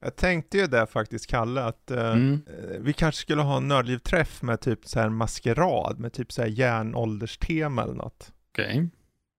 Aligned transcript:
Jag 0.00 0.16
tänkte 0.16 0.58
ju 0.58 0.66
det 0.66 0.86
faktiskt, 0.86 1.26
Kalle, 1.26 1.62
att 1.64 1.90
eh, 1.90 1.98
Mm. 2.12 2.40
eh, 2.46 2.78
vi 2.80 2.92
kanske 2.92 3.20
skulle 3.20 3.42
ha 3.42 3.56
en 3.56 3.68
nördlivträff 3.68 4.42
med 4.42 4.60
typ 4.60 4.86
så 4.86 5.00
här 5.00 5.08
maskerad, 5.08 5.98
med 5.98 6.12
typ 6.12 6.32
så 6.32 6.42
här 6.42 6.48
järnålderstema 6.48 7.82
eller 7.82 7.94
något. 7.94 8.32
Okej. 8.52 8.88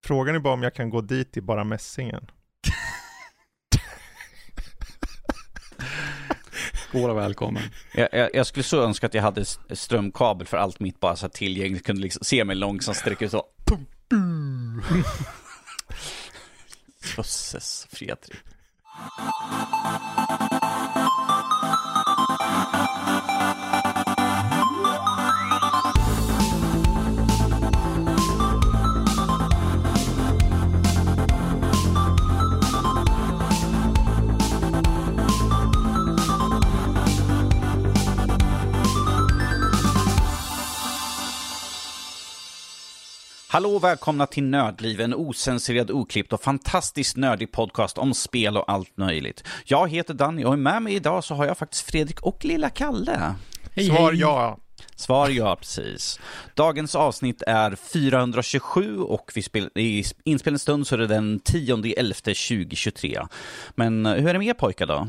Frågan 0.05 0.35
är 0.35 0.39
bara 0.39 0.53
om 0.53 0.63
jag 0.63 0.73
kan 0.75 0.89
gå 0.89 1.01
dit 1.01 1.37
i 1.37 1.41
bara 1.41 1.63
mässingen. 1.63 2.31
Våra 6.93 7.13
välkommen. 7.13 7.63
Jag, 7.93 8.09
jag, 8.11 8.29
jag 8.33 8.47
skulle 8.47 8.63
så 8.63 8.81
önska 8.83 9.07
att 9.07 9.13
jag 9.13 9.21
hade 9.23 9.45
strömkabel 9.71 10.47
för 10.47 10.57
allt 10.57 10.79
mitt 10.79 10.99
bara 10.99 11.15
så 11.15 11.25
här 11.25 11.29
tillgängligt. 11.31 11.85
Kunde 11.85 12.01
liksom 12.01 12.23
se 12.23 12.43
mig 12.45 12.55
långsamt 12.55 12.97
sträcka 12.97 13.25
ut 13.25 13.31
så. 13.31 13.43
Jösses, 17.17 17.87
Fredrik. 17.91 18.37
Thank 19.51 20.51
you. 20.53 20.58
Hallå 43.51 43.75
och 43.75 43.83
välkomna 43.83 44.25
till 44.25 44.43
Nördliv, 44.43 45.01
en 45.01 45.13
osensurerad, 45.13 45.91
oklippt 45.91 46.33
och 46.33 46.41
fantastiskt 46.41 47.17
nördig 47.17 47.51
podcast 47.51 47.97
om 47.97 48.13
spel 48.13 48.57
och 48.57 48.71
allt 48.71 48.97
möjligt. 48.97 49.43
Jag 49.65 49.89
heter 49.89 50.13
Danny 50.13 50.45
och 50.45 50.59
med 50.59 50.81
mig 50.81 50.93
idag 50.93 51.23
så 51.23 51.35
har 51.35 51.45
jag 51.45 51.57
faktiskt 51.57 51.91
Fredrik 51.91 52.21
och 52.21 52.45
lilla 52.45 52.69
Kalle. 52.69 53.35
Svar 53.87 54.13
ja. 54.13 54.57
Svar 54.95 55.29
ja, 55.29 55.55
precis. 55.55 56.19
Dagens 56.53 56.95
avsnitt 56.95 57.41
är 57.47 57.75
427 57.75 58.99
och 58.99 59.31
vi 59.35 59.41
spel, 59.41 59.69
i 59.75 60.03
inspelningsstund 60.23 60.87
så 60.87 60.95
är 60.95 60.99
det 60.99 61.07
den 61.07 61.39
10.11.2023. 61.39 63.27
Men 63.75 64.05
eh, 64.05 64.13
hur 64.13 64.27
är 64.27 64.33
det 64.33 64.39
med 64.39 64.47
er 64.47 64.53
pojkar 64.53 64.85
då? 64.85 65.07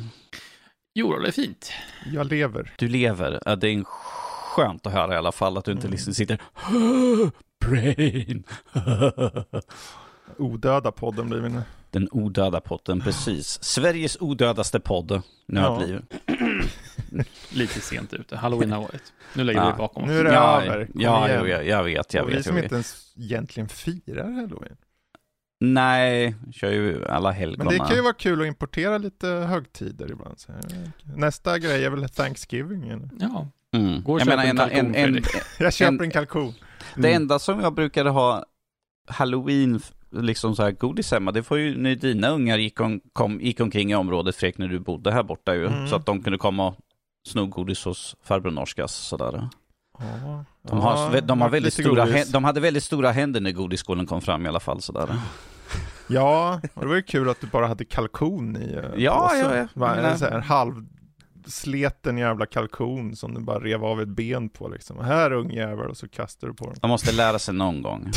Jo, 0.94 1.18
det 1.18 1.28
är 1.28 1.32
fint. 1.32 1.72
Jag 2.12 2.26
lever. 2.26 2.74
Du 2.78 2.88
lever. 2.88 3.56
Det 3.56 3.68
är 3.68 3.84
skönt 3.84 4.86
att 4.86 4.92
höra 4.92 5.14
i 5.14 5.16
alla 5.16 5.32
fall 5.32 5.58
att 5.58 5.64
du 5.64 5.72
inte 5.72 5.88
liksom 5.88 6.14
sitter 6.14 6.38
Brain. 7.60 8.44
Odöda 10.38 10.92
podden 10.92 11.28
blir 11.28 11.40
vi 11.40 11.48
nu. 11.48 11.62
Den 11.90 12.08
odöda 12.12 12.60
podden, 12.60 13.00
precis. 13.00 13.58
Sveriges 13.64 14.16
odödaste 14.20 14.80
podd, 14.80 15.22
Nördliv. 15.46 16.00
Lite 17.52 17.80
sent 17.80 18.12
ute. 18.14 18.36
Halloween 18.36 18.72
har 18.72 18.80
varit. 18.82 19.12
Nu 19.34 19.44
lägger 19.44 19.60
vi 19.60 19.66
Ja. 19.66 19.72
det 19.72 19.78
bakom 19.78 20.02
oss. 20.02 20.08
Nu 20.08 20.18
är 20.18 20.24
det 20.24 20.32
Ja, 20.32 20.62
över. 20.62 20.86
Kom 20.86 21.00
ja, 21.00 21.28
igen. 21.28 21.48
jag, 21.48 21.66
jag 21.66 21.84
vet, 21.84 22.14
jag 22.14 22.24
och 22.24 22.30
vi 22.30 22.34
vet. 22.34 22.44
som 22.44 22.56
Jag 22.56 22.64
inte 22.64 22.66
vet. 22.66 22.72
ens 22.72 23.12
egentligen 23.16 23.68
firar 23.68 24.30
halloween. 24.32 24.76
Nej, 25.60 26.34
kör 26.52 26.70
ju 26.70 27.04
alla 27.08 27.30
helgona. 27.30 27.70
Men 27.70 27.78
det 27.78 27.86
kan 27.86 27.96
ju 27.96 28.02
vara 28.02 28.12
kul 28.12 28.40
att 28.40 28.46
importera 28.46 28.98
lite 28.98 29.26
högtider 29.26 30.10
ibland. 30.10 30.36
Nästa 31.16 31.58
grej 31.58 31.84
är 31.84 31.90
väl 31.90 32.08
Thanksgiving. 32.08 32.88
eller? 32.88 33.08
Ja, 33.20 33.48
Mm. 33.72 34.02
Gå 34.02 34.12
och 34.12 34.20
jag 34.20 34.26
köp 34.26 34.36
menar, 34.36 34.44
en 34.44 34.50
en, 34.50 34.56
kalkon, 34.56 34.94
en, 34.94 35.16
en. 35.16 35.22
Jag 35.58 35.72
köper 35.72 35.92
En- 35.94 36.00
en 36.04 36.10
kalkon. 36.94 37.02
Det 37.02 37.12
enda 37.12 37.38
som 37.38 37.60
jag 37.60 37.74
brukade 37.74 38.10
ha 38.10 38.44
halloween, 39.08 39.80
liksom 40.10 40.56
så 40.56 40.62
här 40.62 40.70
godis 40.70 41.12
hemma, 41.12 41.32
det 41.32 41.42
får 41.42 41.58
ju 41.58 41.76
när 41.78 41.94
dina 41.94 42.28
ungar 42.28 42.58
gick, 42.58 42.80
om, 42.80 43.00
kom, 43.12 43.40
gick 43.40 43.60
omkring 43.60 43.90
i 43.90 43.94
området 43.94 44.36
Fredrik, 44.36 44.58
när 44.58 44.68
du 44.68 44.78
bodde 44.78 45.12
här 45.12 45.22
borta 45.22 45.54
ju. 45.54 45.66
Mm. 45.66 45.88
Så 45.88 45.96
att 45.96 46.06
de 46.06 46.22
kunde 46.22 46.38
komma 46.38 46.66
och 46.68 46.76
sno 47.28 47.46
godis 47.46 47.84
hos 47.84 48.16
farbror 48.22 48.50
Norskas 48.50 48.92
sådär. 48.94 49.48
Ja, 49.98 50.44
De, 50.62 50.78
har, 50.80 51.14
ja, 51.14 51.20
de, 51.20 51.40
har 51.40 51.48
väldigt 51.48 51.72
stora, 51.74 52.04
godis. 52.06 52.32
de 52.32 52.44
hade 52.44 52.60
väldigt 52.60 52.84
stora 52.84 53.10
händer 53.10 53.40
när 53.40 53.52
godisskålen 53.52 54.06
kom 54.06 54.20
fram 54.20 54.46
i 54.46 54.48
alla 54.48 54.60
fall 54.60 54.82
sådär. 54.82 55.08
Ja, 56.06 56.60
och 56.74 56.80
det 56.82 56.88
var 56.88 56.94
ju 56.94 57.02
kul 57.02 57.28
att 57.28 57.40
du 57.40 57.46
bara 57.46 57.66
hade 57.66 57.84
kalkon 57.84 58.56
i 58.56 58.74
eh, 58.74 58.84
Ja, 59.02 59.28
påsen. 59.28 59.68
ja, 59.74 59.86
ja. 59.86 59.94
En 59.96 60.18
så 60.18 60.24
här 61.44 61.50
halvsleten 61.50 62.18
jävla 62.18 62.46
kalkon 62.46 63.16
som 63.16 63.34
du 63.34 63.40
bara 63.40 63.60
rev 63.60 63.84
av 63.84 64.00
ett 64.00 64.08
ben 64.08 64.48
på 64.48 64.68
liksom. 64.68 64.98
Här 64.98 65.32
ungjävel 65.32 65.90
och 65.90 65.96
så 65.96 66.08
kastar 66.08 66.48
du 66.48 66.54
på 66.54 66.64
den. 66.64 66.78
De 66.80 66.90
måste 66.90 67.12
lära 67.12 67.38
sig 67.38 67.54
någon 67.54 67.82
gång. 67.82 68.10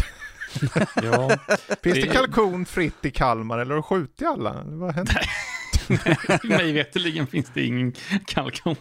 ja. 1.03 1.37
Finns 1.83 1.95
det 1.95 2.07
kalkon 2.07 2.65
fritt 2.65 3.05
i 3.05 3.11
Kalmar 3.11 3.59
eller 3.59 3.71
har 3.71 3.77
du 3.77 3.83
skjutit 3.83 4.27
alla? 4.27 4.63
Vad 4.65 4.95
händer? 4.95 5.21
mig 6.43 6.71
veterligen 6.71 7.27
finns 7.27 7.51
det 7.53 7.65
ingen 7.65 7.93
kalkon. 8.25 8.75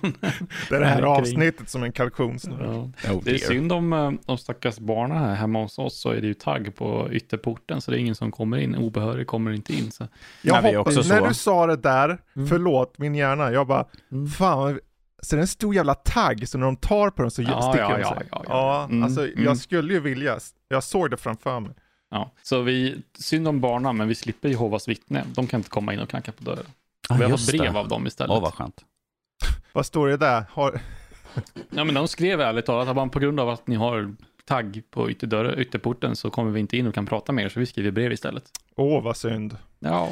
Det 0.69 0.77
är 0.77 0.81
det 0.81 0.87
här 0.87 1.03
avsnittet 1.03 1.69
som 1.69 1.83
en 1.83 1.93
kalkonsnurra. 1.93 2.91
Ja. 3.05 3.13
Oh, 3.13 3.23
Det 3.25 3.31
är 3.31 3.39
dear. 3.39 3.49
synd 3.49 3.73
om 3.73 3.93
eh, 3.93 4.11
de 4.27 4.39
stackars 4.39 4.79
barnen 4.79 5.19
här 5.19 5.35
hemma 5.35 5.63
hos 5.63 5.79
oss 5.79 6.01
så 6.01 6.11
är 6.11 6.21
det 6.21 6.27
ju 6.27 6.35
tagg 6.35 6.77
på 6.77 7.09
ytterporten 7.13 7.81
så 7.81 7.91
det 7.91 7.97
är 7.97 7.99
ingen 7.99 8.15
som 8.15 8.31
kommer 8.31 8.57
in. 8.59 8.75
Obehörig 8.77 9.27
kommer 9.27 9.51
inte 9.53 9.73
in. 9.75 9.91
Så. 9.91 10.09
Jag 10.43 10.63
Nej, 10.63 10.75
hoppas, 10.75 11.09
när 11.09 11.29
du 11.29 11.35
sa 11.35 11.67
det 11.67 11.77
där, 11.77 12.19
Mm. 12.37 12.49
förlåt 12.49 12.99
min 12.99 13.15
hjärna, 13.15 13.53
jag 13.53 13.67
bara, 13.67 13.87
Mm. 14.13 14.29
fan, 14.29 14.81
så 15.23 15.37
det 15.37 15.41
är 15.41 15.43
en 15.43 15.47
stor 15.47 15.75
jävla 15.75 15.95
tagg, 15.95 16.49
så 16.49 16.59
när 16.59 16.67
de 16.67 16.77
tar 16.77 17.11
på 17.11 17.23
den 17.23 17.31
så 17.31 17.43
Ja, 17.43 17.63
sticker 17.73 17.85
ja, 17.91 17.97
de 17.97 18.01
ja, 18.01 18.15
sig. 18.15 18.27
ja, 18.31 18.45
ja. 18.49 18.85
Mm, 18.91 19.03
alltså 19.03 19.27
mm. 19.27 19.45
jag 19.45 19.59
skulle 19.59 19.93
ju 19.95 20.01
vilja, 20.01 20.39
jag 20.69 20.85
såg 20.85 21.11
det 21.11 21.17
framför 21.17 21.61
mig. 21.61 21.73
Ja. 22.11 22.33
så 22.43 22.63
vi, 22.63 23.03
synd 23.19 23.49
om 23.49 23.61
barnen 23.61 23.97
men 23.97 24.09
vi 24.09 24.15
slipper 24.15 24.49
Jehovas 24.49 24.89
vittne. 24.89 25.25
De 25.35 25.47
kan 25.47 25.61
inte 25.61 25.71
komma 25.71 25.95
in 25.95 26.01
och 26.01 26.09
knacka 26.09 26.33
på 26.33 26.45
dörren. 26.45 26.65
Ah, 27.09 27.15
vi 27.17 27.23
har 27.23 27.31
just 27.31 27.51
fått 27.51 27.59
brev 27.61 27.73
det. 27.73 27.79
av 27.79 27.89
dem 27.89 28.07
istället. 28.07 28.31
Åh, 28.37 28.43
vad 28.43 28.55
skönt. 28.55 28.85
Vad 29.73 29.87
står 29.87 30.09
det 30.09 30.17
där? 30.17 30.45
Har, 30.51 30.81
Ja, 31.71 31.85
men 31.85 31.95
de 31.95 32.09
skrev 32.09 32.41
ärligt 32.41 32.67
talat 32.67 32.89
att 32.89 32.97
man 32.97 33.11
på 33.11 33.19
grund 33.19 33.41
av 33.41 33.49
att 33.49 33.67
ni 33.67 33.75
har 33.77 34.15
tagg 34.45 34.83
på 34.91 35.11
ytterdörren, 35.11 35.59
ytterporten 35.59 36.17
så 36.17 36.31
kommer 36.31 36.51
vi 36.51 36.61
inte 36.61 36.77
in 36.77 36.87
och 36.87 36.95
kan 36.95 37.07
prata 37.07 37.33
med 37.33 37.45
er, 37.45 37.49
så 37.49 37.61
vi 37.61 37.67
skriver 37.67 37.91
brev 37.91 38.13
istället. 38.13 38.45
åh 38.77 39.03
vad 39.03 39.17
synd. 39.17 39.57
Ja, 39.79 40.09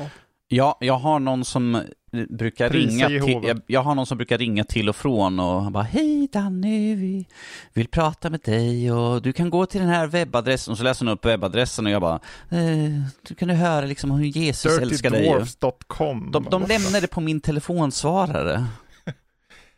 Ja, 0.53 0.77
jag 0.81 0.95
har 0.99 1.19
någon 1.21 1.45
som 1.45 1.75
eh, 1.75 1.83
brukar 2.29 2.71
Prisa 2.71 3.09
ringa 3.09 3.25
till, 3.27 3.49
jag, 3.49 3.61
jag 3.67 3.83
har 3.83 3.95
någon 3.95 4.07
som 4.07 4.19
brukar 4.19 4.39
ringa 4.39 4.65
till 4.65 4.89
och 4.89 4.97
från 4.97 5.41
och 5.41 5.63
han 5.63 5.73
bara 5.73 5.83
Hej 5.85 6.29
Danny, 6.33 6.95
vi 6.95 7.27
vill 7.73 7.89
prata 7.89 8.31
med 8.31 8.41
dig 8.41 8.93
och 8.93 9.23
du 9.23 9.33
kan 9.33 9.51
gå 9.51 9.67
till 9.67 9.81
den 9.81 9.89
här 9.89 10.07
webbadressen 10.07 10.73
och 10.73 10.79
så 10.79 10.85
läser 10.85 11.07
hon 11.07 11.15
upp 11.15 11.25
webbadressen 11.27 11.87
och 11.87 11.93
jag 11.93 12.01
bara 12.03 12.21
eh, 12.51 13.01
Du 13.29 13.35
kan 13.35 13.49
du 13.49 13.55
höra 13.55 13.87
liksom 13.87 14.11
hur 14.11 14.25
Jesus 14.25 14.79
älskar 14.79 15.11
dig. 15.11 15.21
Dirtydwarfs.com. 15.23 16.31
De, 16.33 16.45
de 16.51 16.63
lämnade 16.67 17.07
på 17.07 17.21
min 17.21 17.41
telefonsvarare. 17.41 18.67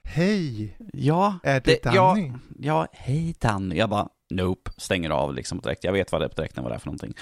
Hej, 0.05 0.77
Ja, 0.93 1.39
är 1.43 1.55
det 1.55 1.61
det- 1.83 1.91
ja. 1.95 2.09
Danny? 2.09 2.33
ja, 2.59 2.87
hej 2.93 3.35
Danny. 3.41 3.77
Jag 3.77 3.91
bara 3.91 4.09
Nope, 4.35 4.71
stänger 4.77 5.11
av 5.11 5.35
liksom 5.35 5.61
direkt. 5.61 5.85
Jag 5.85 5.93
vet 5.93 6.13
vad 6.13 6.21
det 6.21 6.25
är 6.27 6.37
direkt 6.37 6.59
vad 6.59 6.71
det 6.71 6.75
är 6.75 6.79
för 6.79 6.87
någonting. 6.87 7.15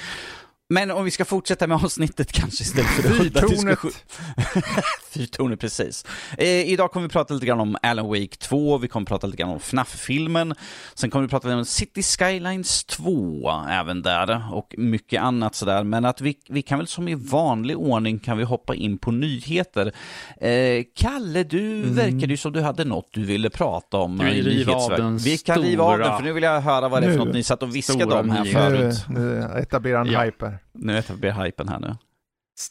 Men 0.73 0.91
om 0.91 1.05
vi 1.05 1.11
ska 1.11 1.25
fortsätta 1.25 1.67
med 1.67 1.77
avsnittet 1.85 2.33
kanske 2.33 2.63
istället 2.63 2.91
för. 2.91 3.03
Fyrtornet. 3.03 3.79
Fyrtornet, 5.11 5.61
precis. 5.61 6.05
Eh, 6.39 6.47
idag 6.49 6.91
kommer 6.91 7.07
vi 7.07 7.13
prata 7.13 7.35
lite 7.35 7.47
grann 7.47 7.61
om 7.61 7.77
Alan 7.83 8.09
Wake 8.09 8.37
2, 8.41 8.79
vi 8.79 8.89
kommer 8.89 9.07
prata 9.07 9.27
lite 9.27 9.37
grann 9.37 9.51
om 9.51 9.57
FNAF-filmen, 9.61 10.55
sen 10.95 11.11
kommer 11.11 11.23
vi 11.23 11.29
prata 11.31 11.49
lite 11.49 11.59
om 11.59 11.65
City 11.65 12.03
Skylines 12.03 12.85
2 12.85 13.51
även 13.71 14.03
där 14.03 14.43
och 14.53 14.75
mycket 14.79 15.23
annat 15.23 15.55
sådär. 15.55 15.85
Men 15.85 16.05
att 16.05 16.21
vi, 16.21 16.37
vi 16.49 16.63
kan 16.63 16.79
väl 16.79 16.87
som 16.87 17.09
i 17.09 17.15
vanlig 17.15 17.79
ordning 17.79 18.19
kan 18.19 18.39
vi 18.39 18.45
hoppa 18.45 18.75
in 18.75 18.99
på 18.99 19.11
nyheter. 19.11 19.93
Eh, 20.41 20.85
Kalle, 20.97 21.43
du 21.45 21.83
verkade 21.83 22.27
ju 22.27 22.37
som 22.37 22.53
du 22.53 22.61
hade 22.61 22.85
något 22.85 23.09
du 23.13 23.25
ville 23.25 23.51
prata 23.51 23.97
om 23.97 24.21
Mm. 24.21 24.33
Vi 24.33 24.39
i 24.39 24.43
river 24.43 24.73
av 24.73 24.91
den 24.91 25.19
Vi 25.19 25.39
kan 25.39 25.63
riva 25.63 25.85
av 25.85 25.99
den, 25.99 26.17
för 26.17 26.23
nu 26.25 26.33
vill 26.33 26.43
jag 26.43 26.61
höra 26.61 26.89
vad 26.89 27.03
det 27.03 27.07
är 27.07 27.11
för 27.11 27.19
något 27.19 27.35
ni 27.35 27.43
satt 27.43 27.63
och 27.63 27.77
viskade 27.77 28.15
om 28.15 28.31
här 28.31 28.45
nyheter. 28.45 28.71
Nu, 28.71 28.77
förut. 28.77 29.05
nu 29.09 29.43
etablerar 29.63 30.01
en 30.01 30.07
Ja. 30.07 30.23
hype 30.23 30.53
här. 30.75 30.81
Nu 30.81 30.99
etablerar 30.99 31.45
hypen 31.45 31.69
här 31.69 31.79
nu. 31.81 31.97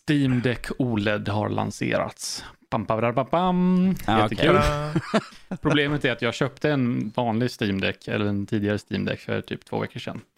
Steam 0.08 0.42
Deck 0.42 0.68
OLED 0.78 1.30
har 1.30 1.50
lanserats. 1.50 2.44
Pam, 2.70 2.86
pam, 2.86 3.02
pam, 3.02 3.16
pam, 3.16 3.26
pam. 3.26 3.96
Ja, 4.08 4.22
Jättekul. 4.22 4.56
Ta-da. 4.56 5.58
Problemet 5.62 6.06
är 6.06 6.12
att 6.12 6.22
jag 6.22 6.34
köpte 6.34 6.72
en 6.72 7.12
vanlig 7.16 7.50
Steam 7.62 7.82
Deck, 7.82 8.08
eller 8.08 8.26
en 8.26 8.46
tidigare 8.46 8.78
Steam 8.90 9.06
Deck 9.06 9.20
för 9.20 9.42
typ 9.42 9.66
två 9.66 9.80
veckor 9.80 10.00
sedan. 10.00 10.22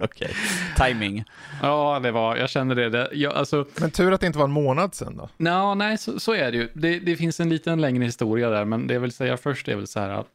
Okej, 0.00 0.30
timing. 0.76 1.24
Ja, 1.62 2.00
det 2.02 2.10
var, 2.10 2.36
jag 2.36 2.50
kände 2.50 2.74
det. 2.74 2.88
det 2.88 3.08
jag, 3.12 3.34
alltså, 3.34 3.66
Men 3.80 3.90
tur 3.90 4.12
att 4.12 4.20
det 4.20 4.26
inte 4.26 4.38
var 4.38 4.46
en 4.46 4.52
månad 4.52 4.94
sedan 4.94 5.16
då. 5.16 5.28
Nå, 5.36 5.74
nej, 5.74 5.98
så, 5.98 6.20
så 6.20 6.34
är 6.34 6.52
det 6.52 6.56
ju. 6.56 6.68
Det, 6.74 6.98
det 6.98 7.16
finns 7.16 7.40
en 7.40 7.48
liten 7.48 7.80
längre 7.80 8.04
historia 8.04 8.50
där, 8.50 8.64
men 8.64 8.86
det 8.86 8.94
jag 8.94 9.00
vill 9.00 9.12
säga 9.12 9.36
först 9.36 9.68
är 9.68 9.76
väl 9.76 9.86
så 9.86 10.00
här 10.00 10.10
att 10.10 10.26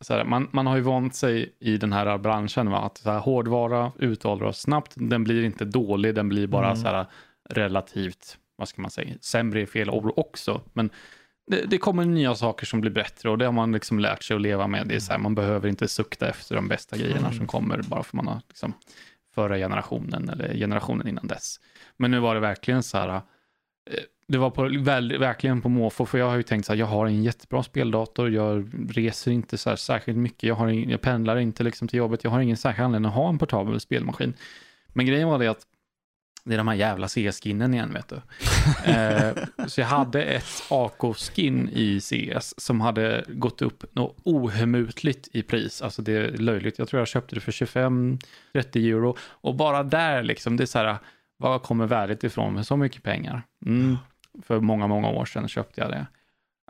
så 0.00 0.14
här, 0.14 0.24
man, 0.24 0.48
man 0.52 0.66
har 0.66 0.76
ju 0.76 0.82
vant 0.82 1.14
sig 1.14 1.56
i 1.60 1.76
den 1.76 1.92
här 1.92 2.18
branschen, 2.18 2.70
va? 2.70 2.78
att 2.78 2.98
så 2.98 3.10
här, 3.10 3.18
hårdvara 3.18 3.92
utåldras 3.98 4.60
snabbt, 4.60 4.92
den 4.96 5.24
blir 5.24 5.44
inte 5.44 5.64
dålig, 5.64 6.14
den 6.14 6.28
blir 6.28 6.46
bara 6.46 6.66
Mm. 6.66 6.76
så 6.76 6.88
här 6.88 7.06
relativt, 7.50 8.38
vad 8.56 8.68
ska 8.68 8.82
man 8.82 8.90
säga, 8.90 9.14
sämre 9.20 9.60
i 9.60 9.66
fel 9.66 9.90
ord 9.90 10.12
också, 10.16 10.60
men 10.72 10.90
det, 11.46 11.62
det 11.66 11.78
kommer 11.78 12.04
nya 12.04 12.34
saker 12.34 12.66
som 12.66 12.80
blir 12.80 12.90
bättre 12.90 13.30
och 13.30 13.38
det 13.38 13.44
har 13.44 13.52
man 13.52 13.72
liksom 13.72 13.98
lärt 13.98 14.22
sig 14.22 14.34
att 14.34 14.40
leva 14.42 14.66
med. 14.66 14.86
Det 14.88 14.94
är 14.94 15.00
så 15.00 15.12
här, 15.12 15.18
man 15.18 15.34
behöver 15.34 15.68
inte 15.68 15.88
sukta 15.88 16.28
efter 16.28 16.54
de 16.54 16.68
bästa 16.68 16.96
grejerna 16.96 17.26
Mm. 17.26 17.32
som 17.32 17.46
kommer 17.46 17.82
bara 17.82 18.02
för 18.02 18.16
man 18.16 18.26
har 18.28 18.40
liksom 18.48 18.72
förra 19.34 19.56
generationen 19.56 20.28
eller 20.28 20.54
generationen 20.54 21.08
innan 21.08 21.26
dess. 21.26 21.60
Men 21.96 22.10
nu 22.10 22.18
var 22.20 22.34
det 22.34 22.40
verkligen 22.40 22.82
så 22.82 22.98
här, 22.98 23.20
det 24.30 24.38
var 24.38 24.50
på, 24.50 24.68
väl, 24.78 25.18
verkligen 25.18 25.62
på 25.62 25.68
måfå, 25.68 26.06
för 26.06 26.18
jag 26.18 26.28
har 26.28 26.36
ju 26.36 26.42
tänkt 26.42 26.66
så 26.66 26.72
här, 26.72 26.80
jag 26.80 26.86
har 26.86 27.06
en 27.06 27.22
jättebra 27.22 27.62
speldator, 27.62 28.30
jag 28.30 28.70
reser 28.90 29.30
inte 29.30 29.58
så 29.58 29.68
här 29.70 29.76
särskilt 29.76 30.18
mycket, 30.18 30.42
jag, 30.42 30.54
har 30.54 30.68
ing, 30.68 30.90
jag 30.90 31.00
pendlar 31.00 31.36
inte 31.36 31.62
liksom 31.62 31.88
till 31.88 31.98
jobbet, 31.98 32.24
jag 32.24 32.30
har 32.30 32.40
ingen 32.40 32.56
särskild 32.56 32.84
anledning 32.84 33.08
att 33.08 33.14
ha 33.14 33.28
en 33.28 33.38
portabel 33.38 33.80
spelmaskin. 33.80 34.34
Men 34.92 35.06
grejen 35.06 35.28
var 35.28 35.38
det 35.38 35.48
att 35.48 35.66
det 36.44 36.54
är 36.54 36.58
de 36.58 36.68
här 36.68 36.74
jävla 36.74 37.08
CS-skinnen 37.08 37.74
igen 37.74 37.92
vet 37.92 38.08
du. 38.08 38.16
eh, 38.92 39.32
så 39.66 39.80
jag 39.80 39.88
hade 39.88 40.22
ett 40.22 40.62
AK-skin 40.70 41.68
i 41.72 42.00
CS 42.00 42.54
som 42.56 42.80
hade 42.80 43.24
gått 43.28 43.62
upp 43.62 43.94
något 43.94 44.16
ohemutligt 44.24 45.28
i 45.32 45.42
pris. 45.42 45.82
Alltså 45.82 46.02
det 46.02 46.12
är 46.12 46.36
löjligt. 46.36 46.78
Jag 46.78 46.88
tror 46.88 47.00
jag 47.00 47.08
köpte 47.08 47.34
det 47.34 47.40
för 47.40 47.52
25-30 47.52 48.18
euro. 48.54 49.16
Och 49.20 49.54
bara 49.54 49.82
där 49.82 50.22
liksom, 50.22 50.56
det 50.56 50.64
är 50.64 50.66
så 50.66 50.78
här, 50.78 50.96
vad 51.36 51.62
kommer 51.62 51.86
värdet 51.86 52.24
ifrån 52.24 52.54
med 52.54 52.66
så 52.66 52.76
mycket 52.76 53.02
pengar? 53.02 53.42
Mm. 53.66 53.96
För 54.42 54.60
många, 54.60 54.86
många 54.86 55.08
år 55.08 55.24
sedan 55.24 55.48
köpte 55.48 55.80
jag 55.80 55.90
det. 55.90 56.06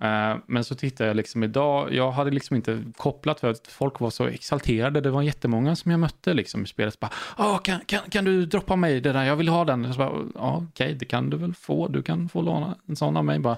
Uh, 0.05 0.39
men 0.47 0.65
så 0.65 0.75
tittar 0.75 1.07
jag 1.07 1.17
liksom 1.17 1.45
idag, 1.45 1.95
jag 1.95 2.11
hade 2.11 2.31
liksom 2.31 2.57
inte 2.57 2.85
kopplat 2.97 3.41
för 3.41 3.51
att 3.51 3.67
folk 3.67 4.01
var 4.01 4.11
så 4.11 4.27
exalterade, 4.27 5.01
det 5.01 5.11
var 5.11 5.23
jättemånga 5.23 5.77
som 5.77 5.91
jag 5.91 6.01
mötte 6.01 6.35
liksom 6.35 6.65
i 6.65 6.67
spelet. 6.67 7.01
Bara, 7.01 7.11
oh, 7.39 7.59
kan, 7.59 7.81
kan, 7.87 8.01
kan 8.11 8.25
du 8.25 8.47
droppa 8.47 8.77
mig 8.77 9.01
det 9.01 9.13
där, 9.13 9.25
jag 9.25 9.37
vill 9.37 9.49
ha 9.49 9.65
den. 9.65 9.93
Så 9.93 9.99
bara, 9.99 10.13
ja, 10.35 10.57
okej, 10.57 10.87
okay, 10.87 10.95
det 10.95 11.05
kan 11.05 11.31
du 11.31 11.37
väl 11.37 11.55
få, 11.55 11.89
du 11.89 12.03
kan 12.03 12.29
få 12.29 12.43
låna 12.43 12.77
en 12.87 12.97
sån 12.97 13.17
av 13.17 13.25
mig. 13.25 13.39
Bara, 13.39 13.57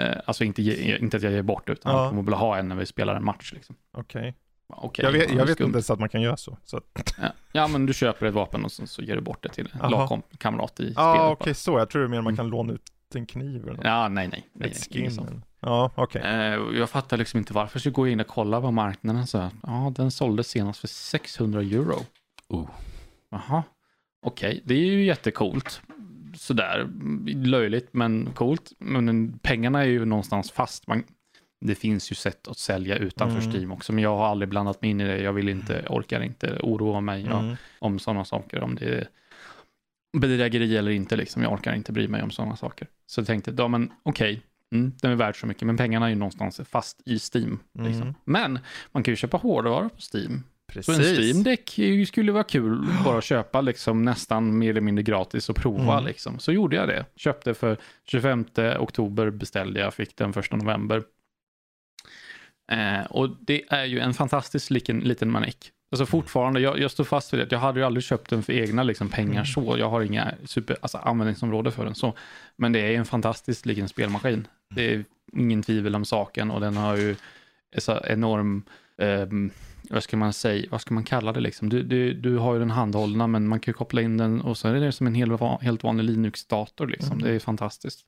uh, 0.00 0.16
alltså 0.24 0.44
inte, 0.44 0.62
ge, 0.62 0.96
inte 0.96 1.16
att 1.16 1.22
jag 1.22 1.32
ger 1.32 1.42
bort, 1.42 1.68
utan 1.68 1.92
ja. 1.92 2.02
jag 2.02 2.10
kommer 2.10 2.22
väl 2.22 2.34
ha 2.34 2.56
en 2.56 2.68
när 2.68 2.76
vi 2.76 2.86
spelar 2.86 3.14
en 3.14 3.24
match. 3.24 3.52
Liksom. 3.52 3.76
Okej. 3.92 4.20
Okay. 4.20 4.32
Okay, 4.76 5.04
jag 5.04 5.12
vet, 5.12 5.30
jag 5.30 5.46
vet 5.46 5.60
inte 5.60 5.76
ens 5.76 5.90
att 5.90 6.00
man 6.00 6.08
kan 6.08 6.22
göra 6.22 6.36
så. 6.36 6.56
så. 6.64 6.80
Ja. 7.20 7.32
ja, 7.52 7.68
men 7.68 7.86
du 7.86 7.94
köper 7.94 8.26
ett 8.26 8.34
vapen 8.34 8.64
och 8.64 8.72
så, 8.72 8.86
så 8.86 9.02
ger 9.02 9.16
du 9.16 9.20
bort 9.20 9.42
det 9.42 9.48
till 9.48 9.68
en 9.82 9.90
lagkamrat 9.90 10.72
i 10.72 10.74
spelet. 10.74 10.94
Ja, 10.96 11.30
okej, 11.30 11.32
okay, 11.32 11.54
så. 11.54 11.78
Jag 11.78 11.90
tror 11.90 12.02
det 12.02 12.06
är 12.06 12.10
mer 12.10 12.20
man 12.20 12.36
kan 12.36 12.46
mm. 12.46 12.50
låna 12.50 12.72
ut 12.72 12.82
en 13.18 13.26
kniv 13.26 13.62
eller 13.62 13.76
något. 13.76 13.84
Ja, 13.84 14.08
nej, 14.08 14.28
nej. 14.28 14.48
nej 14.52 14.70
ett 14.70 14.92
skin. 14.92 15.42
Ja, 15.60 15.90
okej. 15.94 16.20
Okay. 16.20 16.32
Eh, 16.32 16.78
jag 16.78 16.90
fattar 16.90 17.16
liksom 17.16 17.38
inte 17.38 17.52
varför. 17.52 17.78
Så 17.78 17.90
går 17.90 18.08
jag 18.08 18.12
in 18.12 18.20
och 18.20 18.26
kollar 18.26 18.60
på 18.60 18.70
marknaden 18.70 19.26
så 19.26 19.38
här. 19.38 19.50
Ja, 19.62 19.92
den 19.96 20.10
såldes 20.10 20.48
senast 20.48 20.80
för 20.80 20.88
600 20.88 21.60
euro. 21.60 21.98
Oh. 22.48 22.68
Jaha. 23.30 23.62
Okej, 24.22 24.48
okay. 24.48 24.62
det 24.64 24.74
är 24.74 24.92
ju 24.92 25.04
jättecoolt. 25.04 25.82
Sådär, 26.34 26.88
löjligt 27.26 27.88
men 27.92 28.32
coolt. 28.34 28.72
Men 28.78 29.38
pengarna 29.38 29.80
är 29.80 29.88
ju 29.88 30.04
någonstans 30.04 30.50
fast. 30.50 30.86
Man, 30.86 31.04
det 31.60 31.74
finns 31.74 32.12
ju 32.12 32.14
sätt 32.14 32.48
att 32.48 32.58
sälja 32.58 32.96
utanför 32.96 33.40
mm. 33.40 33.50
Steam 33.50 33.72
också, 33.72 33.92
men 33.92 34.04
jag 34.04 34.16
har 34.16 34.26
aldrig 34.26 34.48
blandat 34.48 34.82
mig 34.82 34.90
in 34.90 35.00
i 35.00 35.04
det. 35.04 35.18
Jag 35.22 35.32
vill 35.32 35.48
inte, 35.48 35.84
orkar 35.88 36.20
inte 36.20 36.58
oroa 36.62 37.00
mig 37.00 37.22
mm. 37.22 37.56
om 37.78 37.98
sådana 37.98 38.24
saker. 38.24 38.60
Om 38.60 38.74
det 38.74 38.84
är 38.84 39.08
bedrägeri 40.12 40.76
eller 40.76 40.90
inte, 40.90 41.16
liksom. 41.16 41.42
jag 41.42 41.52
orkar 41.52 41.74
inte 41.74 41.92
bry 41.92 42.08
mig 42.08 42.22
om 42.22 42.30
sådana 42.30 42.56
saker. 42.56 42.88
Så 43.06 43.20
jag 43.20 43.26
tänkte, 43.26 43.54
ja 43.58 43.68
men 43.68 43.92
okej, 44.02 44.32
okay. 44.32 44.42
Mm, 44.74 44.92
den 45.00 45.10
är 45.10 45.16
värd 45.16 45.40
så 45.40 45.46
mycket, 45.46 45.62
men 45.62 45.76
pengarna 45.76 46.06
är 46.06 46.10
ju 46.10 46.16
någonstans 46.16 46.60
fast 46.68 47.00
i 47.04 47.18
Steam. 47.18 47.58
Liksom. 47.78 48.02
Mm. 48.02 48.14
Men 48.24 48.58
man 48.92 49.02
kan 49.02 49.12
ju 49.12 49.16
köpa 49.16 49.36
hårdvara 49.36 49.88
på 49.88 50.00
Steam. 50.16 50.42
Precis. 50.72 50.96
Så 50.96 51.02
en 51.02 51.16
Steam 51.16 51.42
Deck 51.42 51.78
skulle 52.08 52.32
vara 52.32 52.44
kul 52.44 52.86
bara 53.04 53.18
att 53.18 53.24
köpa 53.24 53.60
liksom 53.60 54.02
nästan 54.02 54.58
mer 54.58 54.70
eller 54.70 54.80
mindre 54.80 55.02
gratis 55.02 55.48
och 55.48 55.56
prova 55.56 55.92
mm. 55.92 56.04
liksom. 56.04 56.38
Så 56.38 56.52
gjorde 56.52 56.76
jag 56.76 56.88
det. 56.88 57.04
Köpte 57.16 57.54
för 57.54 57.76
25 58.04 58.44
oktober 58.78 59.30
beställde 59.30 59.80
jag, 59.80 59.94
fick 59.94 60.16
den 60.16 60.30
1 60.30 60.52
november. 60.52 61.02
Eh, 62.72 63.04
och 63.10 63.36
det 63.40 63.62
är 63.68 63.84
ju 63.84 63.98
en 63.98 64.14
fantastisk 64.14 64.70
liten, 64.70 65.00
liten 65.00 65.30
manik. 65.30 65.72
Alltså 65.92 66.06
fortfarande, 66.06 66.60
jag, 66.60 66.78
jag 66.78 66.90
står 66.90 67.04
fast 67.04 67.32
vid 67.32 67.40
det. 67.40 67.46
Jag 67.50 67.58
hade 67.58 67.80
ju 67.80 67.86
aldrig 67.86 68.04
köpt 68.04 68.30
den 68.30 68.42
för 68.42 68.52
egna 68.52 68.82
liksom, 68.82 69.08
pengar 69.08 69.32
mm. 69.32 69.46
så. 69.46 69.78
Jag 69.78 69.90
har 69.90 70.00
inga 70.00 70.34
super, 70.44 70.76
alltså, 70.80 70.98
användningsområde 70.98 71.70
för 71.70 71.84
den 71.84 71.94
så. 71.94 72.14
Men 72.56 72.72
det 72.72 72.80
är 72.80 72.98
en 72.98 73.04
fantastisk 73.04 73.66
liten 73.66 73.88
spelmaskin. 73.88 74.46
Det 74.74 74.94
är 74.94 75.04
ingen 75.32 75.62
tvivel 75.62 75.94
om 75.94 76.04
saken 76.04 76.50
och 76.50 76.60
den 76.60 76.76
har 76.76 76.96
ju 76.96 77.16
så 77.78 78.00
enorm, 78.04 78.62
eh, 78.98 79.26
vad 79.90 80.02
ska 80.02 80.16
man 80.16 80.32
säga, 80.32 80.66
vad 80.70 80.80
ska 80.80 80.94
man 80.94 81.04
kalla 81.04 81.32
det 81.32 81.40
liksom? 81.40 81.68
Du, 81.68 81.82
du, 81.82 82.12
du 82.12 82.36
har 82.36 82.54
ju 82.54 82.58
den 82.60 82.70
handhållna 82.70 83.26
men 83.26 83.48
man 83.48 83.60
kan 83.60 83.72
ju 83.72 83.76
koppla 83.76 84.02
in 84.02 84.16
den 84.16 84.40
och 84.40 84.58
så 84.58 84.68
är 84.68 84.74
det 84.74 84.92
som 84.92 85.06
en 85.06 85.14
hel, 85.14 85.38
helt 85.60 85.84
vanlig 85.84 86.04
Linux-dator 86.04 86.86
liksom. 86.86 87.12
Mm. 87.12 87.24
Det 87.24 87.34
är 87.34 87.38
fantastiskt. 87.38 88.06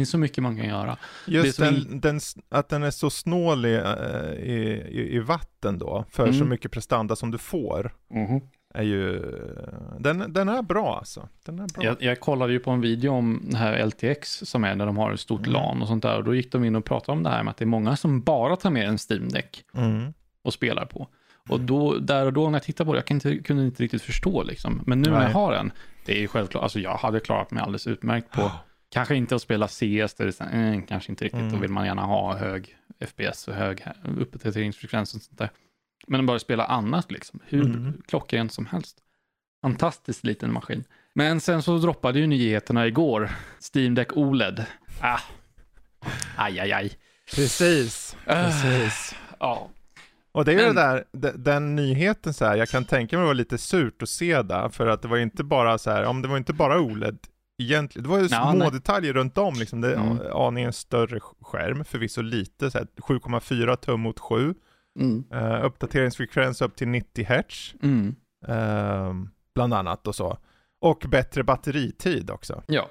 Det 0.00 0.02
finns 0.02 0.10
så 0.10 0.18
mycket 0.18 0.42
man 0.42 0.56
kan 0.56 0.68
göra. 0.68 0.96
Just 1.26 1.58
den, 1.58 1.76
in... 1.76 2.00
den, 2.00 2.20
att 2.48 2.68
den 2.68 2.82
är 2.82 2.90
så 2.90 3.10
snålig 3.10 3.78
uh, 3.78 4.32
i, 4.32 4.84
i, 4.90 5.14
i, 5.16 5.18
vatten 5.18 5.78
då, 5.78 6.04
för 6.10 6.22
mm. 6.22 6.38
så 6.38 6.44
mycket 6.44 6.70
prestanda 6.70 7.16
som 7.16 7.30
du 7.30 7.38
får. 7.38 7.94
Mm. 8.14 8.40
Är 8.74 8.82
ju, 8.82 9.22
den, 9.98 10.32
den 10.32 10.48
är 10.48 10.62
bra 10.62 10.96
alltså. 10.98 11.28
Den 11.44 11.58
är 11.58 11.66
bra. 11.74 11.84
Jag, 11.84 12.02
jag 12.02 12.20
kollade 12.20 12.52
ju 12.52 12.58
på 12.58 12.70
en 12.70 12.80
video 12.80 13.12
om 13.12 13.42
det 13.50 13.56
här 13.56 13.86
LTX 13.86 14.42
som 14.44 14.64
är 14.64 14.74
när 14.74 14.86
de 14.86 14.96
har 14.96 15.12
ett 15.12 15.20
stort 15.20 15.46
mm. 15.46 15.52
LAN 15.52 15.82
och 15.82 15.88
sånt 15.88 16.02
där. 16.02 16.16
Och 16.16 16.24
då 16.24 16.34
gick 16.34 16.52
de 16.52 16.64
in 16.64 16.76
och 16.76 16.84
pratade 16.84 17.16
om 17.16 17.22
det 17.22 17.30
här 17.30 17.42
med 17.42 17.50
att 17.50 17.56
det 17.56 17.64
är 17.64 17.66
många 17.66 17.96
som 17.96 18.20
bara 18.20 18.56
tar 18.56 18.70
med 18.70 18.88
en 18.88 18.98
Steam 19.10 19.28
Deck 19.28 19.64
mm. 19.74 20.12
och 20.42 20.52
spelar 20.52 20.86
på. 20.86 21.08
Och 21.48 21.60
då, 21.60 21.94
där 21.94 22.26
och 22.26 22.32
då 22.32 22.50
när 22.50 22.58
jag 22.58 22.62
tittade 22.62 22.86
på 22.86 22.92
det, 22.92 22.98
jag 22.98 23.06
kunde 23.06 23.30
inte, 23.30 23.44
kunde 23.44 23.64
inte 23.64 23.82
riktigt 23.82 24.02
förstå 24.02 24.42
liksom. 24.42 24.82
Men 24.86 25.02
nu 25.02 25.10
Nej. 25.10 25.18
när 25.18 25.26
jag 25.26 25.34
har 25.34 25.52
den, 25.52 25.72
det 26.06 26.12
är 26.12 26.20
ju 26.20 26.28
självklart, 26.28 26.62
alltså 26.62 26.80
jag 26.80 26.94
hade 26.94 27.20
klarat 27.20 27.50
mig 27.50 27.62
alldeles 27.62 27.86
utmärkt 27.86 28.30
på 28.30 28.50
Kanske 28.90 29.16
inte 29.16 29.34
att 29.34 29.42
spela 29.42 29.68
CS, 29.68 30.14
där 30.14 30.24
det 30.24 30.40
är, 30.40 30.72
eh, 30.72 30.80
kanske 30.88 31.12
inte 31.12 31.24
riktigt, 31.24 31.40
mm. 31.40 31.52
då 31.52 31.58
vill 31.58 31.70
man 31.70 31.86
gärna 31.86 32.02
ha 32.02 32.36
hög 32.36 32.76
FPS 33.06 33.48
och 33.48 33.54
hög 33.54 33.84
uppdateringsfrekvens 34.18 35.14
och 35.14 35.22
sånt 35.22 35.38
där. 35.38 35.50
Men 36.06 36.26
bara 36.26 36.38
spela 36.38 36.64
annat 36.64 37.10
liksom, 37.10 37.40
hur 37.46 37.66
mm. 37.66 38.02
klockrent 38.08 38.52
som 38.52 38.66
helst. 38.66 38.98
Fantastiskt 39.62 40.24
liten 40.24 40.52
maskin. 40.52 40.84
Men 41.14 41.40
sen 41.40 41.62
så 41.62 41.78
droppade 41.78 42.18
ju 42.18 42.26
nyheterna 42.26 42.86
igår, 42.86 43.30
Steam 43.74 43.94
Deck 43.94 44.16
OLED. 44.16 44.64
Ah. 45.00 45.20
Aj, 46.36 46.60
aj, 46.60 46.72
aj. 46.72 46.92
Precis, 47.34 48.16
precis. 48.24 49.12
Uh, 49.12 49.36
ja. 49.40 49.70
Och 50.32 50.44
det 50.44 50.52
är 50.52 50.58
ju 50.58 50.66
Men... 50.66 50.74
det 50.74 51.04
där, 51.12 51.34
den, 51.38 51.76
nyheten 51.76 52.34
så 52.34 52.44
här, 52.44 52.56
jag 52.56 52.68
kan 52.68 52.84
tänka 52.84 53.16
mig 53.16 53.22
det 53.22 53.26
var 53.26 53.34
lite 53.34 53.58
surt 53.58 54.02
att 54.02 54.08
se 54.08 54.42
det, 54.42 54.70
för 54.72 54.86
att 54.86 55.02
det 55.02 55.08
var 55.08 55.18
inte 55.18 55.44
bara 55.44 55.78
så 55.78 55.90
här, 55.90 56.04
om 56.04 56.22
det 56.22 56.28
var 56.28 56.36
inte 56.36 56.52
bara 56.52 56.80
OLED 56.80 57.18
egentligen. 57.60 58.02
Det 58.02 58.08
var 58.08 58.18
ju 58.18 58.28
små 58.28 58.52
nej. 58.52 58.70
detaljer 58.70 59.12
runt 59.12 59.38
om 59.38 59.54
liksom. 59.54 59.80
Det 59.80 59.92
är 59.92 59.96
mm. 59.96 60.18
aningen 60.32 60.72
större 60.72 61.20
skärm, 61.40 61.84
förvisso 61.84 62.22
lite, 62.22 62.68
7,4 62.68 63.76
tum 63.76 64.00
mot 64.00 64.20
7. 64.20 64.54
Mm. 64.98 65.24
Uh, 65.34 65.64
uppdateringsfrekvens 65.64 66.62
upp 66.62 66.76
till 66.76 66.88
90 66.88 67.24
Hz. 67.24 67.74
Mm. 67.82 68.14
Uh, 68.48 69.14
bland 69.54 69.74
annat 69.74 70.06
och 70.06 70.14
så. 70.14 70.38
Och 70.80 71.04
bättre 71.08 71.44
batteritid 71.44 72.30
också. 72.30 72.62
Ja. 72.66 72.88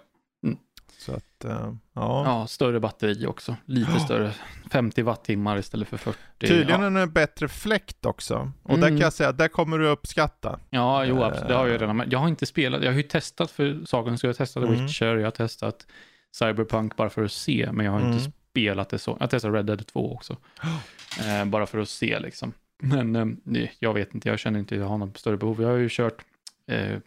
Så 1.00 1.12
att, 1.12 1.46
uh, 1.46 1.51
ja. 1.94 2.24
Ja, 2.25 2.48
större 2.48 2.80
batteri 2.80 3.25
också. 3.25 3.56
Lite 3.66 3.92
oh. 3.92 4.06
större. 4.06 4.31
50 4.71 5.02
wattimmar 5.02 5.57
istället 5.57 5.88
för 5.88 5.97
40. 5.97 6.19
Tydligen 6.40 6.95
ja. 6.95 7.02
en 7.02 7.12
bättre 7.12 7.47
fläkt 7.47 8.06
också. 8.06 8.52
Och 8.64 8.69
mm. 8.69 8.81
där 8.81 8.88
kan 8.88 8.97
jag 8.97 9.14
säga, 9.14 9.31
där 9.31 9.47
kommer 9.47 9.78
du 9.78 9.88
uppskatta. 9.88 10.59
Ja, 10.69 11.06
jo, 11.06 11.23
absolut. 11.23 11.47
Det 11.47 11.56
har 11.56 11.68
jag 11.68 11.81
redan. 11.81 12.04
Jag 12.09 12.19
har 12.19 12.28
inte 12.28 12.45
spelat, 12.45 12.83
jag 12.83 12.92
har 12.92 12.97
ju 12.97 13.04
testat 13.04 13.52
för 13.52 13.85
saken, 13.85 14.18
så 14.18 14.26
jag 14.26 14.30
har 14.30 14.33
testat 14.35 14.64
mm. 14.64 14.85
Witcher, 14.85 15.16
jag 15.16 15.23
har 15.23 15.31
testat 15.31 15.88
Cyberpunk 16.31 16.95
bara 16.95 17.09
för 17.09 17.23
att 17.23 17.31
se, 17.31 17.69
men 17.71 17.85
jag 17.85 17.94
har 17.94 18.00
mm. 18.00 18.14
inte 18.14 18.31
spelat 18.52 18.90
det 18.90 19.00
så. 19.00 19.18
Jag 19.19 19.30
testat 19.30 19.54
Red 19.54 19.66
Dead 19.66 19.88
2 19.88 20.14
också. 20.14 20.38
eh, 21.19 21.45
bara 21.45 21.66
för 21.66 21.80
att 21.80 21.90
se 21.90 22.19
liksom. 22.19 22.54
Men 22.81 23.16
eh, 23.16 23.69
jag 23.80 23.94
vet 23.94 24.14
inte, 24.14 24.30
jag 24.30 24.40
känner 24.40 24.59
inte 24.59 24.76
att 24.76 24.81
jag 24.81 24.88
har 24.88 24.97
något 24.97 25.18
större 25.18 25.38
behov. 25.38 25.62
Jag 25.62 25.69
har 25.69 25.78
ju 25.78 25.90
kört 25.90 26.26
eh, 26.68 26.97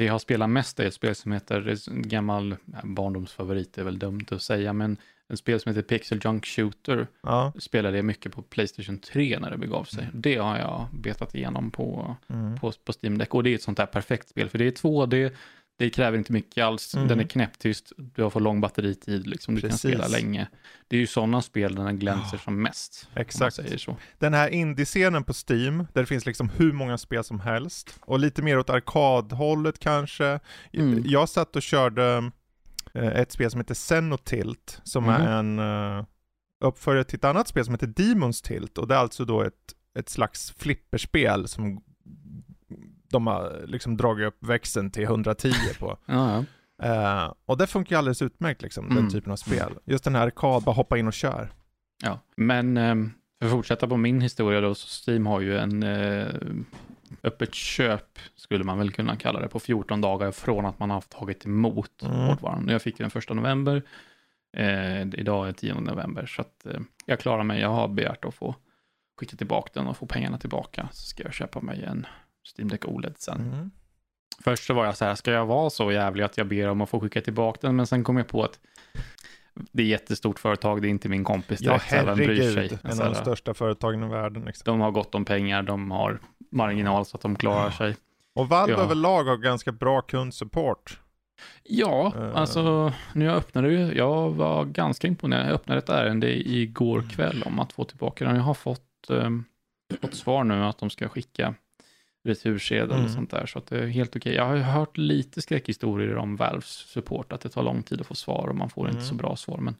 det 0.00 0.06
jag 0.06 0.14
har 0.14 0.18
spelat 0.18 0.50
mest 0.50 0.80
är 0.80 0.86
ett 0.86 0.94
spel 0.94 1.14
som 1.14 1.32
heter, 1.32 1.88
en 1.90 2.08
gammal 2.08 2.56
barndomsfavorit, 2.84 3.72
det 3.74 3.80
är 3.80 3.84
väl 3.84 3.98
dumt 3.98 4.26
att 4.30 4.42
säga, 4.42 4.72
men 4.72 4.96
ett 5.32 5.38
spel 5.38 5.60
som 5.60 5.70
heter 5.70 5.82
Pixel 5.82 6.20
Junk 6.24 6.46
Shooter 6.46 7.06
ja. 7.22 7.52
spelade 7.58 7.96
jag 7.96 8.04
mycket 8.04 8.32
på 8.32 8.42
Playstation 8.42 8.98
3 8.98 9.38
när 9.38 9.50
det 9.50 9.58
begav 9.58 9.84
sig. 9.84 10.04
Mm. 10.04 10.20
Det 10.20 10.36
har 10.36 10.58
jag 10.58 10.86
betat 10.92 11.34
igenom 11.34 11.70
på, 11.70 12.16
mm. 12.28 12.58
på, 12.58 12.72
på 12.84 12.92
Steam 12.92 13.18
Deck 13.18 13.34
och 13.34 13.42
det 13.42 13.50
är 13.50 13.54
ett 13.54 13.62
sånt 13.62 13.76
där 13.76 13.86
perfekt 13.86 14.28
spel 14.28 14.48
för 14.48 14.58
det 14.58 14.66
är 14.66 14.70
2D, 14.70 15.30
det 15.80 15.90
kräver 15.90 16.18
inte 16.18 16.32
mycket 16.32 16.64
alls, 16.64 16.94
mm. 16.94 17.08
den 17.08 17.20
är 17.20 17.24
knäpptyst, 17.24 17.92
du 17.96 18.22
har 18.22 18.30
för 18.30 18.40
lång 18.40 18.60
batteritid, 18.60 19.26
liksom, 19.26 19.54
du 19.54 19.60
Precis. 19.60 19.82
kan 19.82 19.90
spela 19.90 20.08
länge. 20.08 20.48
Det 20.88 20.96
är 20.96 21.00
ju 21.00 21.06
sådana 21.06 21.42
spel 21.42 21.74
där 21.74 21.84
den 21.84 21.98
glänser 21.98 22.36
oh. 22.36 22.40
som 22.40 22.62
mest. 22.62 23.08
Exakt. 23.14 23.58
Den 24.18 24.34
här 24.34 24.48
indie-scenen 24.48 25.24
på 25.24 25.32
Steam, 25.48 25.86
där 25.92 26.00
det 26.00 26.06
finns 26.06 26.26
liksom 26.26 26.48
hur 26.48 26.72
många 26.72 26.98
spel 26.98 27.24
som 27.24 27.40
helst, 27.40 27.98
och 28.00 28.18
lite 28.18 28.42
mer 28.42 28.58
åt 28.58 28.70
arkadhållet 28.70 29.78
kanske. 29.78 30.40
Mm. 30.72 31.02
Jag 31.06 31.28
satt 31.28 31.56
och 31.56 31.62
körde 31.62 32.30
eh, 32.94 33.08
ett 33.08 33.32
spel 33.32 33.50
som 33.50 33.60
heter 33.60 33.74
Xenotilt, 33.74 34.80
som 34.84 35.04
mm. 35.04 35.22
är 35.22 35.38
en 35.38 35.58
uh, 35.58 36.04
uppföljare 36.64 37.04
till 37.04 37.16
ett 37.16 37.24
annat 37.24 37.48
spel 37.48 37.64
som 37.64 37.74
heter 37.74 37.86
Demons 37.86 38.42
Tilt, 38.42 38.78
och 38.78 38.88
det 38.88 38.94
är 38.94 38.98
alltså 38.98 39.24
då 39.24 39.42
ett, 39.42 39.74
ett 39.98 40.08
slags 40.08 40.54
flipperspel 40.58 41.48
som 41.48 41.82
de 43.10 43.26
har 43.26 43.64
liksom 43.66 43.96
dragit 43.96 44.26
upp 44.26 44.36
växeln 44.40 44.90
till 44.90 45.02
110 45.02 45.52
på. 45.78 45.98
ja, 46.06 46.34
ja. 46.34 46.44
Uh, 46.84 47.32
och 47.44 47.58
det 47.58 47.66
funkar 47.66 47.96
ju 47.96 47.98
alldeles 47.98 48.22
utmärkt 48.22 48.62
liksom, 48.62 48.84
mm. 48.84 48.96
den 48.96 49.10
typen 49.10 49.32
av 49.32 49.36
spel. 49.36 49.72
Just 49.84 50.04
den 50.04 50.14
här 50.14 50.26
arkad, 50.26 50.62
bara 50.62 50.74
hoppa 50.74 50.98
in 50.98 51.06
och 51.06 51.12
kör. 51.12 51.52
Ja, 52.02 52.18
men 52.36 52.76
um, 52.76 53.12
för 53.38 53.46
att 53.46 53.52
fortsätta 53.52 53.88
på 53.88 53.96
min 53.96 54.20
historia 54.20 54.60
då, 54.60 54.74
så 54.74 55.10
Steam 55.10 55.26
har 55.26 55.40
ju 55.40 55.58
en 55.58 55.82
uh, 55.82 56.26
öppet 57.22 57.54
köp 57.54 58.18
skulle 58.36 58.64
man 58.64 58.78
väl 58.78 58.90
kunna 58.90 59.16
kalla 59.16 59.40
det 59.40 59.48
på 59.48 59.60
14 59.60 60.00
dagar 60.00 60.32
från 60.32 60.66
att 60.66 60.78
man 60.78 60.90
har 60.90 61.00
tagit 61.00 61.46
emot 61.46 62.02
Mm. 62.02 62.16
hårdvaran. 62.16 62.68
Jag 62.68 62.82
fick 62.82 62.98
den 62.98 63.10
första 63.10 63.34
november, 63.34 63.82
eh, 64.56 65.00
idag 65.00 65.48
är 65.48 65.52
10 65.52 65.74
november, 65.74 66.26
så 66.26 66.40
att 66.40 66.66
eh, 66.66 66.80
jag 67.06 67.20
klarar 67.20 67.44
mig. 67.44 67.60
Jag 67.60 67.68
har 67.68 67.88
begärt 67.88 68.24
att 68.24 68.34
få 68.34 68.54
skicka 69.20 69.36
tillbaka 69.36 69.70
den 69.74 69.86
och 69.86 69.96
få 69.96 70.06
pengarna 70.06 70.38
tillbaka, 70.38 70.88
så 70.92 71.06
ska 71.06 71.22
jag 71.22 71.34
köpa 71.34 71.60
mig 71.60 71.84
en 71.84 72.06
Steam 72.56 72.68
Deck 72.68 72.84
OLED 72.88 73.14
sen. 73.18 73.40
Mm. 73.40 73.70
Först 74.44 74.66
så 74.66 74.74
var 74.74 74.84
jag 74.84 74.96
så 74.96 75.04
här, 75.04 75.14
ska 75.14 75.30
jag 75.30 75.46
vara 75.46 75.70
så 75.70 75.92
jävlig 75.92 76.24
att 76.24 76.36
jag 76.38 76.46
ber 76.46 76.68
om 76.68 76.80
att 76.80 76.88
få 76.90 77.00
skicka 77.00 77.20
tillbaka 77.20 77.58
den? 77.66 77.76
Men 77.76 77.86
sen 77.86 78.04
kom 78.04 78.16
jag 78.16 78.28
på 78.28 78.44
att 78.44 78.58
det 79.72 79.82
är 79.82 79.86
jättestort 79.86 80.38
företag, 80.38 80.82
det 80.82 80.88
är 80.88 80.90
inte 80.90 81.08
min 81.08 81.24
kompis 81.24 81.60
Ja, 81.60 81.72
direkt. 81.72 81.92
vem 82.08 82.16
bryr 82.16 82.36
sig? 82.42 82.54
herregud. 82.54 82.78
En 82.84 83.00
av 83.00 83.12
de 83.12 83.14
största 83.14 83.54
företagen 83.54 84.04
i 84.04 84.08
världen. 84.08 84.42
Liksom. 84.44 84.62
de 84.64 84.80
har 84.80 84.90
gott 84.90 85.14
om 85.14 85.24
pengar, 85.24 85.62
de 85.62 85.90
har 85.90 86.20
marginal 86.50 87.06
så 87.06 87.16
att 87.16 87.20
de 87.22 87.36
klarar 87.36 87.70
sig. 87.70 87.96
Och 88.34 88.48
Valve 88.48 88.72
Ja. 88.72 88.78
överlag 88.78 89.24
har 89.24 89.36
ganska 89.36 89.72
bra 89.72 90.00
kundsupport. 90.00 91.00
Ja, 91.62 92.12
Eh. 92.16 92.36
alltså 92.36 92.92
nu 93.14 93.24
jag 93.24 93.36
öppnade 93.36 93.72
ju, 93.72 93.92
jag 93.94 94.30
var 94.30 94.64
ganska 94.64 95.06
imponerad. 95.08 95.46
Jag 95.46 95.54
öppnade 95.54 95.78
ett 95.78 95.88
ärende 95.88 96.48
igår 96.50 96.98
Mm. 96.98 97.10
kväll 97.10 97.42
om 97.46 97.58
att 97.58 97.72
få 97.72 97.84
tillbaka 97.84 98.24
den. 98.24 98.36
Jag 98.36 98.42
har 98.42 98.54
fått, 98.54 99.10
eh, 99.10 99.30
fått 100.00 100.14
svar 100.14 100.44
nu 100.44 100.64
att 100.64 100.78
de 100.78 100.90
ska 100.90 101.08
skicka 101.08 101.54
retursedel 102.24 102.90
Mm. 102.90 103.04
och 103.04 103.10
sånt 103.10 103.30
där, 103.30 103.46
så 103.46 103.58
att 103.58 103.66
det 103.66 103.78
är 103.78 103.86
helt 103.86 104.16
okej. 104.16 104.34
Jag 104.34 104.46
har 104.46 104.54
ju 104.56 104.62
hört 104.62 104.98
lite 104.98 105.42
skräckhistorier 105.42 106.16
om 106.16 106.36
Valves 106.36 106.66
support, 106.66 107.32
att 107.32 107.40
det 107.40 107.48
tar 107.48 107.62
lång 107.62 107.82
tid 107.82 108.00
att 108.00 108.06
få 108.06 108.14
svar 108.14 108.48
och 108.48 108.56
man 108.56 108.70
får 108.70 108.86
inte 108.86 108.96
Mm. 108.98 109.08
så 109.08 109.14
bra 109.14 109.36
svar, 109.36 109.58
men 109.58 109.76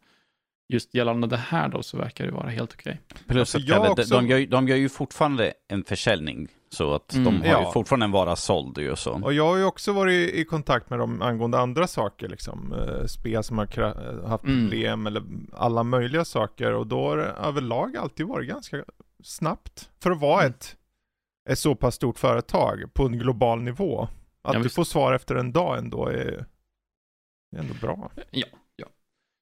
just 0.68 0.94
gällande 0.94 1.26
det 1.26 1.36
här 1.36 1.68
då 1.68 1.82
så 1.82 1.96
verkar 1.96 2.26
det 2.26 2.32
vara 2.32 2.48
helt 2.50 2.72
okej. 2.72 3.00
Plus 3.26 3.40
Alltså, 3.40 3.58
att 3.58 3.64
jag 3.68 3.90
också- 3.90 4.14
de, 4.14 4.26
gör, 4.28 4.38
ju- 4.38 4.46
de 4.46 4.68
gör 4.68 4.76
ju 4.76 4.88
fortfarande 4.88 5.52
en 5.68 5.84
försäljning. 5.84 6.48
Så 6.72 6.94
att 6.94 7.14
Mm. 7.14 7.24
de 7.24 7.40
har 7.40 7.46
Ja. 7.54 7.66
ju 7.66 7.72
fortfarande 7.72 8.04
en 8.04 8.10
vara 8.10 8.36
såld 8.36 8.78
ju 8.78 8.96
så. 8.96 9.12
Och 9.24 9.32
jag 9.32 9.46
har 9.46 9.56
ju 9.56 9.64
också 9.64 9.92
varit 9.92 10.34
i 10.34 10.44
kontakt 10.44 10.90
med 10.90 10.98
dem 10.98 11.22
angående 11.22 11.58
andra 11.58 11.86
saker, 11.86 12.28
liksom. 12.28 12.72
Eh, 12.72 13.06
spel 13.06 13.42
som 13.44 13.58
har 13.58 13.66
haft 14.28 14.44
Mm. 14.44 14.60
problem 14.60 15.06
eller 15.06 15.22
alla 15.52 15.82
möjliga 15.82 16.24
saker. 16.24 16.72
Och 16.74 16.86
då 16.86 17.08
har 17.08 17.16
det 17.16 17.24
överlag 17.24 17.96
alltid 17.96 18.26
varit 18.26 18.48
ganska 18.48 18.84
snabbt. 19.22 19.90
För 20.02 20.10
att 20.10 20.20
vara 20.20 20.40
Mm. 20.40 20.50
ett, 20.50 20.76
ett 21.52 21.58
så 21.58 21.74
pass 21.74 21.94
stort 21.94 22.18
företag 22.18 22.94
på 22.94 23.06
en 23.06 23.18
global 23.18 23.62
nivå. 23.62 24.08
Att 24.42 24.54
Ja, 24.54 24.60
du 24.60 24.68
får 24.68 24.84
svar 24.84 25.12
efter 25.12 25.34
en 25.34 25.52
dag 25.52 25.78
ändå 25.78 26.06
är, 26.06 26.46
är 27.56 27.58
ändå 27.58 27.74
bra. 27.80 28.10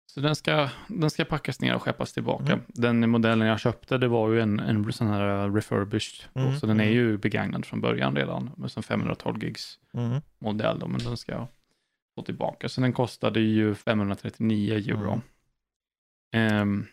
Så 0.07 0.21
den 0.21 0.37
ska, 0.37 0.71
den 0.89 1.11
ska 1.11 1.25
packas 1.25 1.61
ner 1.61 1.75
och 1.75 1.83
skeppas 1.83 2.13
tillbaka. 2.13 2.53
Mm. 2.53 2.61
Den 2.69 3.11
modellen 3.11 3.49
jag 3.49 3.61
köpte, 3.61 3.99
det 3.99 4.09
var 4.09 4.31
ju 4.31 4.41
en, 4.41 4.61
en 4.61 4.93
sån 4.93 5.07
här 5.07 5.51
refurbished, 5.51 6.29
Mm, 6.35 6.57
så 6.59 6.67
den 6.67 6.81
är 6.81 6.85
mm. 6.85 6.95
ju 6.95 7.19
begagnad 7.19 7.67
från 7.67 7.81
början 7.81 8.17
redan, 8.17 8.51
med 8.57 8.71
som 8.71 8.83
512 8.83 9.45
gigs 9.45 9.79
Mm. 9.95 10.21
modell 10.39 10.89
men 10.89 10.99
den 10.99 11.17
ska 11.17 11.33
jag 11.33 11.47
få 12.15 12.23
tillbaka. 12.23 12.69
Så 12.69 12.81
den 12.81 12.93
kostade 12.93 13.41
ju 13.41 13.75
539 13.75 14.75
euro. 14.75 15.21
Mm. 16.33 16.87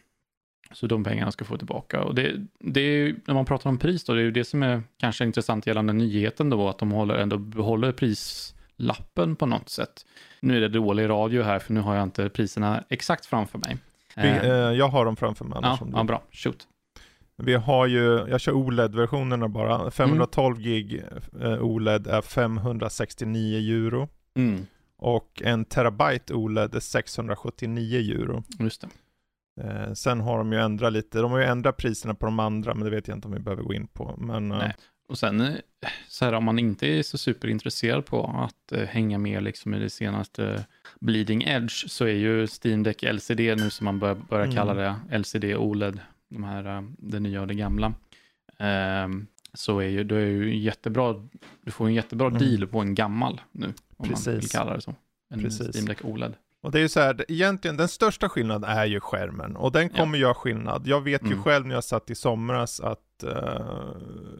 Så 0.76 0.88
de 0.88 1.04
pengarna 1.04 1.32
ska 1.32 1.46
få 1.46 1.58
tillbaka. 1.58 2.04
Och 2.04 2.16
det, 2.16 2.36
det 2.60 2.80
är 2.82 3.16
när 3.26 3.34
man 3.34 3.46
pratar 3.46 3.70
om 3.70 3.78
pris 3.78 4.04
då, 4.04 4.14
det 4.14 4.20
är 4.22 4.24
ju 4.24 4.32
det 4.32 4.44
som 4.44 4.64
är 4.64 4.84
kanske 4.98 5.24
intressant 5.24 5.68
gällande 5.68 5.94
nyheten 5.94 6.50
då, 6.50 6.70
att 6.70 6.78
de 6.78 6.92
håller, 6.92 7.16
ändå 7.16 7.38
behåller 7.38 7.92
prislappen 7.92 9.36
på 9.36 9.46
något 9.46 9.70
sätt. 9.70 10.06
Nu 10.40 10.58
är 10.58 10.62
det 10.62 10.68
dålig 10.70 11.10
radio 11.10 11.44
här, 11.44 11.60
för 11.60 11.74
nu 11.74 11.80
har 11.80 11.96
jag 11.96 12.04
inte 12.04 12.30
priserna 12.30 12.84
exakt 12.90 13.26
framför 13.26 13.60
mig. 13.60 13.78
Vi, 14.16 14.22
Ehm, 14.28 14.46
eh, 14.46 14.52
jag 14.52 14.88
har 14.88 15.06
dem 15.06 15.16
framför 15.16 15.46
mig 15.46 15.60
ja, 15.62 15.80
ja, 15.94 16.04
bra. 16.04 16.24
Shoot. 16.32 16.68
Vi 17.38 17.54
har 17.54 17.86
ju, 17.88 18.26
jag 18.30 18.42
kör 18.42 18.52
OLED-versionerna 18.52 19.48
bara. 19.48 19.92
512 19.92 20.56
Mm. 20.56 20.64
gig 20.64 21.04
eh, 21.42 21.64
OLED 21.64 22.08
är 22.08 22.22
569 22.22 23.58
euro. 23.86 24.10
Mm, 24.38 24.66
Och 24.98 25.42
en 25.46 25.66
terabyte 25.66 26.34
OLED 26.34 26.76
är 26.76 26.80
679 26.80 28.00
euro. 28.22 28.44
just 28.60 28.82
det. 28.82 28.88
Eh, 29.62 29.94
sen 29.94 30.20
har 30.22 30.38
de 30.38 30.52
ju 30.54 30.60
ändrat 30.60 30.94
lite, 30.94 31.20
de 31.20 31.32
har 31.32 31.40
ju 31.40 31.46
ändrat 31.46 31.78
priserna 31.78 32.14
på 32.16 32.26
de 32.26 32.40
andra, 32.40 32.74
men 32.74 32.84
det 32.84 32.90
vet 32.90 33.08
jag 33.08 33.18
inte 33.18 33.28
om 33.28 33.34
vi 33.34 33.40
behöver 33.40 33.64
gå 33.64 33.74
in 33.74 33.88
på. 33.88 34.16
Men 34.18 34.52
eh. 34.52 34.72
Och 35.10 35.18
sen, 35.18 35.42
eh, 35.42 35.54
så 36.08 36.26
här, 36.26 36.34
om 36.34 36.44
man 36.44 36.60
inte 36.60 36.88
är 36.88 37.04
så 37.04 37.18
superintresserad 37.18 38.06
på 38.06 38.26
att 38.50 38.72
eh, 38.72 38.84
hänga 38.88 39.18
med 39.18 39.44
liksom 39.44 39.74
i 39.74 39.80
det 39.80 39.90
senaste 39.90 40.66
Bleeding 41.00 41.44
Edge, 41.44 41.90
så 41.90 42.06
är 42.06 42.14
ju 42.14 42.48
Steam 42.64 42.84
Deck 42.84 43.04
LCD 43.04 43.40
nu 43.56 43.70
som 43.70 43.86
man 43.86 44.00
bör, 44.00 44.16
börjar 44.30 44.44
Mm. 44.46 44.56
kalla 44.56 44.74
det, 44.74 44.96
LCD 45.18 45.56
OLED, 45.56 46.00
de 46.30 46.44
här, 46.44 46.78
eh, 46.78 46.84
det 46.98 47.20
nya 47.20 47.42
och 47.42 47.48
det 47.48 47.54
gamla. 47.54 47.94
Ehm, 48.60 49.28
så 49.54 49.80
är 49.80 49.88
ju, 49.88 50.04
det 50.04 50.16
är 50.16 50.26
ju 50.26 50.58
jättebra, 50.58 51.28
du 51.62 51.72
får 51.72 51.88
en 51.88 51.94
jättebra 51.94 52.28
Mm. 52.28 52.40
deal 52.40 52.68
på 52.68 52.80
en 52.80 52.96
gammal 52.96 53.42
nu, 53.52 53.66
om 53.66 53.74
man 53.98 54.08
vill 54.08 54.16
Precis. 54.16 54.52
kalla 54.52 54.76
det 54.76 54.82
så. 54.82 54.96
En 55.30 55.40
Precis. 55.40 55.76
Steam 55.76 55.86
Deck 55.88 56.06
OLED. 56.06 56.34
Och 56.66 56.72
det 56.72 56.80
är 56.80 56.82
ju 56.82 56.90
så 56.90 57.00
här, 57.00 57.26
egentligen 57.28 57.78
den 57.78 57.88
största 57.88 58.30
skillnaden 58.30 58.70
är 58.70 58.86
ju 58.86 59.00
skärmen. 59.00 59.56
Och 59.56 59.72
den 59.72 59.90
Ja. 59.94 59.98
kommer 60.00 60.18
göra 60.18 60.34
skillnad. 60.34 60.88
Jag 60.88 61.02
vet 61.02 61.24
ju 61.24 61.28
Mm. 61.32 61.44
själv 61.44 61.68
när 61.68 61.76
jag 61.76 61.84
satt 61.84 62.10
i 62.10 62.16
somras 62.16 62.80
att 62.80 63.24
eh, 63.24 63.96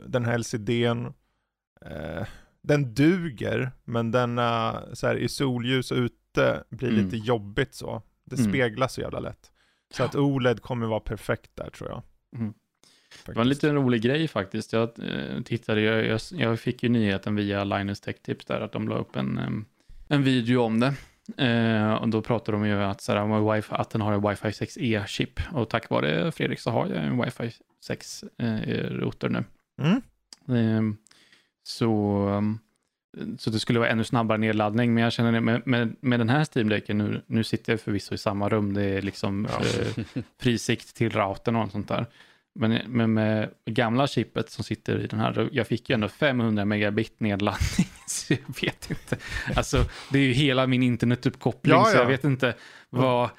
den 0.08 0.26
här 0.26 0.34
LCDn, 0.38 1.06
eh, 1.86 2.26
den 2.62 2.94
duger, 2.94 3.72
men 3.84 4.12
den 4.12 4.40
uh, 4.40 4.76
så 4.94 5.08
här, 5.08 5.16
i 5.16 5.28
solljus 5.28 5.92
och 5.92 5.98
ute 5.98 6.64
blir 6.70 6.90
Mm. 6.90 7.06
lite 7.06 7.18
jobbigt 7.18 7.74
så. 7.76 8.02
Det 8.26 8.40
Mm. 8.40 8.52
speglas 8.52 8.94
så 8.94 9.02
jävla 9.02 9.20
lätt. 9.20 9.52
Så 9.94 10.04
att 10.04 10.16
OLED 10.16 10.62
kommer 10.62 10.88
vara 10.88 11.00
perfekt 11.00 11.52
där 11.56 11.70
tror 11.70 11.90
jag. 11.90 12.02
Mm. 12.38 12.54
Det 13.26 13.34
var 13.34 13.42
en 13.42 13.50
liten 13.50 13.76
rolig 13.76 14.02
grej 14.02 14.28
faktiskt. 14.28 14.74
Jag 14.74 14.84
eh, 14.84 15.42
tittade, 15.46 15.82
jag, 15.82 16.06
jag, 16.06 16.20
jag 16.32 16.60
fick 16.60 16.84
ju 16.84 16.90
nyheten 16.90 17.36
via 17.36 17.64
Linus 17.64 18.02
Tech 18.02 18.16
Tips 18.22 18.46
där, 18.46 18.62
att 18.62 18.72
de 18.72 18.88
la 18.90 18.96
upp 18.98 19.16
en, 19.16 19.66
en 20.08 20.24
video 20.24 20.62
om 20.62 20.80
det. 20.80 20.94
Eh, 21.38 21.94
och 21.94 22.10
då 22.10 22.22
pratade 22.22 22.58
de 22.58 22.68
ju 22.68 22.84
att, 22.84 23.02
så 23.02 23.12
här, 23.14 23.26
med 23.28 23.56
wifi, 23.56 23.68
att 23.74 23.90
den 23.90 24.02
har 24.02 24.14
en 24.14 24.22
Wi-Fi 24.22 24.48
6E-chip. 24.66 25.42
Och 25.54 25.70
tack 25.70 25.90
vare 25.90 26.32
Fredrik 26.32 26.60
så 26.60 26.72
har 26.72 26.88
jag 26.88 27.04
en 27.04 27.22
Wi-Fi 27.22 27.52
6-router 27.90 29.30
nu. 29.30 29.44
Mm. 29.82 30.02
Ehm, 30.48 30.98
så, 31.64 31.92
um, 32.30 32.60
så 33.40 33.50
det 33.50 33.60
skulle 33.60 33.80
vara 33.80 33.90
ännu 33.90 34.04
snabbare 34.04 34.38
nedladdning, 34.38 34.94
men 34.94 35.04
jag 35.04 35.14
känner 35.14 35.42
med, 35.42 35.68
med, 35.68 35.96
med 36.00 36.20
den 36.20 36.30
här 36.30 36.44
Steam-däcken, 36.44 36.98
nu, 36.98 37.22
nu 37.28 37.44
sitter 37.44 37.74
jag 37.74 37.80
förvisso 37.82 38.14
i 38.16 38.18
samma 38.18 38.50
rum, 38.50 38.74
det 38.74 38.84
är 38.84 39.02
liksom 39.02 39.48
Ja. 39.52 39.66
eh, 39.66 40.24
frisikt 40.42 40.96
till 40.96 41.10
routern 41.10 41.56
och 41.56 41.72
sånt 41.72 41.88
där. 41.88 42.06
Men, 42.60 42.82
men 42.88 43.14
med 43.14 43.50
gamla 43.66 44.08
chippet 44.08 44.50
som 44.50 44.64
sitter 44.64 45.00
i 45.00 45.08
den 45.08 45.20
här, 45.20 45.50
jag 45.52 45.68
fick 45.68 45.90
ju 45.90 45.94
ändå 45.94 46.08
500 46.08 46.66
megabit 46.66 47.20
nedladdning, 47.20 47.88
så 48.08 48.34
jag 48.34 48.62
vet 48.62 48.90
inte. 48.90 49.18
Alltså, 49.56 49.86
det 50.12 50.20
är 50.20 50.24
ju 50.24 50.34
hela 50.34 50.68
min 50.68 50.84
internetuppkoppling, 50.84 51.76
Ja, 51.76 51.86
så 51.86 51.98
jag 51.98 52.04
ja. 52.04 52.08
vet 52.08 52.24
inte 52.24 52.54
vad, 52.90 53.30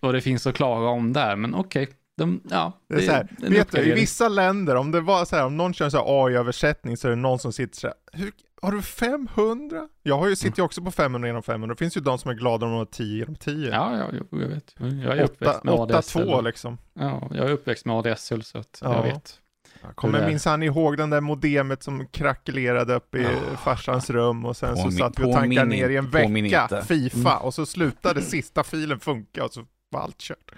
vad 0.00 0.14
det 0.14 0.20
finns 0.20 0.46
att 0.46 0.54
klaga 0.54 0.86
om 0.86 1.12
där, 1.12 1.36
men 1.36 1.54
okej. 1.54 1.88
De, 2.16 2.40
ja, 2.50 2.72
Det 2.88 2.94
är 2.94 3.00
så 3.00 3.12
här, 3.12 3.28
en 3.42 3.52
vet 3.52 3.72
du, 3.72 3.80
i 3.80 3.92
vissa 3.92 4.28
länder, 4.28 4.76
om 4.76 4.90
det 4.90 5.00
var 5.00 5.24
så 5.24 5.36
här, 5.36 5.46
om 5.46 5.56
någon 5.56 5.74
kör 5.74 5.90
här 5.90 6.26
AI-översättning 6.26 6.96
så 6.96 7.08
är 7.08 7.10
det 7.10 7.16
någon 7.16 7.38
som 7.38 7.52
sitter 7.52 7.76
så 7.76 7.86
här, 7.86 7.96
hur, 8.12 8.32
har 8.62 8.72
du 8.72 8.82
500? 8.82 9.88
Jag 10.02 10.18
har 10.18 10.28
ju, 10.28 10.36
sitter 10.36 10.58
ju 10.58 10.64
också 10.64 10.82
på 10.82 10.90
500 10.90 11.28
genom 11.28 11.42
500, 11.42 11.74
det 11.74 11.78
finns 11.78 11.96
ju 11.96 12.00
de 12.00 12.18
som 12.18 12.30
är 12.30 12.34
glada 12.34 12.66
om 12.66 12.72
de 12.72 12.78
har 12.78 12.84
10 12.84 13.18
genom 13.18 13.36
10. 13.36 13.70
Ja, 13.70 13.98
ja, 13.98 14.06
jo, 14.12 14.40
jag 14.40 14.48
vet. 14.48 14.74
Jag 14.78 15.18
är 15.18 15.22
uppväxt 15.24 15.64
med 15.64 15.74
8, 15.74 15.96
ADSL. 15.98 16.18
8-2 16.28 16.42
liksom. 16.44 16.78
Ja, 16.94 17.28
jag 17.34 17.46
är 17.48 17.52
uppväxt 17.52 17.84
med 17.86 17.96
ADSL 17.96 18.42
så 18.42 18.58
att 18.58 18.78
Ja. 18.82 18.94
jag 18.96 19.02
vet. 19.02 19.38
Jag 19.82 19.96
kommer 19.96 20.26
minsann 20.26 20.62
ihåg 20.62 20.96
den 20.96 21.10
där 21.10 21.20
modemet 21.20 21.82
som 21.82 22.06
krackelerade 22.06 22.94
upp 22.94 23.14
i 23.14 23.22
Ja. 23.22 23.56
farsans 23.56 24.10
rum 24.10 24.44
och 24.44 24.56
sen 24.56 24.76
så 24.76 24.82
Påmin- 24.82 24.98
satt 24.98 25.18
vi 25.18 25.24
och 25.24 25.32
tankade 25.32 25.66
ner 25.68 25.88
i 25.88 25.96
en 25.96 26.10
vecka 26.10 26.62
inte. 26.64 26.82
Fifa 26.86 27.36
och 27.38 27.54
så 27.54 27.66
slutade 27.66 28.22
sista 28.22 28.64
filen 28.64 29.00
funka 29.00 29.44
och 29.44 29.52
så 29.52 29.64
var 29.90 30.00
allt 30.00 30.18
kört. 30.18 30.52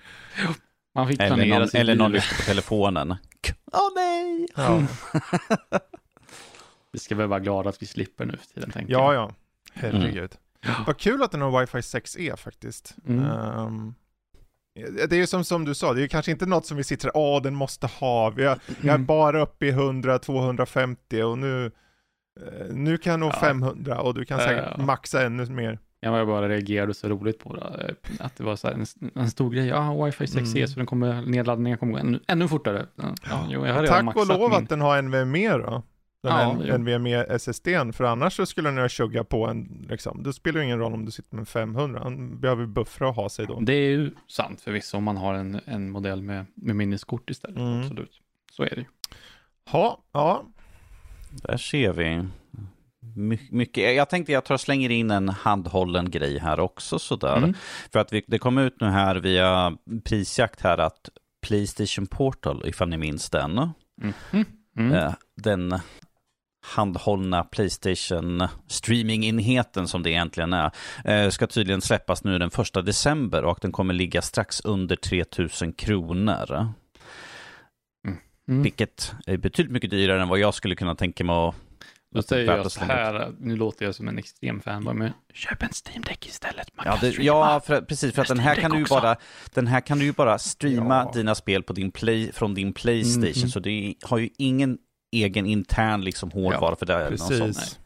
Man 0.95 1.09
fick 1.09 1.21
Eller 1.21 1.47
någon, 1.47 1.69
eller 1.75 1.95
någon 1.95 2.11
liv. 2.13 2.15
lyfter 2.17 2.37
på 2.37 2.43
telefonen. 2.43 3.15
Åh 3.73 3.89
nej! 3.97 4.47
Ja, 4.57 4.67
Mm. 4.75 4.87
Vi 6.95 7.01
ska 7.01 7.15
väl 7.15 7.29
vara 7.29 7.41
glada 7.41 7.69
att 7.71 7.83
vi 7.83 7.87
slipper 7.87 8.25
nu 8.25 8.37
för 8.37 8.47
tiden, 8.47 8.71
tänker 8.71 8.93
ja. 8.93 9.15
jag. 9.15 9.23
ja. 9.23 9.33
Herregud. 9.75 10.31
Ja. 10.61 10.85
Vad 10.87 10.99
kul 10.99 11.23
att 11.23 11.31
den 11.33 11.41
har 11.41 11.51
Wi-Fi 11.51 11.79
6E 11.81 12.37
faktiskt. 12.37 12.97
Mm. 13.09 13.25
Ehm, 13.25 13.95
det 15.09 15.13
är 15.13 15.17
ju 15.17 15.27
som, 15.27 15.45
som 15.45 15.65
du 15.65 15.75
sa, 15.75 15.93
det 15.93 16.01
är 16.01 16.03
ju 16.03 16.09
kanske 16.09 16.31
inte 16.33 16.47
något 16.47 16.67
som 16.67 16.77
vi 16.77 16.85
sitter 16.85 17.11
åh 17.17 17.43
den 17.43 17.55
måste 17.55 17.87
ha, 17.87 18.31
vi 18.31 18.43
är, 18.45 18.49
jag 18.49 18.85
är 18.85 18.89
Mm. 18.95 19.07
bara 19.07 19.43
uppe 19.43 19.67
i 19.67 19.73
100-250 19.73 21.23
och 21.23 21.39
nu, 21.39 21.67
eh, 22.41 22.75
nu 22.75 22.97
kan 22.99 23.11
jag 23.11 23.21
nog 23.21 23.33
Ja. 23.33 23.41
500 23.41 24.01
och 24.01 24.15
du 24.15 24.25
kan 24.25 24.39
säkert 24.41 24.75
Ja. 24.79 24.85
maxa 24.85 25.23
ännu 25.27 25.47
mer. 25.47 25.79
Jag 26.01 26.11
var 26.13 26.25
bara 26.27 26.49
reagerade 26.49 26.95
så 26.95 27.09
roligt 27.09 27.39
på 27.39 27.57
det. 27.57 27.95
Att 28.19 28.37
det 28.37 28.45
var 28.45 28.57
så 28.57 28.67
här 28.69 28.75
en, 28.75 28.87
en 29.15 29.31
stor 29.31 29.51
grej. 29.51 29.67
Ja, 29.67 30.05
wifi 30.05 30.25
6E, 30.25 30.57
Mm. 30.57 30.69
så 30.69 30.77
den 30.77 30.87
kommer, 30.87 31.23
nedladdningen 31.23 31.79
kommer 31.79 31.93
gå 31.93 31.99
ännu, 31.99 32.21
ännu 32.29 32.49
fortare. 32.49 32.87
Ja, 32.97 33.15
ja, 33.31 33.47
jo, 33.51 33.65
har 33.65 33.87
Tack 33.87 34.17
och 34.17 34.27
lov 34.27 34.51
min. 34.51 34.63
att 34.63 34.69
den 34.69 34.81
har 34.81 35.03
NVMe 35.03 35.49
då. 35.59 35.83
Den 36.25 36.33
Ja, 36.33 36.65
här. 36.67 36.79
NVMe 36.79 37.25
SSDn, 37.25 37.93
för 37.93 38.05
annars 38.05 38.37
så 38.37 38.47
skulle 38.47 38.71
den 38.71 38.83
ju 38.83 38.89
tjugga 38.89 39.25
på 39.25 39.47
en, 39.47 39.87
liksom, 39.91 40.23
det 40.23 40.33
spelar 40.33 40.61
ju 40.61 40.65
ingen 40.65 40.79
roll 40.79 40.95
om 40.95 41.05
du 41.05 41.11
sitter 41.11 41.37
med 41.37 41.49
500, 41.49 42.01
han 42.03 42.41
behöver 42.41 42.67
buffra 42.67 43.09
och 43.09 43.15
ha 43.15 43.29
sig 43.29 43.47
då. 43.47 43.61
Det 43.61 43.73
är 43.73 43.91
ju 43.91 44.11
sant 44.29 44.61
förvisso 44.61 44.97
om 44.97 45.05
man 45.05 45.17
har 45.17 45.35
en, 45.35 45.61
en 45.65 45.91
modell 45.91 46.23
med, 46.23 46.47
med 46.55 46.77
minneskort 46.77 47.31
istället. 47.31 47.57
Mm. 47.59 47.81
Absolut. 47.81 48.21
Så 48.53 48.63
är 48.63 48.71
det 48.71 48.77
ju. 48.77 48.85
Ja, 49.73 49.99
ja. 50.13 50.45
Där 51.31 51.57
ser 51.57 51.93
vi. 51.93 52.27
My 53.17 53.39
mycket. 53.51 53.97
Jag 53.97 54.11
tänkte 54.11 54.33
jag 54.33 54.45
tar 54.45 54.55
och 54.55 54.61
slänger 54.61 54.91
in 54.91 55.11
en 55.11 55.29
handhållen 55.29 56.11
grej 56.11 56.39
här 56.39 56.61
också 56.61 56.99
sådär. 56.99 57.37
Mm. 57.37 57.55
För 57.93 57.99
att 57.99 58.13
vi, 58.13 58.25
det 58.27 58.39
kom 58.39 58.59
ut 58.59 58.81
nu 58.81 58.87
här 58.87 59.17
via 59.17 59.77
prisjakt 60.05 60.61
här 60.61 60.79
att 60.79 61.09
Playstation 61.47 62.07
Portal, 62.07 62.63
ifall 62.67 62.89
ni 62.89 62.97
minns 62.97 63.31
den. 63.31 63.59
Mm. 64.03 64.45
Mm. 64.77 64.93
Eh, 64.93 65.13
den 65.37 65.79
handhållna 66.65 67.45
Playstation 67.45 68.49
streamingenheten 68.67 69.89
som 69.89 70.03
det 70.03 70.11
egentligen 70.11 70.53
är, 70.53 70.71
eh, 71.05 71.31
ska 71.31 71.47
tydligen 71.47 71.81
släppas 71.81 72.25
nu 72.25 72.39
den 72.39 72.51
första 72.51 72.83
december 72.83 73.45
och 73.45 73.59
den 73.63 73.73
kommer 73.73 73.95
ligga 73.95 74.23
strax 74.23 74.61
under 74.61 74.97
3000 74.97 75.73
kronor. 75.73 76.73
Mm. 78.49 78.63
Vilket 78.63 79.13
är 79.27 79.37
betydligt 79.37 79.73
mycket 79.73 79.91
dyrare 79.91 80.23
än 80.23 80.29
vad 80.29 80.39
jag 80.39 80.55
skulle 80.55 80.75
kunna 80.75 80.95
tänka 80.95 81.25
mig 81.25 81.37
att 81.37 81.55
då 82.15 82.23
säger 82.23 82.57
jag 82.57 82.73
så 82.73 82.85
här, 82.85 83.33
nu 83.39 83.57
låter 83.57 83.85
jag 83.85 83.95
som 83.95 84.09
en 84.09 84.19
extrem 84.19 84.61
fanboy, 84.61 84.95
men 84.95 85.13
köp 85.33 85.63
en 85.63 85.69
Steam 85.87 86.03
Deck 86.03 86.27
istället. 86.27 86.69
ja, 86.85 86.99
det, 87.01 87.09
ja 87.09 87.61
för, 87.67 87.81
precis, 87.81 88.15
för 88.15 88.23
att 88.23 88.29
den 88.29 88.39
här, 88.39 88.55
kan 88.55 88.71
du 88.71 88.79
ju 88.79 88.85
bara, 88.85 89.17
den 89.55 89.67
här 89.67 89.81
kan 89.81 89.99
du 89.99 90.05
ju 90.05 90.13
bara 90.13 90.39
streama 90.39 90.95
ja. 90.95 91.13
dina 91.15 91.35
spel 91.35 91.63
på 91.63 91.73
din 91.73 91.91
play, 91.91 92.33
från 92.33 92.55
din 92.55 92.73
Playstation, 92.73 93.37
mm. 93.37 93.49
så 93.49 93.61
det 93.61 93.95
har 94.03 94.19
ju 94.19 94.29
ingen 94.39 94.79
egen 95.15 95.47
intern 95.47 96.01
liksom 96.01 96.31
hårdvara 96.31 96.71
ja, 96.71 96.77
för 96.77 96.87
det. 96.87 97.07
Precis. 97.09 97.79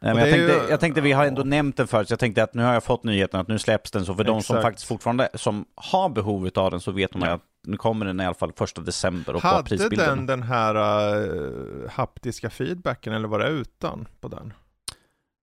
Men 0.00 0.16
jag, 0.16 0.30
tänkte, 0.30 0.52
ju... 0.52 0.70
jag 0.70 0.80
tänkte, 0.80 1.00
vi 1.00 1.12
har 1.12 1.26
ändå 1.26 1.42
nämnt 1.42 1.76
den 1.76 1.86
förut, 1.86 2.10
jag 2.10 2.18
tänkte 2.18 2.42
att 2.42 2.54
nu 2.54 2.62
har 2.62 2.72
jag 2.72 2.84
fått 2.84 3.04
nyheten 3.04 3.40
att 3.40 3.48
nu 3.48 3.58
släpps 3.58 3.90
den, 3.90 4.04
så 4.04 4.14
för 4.14 4.22
Exakt. 4.22 4.36
de 4.36 4.42
som 4.42 4.62
faktiskt 4.62 4.88
fortfarande 4.88 5.28
som 5.34 5.64
har 5.74 6.08
behov 6.08 6.50
av 6.54 6.70
den 6.70 6.80
så 6.80 6.92
vet 6.92 7.14
man 7.14 7.28
ja. 7.28 7.34
att 7.34 7.42
nu 7.66 7.76
kommer 7.76 8.06
den 8.06 8.20
i 8.20 8.24
alla 8.24 8.34
fall 8.34 8.52
första 8.52 8.80
december. 8.80 9.34
Och 9.34 9.42
Hade 9.42 9.88
den 9.88 10.26
den 10.26 10.42
här 10.42 10.76
uh, 11.16 11.90
haptiska 11.90 12.50
feedbacken 12.50 13.12
eller 13.12 13.28
var 13.28 13.38
det 13.38 13.48
utan 13.48 14.08
på 14.20 14.28
den? 14.28 14.52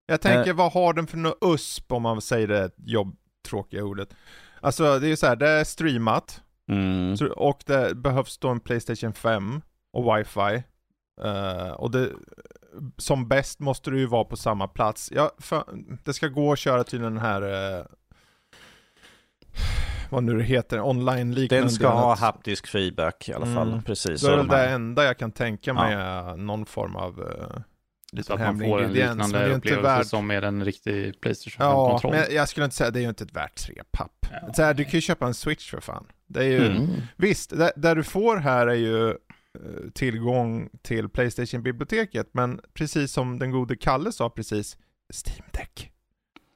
Jag 0.05 0.21
tänker, 0.21 0.51
uh, 0.51 0.57
vad 0.57 0.71
har 0.71 0.93
den 0.93 1.07
för 1.07 1.17
något 1.17 1.37
USP 1.41 1.91
om 1.91 2.01
man 2.01 2.21
säger 2.21 2.47
det 2.47 2.71
jobbtråkiga 2.77 3.83
ordet? 3.83 4.13
Alltså 4.61 4.99
det 4.99 5.07
är 5.07 5.09
ju 5.09 5.17
så 5.17 5.27
här, 5.27 5.35
det 5.35 5.49
är 5.49 5.63
streamat 5.63 6.41
mm. 6.71 7.15
och 7.35 7.63
det 7.65 7.95
behövs 7.95 8.37
då 8.37 8.49
en 8.49 8.59
Playstation 8.59 9.13
5 9.13 9.61
och 9.93 10.17
wifi. 10.17 10.63
Uh, 11.25 11.71
och 11.71 11.91
det, 11.91 12.09
som 12.97 13.27
bäst 13.27 13.59
måste 13.59 13.91
du 13.91 13.99
ju 13.99 14.05
vara 14.05 14.23
på 14.23 14.37
samma 14.37 14.67
plats. 14.67 15.11
Ja, 15.15 15.31
för, 15.37 15.63
det 16.03 16.13
ska 16.13 16.27
gå 16.27 16.51
att 16.51 16.59
köra 16.59 16.83
till 16.83 17.01
den 17.01 17.17
här 17.17 17.41
uh, 17.79 17.85
vad 20.09 20.23
nu 20.23 20.37
det 20.37 20.43
heter, 20.43 20.81
online-liknande. 20.81 21.63
Den 21.63 21.71
ska 21.71 21.89
ha 21.89 22.15
haptisk 22.15 22.67
feedback 22.67 23.29
i 23.29 23.33
alla 23.33 23.45
fall, 23.45 23.67
mm. 23.67 23.83
precis. 23.83 24.21
Det 24.21 24.31
är 24.31 24.37
väl 24.37 24.47
det 24.47 24.69
enda 24.69 25.03
jag 25.03 25.17
kan 25.17 25.31
tänka 25.31 25.73
mig 25.73 25.93
ja. 25.93 26.35
någon 26.35 26.65
form 26.65 26.95
av 26.95 27.19
uh, 27.19 27.61
så 28.23 28.33
att 28.33 28.39
man 28.39 28.59
får 28.59 28.81
en 28.81 28.93
liknande 28.93 29.49
upplevelse 29.49 29.81
värd... 29.81 30.05
som 30.05 30.27
med 30.27 30.43
en 30.43 30.65
riktig 30.65 31.21
Playstation-kontroll. 31.21 32.15
Ja, 32.15 32.23
men 32.27 32.35
jag 32.35 32.49
skulle 32.49 32.63
inte 32.63 32.75
säga, 32.75 32.91
det 32.91 32.99
är 32.99 33.01
ju 33.01 33.09
inte 33.09 33.23
ett 33.23 33.35
värt 33.35 33.55
tre 33.55 33.81
papp. 33.91 34.25
Ja. 34.31 34.53
Så 34.53 34.63
här, 34.63 34.73
du 34.73 34.83
kan 34.83 34.91
ju 34.91 35.01
köpa 35.01 35.27
en 35.27 35.33
Switch 35.33 35.71
för 35.71 35.79
fan. 35.79 36.05
Det 36.27 36.39
är 36.39 36.49
ju, 36.49 36.65
mm. 36.65 36.87
visst, 37.15 37.49
det, 37.49 37.71
där 37.75 37.95
du 37.95 38.03
får 38.03 38.37
här 38.37 38.67
är 38.67 38.73
ju 38.75 39.15
tillgång 39.93 40.69
till 40.81 41.09
Playstation-biblioteket, 41.09 42.29
men 42.31 42.61
precis 42.73 43.11
som 43.11 43.39
den 43.39 43.51
gode 43.51 43.75
Kalle 43.75 44.11
sa 44.11 44.29
precis, 44.29 44.77
Steam 45.25 45.45
Deck. 45.51 45.91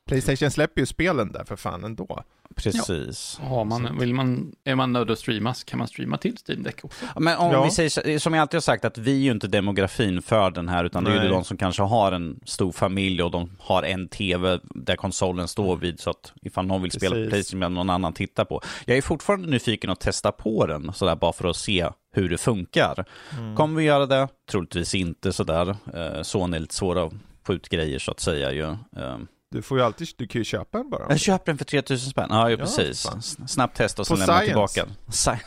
Playstation 0.07 0.51
släpper 0.51 0.81
ju 0.81 0.85
spelen 0.85 1.31
där 1.31 1.43
för 1.43 1.55
fan 1.55 1.83
ändå. 1.83 2.23
Precis. 2.55 3.37
Ja. 3.41 3.47
Har 3.47 3.65
man, 3.65 3.99
vill 3.99 4.13
man, 4.13 4.55
är 4.63 4.75
man 4.75 4.93
nöjd 4.93 5.11
att 5.11 5.19
streama 5.19 5.53
så 5.53 5.65
kan 5.65 5.79
man 5.79 5.87
streama 5.87 6.17
till 6.17 6.37
Steam 6.47 6.63
Deck 6.63 6.79
också. 6.83 7.05
Men 7.17 7.37
om 7.37 7.51
ja. 7.51 7.63
vi 7.63 7.71
säger, 7.71 8.19
som 8.19 8.33
jag 8.33 8.41
alltid 8.41 8.55
har 8.55 8.61
sagt, 8.61 8.85
att 8.85 8.97
vi 8.97 9.11
är 9.11 9.23
ju 9.23 9.31
inte 9.31 9.47
demografin 9.47 10.21
för 10.21 10.51
den 10.51 10.69
här, 10.69 10.85
utan 10.85 11.03
Nej. 11.03 11.13
det 11.13 11.19
är 11.19 11.23
ju 11.23 11.29
de 11.29 11.43
som 11.43 11.57
kanske 11.57 11.83
har 11.83 12.11
en 12.11 12.39
stor 12.45 12.71
familj 12.71 13.23
och 13.23 13.31
de 13.31 13.51
har 13.59 13.83
en 13.83 14.07
tv 14.07 14.59
där 14.63 14.95
konsolen 14.95 15.47
står 15.47 15.77
vid, 15.77 15.99
så 15.99 16.09
att 16.09 16.33
ifall 16.41 16.65
någon 16.65 16.81
vill 16.81 16.91
Precis. 16.91 17.09
spela 17.09 17.29
Playstation 17.29 17.59
med 17.59 17.71
någon 17.71 17.89
annan 17.89 18.13
tittar 18.13 18.45
på. 18.45 18.61
Jag 18.85 18.97
är 18.97 19.01
fortfarande 19.01 19.47
nyfiken 19.47 19.89
att 19.89 19.99
testa 19.99 20.31
på 20.31 20.65
den, 20.67 20.93
sådär 20.93 21.15
bara 21.15 21.33
för 21.33 21.49
att 21.49 21.55
se 21.55 21.89
hur 22.13 22.29
det 22.29 22.37
funkar. 22.37 23.05
Mm. 23.37 23.55
Kommer 23.55 23.79
vi 23.79 23.85
göra 23.85 24.05
det? 24.05 24.27
Troligtvis 24.51 24.95
inte 24.95 25.33
sådär. 25.33 25.75
Eh, 25.93 26.21
Sony 26.21 26.57
är 26.57 26.61
lite 26.61 26.75
svåra 26.75 27.03
att 27.03 27.13
få 27.45 27.53
ut 27.53 27.69
grejer 27.69 27.99
så 27.99 28.11
att 28.11 28.19
säga 28.19 28.51
ju. 28.51 28.63
Eh, 28.97 29.17
du 29.51 29.61
får 29.61 29.77
ju 29.77 29.83
alltid, 29.83 30.07
du 30.17 30.27
kan 30.27 30.39
ju 30.39 30.45
köpa 30.45 30.77
den 30.77 30.89
bara. 30.89 31.05
Jag 31.09 31.19
köper 31.19 31.45
den 31.45 31.57
för 31.57 31.65
3000 31.65 32.09
spänn. 32.11 32.27
Ja, 32.29 32.49
ju 32.49 32.55
ja, 32.55 32.59
precis. 32.61 33.07
Snabbt 33.47 33.77
test 33.77 33.99
och 33.99 34.07
så 34.07 34.15
lämnar 34.15 34.41
tillbaka 34.41 34.85
den. 34.85 34.95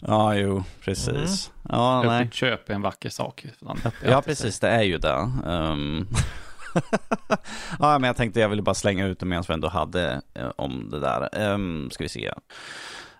ja, 0.00 0.34
jo, 0.34 0.64
precis. 0.80 1.50
Mm. 1.54 1.78
Ja, 1.78 2.02
nej. 2.02 2.28
Köp 2.32 2.70
en 2.70 2.82
vacker 2.82 3.08
sak. 3.08 3.46
Ja, 4.04 4.22
precis. 4.22 4.60
Det 4.60 4.68
är 4.68 4.82
ju 4.82 4.98
det. 4.98 5.30
Um... 5.44 6.08
ja, 7.78 7.98
men 7.98 8.04
jag 8.04 8.16
tänkte 8.16 8.40
jag 8.40 8.48
ville 8.48 8.62
bara 8.62 8.74
slänga 8.74 9.06
ut 9.06 9.18
det 9.18 9.26
medan 9.26 9.44
vi 9.48 9.54
ändå 9.54 9.68
hade 9.68 10.20
uh, 10.38 10.50
om 10.56 10.90
det 10.90 11.00
där. 11.00 11.52
Um, 11.52 11.90
ska 11.90 12.04
vi 12.04 12.08
se. 12.08 12.32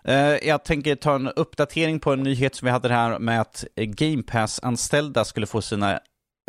Eh, 0.07 0.47
jag 0.47 0.63
tänker 0.63 0.95
ta 0.95 1.15
en 1.15 1.27
uppdatering 1.27 1.99
på 1.99 2.13
en 2.13 2.23
nyhet 2.23 2.55
som 2.55 2.65
vi 2.65 2.71
hade 2.71 2.89
här 2.89 3.19
med 3.19 3.41
att 3.41 3.65
Game 3.75 4.23
Pass-anställda 4.23 5.25
skulle 5.25 5.45
få 5.45 5.61
sina 5.61 5.91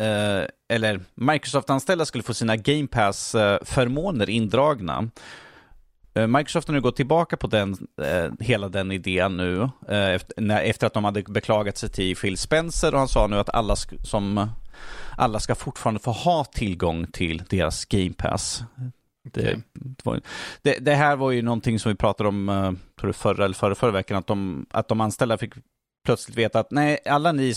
eh, 0.01 0.43
eller 0.69 0.99
Microsoft-anställda 1.15 2.05
skulle 2.05 2.23
få 2.23 2.33
sina 2.33 2.55
Game 2.55 2.87
Pass-förmåner 2.87 4.29
indragna. 4.29 5.09
Eh, 6.17 6.27
Microsoft 6.27 6.67
har 6.67 6.75
nu 6.75 6.81
gått 6.81 6.95
tillbaka 6.95 7.37
på 7.37 7.47
den, 7.47 7.87
eh, 8.01 8.31
hela 8.39 8.69
den 8.69 8.91
idén 8.91 9.37
nu, 9.37 9.61
eh, 9.87 10.09
efter, 10.09 10.41
när, 10.41 10.61
efter, 10.61 10.87
att 10.87 10.93
de 10.93 11.03
hade 11.03 11.23
beklagat 11.23 11.77
sig 11.77 11.89
till 11.89 12.15
Phil 12.15 12.37
Spencer 12.37 12.93
och 12.93 12.99
han 12.99 13.07
sa 13.07 13.27
nu 13.27 13.39
att 13.39 13.49
alla, 13.49 13.75
som, 14.03 14.49
alla 15.17 15.39
ska 15.39 15.55
fortfarande 15.55 15.99
få 15.99 16.11
ha 16.11 16.45
tillgång 16.45 17.07
till 17.07 17.43
deras 17.49 17.85
Game 17.85 18.13
Pass. 18.13 18.63
Det, 19.33 19.61
det, 20.61 20.77
det, 20.79 20.95
här 20.95 21.15
var 21.15 21.31
ju 21.31 21.41
någonting 21.41 21.79
som 21.79 21.91
vi 21.91 21.95
pratade 21.95 22.29
om, 22.29 22.49
uh, 22.49 22.71
tror 22.99 23.11
förra 23.11 23.45
eller 23.45 23.55
förra, 23.55 23.75
förra 23.75 23.91
veckan, 23.91 24.17
att 24.17 24.27
de, 24.27 24.65
att 24.69 24.87
de 24.87 25.01
anställda 25.01 25.37
fick 25.37 25.53
plötsligt 26.05 26.37
veta 26.37 26.59
att 26.59 26.71
nej, 26.71 26.99
alla 27.05 27.31
ni 27.31 27.53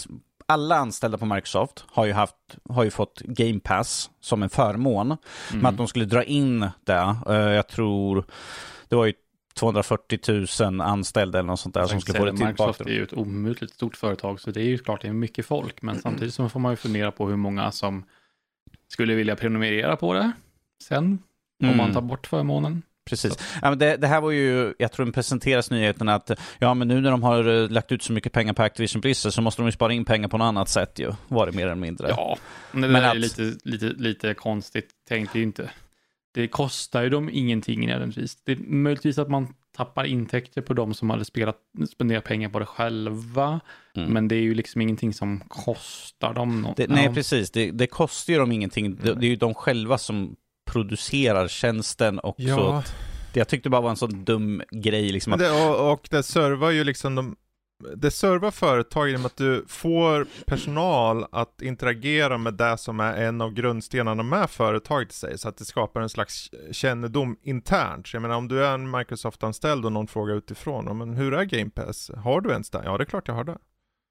alla 0.47 0.77
anställda 0.77 1.19
på 1.19 1.27
Microsoft 1.27 1.85
har 1.89 2.07
ju, 2.07 2.13
haft, 2.13 2.37
har 2.69 2.85
ju 2.85 2.91
fått 2.91 3.21
Game 3.21 3.61
Pass 3.61 4.11
som 4.21 4.43
en 4.43 4.51
förmån. 4.51 5.07
Mm. 5.07 5.19
Men 5.53 5.67
att 5.67 5.77
de 5.77 5.89
skulle 5.89 6.05
dra 6.05 6.25
in 6.25 6.61
det, 6.85 7.17
uh, 7.29 7.35
jag 7.35 7.69
tror, 7.69 8.25
det 8.89 8.97
var 8.97 9.07
ju 9.07 9.13
240 9.55 10.47
000 10.61 10.81
anställda 10.81 11.39
eller 11.39 11.47
något 11.47 11.61
sånt 11.61 11.75
där 11.75 11.87
som 11.87 12.01
skulle 12.01 12.19
få 12.19 12.25
det 12.25 12.31
tillbaka. 12.31 12.53
Microsoft 12.53 12.81
är 12.81 12.91
ju 12.91 13.03
ett 13.03 13.13
omutligt 13.13 13.73
stort 13.73 13.97
företag, 13.97 14.41
så 14.41 14.51
det 14.51 14.61
är 14.61 14.65
ju 14.65 14.79
klart 14.79 15.03
det 15.03 15.09
är 15.09 15.13
mycket 15.13 15.47
folk, 15.47 15.83
men 15.83 16.01
samtidigt 16.01 16.35
så 16.35 16.49
får 16.49 16.61
man 16.61 16.73
ju 16.73 16.77
fundera 16.77 17.13
på 17.13 17.29
hur 17.29 17.37
många 17.37 17.73
som 17.73 18.05
skulle 18.89 19.15
vilja 19.15 19.37
prenumerera 19.37 19.97
på 19.97 20.15
det 20.15 20.33
sen, 20.83 21.19
om 21.61 21.67
mm. 21.67 21.77
man 21.77 21.93
tar 21.93 22.01
bort 22.01 22.27
förmånen. 22.27 22.83
Precis. 23.05 23.39
Ja, 23.63 23.71
men 23.71 23.79
det, 23.79 23.97
det, 23.97 24.07
här 24.07 24.21
var 24.21 24.31
ju, 24.31 24.75
jag 24.79 24.93
tror 24.93 25.07
den 25.07 25.13
presenteras 25.13 25.71
nyheten 25.71 26.09
att 26.09 26.31
ja 26.59 26.75
men 26.75 26.89
nu 26.89 27.01
när 27.01 27.11
de 27.11 27.23
har 27.23 27.63
eh, 27.63 27.71
lagt 27.71 27.93
ut 27.93 28.03
så 28.03 28.13
mycket 28.13 28.33
pengar 28.33 28.53
på 28.53 28.63
Activision 28.63 29.01
Blizzard 29.01 29.33
så 29.33 29.43
måste 29.43 29.63
de 29.63 29.67
ju 29.67 29.73
spara 29.73 29.93
in 29.93 30.05
pengar 30.05 30.29
på 30.29 30.39
något 30.39 30.45
annat 30.45 30.69
sätt 30.69 30.99
ju, 30.99 31.13
var 31.29 31.47
det 31.47 31.53
mer 31.53 31.63
eller 31.63 31.75
mindre. 31.75 32.09
Ja, 32.09 32.37
men 32.73 32.83
det 32.83 32.89
men 32.89 33.05
att... 33.05 33.15
är 33.15 33.19
lite, 33.19 33.55
lite, 33.65 33.87
lite 33.87 34.35
konstigt, 34.35 34.89
tänkte 35.09 35.39
ju 35.39 35.45
inte. 35.45 35.71
Det 36.35 36.49
kostar 36.49 37.03
ju 37.03 37.11
dem 37.11 37.31
ingenting 37.33 37.87
nödvändigtvis. 37.87 38.37
Det 38.45 38.53
är 38.53 38.57
möjligtvis 38.57 39.19
att 39.19 39.29
man 39.29 39.55
tappar 39.77 40.05
intäkter 40.05 40.63
på 40.63 40.75
de 40.75 40.95
som 40.95 41.11
hade 41.11 41.25
spelat, 41.25 41.57
spenderat 41.93 42.25
pengar 42.25 42.49
på 42.49 42.59
det 42.59 42.67
själva. 42.67 43.61
Mm. 43.95 44.13
Men 44.13 44.29
det 44.29 44.35
är 44.35 44.41
ju 44.41 44.55
liksom 44.55 44.81
ingenting 44.81 45.13
som 45.13 45.41
kostar 45.49 46.35
dem 46.35 46.63
något. 46.63 46.77
Det, 46.77 46.89
nej, 46.89 47.15
precis. 47.15 47.51
Det, 47.51 47.71
det, 47.71 47.87
kostar 47.87 48.33
ju 48.33 48.39
dem 48.39 48.53
ingenting. 48.53 48.97
Det, 48.97 49.15
det 49.15 49.27
är 49.27 49.31
ju 49.31 49.37
de 49.37 49.55
själva 49.55 49.99
som 49.99 50.37
producerar 50.73 51.49
tjänsten 51.49 52.19
och 52.19 52.35
ja. 52.39 52.83
Jag 53.33 53.49
tyckte 53.49 53.71
bara 53.71 53.81
var 53.81 53.91
en 53.91 53.97
sån 53.97 54.25
dum 54.25 54.63
grej 54.71 55.13
liksom. 55.13 55.33
Att... 55.33 55.39
Det, 55.39 55.51
och, 55.51 55.93
och 55.93 56.09
det 56.11 56.23
servar 56.23 56.71
ju 56.71 56.85
liksom 56.85 57.15
de, 57.15 57.37
det 57.97 58.11
servar 58.11 58.51
företag 58.51 59.09
genom 59.09 59.27
att 59.27 59.37
du 59.37 59.65
får 59.69 60.27
personal 60.47 61.27
att 61.33 61.63
interagera 61.63 62.39
med 62.39 62.55
det 62.55 62.79
som 62.79 63.01
är 63.01 63.15
en 63.15 63.41
av 63.41 63.53
grundstenarna 63.53 64.23
med 64.23 64.51
företaget 64.51 65.11
i 65.11 65.15
sig, 65.15 65.39
så 65.39 65.49
att 65.49 65.57
det 65.57 65.65
skapar 65.65 66.01
en 66.01 66.09
slags 66.09 66.51
kännedom 66.71 67.37
internt. 67.43 68.07
Så 68.07 68.17
jag 68.17 68.23
menar 68.23 68.37
om 68.37 68.49
du 68.49 68.65
är 68.65 68.75
en 68.75 68.91
Microsoft-anställd 68.91 69.85
och 69.85 69.93
någon 69.93 70.07
frågar 70.07 70.35
utifrån, 70.35 70.99
men 70.99 71.15
hur 71.15 71.35
är 71.35 71.45
Game 71.45 71.71
Pass? 71.71 72.11
Har 72.25 72.41
du 72.41 72.51
ens 72.51 72.71
det? 72.71 72.83
Ja, 72.85 72.99
det 72.99 73.05
är 73.05 73.07
klart 73.07 73.29
jag 73.29 73.35
har 73.35 73.45
det. 73.45 73.59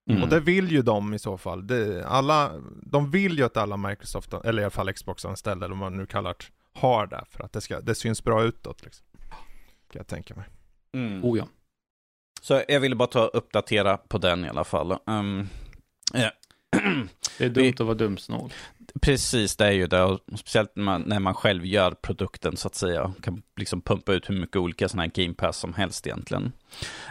Mm. 0.09 0.23
Och 0.23 0.29
det 0.29 0.39
vill 0.39 0.71
ju 0.71 0.81
de 0.81 1.13
i 1.13 1.19
så 1.19 1.37
fall. 1.37 1.67
Det, 1.67 2.05
alla, 2.07 2.51
de 2.83 3.11
vill 3.11 3.37
ju 3.37 3.43
att 3.43 3.57
alla 3.57 3.77
Microsoft, 3.77 4.33
eller 4.33 4.61
i 4.61 4.65
alla 4.65 4.71
fall 4.71 4.93
Xbox-anställda, 4.93 5.65
eller 5.65 5.75
vad 5.75 5.91
man 5.91 5.97
nu 5.97 6.05
kallar 6.05 6.35
det, 6.39 6.45
har 6.79 7.07
det. 7.07 7.23
För 7.29 7.43
att 7.43 7.53
det, 7.53 7.61
ska, 7.61 7.81
det 7.81 7.95
syns 7.95 8.23
bra 8.23 8.43
utåt. 8.43 8.83
Liksom. 8.83 9.05
Kan 9.91 9.99
jag 9.99 10.07
tänka 10.07 10.35
mig. 10.35 10.45
Mm. 10.93 11.25
Oh 11.25 11.37
ja. 11.37 11.47
Så 12.41 12.63
jag 12.67 12.79
ville 12.79 12.95
bara 12.95 13.07
ta 13.07 13.25
uppdatera 13.25 13.97
på 13.97 14.17
den 14.17 14.45
i 14.45 14.49
alla 14.49 14.63
fall. 14.63 14.97
Um, 15.05 15.49
yeah. 16.15 16.31
Det 17.37 17.45
är 17.45 17.49
dumt 17.49 17.73
att 17.73 17.79
vara 17.79 17.93
dumsnål. 17.93 18.53
Precis, 19.01 19.55
det 19.55 19.65
är 19.65 19.71
ju 19.71 19.87
det. 19.87 20.03
Och 20.03 20.19
speciellt 20.35 20.75
när 20.75 20.83
man, 20.83 21.01
när 21.01 21.19
man 21.19 21.33
själv 21.33 21.65
gör 21.65 21.91
produkten 21.91 22.57
så 22.57 22.67
att 22.67 22.75
säga. 22.75 23.13
Kan 23.21 23.41
liksom 23.57 23.81
pumpa 23.81 24.13
ut 24.13 24.29
hur 24.29 24.35
mycket 24.35 24.55
olika 24.55 24.89
sådana 24.89 25.03
här 25.03 25.23
game 25.23 25.33
pass 25.33 25.57
som 25.57 25.73
helst 25.73 26.07
egentligen. 26.07 26.51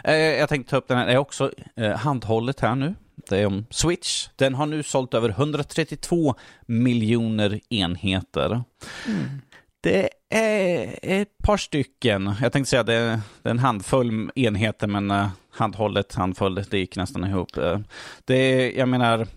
Eh, 0.03 0.15
jag 0.15 0.49
tänkte 0.49 0.69
ta 0.69 0.77
upp 0.77 0.87
den 0.87 0.97
här, 0.97 1.05
det 1.05 1.13
är 1.13 1.17
också 1.17 1.51
eh, 1.75 1.95
handhållet 1.95 2.59
här 2.59 2.75
nu. 2.75 2.95
Det 3.29 3.37
är 3.37 3.45
om 3.45 3.65
Switch. 3.69 4.27
Den 4.35 4.55
har 4.55 4.65
nu 4.65 4.83
sålt 4.83 5.13
över 5.13 5.29
132 5.29 6.35
miljoner 6.65 7.59
enheter. 7.69 8.63
Mm. 9.07 9.41
Det 9.81 10.09
är 10.29 10.99
ett 11.01 11.37
par 11.37 11.57
stycken. 11.57 12.35
Jag 12.41 12.51
tänkte 12.51 12.69
säga 12.69 12.83
det 12.83 12.93
är 12.93 13.19
en 13.43 13.59
handfull 13.59 14.31
enheter, 14.35 14.87
men 14.87 15.11
uh, 15.11 15.27
handhållet, 15.51 16.15
handfull, 16.15 16.55
det 16.69 16.79
gick 16.79 16.95
nästan 16.95 17.23
ihop. 17.23 17.57
Uh, 17.57 17.79
det 18.25 18.35
är, 18.35 18.77
jag 18.79 18.89
menar... 18.89 19.27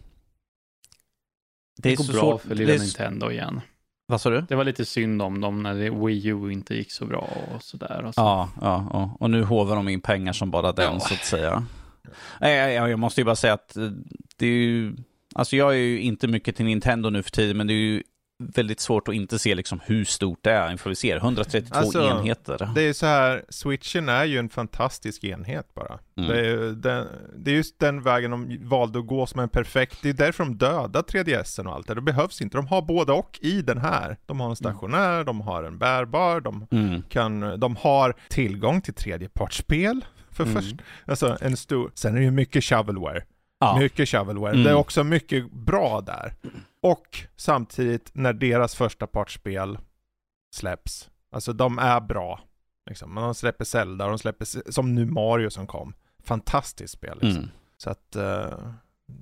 Det, 1.83 1.89
det 1.91 1.95
går 1.97 2.13
bra 2.13 2.21
svårt. 2.21 2.43
för 2.43 2.55
lilla 2.55 2.73
Nintendo 2.73 3.31
igen. 3.31 3.61
Vad 4.07 4.21
sa 4.21 4.31
du? 4.31 4.41
Det 4.49 4.55
var 4.55 4.65
lite 4.65 4.85
synd 4.85 5.23
om 5.23 5.41
dem 5.41 5.63
när 5.63 5.75
det 5.75 5.91
Wii 5.91 6.27
U 6.29 6.51
inte 6.53 6.75
gick 6.75 6.93
så 6.93 7.07
bra 7.07 7.29
och 7.55 7.63
sådär. 7.63 8.05
Och 8.05 8.15
så. 8.15 8.21
Ja, 8.21 8.51
ja, 8.61 8.89
ja, 8.93 9.17
och 9.21 9.31
nu 9.31 9.43
hovar 9.45 9.77
de 9.77 9.89
in 9.89 10.01
pengar 10.01 10.33
som 10.33 10.51
bara 10.51 10.73
den, 10.73 10.93
Ja. 10.93 11.01
så 11.01 11.15
att 11.15 11.25
säga. 11.25 11.67
Nej, 12.41 12.57
jag, 12.57 12.73
jag, 12.73 12.91
jag 12.91 12.99
måste 12.99 13.21
ju 13.21 13.25
bara 13.25 13.37
säga 13.37 13.53
att 13.53 13.77
eh, 13.77 13.91
det 14.37 14.47
är 14.47 14.51
ju... 14.51 14.97
Alltså 15.35 15.57
jag 15.57 15.73
är 15.73 15.79
ju 15.79 16.01
inte 16.01 16.29
mycket 16.29 16.57
till 16.57 16.65
Nintendo 16.65 17.11
nu 17.11 17.23
för 17.23 17.31
tiden, 17.31 17.57
men 17.57 17.67
det 17.67 17.73
är 17.73 17.77
ju 17.77 18.03
väldigt 18.55 18.81
svårt 18.81 19.09
att 19.09 19.15
inte 19.15 19.39
se 19.39 19.55
liksom 19.55 19.81
hur 19.87 20.05
stort 20.05 20.39
det 20.43 20.51
är 20.51 20.71
inför 20.73 20.91
vi 20.91 20.97
ser 20.97 21.17
132 21.17 21.75
Alltså, 21.79 22.03
enheter. 22.03 22.69
Det 22.75 22.83
är 22.83 22.93
så 22.93 23.07
här, 23.07 23.45
switchen 23.49 24.09
är 24.09 24.25
ju 24.25 24.39
en 24.39 24.49
fantastisk 24.49 25.25
enhet 25.25 25.75
bara. 25.75 25.99
Mm. 26.17 26.31
Det, 26.31 26.47
är, 26.49 26.57
den, 26.57 27.07
det 27.37 27.51
är 27.51 27.55
just 27.55 27.79
den 27.79 28.03
vägen 28.03 28.31
de 28.31 28.59
valde 28.69 28.99
att 28.99 29.07
gå 29.07 29.27
som 29.27 29.41
en 29.41 29.49
perfekt, 29.49 29.99
det 30.03 30.09
är 30.09 30.13
därför 30.13 30.45
de 30.45 30.57
dödade 30.57 30.99
3DSen 31.01 31.67
och 31.67 31.75
allt 31.75 31.87
det. 31.87 31.95
Det 31.95 32.01
behövs 32.01 32.43
inte, 32.43 32.57
de 32.59 32.67
har 32.67 32.83
både 32.83 33.13
och 33.13 33.39
i 33.43 33.63
den 33.63 33.79
här. 33.79 34.17
De 34.27 34.41
har 34.41 34.51
en 34.51 34.57
stationär, 34.57 35.25
de 35.25 35.41
har 35.41 35.65
en 35.65 35.79
bärbar, 35.79 36.41
de, 36.41 36.67
Mm. 36.71 37.03
kan, 37.09 37.61
de 37.61 37.77
har 37.77 38.15
tillgång 38.29 38.81
till 38.81 38.95
tredjepartsspel. 38.95 40.05
För 40.31 40.45
Mm. 40.45 40.55
först, 40.63 40.77
alltså 41.07 41.37
en 41.41 41.57
stor, 41.57 41.91
sen 41.95 42.15
är 42.15 42.19
det 42.19 42.25
ju 42.25 42.31
mycket 42.31 42.65
shovelware. 42.65 43.23
Ja. 43.61 43.79
Mycket 43.79 44.09
shovelware. 44.09 44.53
Mm. 44.53 44.65
Det 44.65 44.71
är 44.71 44.75
också 44.75 45.05
mycket 45.05 45.53
bra 45.53 46.01
där. 46.01 46.35
Och 46.83 47.19
samtidigt 47.37 48.11
när 48.15 48.33
deras 48.33 48.75
första 48.75 49.07
partsspel 49.07 49.79
släpps, 50.55 51.11
alltså 51.31 51.53
de 51.53 51.79
är 51.79 52.01
bra. 52.01 52.41
Liksom. 52.91 53.15
Men 53.15 53.23
de 53.23 53.35
släpper 53.35 53.65
Zelda 53.65 54.07
de 54.09 54.19
släpper, 54.19 54.71
som 54.73 54.95
nu 54.95 55.05
Mario 55.07 55.51
som 55.51 55.67
kom. 55.67 55.95
Fantastiskt 56.25 56.93
spel 56.95 57.19
liksom. 57.21 57.43
Mm. 57.43 57.51
Så 57.77 57.91
att, 57.91 58.17
eh, 58.17 58.59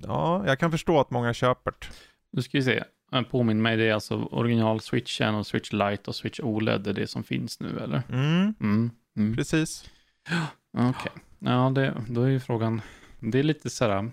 ja, 0.03 0.43
jag 0.47 0.59
kan 0.59 0.71
förstå 0.71 0.99
att 0.99 1.11
många 1.11 1.33
köper 1.33 1.71
det. 1.71 1.87
Nu 2.31 2.41
ska 2.41 2.57
vi 2.57 2.63
se. 2.63 2.83
Påminn 3.31 3.61
mig, 3.61 3.77
det 3.77 3.83
är 3.89 3.93
alltså 3.93 4.15
original 4.23 4.81
switchen 4.81 5.35
och 5.35 5.47
switch 5.47 5.71
lite 5.73 6.03
och 6.07 6.15
switch 6.15 6.39
OLED, 6.39 6.81
det 6.83 6.89
är 6.89 6.93
det 6.93 7.07
som 7.07 7.23
finns 7.23 7.59
nu 7.59 7.79
eller? 7.79 8.01
Mm, 8.09 8.53
Mm. 8.59 8.91
mm. 9.17 9.35
precis. 9.35 9.85
Okej. 10.77 11.11
Ja, 11.39 11.69
det, 11.75 12.03
då 12.09 12.21
är 12.21 12.27
ju 12.29 12.39
frågan, 12.39 12.81
det 13.19 13.39
är 13.39 13.43
lite 13.43 13.69
sådär, 13.69 13.97
Och 14.05 14.11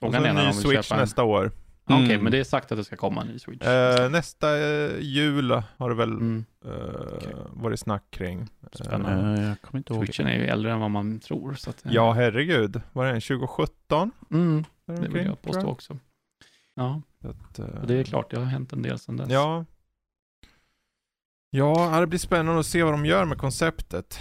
frågan 0.00 0.20
så 0.22 0.24
är 0.26 0.28
en 0.30 0.34
när 0.34 0.42
ny 0.42 0.48
de 0.50 0.56
vill 0.56 0.62
Switch 0.66 0.86
köpa 0.88 0.94
en. 0.94 1.00
nästa 1.00 1.22
år. 1.24 1.50
Okej, 1.88 2.04
Mm. 2.10 2.22
men 2.22 2.32
det 2.32 2.38
är 2.38 2.44
sagt 2.44 2.72
att 2.72 2.78
det 2.78 2.84
ska 2.84 2.96
komma 2.96 3.20
en 3.22 3.26
ny 3.28 3.38
switch. 3.38 3.66
Eh, 3.66 4.10
nästa 4.10 4.58
eh, 4.58 4.98
jul 5.00 5.50
har 5.76 5.88
det 5.88 5.94
väl 5.94 6.12
Mm. 6.12 6.44
eh, 6.64 6.70
varit 7.50 7.80
snack 7.80 8.02
kring. 8.10 8.48
Spännande. 8.72 9.42
Eh, 9.42 9.48
jag 9.48 9.60
kommer 9.60 9.78
inte 9.78 9.92
ihåg. 9.92 10.04
Switchen 10.06 10.26
är 10.26 10.38
ju 10.38 10.44
äldre 10.46 10.72
än 10.72 10.80
vad 10.80 10.90
man 10.90 11.20
tror. 11.20 11.54
Så 11.54 11.70
att, 11.70 11.86
eh, 11.86 11.92
Ja, 11.92 12.12
herregud. 12.12 12.80
Var 12.92 13.04
det 13.06 13.10
en 13.12 13.20
2017? 13.20 14.10
mm, 14.30 14.64
det 14.86 14.92
vill 14.92 15.16
jag 15.16 15.42
tror 15.42 15.52
påstå 15.52 15.66
också. 15.66 15.98
Ja, 16.74 17.02
att, 17.24 17.58
eh, 17.58 17.64
och 17.66 17.86
det 17.86 17.94
är 17.94 18.04
klart, 18.04 18.30
det 18.30 18.36
har 18.38 18.44
hänt 18.44 18.72
en 18.72 18.82
del 18.82 18.98
sedan 18.98 19.16
dess. 19.16 19.30
Ja. 19.30 19.64
Ja, 21.50 22.00
det 22.00 22.06
blir 22.06 22.18
spännande 22.18 22.60
att 22.60 22.66
se 22.66 22.82
vad 22.82 22.92
de 22.92 23.06
gör 23.06 23.24
med 23.24 23.38
konceptet. 23.38 24.18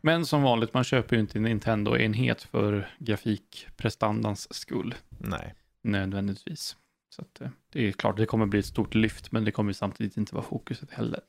Men 0.00 0.26
som 0.26 0.42
vanligt, 0.42 0.74
man 0.74 0.84
köper 0.84 1.16
ju 1.16 1.20
inte 1.20 1.38
en 1.38 1.42
Nintendo-enhet 1.42 2.42
för 2.42 2.90
grafikprestandans 2.98 4.54
skull, 4.54 4.94
Nej. 5.08 5.54
nödvändigtvis. 5.82 6.76
Så 7.10 7.22
att, 7.22 7.40
eh, 7.40 7.48
det 7.72 7.88
är 7.88 7.92
klart, 7.92 8.16
det 8.16 8.26
kommer 8.26 8.46
bli 8.46 8.58
ett 8.60 8.66
stort 8.66 8.94
lyft, 8.94 9.32
men 9.32 9.44
det 9.44 9.50
kommer 9.50 9.72
samtidigt 9.72 10.16
inte 10.16 10.34
vara 10.34 10.44
fokuset 10.44 10.90
heller. 10.90 11.20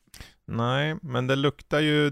Nej, 0.46 0.96
men 1.02 1.28
det 1.28 1.36
luktar 1.36 1.80
ju 1.80 2.12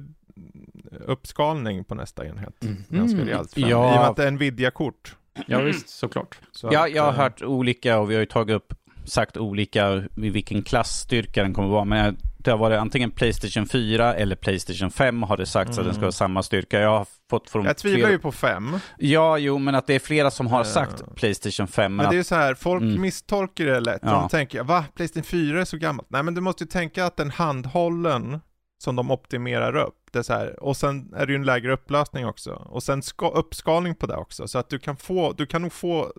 uppskalning 1.06 1.84
på 1.84 1.96
nästa 1.96 2.26
enhet. 2.26 2.64
Mhm. 2.64 2.84
Ganska 2.90 3.26
rejält 3.26 3.54
fram. 3.54 3.70
Ja. 3.70 3.94
I 3.94 3.98
och 3.98 4.02
med 4.02 4.10
att 4.10 4.16
det 4.16 4.28
är 4.28 4.32
Nvidia-kort. 4.32 5.16
Ja, 5.48 5.62
visst, 5.62 5.90
såklart. 5.90 6.40
Så 6.52 6.70
Ja, 6.72 6.86
att, 6.86 6.92
jag 6.92 7.04
har 7.04 7.10
eh, 7.10 7.16
hört 7.16 7.42
olika 7.42 8.00
och 8.00 8.10
vi 8.10 8.14
har 8.16 8.20
ju 8.20 8.26
tagit 8.26 8.56
upp 8.56 8.74
sagt 9.06 9.38
olika 9.38 10.04
i 10.18 10.30
vilken 10.30 10.62
klassstyrka 10.62 11.44
den 11.44 11.54
kommer 11.54 11.70
vara. 11.70 11.86
Men 11.86 12.18
det 12.48 12.52
har 12.54 12.58
varit 12.58 12.80
antingen 12.80 13.12
Playstation 13.12 13.66
4 13.68 14.14
eller 14.16 14.36
Playstation 14.36 14.92
5 14.92 15.24
har 15.24 15.38
det 15.38 15.46
sagts 15.46 15.78
att 15.78 15.84
den 15.86 15.94
ska 15.94 16.00
Mm. 16.00 16.08
ha 16.08 16.12
samma 16.12 16.44
styrka. 16.44 16.80
Jag 16.80 16.90
har 16.98 17.08
fått 17.30 17.50
från 17.50 17.66
Jag 17.66 17.78
tvivlar 17.78 17.98
flera... 18.00 18.12
ju 18.12 18.20
på 18.20 18.32
fem. 18.32 18.80
Ja, 18.98 19.38
jo, 19.38 19.58
men 19.58 19.76
att 19.76 19.88
det 19.88 19.94
är 19.96 20.00
flera 20.00 20.32
som 20.32 20.48
har 20.48 20.60
Eh. 20.60 20.66
sagt 20.66 21.16
Playstation 21.16 21.68
5. 21.68 21.96
Men 21.96 22.06
Men 22.06 22.06
det 22.06 22.08
är 22.08 22.10
att... 22.10 22.16
ju 22.20 22.24
så 22.24 22.36
här, 22.36 22.54
folk 22.56 22.82
Mm. 22.82 23.02
misstolkar 23.02 23.66
det 23.66 23.80
lätt. 23.80 24.00
Ja. 24.04 24.12
De 24.12 24.30
tänker, 24.30 24.64
va? 24.64 24.86
Playstation 24.96 25.24
4 25.24 25.62
är 25.62 25.66
så 25.66 25.78
gammalt? 25.78 26.10
Nej 26.12 26.24
men 26.24 26.34
du 26.36 26.42
måste 26.42 26.64
ju 26.64 26.68
tänka 26.68 27.06
att 27.06 27.18
den 27.18 27.32
handhållen 27.32 28.40
som 28.84 28.96
de 28.96 29.12
optimerar 29.12 29.76
upp, 29.76 29.96
det 30.12 30.20
är 30.20 30.24
så 30.24 30.34
här, 30.34 30.64
och 30.64 30.78
sen 30.78 31.14
är 31.16 31.26
det 31.26 31.32
ju 31.32 31.36
en 31.36 31.46
lägre 31.46 31.74
upplösning 31.74 32.26
också. 32.26 32.52
Och 32.52 32.84
sen 32.84 33.02
ska, 33.04 33.30
uppskalning 33.30 33.96
på 33.96 34.08
det 34.08 34.16
också, 34.16 34.48
så 34.48 34.60
att 34.60 34.70
du 34.70 34.80
kan 34.80 34.98
få, 34.98 35.34
du 35.34 35.46
kan 35.46 35.62
nog 35.62 35.74
få, 35.74 36.14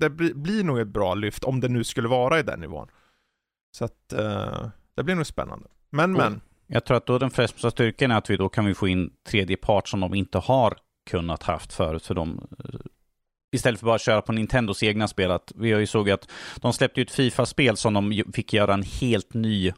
det 0.00 0.10
blir, 0.10 0.34
blir 0.34 0.64
nog 0.64 0.78
ett 0.78 0.88
bra 0.88 1.14
lyft 1.14 1.44
om 1.44 1.60
det 1.60 1.68
nu 1.68 1.84
skulle 1.84 2.08
vara 2.08 2.38
i 2.38 2.42
den 2.42 2.60
nivån. 2.60 2.88
Så 3.76 3.84
att, 3.84 4.12
eh, 4.12 4.68
det 4.96 5.02
blir 5.04 5.14
nog 5.14 5.26
spännande. 5.26 5.68
Men 5.90 6.10
Och- 6.16 6.18
men, 6.18 6.40
Jag 6.66 6.84
tror 6.84 6.96
att 6.96 7.06
då 7.06 7.18
den 7.18 7.30
främsta 7.30 7.70
styrkan 7.70 8.10
är 8.10 8.16
att 8.16 8.30
vi 8.30 8.36
då 8.36 8.48
kan 8.48 8.64
vi 8.64 8.74
få 8.74 8.88
in 8.88 9.10
tredje 9.28 9.56
part 9.56 9.88
som 9.88 10.00
de 10.00 10.14
inte 10.14 10.38
har 10.38 10.76
kunnat 11.10 11.42
haft 11.42 11.72
förut. 11.72 12.06
För 12.06 12.14
de, 12.14 12.46
eh, 12.64 12.80
istället 13.56 13.80
för 13.80 13.86
bara 13.86 13.94
att 13.94 14.00
köra 14.00 14.22
på 14.22 14.32
Nintendos 14.32 14.82
egna 14.82 15.08
spel. 15.08 15.30
Att 15.30 15.52
vi 15.56 15.72
har 15.72 15.80
ju 15.80 15.86
såg 15.86 16.10
att 16.10 16.30
de 16.56 16.72
släppte 16.72 17.00
ett 17.02 17.10
Fifa-spel 17.10 17.76
som 17.76 17.94
de 17.94 18.24
fick 18.34 18.52
göra 18.52 18.74
en 18.74 18.82
helt 19.00 19.34
ny 19.34 19.72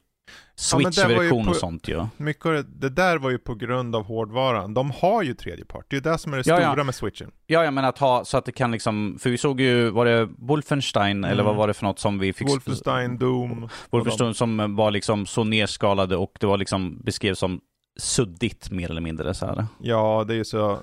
men 0.82 0.92
Switch-version 0.92 1.44
på- 1.44 1.50
och 1.50 1.56
sånt 1.56 1.88
ju. 1.88 2.06
mycket 2.16 2.44
det, 2.44 2.62
det 2.62 2.88
där 2.88 3.18
var 3.18 3.30
ju 3.30 3.38
på 3.38 3.54
grund 3.54 3.96
av 3.96 4.04
hårdvaran. 4.04 4.74
De 4.74 4.90
har 4.90 5.22
ju 5.22 5.34
tredje 5.34 5.64
part, 5.64 5.84
det 5.88 5.94
är 5.94 5.98
ju 5.98 6.02
det 6.12 6.18
som 6.18 6.32
är 6.32 6.36
det 6.36 6.42
Ja, 6.46 6.56
stora 6.56 6.74
ja. 6.78 6.84
med 6.84 6.94
switchen. 6.94 7.30
Ja, 7.46 7.64
jag 7.64 7.74
menar 7.74 7.88
att 7.88 7.98
ha 7.98 8.24
så 8.24 8.38
att 8.38 8.44
det 8.44 8.52
kan 8.52 8.70
liksom, 8.72 9.18
för 9.20 9.30
vi 9.30 9.38
såg 9.38 9.60
ju, 9.60 9.90
var 9.90 10.04
det 10.04 10.28
Wolfenstein 10.38 11.24
eller 11.24 11.32
Mm. 11.34 11.46
vad 11.46 11.56
var 11.56 11.68
det 11.68 11.74
för 11.74 11.84
något 11.86 11.98
som 11.98 12.18
vi 12.18 12.32
fick? 12.32 12.48
Wolfenstein, 12.48 13.18
Doom, 13.18 13.68
Wolfenstein 13.90 14.34
som 14.34 14.76
var 14.76 14.90
liksom 14.90 15.26
så 15.26 15.44
nerskalade 15.44 16.16
och 16.16 16.32
det 16.40 16.46
var 16.46 16.56
liksom 16.56 17.00
beskrevs 17.04 17.38
som 17.38 17.60
suddigt 18.00 18.70
mer 18.70 18.90
eller 18.90 19.00
mindre 19.00 19.34
så 19.34 19.46
här. 19.46 19.66
ja 19.82 20.24
det 20.28 20.34
är 20.34 20.38
ju 20.38 20.44
så 20.44 20.78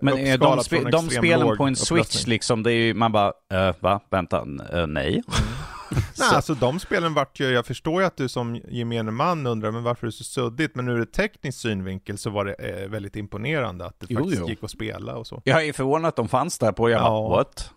Men 0.00 0.18
eh, 0.26 0.38
de, 0.38 0.60
spe, 0.64 0.90
de 0.90 1.08
spelen 1.10 1.56
på 1.56 1.64
en 1.64 1.76
Switch 1.76 2.26
liksom, 2.26 2.62
det 2.62 2.72
är 2.72 2.76
ju, 2.76 2.94
man 2.94 3.12
bara, 3.12 3.32
äh, 3.52 3.74
va, 3.80 4.00
vänta, 4.10 4.46
äh, 4.72 4.86
nej. 4.86 5.22
Nej, 5.94 6.02
Så- 6.14 6.34
alltså 6.36 6.54
de 6.54 6.80
spelen 6.80 7.14
vart 7.14 7.40
ju, 7.40 7.44
jag 7.50 7.66
förstår 7.66 8.00
ju 8.00 8.06
att 8.06 8.16
du 8.16 8.28
som 8.28 8.60
gemene 8.68 9.10
man 9.10 9.46
undrar, 9.46 9.70
men 9.70 9.82
varför 9.82 10.06
är 10.06 10.08
det 10.10 10.16
så 10.16 10.24
suddigt? 10.24 10.74
Men 10.74 10.88
ur 10.88 11.00
ett 11.02 11.12
tekniskt 11.12 11.58
synvinkel 11.60 12.18
så 12.18 12.30
var 12.30 12.44
det 12.44 12.52
eh, 12.54 12.88
väldigt 12.88 13.16
imponerande 13.16 13.86
att 13.86 14.00
det 14.00 14.06
Jo, 14.08 14.18
faktiskt 14.18 14.40
jo. 14.40 14.48
gick 14.48 14.64
att 14.64 14.70
spela 14.70 15.16
och 15.16 15.26
så. 15.26 15.42
Jag 15.44 15.66
är 15.66 15.72
förvånad 15.72 16.08
att 16.08 16.16
de 16.16 16.28
fanns 16.28 16.58
där 16.58 16.72
på, 16.72 16.90
jag 16.90 17.00
Ja. 17.00 17.08
bara, 17.08 17.28
what? 17.36 17.70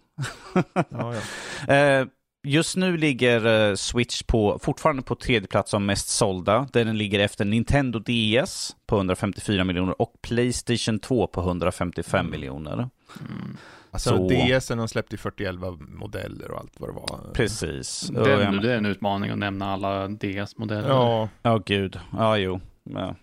Ja, 0.89 1.13
ja. 1.15 1.74
Eh, 1.76 2.06
Just 2.43 2.78
nu 2.78 2.98
ligger 2.98 3.69
eh, 3.69 3.76
Switch 3.76 4.24
på, 4.24 4.60
fortfarande 4.62 5.02
på 5.02 5.15
tredje 5.15 5.48
plats 5.48 5.72
som 5.72 5.86
mest 5.86 6.10
sålda, 6.10 6.67
där 6.74 6.86
den 6.86 6.98
ligger 6.98 7.19
efter 7.19 7.45
Nintendo 7.45 8.00
DS 8.00 8.76
på 8.88 8.95
154 8.98 9.63
miljoner 9.63 10.02
och 10.02 10.13
Playstation 10.22 11.00
2 11.00 11.28
på 11.28 11.41
155 11.41 12.19
Mm. 12.19 12.32
miljoner. 12.32 12.89
Mm. 13.30 13.58
Alltså 13.91 14.10
Så. 14.10 14.30
DSen 14.30 14.78
de 14.78 14.88
släppte 14.88 15.13
ju 15.13 15.17
4011 15.17 15.78
modeller 15.80 16.52
och 16.52 16.60
allt 16.60 16.80
vad 16.80 16.89
det 16.89 16.93
var. 16.93 17.34
Precis. 17.34 18.12
Jag 18.13 18.26
Det, 18.62 18.74
är 18.74 18.78
en 18.78 18.86
utmaning 18.86 19.32
att 19.32 19.38
nämna 19.38 19.74
alla 19.74 20.08
DS-modeller. 20.08 20.89
Ja, 20.89 21.30
Ja, 21.41 21.58
gud. 21.65 22.00
Ja, 22.17 22.38
jo. 22.38 22.60
Ja, 22.84 23.15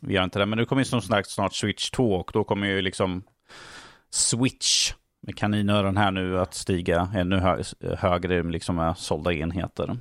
vi 0.00 0.14
gör 0.14 0.24
inte 0.24 0.38
det. 0.38 0.46
Men 0.46 0.58
nu 0.58 0.64
kommer 0.64 0.82
ju 0.82 0.86
som 0.86 1.02
sagt 1.02 1.30
snart 1.30 1.54
Switch 1.54 1.90
2 1.90 2.14
och 2.14 2.30
då 2.34 2.44
kommer 2.44 2.66
ju 2.66 2.82
liksom 2.82 3.22
Switch 4.10 4.92
med 5.20 5.36
kaninöron 5.36 5.96
här 5.96 6.10
nu 6.10 6.40
att 6.40 6.54
stiga 6.54 7.08
ännu 7.14 7.36
hö 7.36 7.62
högre 7.98 8.42
liksom 8.42 8.76
med 8.76 8.98
sålda 8.98 9.32
enheter. 9.32 9.96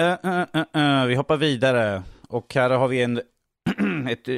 Eh, 0.00 0.16
eh, 0.24 1.00
eh, 1.00 1.06
vi 1.06 1.14
hoppar 1.14 1.36
vidare 1.36 2.02
och 2.28 2.54
här 2.54 2.70
har 2.70 2.88
vi 2.88 3.02
en 3.02 3.20
ett, 4.06 4.28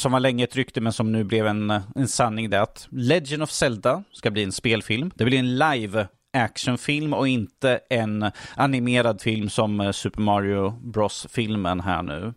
som 0.00 0.12
var 0.12 0.20
länge 0.20 0.44
ett 0.44 0.56
rykte 0.56 0.80
men 0.80 0.92
som 0.92 1.12
nu 1.12 1.24
blev 1.24 1.46
en, 1.46 1.70
en 1.94 2.08
sanning 2.08 2.50
det 2.50 2.56
är 2.56 2.62
att 2.62 2.88
Legend 2.90 3.42
of 3.42 3.50
Zelda 3.50 4.04
ska 4.12 4.30
bli 4.30 4.42
en 4.42 4.52
spelfilm. 4.52 5.10
Det 5.14 5.24
blir 5.24 5.38
en 5.38 5.58
live 5.58 6.08
actionfilm 6.32 7.14
och 7.14 7.28
inte 7.28 7.80
en 7.90 8.30
animerad 8.56 9.20
film 9.20 9.48
som 9.48 9.80
eh, 9.80 9.92
Super 9.92 10.20
Mario 10.20 10.70
Bros-filmen 10.70 11.80
här 11.80 12.02
nu. 12.02 12.34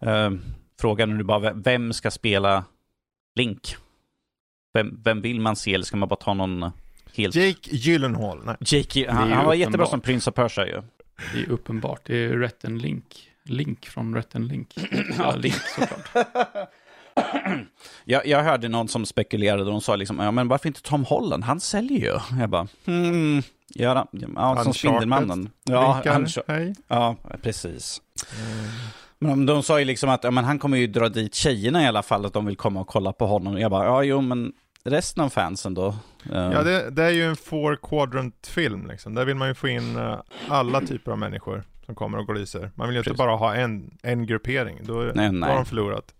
Eh, 0.00 0.30
frågan 0.80 1.10
är 1.10 1.14
nu 1.14 1.24
bara, 1.24 1.52
vem- 1.52 1.92
ska 1.92 2.10
spela 2.10 2.64
Link? 3.34 3.76
Vem, 4.74 5.02
vem 5.04 5.22
vill 5.22 5.40
man 5.40 5.56
se 5.56 5.74
eller 5.74 5.84
ska 5.84 5.96
man 5.96 6.08
bara 6.08 6.16
ta 6.16 6.34
någon 6.34 6.72
helt... 7.14 7.34
Jake 7.34 7.76
Gyllenhaal, 7.76 8.40
nej. 8.44 8.56
Jake, 8.60 9.10
han, 9.10 9.32
han 9.32 9.46
var 9.46 9.54
jättebra 9.54 9.68
uppenbart. 9.68 9.90
som 9.90 10.00
Prince 10.00 10.30
of 10.30 10.36
Persia 10.36 10.66
ju. 10.66 10.82
Det 11.34 11.40
är 11.40 11.50
uppenbart. 11.50 12.00
Det 12.04 12.16
är 12.16 12.38
Rhett 12.38 12.64
Link. 12.68 13.29
Link 13.44 13.86
från 13.86 14.14
Rhett 14.14 14.34
Link. 14.34 14.74
Ja, 15.18 15.36
Link 15.36 15.54
såklart. 15.54 16.26
Jag, 18.04 18.26
jag 18.26 18.42
hörde 18.42 18.68
någon 18.68 18.88
som 18.88 19.06
spekulerade 19.06 19.62
och 19.62 19.70
de 19.70 19.80
sa 19.80 19.96
liksom, 19.96 20.18
ja 20.18 20.30
men 20.30 20.48
varför 20.48 20.66
inte 20.68 20.82
Tom 20.82 21.04
Holland? 21.04 21.44
Han 21.44 21.60
säljer 21.60 21.98
ju. 21.98 22.38
Jag 22.40 22.50
bara, 22.50 22.68
hmm, 22.84 23.42
ja, 23.68 24.08
ja 24.36 24.64
som 24.64 24.74
Spindelmannen. 24.74 25.50
Ja, 25.64 26.02
han, 26.04 26.26
hej. 26.46 26.74
ja, 26.88 27.16
precis. 27.42 28.02
Mm. 28.40 28.70
Men 29.18 29.46
de 29.46 29.62
sa 29.62 29.78
ju 29.78 29.84
liksom 29.84 30.10
att 30.10 30.24
ja, 30.24 30.30
men 30.30 30.44
han 30.44 30.58
kommer 30.58 30.76
ju 30.76 30.86
dra 30.86 31.08
dit 31.08 31.34
tjejerna 31.34 31.82
i 31.82 31.86
alla 31.86 32.02
fall, 32.02 32.26
att 32.26 32.32
de 32.32 32.46
vill 32.46 32.56
komma 32.56 32.80
och 32.80 32.86
kolla 32.86 33.12
på 33.12 33.26
honom. 33.26 33.60
Jag 33.60 33.70
bara, 33.70 33.84
ja 33.84 34.02
jo 34.02 34.20
men 34.20 34.52
resten 34.84 35.24
av 35.24 35.28
fansen 35.28 35.74
då? 35.74 35.94
Ja, 36.32 36.62
det, 36.62 36.90
det 36.90 37.04
är 37.04 37.10
ju 37.10 37.24
en 37.24 37.36
four 37.36 37.76
quadrant 37.76 38.46
film 38.46 38.86
liksom. 38.86 39.14
Där 39.14 39.24
vill 39.24 39.36
man 39.36 39.48
ju 39.48 39.54
få 39.54 39.68
in 39.68 39.96
uh, 39.96 40.20
alla 40.48 40.80
typer 40.80 41.12
av 41.12 41.18
människor 41.18 41.64
som 41.90 41.94
kommer 41.94 42.18
och 42.18 42.26
gliser. 42.26 42.70
Man 42.74 42.88
vill 42.88 42.94
ju 42.94 43.00
inte 43.00 43.12
bara 43.12 43.36
ha 43.36 43.54
en, 43.54 43.98
en 44.02 44.26
gruppering, 44.26 44.78
då, 44.82 44.94
nej, 44.94 45.26
då 45.26 45.32
nej. 45.32 45.50
har 45.50 45.56
de 45.56 45.64
förlorat. 45.64 46.14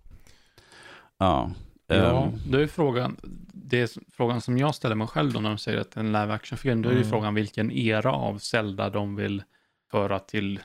Ja. 1.18 1.50
Ja, 1.86 2.22
ehm. 2.24 2.38
då 2.48 2.58
är 2.58 2.66
frågan, 2.66 3.16
det 3.52 3.80
är 3.80 3.88
frågan 4.12 4.40
som 4.40 4.58
jag 4.58 4.74
ställer 4.74 4.94
mig 4.94 5.06
själv 5.06 5.32
då 5.32 5.40
när 5.40 5.48
de 5.48 5.58
säger 5.58 5.80
att 5.80 5.96
en 5.96 6.06
live 6.06 6.32
action-film, 6.32 6.82
då 6.82 6.88
är 6.88 6.92
ju 6.92 6.98
mm. 6.98 7.10
frågan 7.10 7.34
vilken 7.34 7.70
era 7.70 8.12
av 8.12 8.38
Zelda 8.38 8.90
de 8.90 9.16
vill 9.16 9.42
föra 9.90 10.18
till 10.18 10.60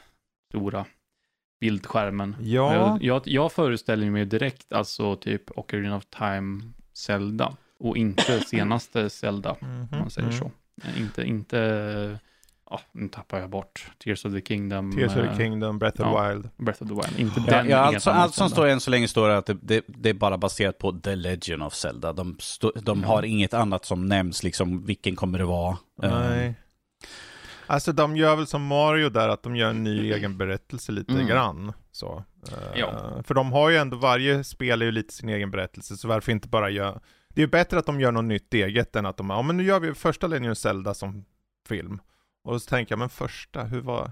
stora 0.49 0.85
bildskärmen. 1.59 2.35
Ja. 2.41 2.73
Jag, 2.73 3.03
jag, 3.03 3.21
jag 3.25 3.51
föreställer 3.51 4.09
mig 4.09 4.25
direkt 4.25 4.73
alltså 4.73 5.15
typ 5.15 5.57
Ocarina 5.57 5.97
of 5.97 6.05
Time 6.05 6.63
Zelda 6.93 7.57
och 7.79 7.97
inte 7.97 8.39
senaste 8.47 9.09
Zelda, 9.09 9.55
mm 9.61 9.81
-hmm. 9.81 9.93
om 9.93 9.99
man 9.99 10.09
säger 10.09 10.27
mm. 10.27 10.39
så. 10.39 10.51
Inte, 10.97 11.23
inte 11.23 12.19
ja, 12.69 12.81
nu 12.91 13.07
tappar 13.07 13.39
jag 13.39 13.49
bort 13.49 13.91
Tears 14.03 14.25
of 14.25 14.33
the 14.33 14.41
Kingdom. 14.41 14.91
Tears 14.91 15.11
of 15.11 15.15
the 15.15 15.21
eh, 15.21 15.37
Kingdom, 15.37 15.79
Breath 15.79 16.01
of 16.01 16.07
ja, 16.07 16.29
Wild. 16.29 16.49
Breath 16.57 16.83
of 16.83 16.89
the 16.89 16.95
Wild, 16.95 17.19
inte 17.19 17.43
ja, 17.47 17.57
den. 17.57 17.69
Ja, 17.69 17.77
alltså, 17.77 18.09
allt 18.09 18.33
som 18.33 18.49
står 18.49 18.67
än 18.67 18.79
så 18.79 18.91
länge 18.91 19.07
står 19.07 19.29
att 19.29 19.45
det, 19.45 19.57
det, 19.61 19.83
det, 19.87 20.09
är 20.09 20.13
bara 20.13 20.37
baserat 20.37 20.77
på 20.77 20.91
The 20.91 21.15
Legend 21.15 21.63
of 21.63 21.73
Zelda. 21.73 22.13
De, 22.13 22.37
stå, 22.39 22.71
de 22.75 23.01
ja. 23.01 23.07
har 23.07 23.23
inget 23.23 23.53
annat 23.53 23.85
som 23.85 24.05
nämns, 24.05 24.43
liksom 24.43 24.85
vilken 24.85 25.15
kommer 25.15 25.39
det 25.39 25.45
vara. 25.45 25.77
Nej. 26.01 26.47
Um, 26.47 26.53
Alltså 27.67 27.91
de 27.91 28.17
gör 28.17 28.35
väl 28.35 28.47
som 28.47 28.65
Mario 28.65 29.09
där, 29.09 29.29
att 29.29 29.43
de 29.43 29.55
gör 29.55 29.69
en 29.69 29.83
ny 29.83 30.13
egen 30.13 30.37
berättelse 30.37 30.91
lite 30.91 31.13
mm. 31.13 31.27
grann. 31.27 31.73
Så. 31.91 32.23
Ja. 32.75 32.87
Uh, 32.87 33.23
för 33.23 33.33
de 33.33 33.51
har 33.51 33.69
ju 33.69 33.77
ändå, 33.77 33.97
varje 33.97 34.43
spel 34.43 34.81
är 34.81 34.85
ju 34.85 34.91
lite 34.91 35.13
sin 35.13 35.29
egen 35.29 35.51
berättelse, 35.51 35.97
så 35.97 36.07
varför 36.07 36.31
inte 36.31 36.47
bara 36.47 36.69
göra... 36.69 36.99
Det 37.29 37.41
är 37.41 37.45
ju 37.45 37.51
bättre 37.51 37.79
att 37.79 37.85
de 37.85 37.99
gör 37.99 38.11
något 38.11 38.25
nytt 38.25 38.53
eget 38.53 38.95
än 38.95 39.05
att 39.05 39.17
de, 39.17 39.29
ja 39.29 39.41
men 39.41 39.57
nu 39.57 39.63
gör 39.63 39.79
vi 39.79 39.93
första 39.93 40.27
Legend 40.27 40.57
Zelda 40.57 40.93
som 40.93 41.25
film. 41.67 41.99
Och 42.45 42.61
så 42.61 42.69
tänker 42.69 42.91
jag, 42.91 42.99
men 42.99 43.09
första, 43.09 43.63
hur 43.63 43.81
var... 43.81 44.11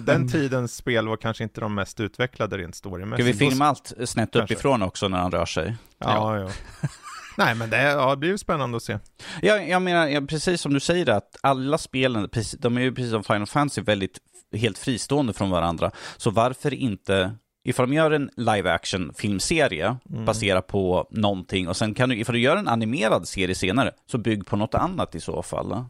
Den 0.00 0.28
tidens 0.28 0.76
spel 0.76 1.08
var 1.08 1.16
kanske 1.16 1.44
inte 1.44 1.60
de 1.60 1.74
mest 1.74 2.00
utvecklade 2.00 2.58
rent 2.58 2.74
storymässigt. 2.74 3.36
Ska 3.36 3.44
vi 3.44 3.50
filma 3.50 3.66
allt 3.66 3.92
snett 4.04 4.36
uppifrån 4.36 4.82
också 4.82 5.08
när 5.08 5.18
han 5.18 5.32
rör 5.32 5.46
sig? 5.46 5.76
Ja, 5.98 6.38
ja. 6.38 6.44
ja. 6.44 6.88
Nej, 7.36 7.54
men 7.54 7.70
det, 7.70 7.82
ja, 7.82 8.10
det 8.10 8.16
blir 8.16 8.36
spännande 8.36 8.76
att 8.76 8.82
se. 8.82 8.98
Ja, 9.42 9.56
jag 9.56 9.82
menar, 9.82 10.06
ja, 10.06 10.20
precis 10.20 10.60
som 10.60 10.74
du 10.74 10.80
säger, 10.80 11.08
att 11.08 11.36
alla 11.40 11.78
spelen, 11.78 12.28
de 12.58 12.76
är 12.76 12.80
ju 12.80 12.94
precis 12.94 13.10
som 13.10 13.24
Final 13.24 13.46
Fantasy 13.46 13.82
väldigt 13.82 14.18
helt 14.52 14.78
fristående 14.78 15.32
från 15.32 15.50
varandra. 15.50 15.90
Så 16.16 16.30
varför 16.30 16.74
inte 16.74 17.34
ifall 17.64 17.88
de 17.88 17.96
gör 17.96 18.10
en 18.10 18.30
live 18.36 18.72
action 18.72 19.12
filmserie 19.14 19.96
mm. 20.10 20.24
baserad 20.24 20.66
på 20.66 21.08
någonting 21.10 21.68
och 21.68 21.76
sen 21.76 21.94
kan 21.94 22.08
du, 22.08 22.16
ifall 22.16 22.34
du 22.34 22.40
gör 22.40 22.56
en 22.56 22.68
animerad 22.68 23.28
serie 23.28 23.54
senare, 23.54 23.92
så 24.10 24.18
bygg 24.18 24.46
på 24.46 24.56
något 24.56 24.74
annat 24.74 25.14
i 25.14 25.20
så 25.20 25.42
fall. 25.42 25.84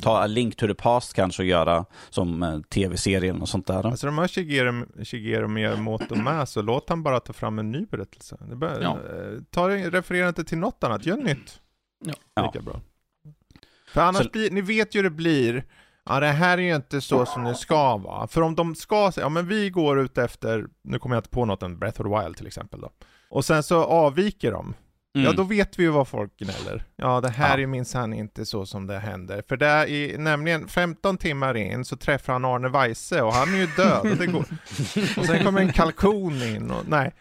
Ta 0.00 0.22
A 0.22 0.26
Link 0.26 0.56
to 0.56 0.66
the 0.66 0.74
Past 0.74 1.14
kanske 1.14 1.42
och 1.42 1.46
göra 1.46 1.84
som 2.10 2.42
eh, 2.42 2.60
tv-serien 2.60 3.42
och 3.42 3.48
sånt 3.48 3.66
där. 3.66 3.86
Alltså 3.86 4.06
de 4.06 4.18
har 4.18 4.28
Shigeru, 4.28 5.04
Shigeru 5.04 5.48
Miyamoto 5.48 6.14
med, 6.14 6.48
så 6.48 6.62
låt 6.62 6.88
han 6.88 7.02
bara 7.02 7.20
ta 7.20 7.32
fram 7.32 7.58
en 7.58 7.72
ny 7.72 7.86
berättelse. 7.86 8.36
Bör, 8.54 8.80
ja. 8.82 8.90
Eh, 8.90 9.42
ta, 9.50 9.68
referera 9.68 10.28
inte 10.28 10.44
till 10.44 10.58
något 10.58 10.84
annat, 10.84 11.06
gör 11.06 11.16
nytt. 11.16 11.60
Ja. 12.04 12.42
Lika 12.42 12.64
bra. 12.64 12.80
För 13.88 14.00
annars 14.00 14.22
så... 14.22 14.30
blir, 14.30 14.50
ni 14.50 14.60
vet 14.60 14.94
ju 14.94 14.98
hur 14.98 15.04
det 15.04 15.16
blir. 15.16 15.64
Ja, 16.04 16.20
det 16.20 16.26
här 16.26 16.58
är 16.58 16.62
ju 16.62 16.76
inte 16.76 17.00
så 17.00 17.26
som 17.26 17.44
det 17.44 17.54
ska 17.54 17.96
vara. 17.96 18.26
För 18.26 18.40
om 18.40 18.54
de 18.54 18.74
ska 18.74 19.12
säga, 19.12 19.24
ja 19.24 19.28
men 19.28 19.48
vi 19.48 19.70
går 19.70 20.00
ut 20.00 20.18
efter, 20.18 20.66
nu 20.82 20.98
kommer 20.98 21.16
jag 21.16 21.20
inte 21.20 21.30
på 21.30 21.44
något 21.44 21.62
än 21.62 21.78
Breath 21.78 22.00
of 22.00 22.06
the 22.06 22.24
Wild 22.24 22.36
till 22.36 22.46
exempel 22.46 22.80
då. 22.80 22.90
Och 23.28 23.44
sen 23.44 23.62
så 23.62 23.84
avviker 23.84 24.52
de. 24.52 24.74
Mm. 25.16 25.26
Ja, 25.26 25.32
då 25.32 25.42
vet 25.42 25.78
vi 25.78 25.82
ju 25.82 25.88
vad 25.88 26.08
folk 26.08 26.38
gnäller. 26.38 26.84
Ja, 26.96 27.20
det 27.20 27.28
här 27.28 27.58
ja. 27.58 27.62
är 27.62 27.66
minsann 27.66 28.12
inte 28.12 28.46
så 28.46 28.66
som 28.66 28.86
det 28.86 28.98
händer. 28.98 29.42
För 29.48 29.56
det 29.56 29.66
är 29.66 30.18
nämligen 30.18 30.68
15 30.68 31.18
timmar 31.18 31.56
in 31.56 31.84
så 31.84 31.96
träffar 31.96 32.32
han 32.32 32.44
Arne 32.44 32.68
Weise 32.68 33.22
och 33.22 33.32
han 33.32 33.54
är 33.54 33.58
ju 33.58 33.66
död. 33.66 34.00
Och, 34.00 34.16
det 34.16 34.26
går. 34.26 34.40
och 35.18 35.26
sen 35.26 35.44
kommer 35.44 35.60
en 35.60 35.72
kalkon 35.72 36.42
in 36.42 36.70
och 36.70 36.88
nej. 36.88 37.14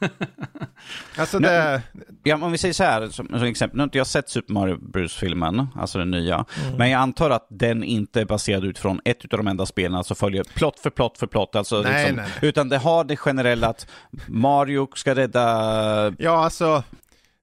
Alltså 1.16 1.38
det... 1.38 1.82
Ja, 2.22 2.36
om 2.36 2.52
vi 2.52 2.58
säger 2.58 2.74
så 2.74 2.84
här, 2.84 3.08
som, 3.08 3.28
som 3.28 3.42
exempel, 3.42 3.76
nu 3.76 3.80
har 3.80 3.84
inte 3.84 3.98
jag 3.98 4.06
sett 4.06 4.28
Super 4.28 4.52
Mario 4.52 4.76
Bros-filmen, 4.76 5.66
alltså 5.74 5.98
den 5.98 6.10
nya, 6.10 6.34
mm. 6.64 6.76
men 6.76 6.90
jag 6.90 7.00
antar 7.00 7.30
att 7.30 7.46
den 7.50 7.84
inte 7.84 8.20
är 8.20 8.24
baserad 8.24 8.64
utifrån 8.64 9.00
ett 9.04 9.32
av 9.32 9.38
de 9.38 9.46
enda 9.46 9.66
spelen, 9.66 9.94
alltså 9.94 10.14
följer 10.14 10.44
plott 10.44 10.78
för 10.80 10.90
plott 10.90 11.18
för 11.18 11.26
plott, 11.26 11.56
alltså 11.56 11.82
nej, 11.82 11.92
liksom, 11.92 12.16
nej, 12.16 12.26
nej. 12.40 12.48
utan 12.48 12.68
det 12.68 12.78
har 12.78 13.04
det 13.04 13.16
generella 13.16 13.68
att 13.68 13.86
Mario 14.28 14.88
ska 14.94 15.14
rädda... 15.14 16.14
Ja, 16.18 16.44
alltså 16.44 16.82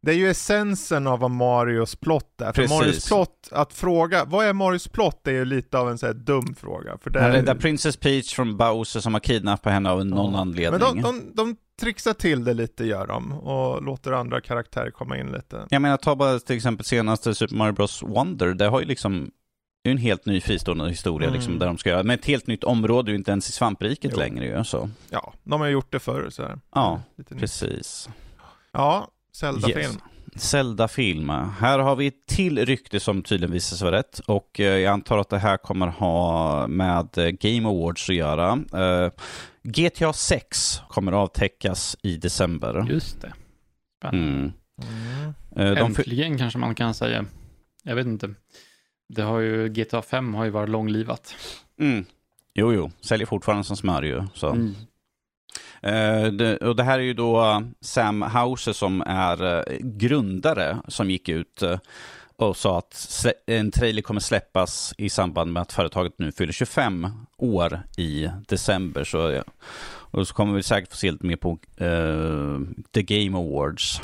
det 0.03 0.11
är 0.11 0.15
ju 0.15 0.29
essensen 0.29 1.07
av 1.07 1.19
vad 1.19 1.31
Marios 1.31 1.95
plott 1.95 2.41
är. 2.41 2.45
För 2.45 2.53
Precis. 2.53 2.79
Marios 2.79 3.07
plott, 3.07 3.49
att 3.51 3.73
fråga, 3.73 4.25
vad 4.25 4.45
är 4.45 4.53
Marios 4.53 4.87
plott? 4.87 5.27
är 5.27 5.31
ju 5.31 5.45
lite 5.45 5.77
av 5.77 5.89
en 5.89 5.97
här 6.01 6.13
dum 6.13 6.55
fråga. 6.55 6.97
För 7.01 7.09
det 7.09 7.21
Han 7.21 7.31
räddar 7.31 7.55
Princess 7.55 7.97
Peach 7.97 8.33
från 8.33 8.57
Bowser 8.57 8.99
som 8.99 9.13
har 9.13 9.21
kidnappat 9.21 9.73
henne 9.73 9.89
av 9.89 10.05
någon 10.05 10.33
ja. 10.33 10.39
anledning. 10.39 10.79
Men 10.79 10.95
de, 10.95 11.01
de, 11.01 11.31
de 11.33 11.55
trixar 11.81 12.13
till 12.13 12.43
det 12.43 12.53
lite 12.53 12.85
gör 12.85 13.07
de, 13.07 13.33
och 13.33 13.83
låter 13.83 14.11
andra 14.11 14.41
karaktärer 14.41 14.91
komma 14.91 15.17
in 15.17 15.31
lite. 15.31 15.67
Jag 15.69 15.81
menar, 15.81 15.97
ta 15.97 16.15
bara 16.15 16.39
till 16.39 16.55
exempel 16.55 16.85
senaste 16.85 17.35
Super 17.35 17.55
Mario 17.55 17.73
Bros 17.73 18.03
Wonder, 18.03 18.53
det 18.53 18.65
har 18.65 18.79
ju 18.79 18.85
liksom 18.85 19.31
det 19.83 19.89
är 19.89 19.91
en 19.91 19.97
helt 19.97 20.25
ny 20.25 20.41
fristående 20.41 20.89
historia 20.89 21.27
mm. 21.27 21.37
liksom, 21.37 21.59
där 21.59 21.67
de 21.67 21.77
ska 21.77 21.89
göra, 21.89 22.03
med 22.03 22.19
ett 22.19 22.25
helt 22.25 22.47
nytt 22.47 22.63
område, 22.63 23.11
ju 23.11 23.17
inte 23.17 23.31
ens 23.31 23.49
i 23.49 23.51
svampriket 23.51 24.11
jo. 24.13 24.19
längre 24.19 24.45
ju, 24.45 24.63
så. 24.63 24.89
Ja, 25.09 25.33
de 25.43 25.61
har 25.61 25.67
gjort 25.67 25.91
det 25.91 25.99
förr 25.99 26.29
så 26.29 26.43
här. 26.43 26.59
Ja, 26.73 27.01
precis. 27.29 28.09
Ja, 28.71 29.07
Zelda-film. 29.35 29.79
Yes. 29.79 29.97
Zelda-film. 30.35 31.29
Här 31.59 31.79
har 31.79 31.95
vi 31.95 32.07
ett 32.07 32.25
till 32.27 32.65
rykte 32.65 32.99
som 32.99 33.23
tydligen 33.23 33.53
visar 33.53 33.77
sig 33.77 33.85
vara 33.85 33.97
rätt. 33.97 34.19
Och 34.19 34.59
eh, 34.59 34.65
jag 34.65 34.93
antar 34.93 35.17
att 35.17 35.29
det 35.29 35.37
här 35.37 35.57
kommer 35.57 35.87
ha 35.87 36.67
med 36.67 37.17
eh, 37.17 37.27
Game 37.27 37.69
Awards 37.69 38.09
att 38.09 38.15
göra. 38.15 38.51
Eh, 38.73 39.11
GTA 39.63 40.13
6 40.13 40.81
kommer 40.89 41.11
avtäckas 41.11 41.97
i 42.03 42.17
december. 42.17 42.85
Just 42.89 43.21
det. 43.21 43.33
Spännande. 43.99 44.27
Mm. 44.27 44.51
Mm. 45.55 45.77
Äntligen 45.77 46.37
kanske 46.37 46.59
man 46.59 46.75
kan 46.75 46.93
säga. 46.93 47.25
Jag 47.83 47.95
vet 47.95 48.05
inte. 48.05 48.33
Det 49.09 49.21
har 49.21 49.39
ju, 49.39 49.69
GTA 49.69 50.01
5 50.01 50.33
har 50.33 50.45
ju 50.45 50.49
varit 50.49 50.69
långlivat. 50.69 51.35
Mm. 51.79 52.05
Jo, 52.53 52.73
jo. 52.73 52.91
Säljer 53.01 53.27
fortfarande 53.27 53.63
som 53.63 53.77
smör 53.77 54.01
ju. 54.01 54.23
Så. 54.33 54.47
Mm. 54.49 54.75
Eh, 55.83 56.25
det, 56.25 56.57
och 56.57 56.75
det 56.75 56.83
här 56.83 56.99
är 56.99 57.03
ju 57.03 57.13
då 57.13 57.63
Sam 57.81 58.21
Hauser 58.21 58.73
som 58.73 59.03
är 59.05 59.43
uh, 59.43 59.63
grundare 59.79 60.77
som 60.87 61.09
gick 61.09 61.29
ut 61.29 61.63
uh, 61.63 61.77
och 62.35 62.57
sa 62.57 62.77
att 62.77 63.25
en 63.45 63.71
trailer 63.71 64.01
kommer 64.01 64.21
släppas 64.21 64.93
i 64.97 65.09
samband 65.09 65.53
med 65.53 65.61
att 65.61 65.73
företaget 65.73 66.13
nu 66.17 66.31
fyller 66.31 66.53
25 66.53 67.07
år 67.37 67.79
i 67.97 68.29
december. 68.47 69.03
Så. 69.03 69.43
Och 69.85 70.27
så 70.27 70.33
kommer 70.33 70.53
vi 70.53 70.63
säkert 70.63 70.89
få 70.89 70.97
se 70.97 71.11
lite 71.11 71.25
mer 71.25 71.35
på 71.35 71.59
The 72.91 73.03
Game 73.03 73.37
Awards. 73.37 74.01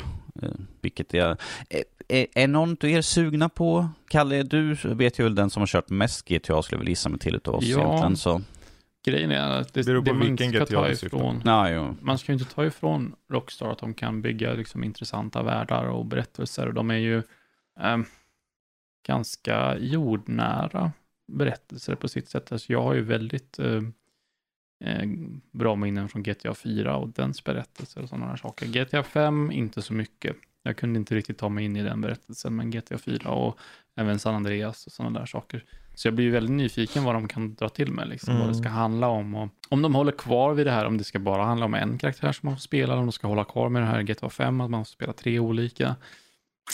vilket 0.80 1.14
är, 1.14 1.36
är, 2.08 2.26
är 2.34 2.48
någon 2.48 2.76
av 2.82 2.88
er 2.90 3.02
sugna 3.02 3.48
på? 3.48 3.88
Kalle, 4.08 4.42
du 4.42 4.76
vet 4.84 5.18
ju 5.18 5.24
väl 5.24 5.34
den 5.34 5.50
som 5.50 5.60
har 5.60 5.66
kört 5.66 5.90
mest 5.90 6.28
GTA 6.28 6.62
skulle 6.62 6.76
jag 6.76 6.84
väl 6.84 6.88
gissa 6.88 7.08
mig 7.08 7.18
till 7.18 7.36
utav 7.36 7.54
oss 7.54 7.64
ja. 7.64 7.78
egentligen. 7.78 8.16
Så 8.16 8.42
grejen 9.04 9.30
är 9.30 9.50
att 9.50 9.74
det, 9.74 9.82
det, 9.82 10.00
det 10.00 10.12
man 10.12 10.26
inte 10.26 10.48
ska 10.48 10.66
ta 10.66 10.90
ifrån, 10.90 11.42
ja, 11.44 11.94
man 12.00 12.18
ska 12.18 12.32
ju 12.32 12.38
inte 12.38 12.54
ta 12.54 12.66
ifrån 12.66 13.14
Rockstar 13.28 13.70
att 13.70 13.78
de 13.78 13.94
kan 13.94 14.22
bygga 14.22 14.52
liksom 14.52 14.84
intressanta 14.84 15.42
världar 15.42 15.84
och 15.84 16.06
berättelser. 16.06 16.68
Och 16.68 16.74
de 16.74 16.90
är 16.90 16.96
ju 16.96 17.16
eh, 17.80 17.98
ganska 19.06 19.78
jordnära 19.78 20.92
berättelser 21.32 21.94
på 21.94 22.08
sitt 22.08 22.28
sätt. 22.28 22.52
Alltså 22.52 22.72
jag 22.72 22.82
har 22.82 22.94
ju 22.94 23.02
väldigt 23.02 23.58
eh, 23.58 23.82
eh 24.84 25.08
bra 25.52 25.76
minnen 25.76 26.08
från 26.08 26.22
GTA 26.22 26.54
4 26.54 26.96
och 26.96 27.08
dens 27.08 27.44
berättelser 27.44 28.02
och 28.02 28.08
sådana 28.08 28.26
här 28.26 28.36
saker. 28.36 28.66
GTA 28.66 29.02
5 29.02 29.52
inte 29.52 29.82
så 29.82 29.92
mycket. 29.92 30.36
Jag 30.62 30.76
kunde 30.76 30.98
inte 30.98 31.14
riktigt 31.14 31.38
ta 31.38 31.48
mig 31.48 31.64
in 31.64 31.76
i 31.76 31.82
den 31.82 32.00
berättelsen, 32.00 32.56
men 32.56 32.70
GTA 32.70 32.98
4 32.98 33.30
och 33.30 33.58
även 33.96 34.18
San 34.18 34.34
Andreas 34.34 34.86
och 34.86 34.92
sådana 34.92 35.18
där 35.18 35.26
saker. 35.26 35.64
Så 35.94 36.08
jag 36.08 36.14
blir 36.14 36.30
väldigt 36.30 36.56
nyfiken 36.56 37.04
vad 37.04 37.14
de 37.14 37.28
kan 37.28 37.54
dra 37.54 37.68
till 37.68 37.92
med, 37.92 38.08
liksom, 38.08 38.30
mm. 38.30 38.40
vad 38.40 38.50
det 38.50 38.58
ska 38.58 38.68
mm. 38.68 38.78
handla 38.78 39.08
om. 39.08 39.34
Och 39.34 39.48
om 39.68 39.82
de 39.82 39.94
håller 39.94 40.12
kvar 40.12 40.54
vid 40.54 40.66
det 40.66 40.72
här, 40.72 40.86
om 40.86 40.98
det 40.98 41.04
ska 41.04 41.18
bara 41.18 41.44
handla 41.44 41.66
om 41.66 41.74
en 41.74 41.98
karaktär 41.98 42.32
som 42.32 42.46
man 42.46 42.56
får 42.56 42.60
spela, 42.60 42.94
om 42.94 43.06
de 43.06 43.12
ska 43.12 43.28
hålla 43.28 43.44
kvar 43.44 43.68
med 43.68 43.82
det 43.82 43.86
här 43.86 44.02
GTA 44.02 44.30
5, 44.30 44.60
att 44.60 44.70
man 44.70 44.84
får 44.84 44.90
spela 44.90 45.12
tre 45.12 45.38
olika. 45.38 45.96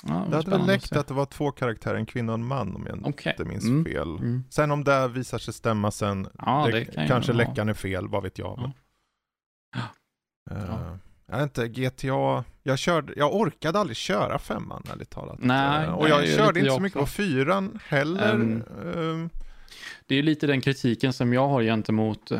Ja, 0.02 0.26
det 0.31 0.37
hade 0.37 0.50
väl 0.50 0.66
läckt 0.66 0.96
att, 0.96 1.07
det 1.07 1.14
var 1.14 1.26
två 1.26 1.50
karaktärer, 1.50 1.94
en 1.94 2.07
kvinna 2.07 2.33
och 2.33 2.38
en 2.38 2.46
man 2.46 2.76
om 2.76 2.87
jag 2.87 3.07
okay. 3.07 3.33
inte 3.33 3.44
minns 3.44 3.64
mm. 3.64 3.85
fel. 3.85 4.09
Mm. 4.09 4.44
Sen 4.50 4.70
om 4.70 4.85
det 4.85 5.09
visar 5.09 5.38
sig 5.38 5.55
stämma 5.55 5.90
sen, 5.90 6.29
ja, 6.38 6.68
det, 6.72 6.79
det 6.79 6.85
kan 6.85 7.09
kanske 7.09 7.33
läckan 7.33 7.68
är 7.68 7.74
fel, 7.74 8.09
vad 8.09 8.22
vet 8.22 8.38
jag. 8.38 8.72
Ja. 9.76 9.83
Uh, 10.57 10.96
jag 11.29 11.43
inte, 11.43 11.69
GTA, 11.69 12.45
jag 12.62 12.79
körde, 12.79 13.12
jag 13.17 13.35
orkade 13.35 13.79
aldrig 13.79 13.97
köra 13.97 14.39
femman 14.39 14.83
ärligt 14.93 15.11
talat. 15.11 15.39
Nej, 15.41 15.85
Eh, 15.87 15.95
och 15.95 16.03
nej, 16.03 16.11
jag 16.11 16.25
är 16.25 16.37
körde 16.37 16.61
inte 16.61 16.73
så 16.73 16.81
mycket 16.81 16.97
på 16.99 17.03
också. 17.03 17.12
fyran 17.15 17.79
heller. 17.89 18.33
Ehm, 18.33 19.31
Det 20.07 20.15
är 20.15 20.23
lite 20.23 20.47
den 20.47 20.61
kritiken 20.61 21.12
som 21.12 21.33
jag 21.33 21.49
har 21.49 21.62
gentemot 21.62 22.31
eh, 22.31 22.39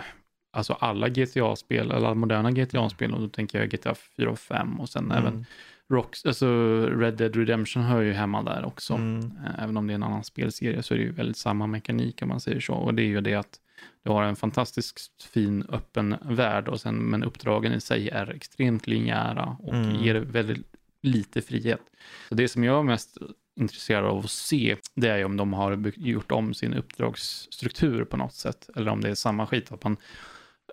alltså 0.57 0.73
alla 0.73 1.09
GTA-spel, 1.09 1.91
eller 1.91 1.95
alla 2.07 2.15
moderna 2.15 2.51
GTA-spel, 2.51 3.15
och 3.15 3.21
då 3.21 3.29
tänker 3.29 3.59
jag 3.59 3.71
GTA 3.71 3.95
4 4.17 4.31
och 4.31 4.39
5 4.39 4.81
och 4.81 4.89
sen 4.89 5.11
även 5.11 5.27
mm, 5.33 5.45
Rocks, 5.93 6.25
alltså 6.27 6.47
Red 6.87 7.15
Dead 7.17 7.37
Redemption 7.37 7.83
hör 7.83 8.01
ju 8.01 8.13
hemma 8.13 8.43
där 8.43 8.65
också. 8.65 8.95
mm, 8.95 9.19
Eh, 9.47 9.63
Även 9.65 9.77
om 9.77 9.87
det 9.87 9.93
är 9.93 9.95
en 9.95 10.03
annan 10.03 10.25
spelserie 10.25 10.83
så 10.83 10.95
är 10.95 10.99
det 10.99 11.05
ju 11.05 11.13
väldigt 11.13 11.37
samma 11.37 11.67
mekanik 11.67 12.23
om 12.23 12.29
man 12.29 12.41
säger 12.41 12.61
så. 12.61 12.75
Och 12.75 12.95
det 12.95 13.03
är 13.03 13.07
ju 13.07 13.21
det 13.21 13.35
att 13.35 13.59
du 14.07 14.13
har 14.13 14.23
en 14.23 14.37
fantastiskt 14.37 15.23
fin 15.23 15.65
öppen 15.69 16.17
värld 16.23 16.69
och 16.69 16.81
sen, 16.81 16.97
men 16.97 17.25
uppdragen 17.25 17.73
i 17.73 17.81
sig 17.81 18.09
är 18.09 18.31
extremt 18.31 18.87
linjära 18.87 19.57
och 19.63 19.75
Mm. 19.75 19.97
ger 20.05 20.15
väldigt 20.15 20.67
lite 21.03 21.43
frihet. 21.43 21.81
Så 22.29 22.35
det 22.35 22.49
som 22.49 22.65
jag 22.65 22.79
är 22.79 22.83
mest 22.83 23.19
intresserad 23.61 24.05
av 24.05 24.19
att 24.19 24.31
se, 24.31 24.77
det 24.95 25.09
är 25.09 25.17
ju 25.19 25.25
om 25.25 25.37
de 25.37 25.53
har 25.53 25.93
gjort 25.97 26.33
om 26.33 26.55
sin 26.55 26.75
uppdragsstruktur 26.75 28.05
på 28.05 28.17
något 28.17 28.35
sätt. 28.35 28.71
Eller 28.77 28.91
om 28.91 29.01
det 29.01 29.09
är 29.11 29.15
samma 29.15 29.47
skit, 29.47 29.73
att 29.73 29.85
man 29.85 29.97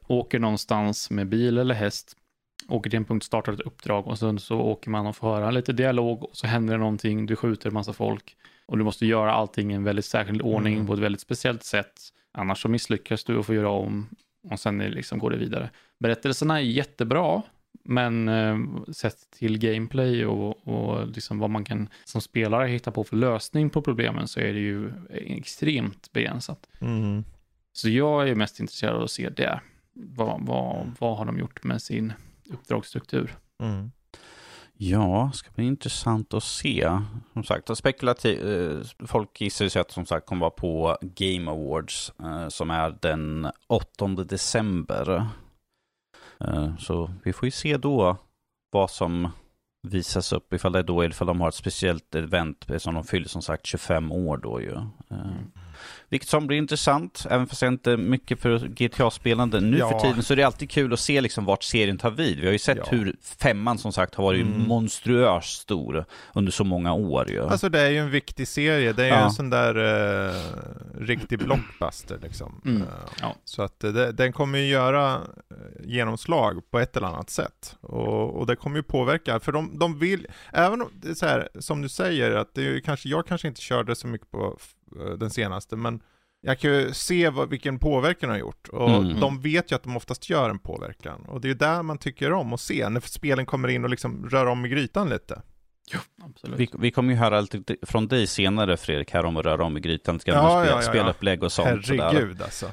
åker 0.07 0.39
någonstans 0.39 1.09
med 1.09 1.27
bil 1.27 1.57
eller 1.57 1.75
häst, 1.75 2.17
åker 2.67 2.89
till 2.89 2.97
en 2.97 3.05
punkt, 3.05 3.23
startar 3.23 3.53
ett 3.53 3.59
uppdrag 3.61 4.07
och 4.07 4.19
sen 4.19 4.39
så 4.39 4.59
åker 4.59 4.89
man 4.89 5.07
och 5.07 5.15
får 5.15 5.27
höra 5.27 5.51
lite 5.51 5.73
dialog 5.73 6.23
och 6.23 6.29
så 6.37 6.47
händer 6.47 6.73
det 6.73 6.79
någonting, 6.79 7.25
du 7.25 7.35
skjuter 7.35 7.67
en 7.67 7.73
massa 7.73 7.93
folk 7.93 8.35
och 8.65 8.77
du 8.77 8.83
måste 8.83 9.05
göra 9.05 9.33
allting 9.33 9.71
i 9.71 9.75
en 9.75 9.83
väldigt 9.83 10.05
särskild 10.05 10.41
ordning 10.41 10.73
Mm. 10.73 10.87
på 10.87 10.93
ett 10.93 10.99
väldigt 10.99 11.21
speciellt 11.21 11.63
sätt. 11.63 12.01
Annars 12.33 12.61
så 12.61 12.69
misslyckas 12.69 13.23
du 13.23 13.37
och 13.37 13.45
får 13.45 13.55
göra 13.55 13.69
om 13.69 14.09
och 14.43 14.59
sen 14.59 14.77
liksom 14.77 15.19
går 15.19 15.31
det 15.31 15.37
vidare. 15.37 15.69
Berättelserna 15.99 16.59
är 16.59 16.63
jättebra, 16.63 17.41
men 17.83 18.29
eh, 18.29 18.57
sett 18.91 19.31
till 19.31 19.57
gameplay 19.57 20.25
och, 20.25 20.67
och 20.67 21.07
liksom 21.07 21.39
vad 21.39 21.49
man 21.49 21.65
kan 21.65 21.89
som 22.03 22.21
spelare 22.21 22.67
hitta 22.67 22.91
på 22.91 23.03
för 23.03 23.15
lösning 23.15 23.69
på 23.69 23.81
problemen 23.81 24.27
så 24.27 24.39
är 24.39 24.53
det 24.53 24.59
ju 24.59 24.91
extremt 25.09 26.11
begränsat. 26.11 26.67
mm. 26.81 27.23
Så 27.75 27.89
jag 27.89 28.29
är 28.29 28.35
mest 28.35 28.59
intresserad 28.59 28.95
av 28.95 29.03
att 29.03 29.11
se 29.11 29.29
det. 29.29 29.59
Vad, 29.93 30.45
vad, 30.45 30.91
vad 30.99 31.17
har 31.17 31.25
de 31.25 31.39
gjort 31.39 31.63
med 31.63 31.81
sin 31.81 32.13
uppdragsstruktur? 32.49 33.35
Mm. 33.61 33.91
Ja, 34.77 35.31
ska 35.33 35.51
bli 35.51 35.65
intressant 35.65 36.33
att 36.33 36.43
se. 36.43 36.99
Som 37.33 37.43
sagt, 37.43 37.77
spekulativ, 37.77 38.51
eh, 38.51 39.07
folk 39.07 39.41
gissar 39.41 39.65
ju 39.65 39.69
sig 39.69 39.81
att 39.81 39.91
som 39.91 40.05
sagt 40.05 40.25
kommer 40.25 40.39
vara 40.41 40.49
på 40.49 40.97
Game 41.01 41.51
Awards 41.51 42.13
eh, 42.23 42.47
som 42.47 42.71
är 42.71 42.97
den 43.01 43.47
8 43.67 44.07
december. 44.07 45.25
Eh, 46.39 46.77
så 46.77 47.11
vi 47.23 47.33
får 47.33 47.45
ju 47.47 47.51
se 47.51 47.77
då 47.77 48.17
vad 48.71 48.91
som 48.91 49.29
visas 49.87 50.33
upp, 50.33 50.53
ifall 50.53 50.71
det 50.71 50.79
är 50.79 50.83
då 50.83 51.05
ifall 51.05 51.27
de 51.27 51.41
har 51.41 51.47
ett 51.47 51.55
speciellt 51.55 52.15
event 52.15 52.65
som 52.77 52.93
de 52.93 53.03
fyller 53.03 53.27
som 53.27 53.41
sagt 53.41 53.65
25 53.65 54.11
år 54.11 54.37
då 54.37 54.61
ju. 54.61 54.71
Mm 55.09 55.51
vilket 56.09 56.29
som 56.29 56.47
blir 56.47 56.57
intressant, 56.57 57.25
även 57.29 57.47
fast 57.47 57.61
jag 57.61 57.73
inte 57.73 57.91
är 57.91 57.97
mycket 57.97 58.39
för 58.39 58.59
GTA-spelande 58.67 59.59
nu 59.61 59.77
Ja. 59.77 59.89
för 59.89 59.99
tiden, 60.07 60.23
så 60.23 60.33
är 60.33 60.37
det 60.37 60.43
alltid 60.43 60.69
kul 60.69 60.93
att 60.93 60.99
se 60.99 61.21
liksom 61.21 61.45
vart 61.45 61.63
serien 61.63 61.97
tar 61.97 62.11
vid. 62.11 62.39
Vi 62.39 62.45
har 62.45 62.51
ju 62.53 62.59
sett 62.59 62.77
Ja. 62.77 62.83
hur 62.89 63.15
femman 63.39 63.77
som 63.77 63.93
sagt 63.93 64.15
har 64.15 64.23
varit 64.23 64.41
Mm. 64.45 64.67
monstruöst 64.67 65.61
stor 65.61 66.05
under 66.33 66.51
så 66.51 66.63
många 66.63 66.93
år 66.93 67.29
ju. 67.29 67.41
Alltså 67.43 67.69
det 67.69 67.79
är 67.81 67.89
ju 67.89 67.97
en 67.97 68.09
viktig 68.11 68.47
serie, 68.47 68.93
det 68.93 69.01
är 69.03 69.07
ju 69.07 69.11
Ja. 69.13 69.25
en 69.25 69.31
sån 69.31 69.49
där 69.49 69.75
eh, 70.29 70.35
riktig 70.99 71.39
blockbuster 71.39 72.19
liksom. 72.21 72.61
Mm. 72.65 72.81
Eh, 72.81 72.87
Ja. 73.21 73.35
Så 73.45 73.61
att 73.61 73.83
eh, 73.83 73.91
det, 73.91 74.11
den 74.11 74.33
kommer 74.33 74.59
ju 74.59 74.65
göra 74.67 75.13
eh, 75.13 75.85
genomslag 75.85 76.61
på 76.71 76.79
ett 76.79 76.97
eller 76.97 77.07
annat 77.07 77.29
sätt. 77.29 77.75
Och, 77.81 78.35
och 78.39 78.47
det 78.47 78.55
kommer 78.55 78.77
ju 78.77 78.83
påverka, 78.83 79.39
för 79.39 79.51
de, 79.51 79.79
de 79.79 79.99
vill, 79.99 80.27
även 80.53 80.81
om 80.81 80.89
det 80.93 81.09
är 81.09 81.13
så 81.13 81.25
här, 81.25 81.49
som 81.59 81.81
du 81.81 81.89
säger, 81.89 82.31
att 82.31 82.53
det 82.55 82.61
är 82.61 82.65
ju 82.65 82.81
kanske, 82.81 83.09
jag 83.09 83.27
kanske 83.27 83.47
inte 83.47 83.61
körde 83.61 83.95
så 83.95 84.07
mycket 84.07 84.31
på 84.31 84.57
den 85.19 85.29
senaste, 85.29 85.75
men 85.75 86.01
jag 86.41 86.59
kan 86.59 86.71
ju 86.71 86.93
se 86.93 87.29
vad, 87.29 87.49
vilken 87.49 87.79
påverkan 87.79 88.29
de 88.29 88.33
har 88.33 88.39
gjort. 88.39 88.67
Och 88.69 88.89
Mm. 88.89 89.19
de 89.19 89.41
vet 89.41 89.71
ju 89.71 89.75
att 89.75 89.83
de 89.83 89.97
oftast 89.97 90.29
gör 90.29 90.49
en 90.49 90.59
påverkan. 90.59 91.25
Och 91.27 91.41
det 91.41 91.47
är 91.47 91.49
ju 91.49 91.55
där 91.55 91.83
man 91.83 91.97
tycker 91.97 92.33
om 92.33 92.53
att 92.53 92.61
se, 92.61 92.89
när 92.89 92.99
spelen 93.01 93.45
kommer 93.45 93.67
in 93.67 93.83
och 93.83 93.89
liksom 93.89 94.29
rör 94.29 94.45
om 94.45 94.65
i 94.65 94.69
grytan 94.69 95.09
lite. 95.09 95.41
Absolut. 96.23 96.59
Vi, 96.59 96.69
vi 96.79 96.91
kommer 96.91 97.13
ju 97.13 97.19
höra 97.19 97.41
lite 97.41 97.75
från 97.81 98.07
dig 98.07 98.27
senare 98.27 98.77
Fredrik, 98.77 99.11
här 99.11 99.25
om 99.25 99.37
att 99.37 99.45
röra 99.45 99.63
om 99.63 99.77
i 99.77 99.79
grytan, 99.79 100.15
lite 100.15 100.31
grann 100.31 100.43
Ja, 100.45 100.49
spel, 100.61 100.69
ja, 100.69 100.75
ja, 100.75 100.83
ja. 100.83 100.89
spelupplägg 100.89 101.43
och 101.43 101.51
sånt. 101.51 101.85
sådär. 101.85 102.03
Herregud 102.03 102.41
alltså. 102.41 102.71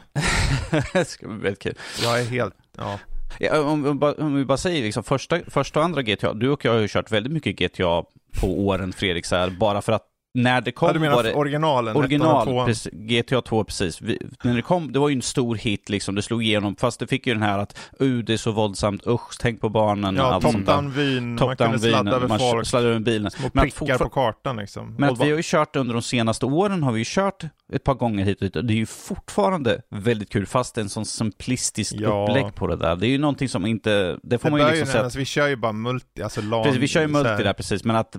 det 0.93 1.05
ska 1.09 1.29
bli 1.29 1.37
väldigt 1.39 1.63
kul. 1.63 1.75
Jag 2.03 2.21
är 2.21 2.25
helt, 2.25 2.55
ja. 2.77 2.99
Ja, 3.39 3.61
om, 3.63 3.87
om, 3.87 4.15
om 4.19 4.35
vi 4.35 4.45
bara 4.45 4.59
säger 4.59 4.83
liksom 4.83 5.03
första, 5.05 5.41
första 5.47 5.79
och 5.79 5.85
andra 5.85 6.03
GTA, 6.03 6.33
du 6.35 6.49
och 6.51 6.65
jag 6.65 6.73
har 6.73 6.79
ju 6.79 6.89
kört 6.89 7.13
väldigt 7.13 7.33
mycket 7.33 7.57
GTA 7.59 8.05
på 8.41 8.67
åren 8.67 8.93
Fredrik, 8.93 9.27
så 9.27 9.37
här, 9.37 9.51
bara 9.51 9.83
för 9.83 9.93
att 9.93 10.07
när 10.35 10.61
det 10.61 10.73
kom 10.73 10.87
Ja, 10.87 10.93
du 10.93 11.01
menar 11.01 11.17
var 11.17 11.23
det 11.23 11.35
originalen? 11.35 11.97
original, 11.97 12.67
precis, 12.67 12.93
GTA 12.93 13.43
2 13.43 13.65
precis. 13.65 14.01
Vi, 14.01 14.19
när 14.45 14.55
det 14.57 14.63
kom, 14.63 14.93
det 14.93 14.99
var 14.99 15.09
ju 15.09 15.15
en 15.15 15.23
stor 15.23 15.57
hit 15.57 15.89
liksom, 15.89 16.15
det 16.15 16.23
slog 16.23 16.43
igenom, 16.43 16.77
fast 16.77 17.01
det 17.01 17.07
fick 17.07 17.27
ju 17.27 17.35
den 17.35 17.43
här 17.43 17.59
att 17.59 17.79
uh, 18.03 18.19
det 18.19 18.33
är 18.33 18.37
så 18.37 18.53
våldsamt, 18.53 19.07
usch, 19.07 19.39
tänk 19.41 19.61
på 19.61 19.69
barnen 19.69 20.17
Ja, 20.17 20.23
allt 20.33 20.43
sånt 20.43 20.67
där. 20.67 20.73
top-down-vyn, 20.73 21.29
man 21.29 21.39
Top-down 21.39 21.57
kunde 21.57 21.79
sladda 21.79 22.19
vyn, 22.19 22.31
över 22.31 22.39
folk, 22.39 22.67
sladdar 22.67 22.89
över 22.89 23.01
bilen. 23.01 23.31
små 23.31 23.51
Men 23.53 23.71
prickar 23.71 23.99
på 23.99 24.09
kartan 24.09 24.57
liksom. 24.57 24.95
Men 24.99 25.11
att 25.11 25.21
vi 25.21 25.31
har 25.31 25.37
ju 25.37 25.43
kört 25.45 25.77
under 25.77 25.95
de 25.95 26.03
senaste 26.03 26.47
åren, 26.47 26.83
har 26.83 26.93
vi 26.93 26.99
ju 26.99 27.05
kört 27.07 27.45
ett 27.73 27.85
par 27.85 27.95
gånger 27.95 28.25
hit 28.25 28.37
och 28.43 28.45
dit. 28.51 28.67
Det 28.69 28.73
är 28.75 28.77
ju 28.77 28.87
fortfarande 28.87 29.83
väldigt 29.91 30.31
kul, 30.31 30.47
fast 30.47 30.75
det 30.75 30.81
är 30.81 30.83
en 30.83 30.89
sån 30.89 31.05
simplistisk 31.07 31.95
Ja. 31.99 32.23
upplägg 32.29 32.55
på 32.55 32.67
det 32.67 32.77
där. 32.77 32.97
Det 32.97 33.07
är 33.07 33.09
ju 33.11 33.19
någonting 33.19 33.49
som 33.49 33.67
inte, 33.67 34.19
det 34.23 34.39
får 34.39 34.49
det 34.49 34.51
man 34.51 34.61
ju 34.61 34.67
liksom 34.67 34.87
säga. 34.87 34.97
nämnas, 34.97 35.17
vi 35.17 35.25
kör 35.25 35.49
ju 35.49 35.57
bara 35.57 35.73
multi, 35.73 36.23
alltså 36.23 36.43
LAN. 36.43 36.65
Precis, 36.65 36.81
vi 36.83 36.89
kör 36.89 37.01
ju 37.01 37.07
multi 37.09 37.43
där 37.43 37.53
precis, 37.53 37.85
men 37.85 37.97
att 37.97 38.17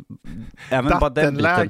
även 0.69 0.99
bara 0.99 1.09
den 1.09 1.35
biten, 1.37 1.69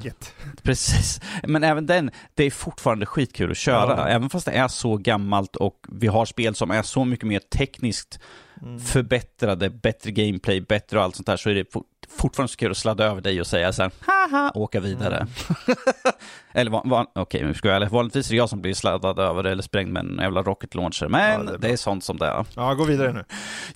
precis, 0.62 1.20
men 1.48 1.64
även 1.64 1.86
den, 1.86 2.10
det 2.34 2.44
är 2.44 2.50
fortfarande 2.50 3.06
skitkul 3.06 3.50
att 3.50 3.56
köra. 3.56 3.96
Ja. 3.96 4.08
Även 4.08 4.30
fast 4.30 4.46
det 4.46 4.52
är 4.52 4.68
så 4.68 4.96
gammalt 4.96 5.56
och 5.56 5.86
vi 5.88 6.06
har 6.06 6.24
spel 6.24 6.54
som 6.54 6.70
är 6.70 6.82
så 6.82 7.04
mycket 7.04 7.26
mer 7.28 7.40
tekniskt 7.56 8.20
Mm. 8.62 8.80
förbättrade, 8.80 9.70
bättre 9.70 10.10
gameplay, 10.10 10.60
bättre 10.60 10.98
och 10.98 11.04
allt 11.04 11.16
sånt 11.16 11.26
där, 11.26 11.36
så 11.36 11.50
är 11.50 11.54
det 11.54 11.64
fortfarande 12.08 12.48
så 12.52 12.56
kul 12.56 12.70
att 12.70 12.76
sladda 12.76 13.04
över 13.04 13.20
dig 13.20 13.40
och 13.40 13.46
säga 13.46 13.72
så 13.72 13.82
här, 13.82 13.90
haha, 14.00 14.50
och 14.54 14.60
åka 14.60 14.80
vidare. 14.80 15.16
Mm. 15.16 15.28
eller 16.52 16.70
van, 16.70 16.88
van, 16.88 17.06
okej, 17.14 17.44
nu 17.44 17.54
ska 17.54 17.68
jag 17.68 17.90
vanligtvis 17.90 18.26
är 18.26 18.30
det 18.30 18.36
jag 18.36 18.48
som 18.48 18.62
blir 18.62 18.74
sladdad 18.74 19.18
över 19.18 19.44
eller 19.44 19.62
sprängd 19.62 19.92
med 19.92 20.04
en 20.04 20.18
jävla 20.20 20.42
rocket 20.42 20.74
launcher, 20.74 21.08
men 21.08 21.32
Ja, 21.46 21.52
det 21.52 21.58
det, 21.58 21.66
är 21.66 21.68
är 21.68 21.72
bra. 21.72 21.76
sånt 21.76 22.04
som 22.04 22.16
det 22.16 22.26
är. 22.26 22.46
Ja, 22.56 22.74
gå 22.74 22.84
vidare 22.84 23.12
nu. 23.12 23.24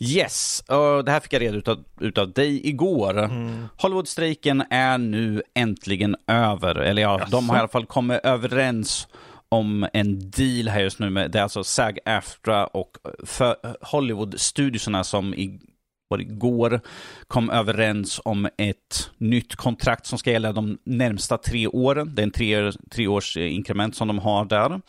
Yes, 0.00 0.64
och 0.68 1.04
det 1.04 1.10
här 1.12 1.20
fick 1.20 1.32
jag 1.32 1.42
reda 1.42 1.56
utav, 1.56 1.84
utav 2.00 2.32
dig 2.32 2.68
igår. 2.68 3.18
Mm. 3.18 3.68
Hollywoodstrejken 3.76 4.62
är 4.70 4.98
nu 4.98 5.42
äntligen 5.54 6.16
över, 6.26 6.74
eller 6.74 7.02
ja, 7.02 7.18
Jaså? 7.20 7.30
de 7.30 7.48
har 7.48 7.56
i 7.56 7.58
alla 7.58 7.68
fall 7.68 7.86
kommit 7.86 8.20
överens 8.24 9.08
om 9.48 9.86
en 9.92 10.30
deal 10.30 10.68
här 10.68 10.80
just 10.80 10.98
nu 10.98 11.10
med, 11.10 11.30
det 11.30 11.38
är 11.38 11.42
alltså 11.42 11.60
SAG-AFTRA 11.62 12.64
och 12.64 12.90
för 13.24 13.56
Hollywood-studiosarna 13.80 15.02
som 15.04 15.34
i, 15.34 15.60
var 16.08 16.18
igår 16.20 16.80
kom 17.26 17.50
överens 17.50 18.20
om 18.24 18.48
ett 18.58 19.10
nytt 19.18 19.56
kontrakt 19.56 20.06
som 20.06 20.18
ska 20.18 20.30
gälla 20.30 20.52
de 20.52 20.78
närmsta 20.84 21.38
tre 21.38 21.66
åren. 21.66 22.14
Det 22.14 22.22
är 22.22 22.24
en 22.24 22.30
tre, 22.30 22.72
treårs 22.90 23.36
eh, 23.36 23.54
inkrement 23.54 23.96
som 23.96 24.08
de 24.08 24.18
har 24.18 24.44
där. 24.44 24.80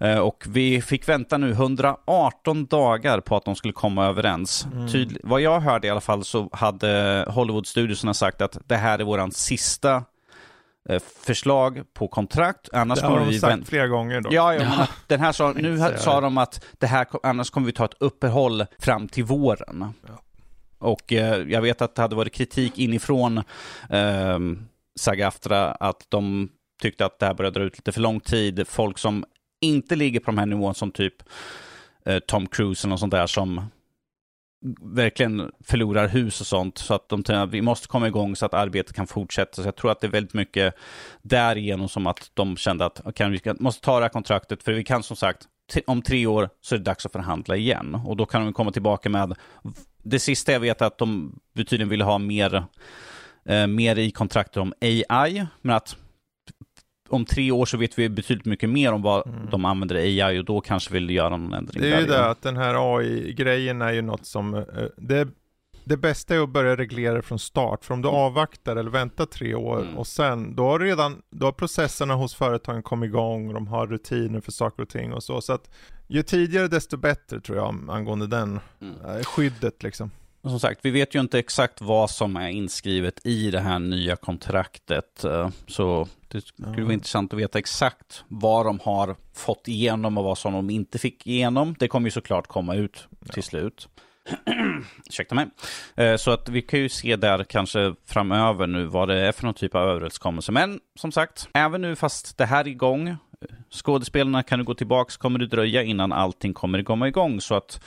Eh, 0.00 0.18
Och 0.18 0.44
vi 0.48 0.82
fick 0.82 1.08
vänta 1.08 1.38
nu 1.38 1.50
118 1.50 2.66
dagar 2.66 3.20
på 3.20 3.36
att 3.36 3.44
de 3.44 3.56
skulle 3.56 3.72
komma 3.72 4.06
överens. 4.06 4.66
Mm. 4.72 4.88
Tydlig, 4.88 5.20
vad 5.24 5.40
jag 5.40 5.60
hörde 5.60 5.86
i 5.86 5.90
alla 5.90 6.00
fall 6.00 6.24
så 6.24 6.48
hade 6.52 7.24
Hollywood-studiosarna 7.28 8.14
sagt 8.14 8.40
att 8.42 8.58
det 8.66 8.76
här 8.76 8.98
är 8.98 9.04
våran 9.04 9.32
sista 9.32 10.04
eh, 10.88 11.02
förslag 11.24 11.82
på 11.94 12.08
kontrakt. 12.08 12.68
Annars 12.72 12.98
Det 12.98 13.04
har 13.06 13.12
kommer 13.14 13.26
de 13.26 13.32
vi 13.32 13.38
sagt 13.40 13.68
flera 13.68 13.86
gånger 13.86 14.20
då. 14.20 14.28
Ja, 14.32 14.54
ja, 14.54 14.60
Ja. 14.78 14.86
den 15.06 15.20
här 15.20 15.32
sa, 15.32 15.52
nu 15.56 15.78
sa 15.98 16.20
de 16.20 16.38
att 16.38 16.64
det 16.78 16.86
här, 16.86 17.06
annars 17.22 17.50
kommer 17.50 17.66
vi 17.66 17.72
ta 17.72 17.84
ett 17.84 17.94
uppehåll 18.00 18.66
fram 18.78 19.08
till 19.08 19.24
våren. 19.24 19.92
Ja. 20.08 20.14
Och 20.78 21.12
eh, 21.12 21.48
jag 21.48 21.62
vet 21.62 21.82
att 21.82 21.94
det 21.94 22.02
hade 22.02 22.16
varit 22.16 22.32
kritik 22.32 22.78
inifrån 22.78 23.38
eh, 23.90 24.38
Sagaftra 24.98 25.70
att 25.70 26.06
de 26.08 26.48
tyckte 26.82 27.06
att 27.06 27.18
det 27.18 27.26
här 27.26 27.34
började 27.34 27.58
dra 27.58 27.66
ut 27.66 27.76
lite 27.76 27.92
för 27.92 28.00
lång 28.00 28.20
tid. 28.20 28.68
Folk 28.68 28.98
som 28.98 29.24
inte 29.60 29.96
ligger 29.96 30.20
på 30.20 30.30
de 30.30 30.38
här 30.38 30.46
nivåerna 30.46 30.74
som 30.74 30.90
typ 30.90 31.14
eh, 32.04 32.18
Tom 32.18 32.46
Cruise 32.46 32.86
eller 32.86 32.90
något 32.90 33.00
sånt 33.00 33.10
där 33.10 33.26
som 33.26 33.62
verkligen 34.80 35.52
förlorar 35.64 36.08
hus 36.08 36.40
och 36.40 36.46
sånt. 36.46 36.78
Så 36.78 36.94
att 36.94 37.08
de 37.08 37.22
tänker 37.22 37.40
att 37.40 37.50
vi 37.50 37.62
måste 37.62 37.88
komma 37.88 38.06
igång 38.06 38.36
så 38.36 38.46
att 38.46 38.54
arbetet 38.54 38.96
kan 38.96 39.06
fortsätta. 39.06 39.62
Så 39.62 39.68
jag 39.68 39.76
tror 39.76 39.90
att 39.90 40.00
det 40.00 40.06
är 40.06 40.10
väldigt 40.10 40.34
mycket 40.34 40.74
därigenom 41.22 41.88
som 41.88 42.06
att 42.06 42.30
de 42.34 42.56
kände 42.56 42.84
att 42.84 43.06
okay, 43.06 43.28
vi 43.30 43.40
måste 43.60 43.84
ta 43.84 43.98
det 43.98 44.04
här 44.04 44.08
kontraktet 44.08 44.62
för 44.62 44.72
vi 44.72 44.84
kan 44.84 45.02
som 45.02 45.16
sagt 45.16 45.48
om 45.86 46.02
tre 46.02 46.26
år 46.26 46.50
så 46.60 46.74
är 46.74 46.78
det 46.78 46.84
dags 46.84 47.06
att 47.06 47.12
förhandla 47.12 47.56
igen. 47.56 47.94
Och 47.94 48.16
då 48.16 48.26
kan 48.26 48.44
de 48.44 48.52
komma 48.52 48.72
tillbaka 48.72 49.08
med 49.08 49.34
det 50.02 50.18
sista 50.18 50.52
jag 50.52 50.60
vet 50.60 50.80
är 50.80 50.86
att 50.86 50.98
de 50.98 51.38
tydligen 51.56 51.88
vill 51.88 52.00
ha 52.02 52.18
mer, 52.18 52.64
eh, 53.44 53.66
mer 53.66 53.98
i 53.98 54.10
kontraktet 54.10 54.56
om 54.56 54.72
AI. 54.80 55.46
Men 55.62 55.76
att 55.76 55.96
om 57.08 57.24
tre 57.24 57.50
år 57.50 57.66
så 57.66 57.76
vet 57.76 57.98
vi 57.98 58.08
betydligt 58.08 58.44
mycket 58.46 58.70
mer 58.70 58.92
om 58.92 59.02
vad 59.02 59.26
Mm. 59.26 59.50
de 59.50 59.64
använder 59.64 59.96
AI 59.96 60.40
och 60.40 60.44
då 60.44 60.60
kanske 60.60 60.92
vill 60.92 61.10
göra 61.10 61.28
någon 61.36 61.52
ändring 61.52 61.82
Det 61.82 61.88
är 61.88 61.90
ju 61.90 61.96
igen. 61.96 62.08
det 62.08 62.26
att 62.30 62.42
den 62.42 62.56
här 62.56 62.96
AI-grejen 62.98 63.82
är 63.82 63.92
ju 63.92 64.02
något 64.02 64.26
som, 64.26 64.54
eh, 64.54 64.64
det, 64.96 65.28
det 65.84 65.96
bästa 65.96 66.34
är 66.34 66.40
att 66.42 66.48
börja 66.48 66.76
reglera 66.76 67.22
från 67.22 67.38
start, 67.38 67.84
för 67.84 67.94
om 67.94 68.02
du 68.02 68.08
avvaktar 68.08 68.76
eller 68.76 68.90
väntar 68.90 69.26
tre 69.26 69.54
år 69.54 69.80
Mm. 69.80 69.98
och 69.98 70.06
sen, 70.06 70.54
då 70.56 70.62
har 70.64 70.78
redan, 70.78 71.22
då 71.30 71.46
har 71.46 71.52
processerna 71.52 72.14
hos 72.14 72.34
företagen 72.34 72.82
kommit 72.82 73.08
igång 73.08 73.48
och 73.48 73.54
de 73.54 73.66
har 73.68 73.86
rutiner 73.86 74.40
för 74.40 74.52
saker 74.52 74.82
och 74.82 74.88
ting 74.88 75.12
och 75.12 75.22
så, 75.22 75.40
så 75.40 75.52
att 75.52 75.70
ju 76.08 76.22
tidigare 76.22 76.68
desto 76.68 76.96
bättre 76.96 77.40
tror 77.40 77.58
jag 77.58 77.74
angående 77.90 78.26
den, 78.26 78.60
Mm. 78.80 78.94
eh, 79.18 79.24
skyddet 79.24 79.82
liksom. 79.82 80.10
Och 80.42 80.50
Som 80.50 80.60
sagt, 80.60 80.80
vi 80.82 80.90
vet 80.90 81.14
ju 81.14 81.20
inte 81.20 81.38
exakt 81.38 81.80
vad 81.80 82.10
som 82.10 82.36
är 82.36 82.48
inskrivet 82.48 83.26
i 83.26 83.50
det 83.50 83.60
här 83.60 83.78
nya 83.78 84.16
kontraktet. 84.16 85.24
eh, 85.24 85.48
Så 85.66 86.08
det 86.28 86.40
skulle 86.46 86.68
Ja. 86.76 86.82
vara 86.84 86.92
intressant 86.92 87.32
att 87.32 87.38
veta 87.38 87.58
exakt 87.58 88.24
vad 88.28 88.66
de 88.66 88.80
har 88.82 89.16
fått 89.34 89.68
igenom 89.68 90.18
och 90.18 90.24
vad 90.24 90.38
som 90.38 90.52
de 90.52 90.70
inte 90.70 90.98
fick 90.98 91.26
igenom. 91.26 91.74
Det 91.78 91.88
kommer 91.88 92.06
ju 92.06 92.10
såklart 92.10 92.46
komma 92.46 92.74
ut 92.74 93.08
till 93.32 93.42
slut. 93.42 93.88
Ursäkta 95.08 95.34
mig. 95.34 95.46
Eh, 95.96 96.16
Så 96.16 96.30
att 96.30 96.48
vi 96.48 96.62
kan 96.62 96.80
ju 96.80 96.88
se 96.88 97.16
där 97.16 97.44
kanske 97.44 97.94
framöver 98.06 98.66
nu 98.66 98.84
vad 98.86 99.08
det 99.08 99.14
är 99.26 99.32
för 99.32 99.44
någon 99.44 99.54
typ 99.54 99.74
av 99.74 99.88
överenskommelse. 99.88 100.52
Men 100.52 100.80
som 100.94 101.12
sagt, 101.12 101.48
även 101.54 101.80
nu 101.80 101.96
fast 101.96 102.38
det 102.38 102.46
här 102.46 102.60
är 102.60 102.68
igång, 102.68 103.16
skådespelarna 103.72 104.42
kan 104.42 104.58
du 104.58 104.64
gå 104.64 104.74
tillbaka, 104.74 105.10
så 105.10 105.18
kommer 105.18 105.38
det 105.38 105.46
dröja 105.46 105.82
innan 105.82 106.12
allting 106.12 106.54
kommer 106.54 106.82
komma 106.82 107.08
igång. 107.08 107.40
Så 107.40 107.54
att, 107.54 107.80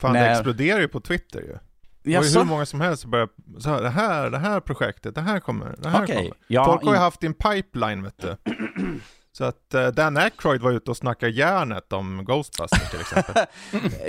Fan 0.00 0.12
det 0.12 0.20
Nej. 0.20 0.30
exploderar 0.32 0.80
ju 0.80 0.88
på 0.88 1.00
Twitter 1.00 1.40
ju. 1.40 1.56
Det 2.04 2.16
var 2.18 2.24
ju 2.24 2.38
hur 2.38 2.44
många 2.44 2.66
som 2.66 2.80
helst 2.80 3.02
som 3.02 3.10
började, 3.10 3.32
så 3.58 3.70
här, 3.70 3.82
det 3.82 3.90
här, 3.90 4.30
det 4.30 4.38
här 4.38 4.60
projektet, 4.60 5.14
det 5.14 5.20
här 5.20 5.40
kommer, 5.40 5.74
det 5.78 5.88
här 5.88 6.02
Okej. 6.04 6.16
kommer. 6.16 6.32
Ja, 6.46 6.64
Folk 6.64 6.82
har 6.82 6.90
ju 6.90 6.96
in- 6.96 7.02
haft 7.02 7.24
en 7.24 7.34
pipeline 7.34 8.02
vet 8.02 8.18
du. 8.22 8.36
Så 9.34 9.44
att 9.44 9.74
eh, 9.74 9.86
Dan 9.86 10.16
Aykroyd 10.16 10.60
var 10.60 10.72
ute 10.72 10.90
och 10.90 10.96
snackade 10.96 11.32
järnet 11.32 11.92
om 11.92 12.24
Ghostbusters 12.24 12.90
till 12.90 13.00
exempel. 13.00 13.44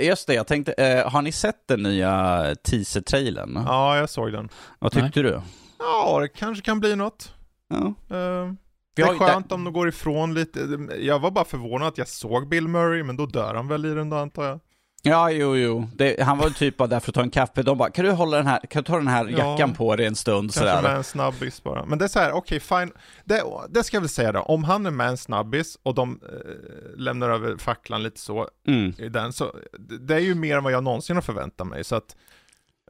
Just 0.00 0.26
det, 0.26 0.34
jag 0.34 0.46
tänkte, 0.46 0.72
eh, 0.72 1.10
har 1.10 1.22
ni 1.22 1.32
sett 1.32 1.68
den 1.68 1.82
nya 1.82 2.44
teaser-trailern? 2.64 3.62
ja, 3.66 3.96
jag 3.96 4.10
såg 4.10 4.32
den. 4.32 4.48
Vad 4.78 4.92
tyckte 4.92 5.22
du? 5.22 5.40
Ja, 5.78 6.18
det 6.20 6.28
kanske 6.28 6.64
kan 6.64 6.80
bli 6.80 6.96
något. 6.96 7.34
Ja. 7.68 7.94
Vi 8.08 8.56
det 8.94 9.02
är 9.02 9.18
skönt 9.18 9.52
om 9.52 9.64
de 9.64 9.72
går 9.72 9.88
ifrån 9.88 10.34
lite. 10.34 10.78
Jag 11.00 11.18
var 11.18 11.30
bara 11.30 11.44
förvånad 11.44 11.88
att 11.88 11.98
jag 11.98 12.08
såg 12.08 12.48
Bill 12.48 12.68
Murray, 12.68 13.02
men 13.02 13.16
då 13.16 13.26
dör 13.26 13.54
han 13.54 13.68
väl 13.68 13.86
i 13.86 13.94
den 13.94 14.10
då 14.10 14.16
antar 14.16 14.44
jag. 14.44 14.60
Ja, 15.06 15.30
jo, 15.30 15.56
jo. 15.56 15.88
Det, 15.94 16.22
han 16.22 16.38
var 16.38 16.50
typ 16.50 16.76
bara 16.76 16.88
där 16.88 17.00
för 17.00 17.10
att 17.10 17.14
ta 17.14 17.22
en 17.22 17.30
kaffe. 17.30 17.62
De 17.62 17.78
bara, 17.78 17.90
kan 17.90 18.04
du 18.04 18.10
hålla 18.10 18.36
den 18.36 18.46
här, 18.46 18.60
kan 18.70 18.82
du 18.82 18.86
ta 18.86 18.96
den 18.96 19.08
här 19.08 19.26
Ja. 19.28 19.38
jackan 19.52 19.74
på 19.74 19.96
dig 19.96 20.06
en 20.06 20.14
stund 20.14 20.52
Kanske 20.54 20.64
med 20.72 20.82
sådär? 20.82 20.96
en 20.96 21.04
snabbis 21.04 21.62
bara. 21.62 21.84
Men 21.86 21.98
det 21.98 22.04
är 22.04 22.08
så 22.08 22.18
här, 22.18 22.32
okej 22.32 22.60
fine. 22.60 22.92
Det, 23.24 23.42
det 23.70 23.82
ska 23.84 23.96
jag 23.96 24.00
väl 24.00 24.08
säga 24.08 24.32
då, 24.32 24.40
om 24.40 24.64
han 24.64 24.86
är 24.86 24.90
med 24.90 25.08
en 25.08 25.16
snabbis 25.16 25.78
och 25.82 25.94
de 25.94 26.20
eh, 26.22 26.98
lämnar 26.98 27.30
över 27.30 27.56
facklan 27.56 28.02
lite 28.02 28.20
så 28.20 28.48
Mm. 28.66 28.92
i 28.98 29.08
den, 29.08 29.32
så 29.32 29.56
det 30.00 30.14
är 30.14 30.18
ju 30.20 30.34
mer 30.34 30.56
än 30.56 30.64
vad 30.64 30.72
jag 30.72 30.84
någonsin 30.84 31.16
har 31.16 31.22
förväntat 31.22 31.66
mig. 31.66 31.84
Så 31.84 31.96
att, 31.96 32.16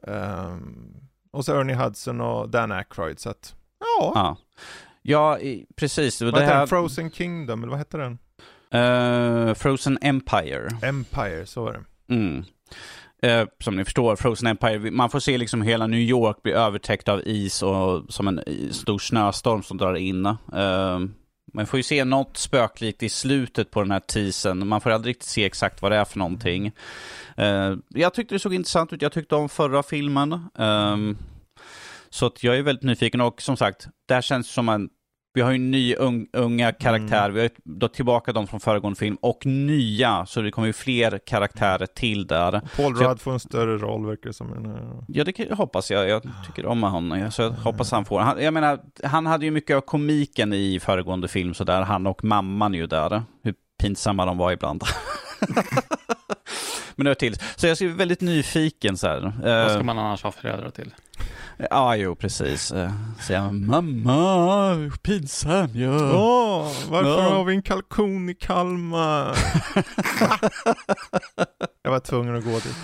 ehm, 0.07 0.93
och 1.31 1.45
så 1.45 1.59
Ernie 1.59 1.75
Hudson 1.75 2.21
och 2.21 2.49
Dan 2.49 2.71
Aykroyd, 2.71 3.19
så 3.19 3.29
att, 3.29 3.55
ja. 3.79 4.11
Ja. 4.15 4.37
Ja, 5.07 5.39
i- 5.39 5.65
precis. 5.75 6.21
Vad 6.21 6.37
här, 6.37 6.57
den? 6.59 6.67
Frozen 6.67 7.11
Kingdom, 7.11 7.63
eller 7.63 7.69
vad 7.69 7.77
hette 7.79 7.97
den? 7.97 8.17
eh, 8.71 9.53
Frozen 9.53 9.97
Empire. 10.01 10.69
Empire, 10.81 11.45
så 11.45 11.63
var 11.63 11.73
det. 11.73 12.13
Mm. 12.15 12.43
Eh, 13.21 13.47
som 13.63 13.75
ni 13.75 13.83
förstår, 13.83 14.15
Frozen 14.15 14.47
Empire, 14.47 14.91
man 14.91 15.09
får 15.09 15.19
se 15.19 15.37
liksom 15.37 15.61
hela 15.61 15.87
New 15.87 15.99
York 15.99 16.43
bli 16.43 16.51
övertäckt 16.51 17.09
av 17.09 17.21
is 17.25 17.63
och 17.63 18.13
som 18.13 18.27
en 18.27 18.41
stor 18.71 18.99
snöstorm 18.99 19.63
som 19.63 19.77
drar 19.77 19.93
in. 19.95 20.25
Eh, 20.25 20.99
man 21.53 21.65
får 21.67 21.77
ju 21.79 21.83
se 21.83 22.05
något 22.05 22.37
spöklikt 22.37 23.03
i 23.03 23.09
slutet 23.09 23.71
på 23.71 23.81
den 23.81 23.91
här 23.91 23.99
teasern. 23.99 24.67
Man 24.67 24.81
får 24.81 24.89
aldrig 24.89 25.09
riktigt 25.15 25.29
se 25.29 25.45
exakt 25.45 25.81
vad 25.81 25.91
det 25.91 25.97
är 25.97 26.05
för 26.05 26.19
någonting. 26.19 26.71
Eh, 27.37 27.73
jag 27.89 28.13
tyckte 28.13 28.35
det 28.35 28.39
såg 28.39 28.53
intressant 28.53 28.93
ut. 28.93 29.01
Jag 29.01 29.11
tyckte 29.11 29.35
om 29.35 29.49
förra 29.49 29.83
filmen. 29.83 30.39
Ehm, 30.57 31.17
så 32.09 32.25
att 32.25 32.43
jag 32.43 32.57
är 32.57 32.61
väldigt 32.61 32.83
nyfiken 32.83 33.21
och 33.21 33.41
som 33.41 33.57
sagt, 33.57 33.87
det 34.07 34.13
här 34.13 34.21
känns 34.21 34.49
som 34.51 34.69
en 34.69 34.89
vi 35.35 35.41
har 35.41 35.51
ju 35.51 35.57
ny 35.57 35.95
ung, 35.95 36.27
unga 36.33 36.71
karaktär, 36.71 37.29
vi 37.29 37.41
har 37.41 37.49
då 37.63 37.87
tillbaka 37.87 38.33
dem 38.33 38.47
från 38.47 38.59
föregående 38.59 38.99
film 38.99 39.17
och 39.21 39.45
nya, 39.45 40.25
så 40.25 40.41
det 40.41 40.51
kommer 40.51 40.67
ju 40.67 40.73
fler 40.73 41.19
karaktärer 41.25 41.85
till 41.85 42.27
där. 42.27 42.51
Paul 42.77 42.97
jag- 43.01 43.09
Rudd 43.11 43.21
får 43.21 43.31
en 43.33 43.39
större 43.39 43.77
roll 43.77 44.05
verkar 44.05 44.27
det 44.29 44.33
som. 44.33 44.47
här- 44.65 45.03
Ja, 45.07 45.23
det 45.23 45.31
kan- 45.33 45.57
hoppas 45.57 45.91
jag. 45.91 46.09
Jag 46.09 46.21
tycker 46.45 46.65
om 46.65 46.83
honom, 46.83 47.31
så 47.31 47.41
jag 47.41 47.49
hoppas 47.51 47.91
han 47.91 48.05
får. 48.05 48.19
Han, 48.19 48.43
jag 48.43 48.53
menar, 48.53 48.79
han 49.03 49.25
hade 49.25 49.45
ju 49.45 49.51
mycket 49.51 49.77
av 49.77 49.81
komiken 49.81 50.53
i 50.53 50.79
föregående 50.79 51.27
film, 51.27 51.53
så 51.53 51.63
där 51.63 51.81
han 51.81 52.07
och 52.07 52.23
mamman 52.23 52.73
ju 52.73 52.87
där. 52.87 53.23
Hur 53.43 53.53
pinsamma 53.81 54.25
de 54.25 54.37
var 54.37 54.51
ibland. 54.51 54.83
Men 56.95 57.05
det 57.05 57.09
hör 57.09 57.15
till. 57.15 57.35
Så 57.55 57.67
jag 57.67 57.81
är 57.81 57.87
väldigt 57.87 58.21
nyfiken 58.21 58.97
så 58.97 59.07
här. 59.07 59.21
Vad 59.61 59.69
ska 59.71 59.79
Eh, 59.79 59.83
man 59.85 59.99
annars 59.99 60.23
ha 60.23 60.31
föräldrar 60.31 60.69
till? 60.69 60.93
Ja, 61.69 61.95
jo, 61.95 62.15
precis. 62.15 62.73
Uh, 62.73 62.91
Säga 63.27 63.51
mamma, 63.51 64.91
pinsam 65.03 65.69
jag. 65.73 66.15
Åh, 66.15 66.71
varför 66.89 67.23
Ja. 67.23 67.29
har 67.29 67.43
vi 67.43 67.55
en 67.55 67.61
kalkon 67.61 68.29
i 68.29 68.33
Kalmar? 68.33 69.35
jag 71.83 71.91
var 71.91 71.99
tvungen 71.99 72.35
att 72.35 72.43
gå 72.43 72.51
dit. 72.51 72.75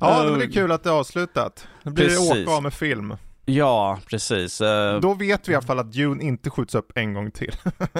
Ja, 0.00 0.22
det 0.22 0.36
blir 0.36 0.50
kul 0.52 0.72
att 0.72 0.84
det 0.84 0.90
är 0.90 0.94
avslutat. 0.94 1.66
Nu 1.82 1.90
blir 1.90 2.04
Precis. 2.04 2.30
det 2.34 2.42
åka 2.42 2.52
av 2.52 2.62
med 2.62 2.74
film. 2.74 3.16
Ja, 3.44 3.98
precis. 4.10 4.60
Eh, 4.60 5.00
Då 5.00 5.14
vet 5.14 5.48
vi 5.48 5.52
i 5.52 5.56
alla 5.56 5.66
fall 5.66 5.78
att 5.78 5.92
Dune 5.92 6.24
inte 6.24 6.50
skjuts 6.50 6.74
upp 6.74 6.92
en 6.94 7.14
gång 7.14 7.30
till. 7.30 7.54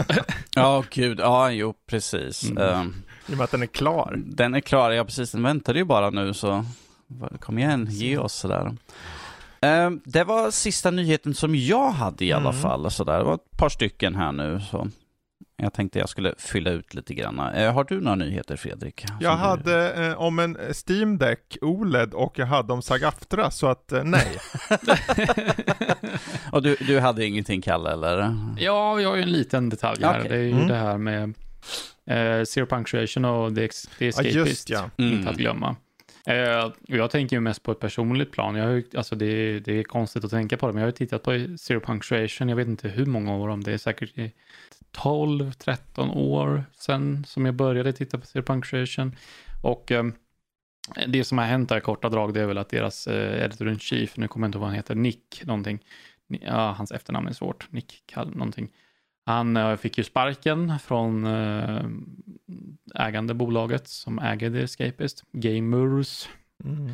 Ja, 0.55 0.85
gud. 0.91 1.21
Ja, 1.21 1.51
jo, 1.51 1.75
precis. 1.91 2.51
Mm. 2.51 2.62
Eh, 2.62 2.85
I 3.29 3.33
och 3.33 3.37
med 3.37 3.45
att 3.45 3.51
den 3.51 3.62
är 3.62 3.66
klar. 3.66 4.14
Den 4.27 4.55
är 4.55 4.61
klar, 4.61 4.91
ja 4.91 5.05
precis. 5.05 5.33
Den 5.33 5.43
väntade 5.43 5.79
ju 5.79 5.85
bara 5.85 6.11
nu 6.11 6.35
så 6.35 6.64
kom 7.41 7.59
igen, 7.59 7.87
ge 7.91 8.18
oss 8.18 8.35
sådär. 8.35 8.77
Eh, 9.61 9.91
det 10.05 10.25
var 10.25 10.51
sista 10.51 10.91
nyheten 10.91 11.35
som 11.35 11.55
jag 11.55 11.91
hade 11.91 12.25
i 12.25 12.33
alla 12.33 12.51
Mm. 12.51 12.62
fall. 12.62 12.91
Så 12.91 13.05
där. 13.05 13.18
Det 13.18 13.25
var 13.25 13.35
ett 13.35 13.57
par 13.59 13.68
stycken 13.68 14.14
här 14.16 14.33
nu. 14.33 14.61
Så 14.71 14.89
jag 15.57 15.73
tänkte 15.73 15.99
jag 15.99 16.09
skulle 16.09 16.35
fylla 16.39 16.71
ut 16.71 16.95
lite 16.95 17.14
grann. 17.14 17.41
Eh, 17.41 17.73
har 17.73 17.85
du 17.85 18.01
några 18.01 18.16
nyheter 18.16 18.57
Fredrik? 18.57 19.05
Jag 19.21 19.37
hade 19.37 19.93
eh, 20.07 20.21
om 20.21 20.39
en 20.39 20.57
Steam 20.89 21.18
Deck 21.18 21.57
OLED 21.61 22.14
och 22.14 22.39
jag 22.39 22.47
hade 22.47 22.73
om 22.73 22.83
Sagaftra, 22.83 23.51
så 23.51 23.66
att 23.66 23.93
eh, 23.93 24.05
nej. 24.05 24.39
Och 26.53 26.62
du, 26.62 26.77
du 26.81 27.01
hade 27.01 27.27
ingenting 27.27 27.62
Kalle 27.62 27.93
eller? 27.93 28.37
Ja, 28.59 28.95
vi 28.95 29.05
har 29.05 29.16
ju 29.16 29.23
en 29.23 29.33
liten 29.33 29.68
detalj 29.68 30.05
här. 30.05 30.18
Okej. 30.18 30.29
Det 30.31 30.37
är 30.37 30.43
ju 30.43 30.51
Mm. 30.53 30.68
det 30.68 30.75
här 30.77 30.99
med 30.99 31.35
eh, 32.07 32.45
Zero 32.45 32.67
Punctuation 32.67 33.25
och 33.25 33.55
The, 33.55 33.69
the 33.69 34.05
Ja, 34.05 34.09
Escapist. 34.09 34.35
just 34.37 34.71
ja. 34.71 34.91
Mm. 34.99 35.13
Inte 35.13 35.31
att 35.31 35.37
glömma. 35.37 35.77
Eh, 36.27 36.65
och 36.65 36.73
jag 36.97 37.11
tänker 37.11 37.37
ju 37.37 37.41
mest 37.41 37.63
på 37.63 37.73
ett 37.73 37.81
personligt 37.81 38.33
plan. 38.33 38.55
Jag 38.57 38.65
har 38.65 38.73
ju, 38.73 38.85
alltså 38.97 39.15
det, 39.17 39.27
är- 39.27 39.61
det 39.61 39.73
är 39.79 39.83
konstigt 39.83 40.25
att 40.25 40.31
tänka 40.31 40.57
på 40.57 40.67
det, 40.67 40.73
men 40.73 40.81
jag 40.81 40.87
har 40.87 40.93
ju 40.93 40.97
tittat 40.97 41.23
på 41.23 41.31
Zero 41.59 41.81
Punctuation. 41.81 42.49
Jag 42.49 42.57
vet 42.57 42.69
inte 42.69 42.89
hur 42.89 43.07
många 43.07 43.35
år, 43.37 43.49
om 43.49 43.65
det 43.65 43.73
är 43.73 43.79
säkert 43.79 44.19
i 44.19 44.33
12-13 44.97 46.11
år 46.15 46.65
sedan 46.79 47.25
som 47.29 47.47
jag 47.47 47.55
började 47.55 47.93
titta 47.93 48.19
på 48.19 48.27
Zero 48.27 48.43
Punctuation. 48.43 49.17
Och 49.63 49.93
eh, 49.93 50.05
det 51.09 51.25
som 51.25 51.39
har 51.39 51.45
hänt 51.45 51.69
där 51.69 51.77
i 51.79 51.81
korta 51.81 52.09
drag, 52.09 52.35
det 52.35 52.41
är 52.41 52.47
väl 52.47 52.59
att 52.59 52.69
deras 52.69 53.07
eh, 53.07 53.45
editor-in-chief, 53.45 54.17
nu 54.17 54.29
kommer 54.29 54.45
jag 54.45 54.49
inte 54.49 54.57
ihåg 54.57 54.61
vad 54.61 54.69
han 54.71 54.77
heter, 54.77 54.95
Nick 54.95 55.43
någonting. 55.45 55.79
Ja, 56.29 56.75
hans 56.79 56.93
efternamn 56.93 57.29
är 57.29 57.33
svårt. 57.33 57.67
Nick 57.73 58.03
Kall 58.07 58.31
någonting. 58.31 58.69
Han 59.27 59.57
eh, 59.57 59.77
fick 59.77 59.99
ju 59.99 60.05
sparken 60.05 60.79
från 60.79 61.27
eh, 61.27 61.85
ägande 62.95 63.35
bolaget 63.35 63.89
som 63.89 64.18
äger 64.18 64.51
The 64.51 64.62
Escapist, 64.62 65.25
Gamers. 65.33 66.29
Mm. 66.64 66.91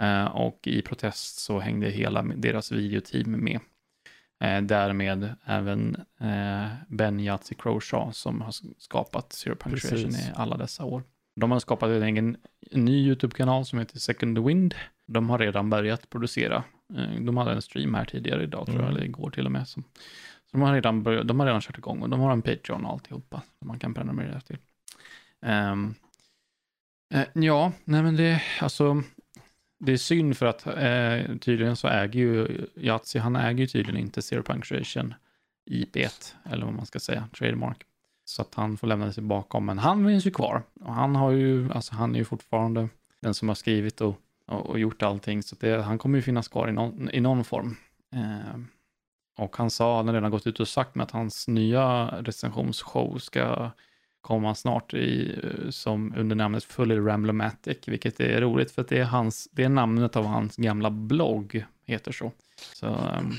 Eh, 0.00 0.30
och 0.36 0.60
i 0.66 0.82
protest 0.82 1.38
så 1.38 1.58
hängde 1.60 1.88
hela 1.88 2.22
deras 2.22 2.72
videoteam 2.72 3.30
med. 3.44 3.60
Därmed 4.62 5.34
även 5.44 5.96
Ben 6.88 7.20
Yatzy 7.20 7.54
Croshaw 7.54 8.12
som 8.12 8.40
har 8.40 8.52
skapat 8.78 9.32
Zero 9.32 9.56
Punctuation 9.56 10.10
i 10.10 10.32
alla 10.34 10.56
dessa 10.56 10.84
år. 10.84 11.02
De 11.36 11.50
har 11.50 11.58
skapat 11.58 11.90
en 11.90 12.02
egen 12.02 12.36
en 12.70 12.84
ny 12.84 13.06
YouTube-kanal 13.06 13.64
som 13.66 13.78
heter 13.78 13.98
Second 13.98 14.38
Wind. 14.38 14.74
De 15.06 15.30
har 15.30 15.38
redan 15.38 15.70
börjat 15.70 16.10
producera. 16.10 16.64
De 17.20 17.36
hade 17.36 17.52
en 17.52 17.62
stream 17.62 17.94
här 17.94 18.04
tidigare 18.04 18.42
idag 18.42 18.66
tror 18.66 18.78
jag, 18.78 18.84
Mm. 18.84 18.96
eller 18.96 19.04
igår 19.04 19.30
till 19.30 19.46
och 19.46 19.52
med 19.52 19.66
de, 20.56 20.62
har 20.62 20.74
redan 20.74 21.02
börjat, 21.02 21.28
de 21.28 21.40
har 21.40 21.46
redan 21.46 21.60
kört 21.60 21.78
igång 21.78 22.02
och 22.02 22.10
de 22.10 22.20
har 22.20 22.32
en 22.32 22.42
Patreon 22.42 22.84
och 22.84 22.92
alltihopa 22.92 23.42
som 23.58 23.68
man 23.68 23.78
kan 23.78 23.94
prenumerera 23.94 24.40
till. 24.40 24.58
Um, 25.46 25.94
uh, 27.14 27.44
ja, 27.44 27.72
nej 27.84 28.02
men 28.02 28.16
det, 28.16 28.42
alltså, 28.60 29.02
det 29.78 29.92
är 29.92 29.96
synd 29.96 30.36
för 30.36 30.46
att 30.46 30.66
uh, 30.66 31.38
tydligen 31.38 31.76
så 31.76 31.88
äger 31.88 32.20
ju 32.20 32.66
Yatzy, 32.76 33.18
han 33.18 33.36
äger 33.36 33.60
ju 33.60 33.66
tydligen 33.66 34.00
inte 34.00 34.22
Zero 34.22 34.42
Punctuation 34.42 35.14
IP, 35.70 35.96
eller 36.44 36.64
vad 36.64 36.74
man 36.74 36.86
ska 36.86 36.98
säga, 36.98 37.28
trademark. 37.38 37.82
Så 38.24 38.42
att 38.42 38.54
han 38.54 38.76
får 38.76 38.86
lämna 38.86 39.12
sig 39.12 39.22
bakom, 39.22 39.66
men 39.66 39.78
han 39.78 40.06
finns 40.06 40.26
ju 40.26 40.30
kvar. 40.30 40.62
Och 40.80 40.94
han 40.94 41.16
har 41.16 41.30
ju, 41.30 41.72
alltså 41.72 41.94
han 41.94 42.14
är 42.14 42.18
ju 42.18 42.24
fortfarande 42.24 42.88
den 43.20 43.34
som 43.34 43.48
har 43.48 43.54
skrivit 43.54 44.00
och, 44.00 44.20
och, 44.46 44.66
och 44.66 44.78
gjort 44.78 45.02
allting, 45.02 45.42
så 45.42 45.54
att 45.54 45.60
det, 45.60 45.82
han 45.82 45.98
kommer 45.98 46.18
ju 46.18 46.22
finnas 46.22 46.48
kvar 46.48 46.68
i 46.68 46.72
någon, 46.72 47.10
i 47.10 47.20
någon 47.20 47.44
form. 47.44 47.76
Uh, 48.14 48.64
och 49.36 49.56
han 49.56 49.70
sa, 49.70 49.96
han 49.96 50.06
har 50.06 50.14
redan 50.14 50.30
gått 50.30 50.46
ut 50.46 50.60
och 50.60 50.68
sagt 50.68 50.94
med 50.94 51.04
att 51.04 51.10
hans 51.10 51.48
nya 51.48 52.06
recensionsshow 52.22 53.18
ska 53.18 53.70
komma 54.20 54.54
snart 54.54 54.94
i, 54.94 55.40
eh, 55.42 55.70
som 55.70 56.14
under 56.16 56.36
namnet 56.36 56.64
Fully 56.64 56.96
Ramblomatic, 56.96 57.78
vilket 57.86 58.20
är 58.20 58.40
roligt 58.40 58.70
för 58.70 58.82
att 58.82 58.88
det 58.88 58.98
är, 58.98 59.04
hans, 59.04 59.48
det 59.52 59.64
är 59.64 59.68
namnet 59.68 60.16
av 60.16 60.26
hans 60.26 60.56
gamla 60.56 60.90
blogg, 60.90 61.64
heter 61.84 62.12
så. 62.12 62.32
Så 62.74 62.86
um, 62.86 63.32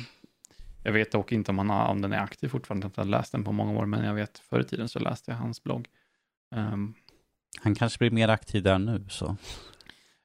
jag 0.83 0.91
vet 0.91 1.11
dock 1.11 1.31
inte 1.31 1.51
om, 1.51 1.57
han 1.57 1.69
har, 1.69 1.87
om 1.87 2.01
den 2.01 2.13
är 2.13 2.19
aktiv 2.19 2.47
fortfarande, 2.47 2.89
jag 2.95 3.03
har 3.03 3.09
läst 3.09 3.31
den 3.31 3.43
på 3.43 3.51
många 3.51 3.79
år, 3.79 3.85
men 3.85 4.05
jag 4.05 4.13
vet 4.13 4.39
förr 4.39 4.59
i 4.59 4.63
tiden 4.63 4.89
så 4.89 4.99
läste 4.99 5.31
jag 5.31 5.37
hans 5.37 5.63
blogg. 5.63 5.87
Um, 6.55 6.93
han 7.61 7.75
kanske 7.75 7.99
blir 7.99 8.11
mer 8.11 8.27
aktiv 8.27 8.63
där 8.63 8.79
nu 8.79 9.05
så. 9.09 9.37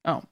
Ja, 0.03 0.23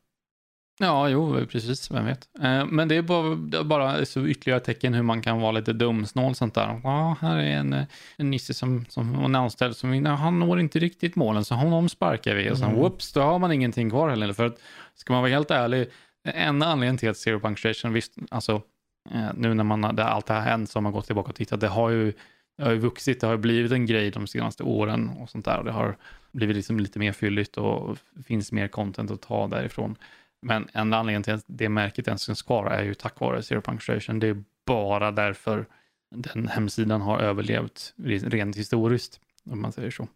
Ja, 0.83 1.09
jo, 1.09 1.47
precis, 1.47 1.91
vem 1.91 2.05
vet. 2.05 2.29
Eh, 2.43 2.67
men 2.67 2.89
det 2.89 2.97
är 2.97 3.03
bara, 3.03 3.65
bara 3.65 4.05
så 4.05 4.27
ytterligare 4.27 4.61
tecken 4.61 4.95
hur 4.95 5.03
man 5.03 5.23
kan 5.23 5.41
vara 5.41 5.53
lite 5.53 5.73
dumsnål 5.73 6.35
sånt 6.35 6.55
där. 6.55 6.81
Ja, 6.85 7.17
här 7.21 7.37
är 7.37 7.57
en, 7.57 7.87
en 8.17 8.31
nisse 8.31 8.55
som, 8.55 8.87
som 8.89 9.25
en 9.25 9.35
anställd 9.35 9.77
som 9.77 10.07
han 10.07 10.39
når 10.39 10.61
inte 10.61 10.79
riktigt 10.79 11.17
målen, 11.17 11.45
så 11.45 11.55
honom 11.55 11.89
sparkar 11.89 12.35
vi. 12.35 12.51
Och 12.51 12.59
sen 12.59 12.69
mm. 12.69 12.81
whoops, 12.81 13.13
då 13.13 13.21
har 13.21 13.39
man 13.39 13.53
ingenting 13.53 13.91
kvar 13.91 14.09
heller. 14.09 14.33
För 14.33 14.47
att, 14.47 14.59
ska 14.95 15.13
man 15.13 15.23
vara 15.23 15.33
helt 15.33 15.51
ärlig, 15.51 15.89
enda 16.25 16.67
anledningen 16.67 16.99
till 16.99 17.11
att 17.11 17.17
Zero 17.17 17.41
Punctuation, 17.41 17.93
visst, 17.93 18.13
alltså 18.31 18.63
eh, 19.11 19.29
nu 19.35 19.55
när 19.55 19.65
man, 19.65 19.97
det, 19.97 20.05
allt 20.05 20.27
det 20.27 20.35
här 20.35 20.41
hänt 20.41 20.71
så 20.71 20.77
har 20.77 20.83
man 20.83 20.93
gått 20.93 21.07
tillbaka 21.07 21.29
och 21.29 21.37
tittat, 21.37 21.61
det 21.61 21.69
har 21.69 21.91
ju, 21.91 22.13
det 22.59 22.65
har 22.65 22.73
ju 22.73 22.79
vuxit, 22.79 23.21
det 23.21 23.27
har 23.27 23.37
blivit 23.37 23.73
en 23.73 23.87
grej 23.87 24.11
de 24.11 24.27
senaste 24.27 24.63
åren 24.63 25.11
och 25.19 25.31
sånt 25.31 25.45
där. 25.45 25.59
Och 25.59 25.65
det 25.65 25.73
har 25.73 25.97
blivit 26.33 26.57
liksom 26.57 26.81
lite 26.81 26.99
mer 26.99 27.13
fylligt 27.13 27.57
och 27.57 27.99
finns 28.27 28.53
mer 28.53 28.69
content 28.69 29.11
att 29.11 29.23
ta 29.23 29.49
därifrån. 29.49 29.97
Men 30.43 30.69
en 30.73 30.93
anledning 30.93 31.23
till 31.23 31.35
att 31.35 31.45
det 31.47 31.69
märket 31.69 32.09
ens 32.09 32.27
finns 32.27 32.43
kvar 32.43 32.67
är 32.67 32.83
ju 32.83 32.95
tack 32.95 33.21
vare 33.21 33.43
Zero 33.43 33.61
Punctuation. 33.61 34.19
Det 34.19 34.27
är 34.27 34.45
bara 34.67 35.13
därför 35.13 35.67
den 36.15 36.49
hemsidan 36.49 37.01
har 37.01 37.19
överlevt 37.19 37.95
rent 38.27 38.57
historiskt, 38.57 39.21
om 39.51 39.63
man 39.63 39.73
säger 39.73 39.91
så. 39.91 40.09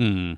Mm. 0.00 0.36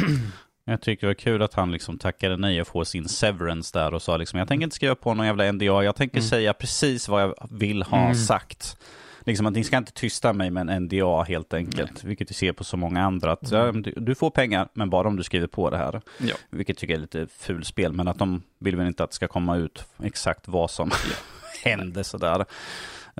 Jag 0.66 0.80
tycker 0.80 1.06
det 1.06 1.10
var 1.10 1.14
kul 1.14 1.42
att 1.42 1.54
han 1.54 1.72
liksom 1.72 1.98
tackade 1.98 2.36
nej 2.36 2.60
att 2.60 2.68
få 2.68 2.84
sin 2.84 3.08
severance 3.08 3.78
där 3.78 3.94
och 3.94 4.02
sa 4.02 4.16
liksom 4.16 4.38
jag 4.38 4.48
tänker 4.48 4.64
inte 4.64 4.76
skriva 4.76 4.94
på 4.94 5.14
någon 5.14 5.26
jävla 5.26 5.52
NDA, 5.52 5.64
jag 5.84 5.96
tänker 5.96 6.16
mm. 6.16 6.28
säga 6.28 6.54
precis 6.54 7.08
vad 7.08 7.22
jag 7.22 7.48
vill 7.50 7.82
ha 7.82 8.04
mm. 8.04 8.14
sagt 8.14 8.76
liksom 9.24 9.46
att 9.46 9.52
ni 9.52 9.64
ska 9.64 9.76
inte 9.76 9.92
tysta 9.92 10.32
mig 10.32 10.50
med 10.50 10.70
en 10.70 10.82
NDA 10.82 11.22
helt 11.22 11.54
enkelt. 11.54 11.92
Nej. 11.94 12.08
Vilket 12.08 12.30
vi 12.30 12.34
ser 12.34 12.52
på 12.52 12.64
så 12.64 12.76
många 12.76 13.02
andra. 13.02 13.32
Att, 13.32 13.52
mm. 13.52 13.82
du, 13.82 13.94
du, 13.96 14.14
får 14.14 14.30
pengar, 14.30 14.68
men 14.72 14.90
bara 14.90 15.08
om 15.08 15.16
du 15.16 15.22
skriver 15.22 15.46
på 15.46 15.70
det 15.70 15.76
här. 15.76 16.00
Ja. 16.18 16.34
Vilket 16.50 16.78
tycker 16.78 16.94
jag 16.94 16.98
är 16.98 17.02
lite 17.02 17.26
fulspel, 17.38 17.92
men 17.92 18.08
att 18.08 18.18
de 18.18 18.42
vill 18.58 18.76
väl 18.76 18.86
inte 18.86 19.04
att 19.04 19.10
det 19.10 19.16
ska 19.16 19.28
komma 19.28 19.56
ut 19.56 19.84
exakt 20.02 20.48
vad 20.48 20.70
som 20.70 20.90
hände 21.64 22.04
sådär. 22.04 22.44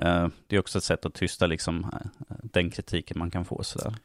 Uh, 0.03 0.27
det 0.47 0.55
är 0.55 0.59
också 0.59 0.77
ett 0.77 0.83
sätt 0.83 1.05
att 1.05 1.13
tysta 1.13 1.47
liksom, 1.47 1.83
uh, 1.83 2.35
den 2.43 2.71
kritiken 2.71 3.19
man 3.19 3.31
kan 3.31 3.45
få. 3.45 3.63
Sådär. 3.63 3.95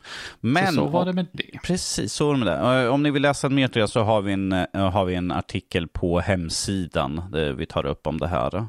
Men, 0.41 0.67
så, 0.67 0.73
så 0.73 0.87
var 0.87 1.05
det 1.05 1.13
med 1.13 1.27
det. 1.33 1.59
Precis, 1.65 2.13
så 2.13 2.27
var 2.27 2.33
det 2.35 2.45
med 2.45 2.47
det. 2.47 2.85
Uh, 2.85 2.93
om 2.95 3.03
ni 3.03 3.11
vill 3.11 3.23
läsa 3.23 3.49
mer 3.49 3.87
så 3.87 4.03
har 4.03 4.23
vi, 4.23 4.33
en, 4.33 4.53
har 4.73 5.05
vi 5.05 5.15
en 5.15 5.31
artikel 5.31 5.89
på 5.89 6.21
hemsidan 6.21 7.23
där 7.31 7.53
vi 7.53 7.67
tar 7.67 7.87
upp 7.87 8.07
om 8.07 8.19
det 8.19 8.29
här. 8.29 8.67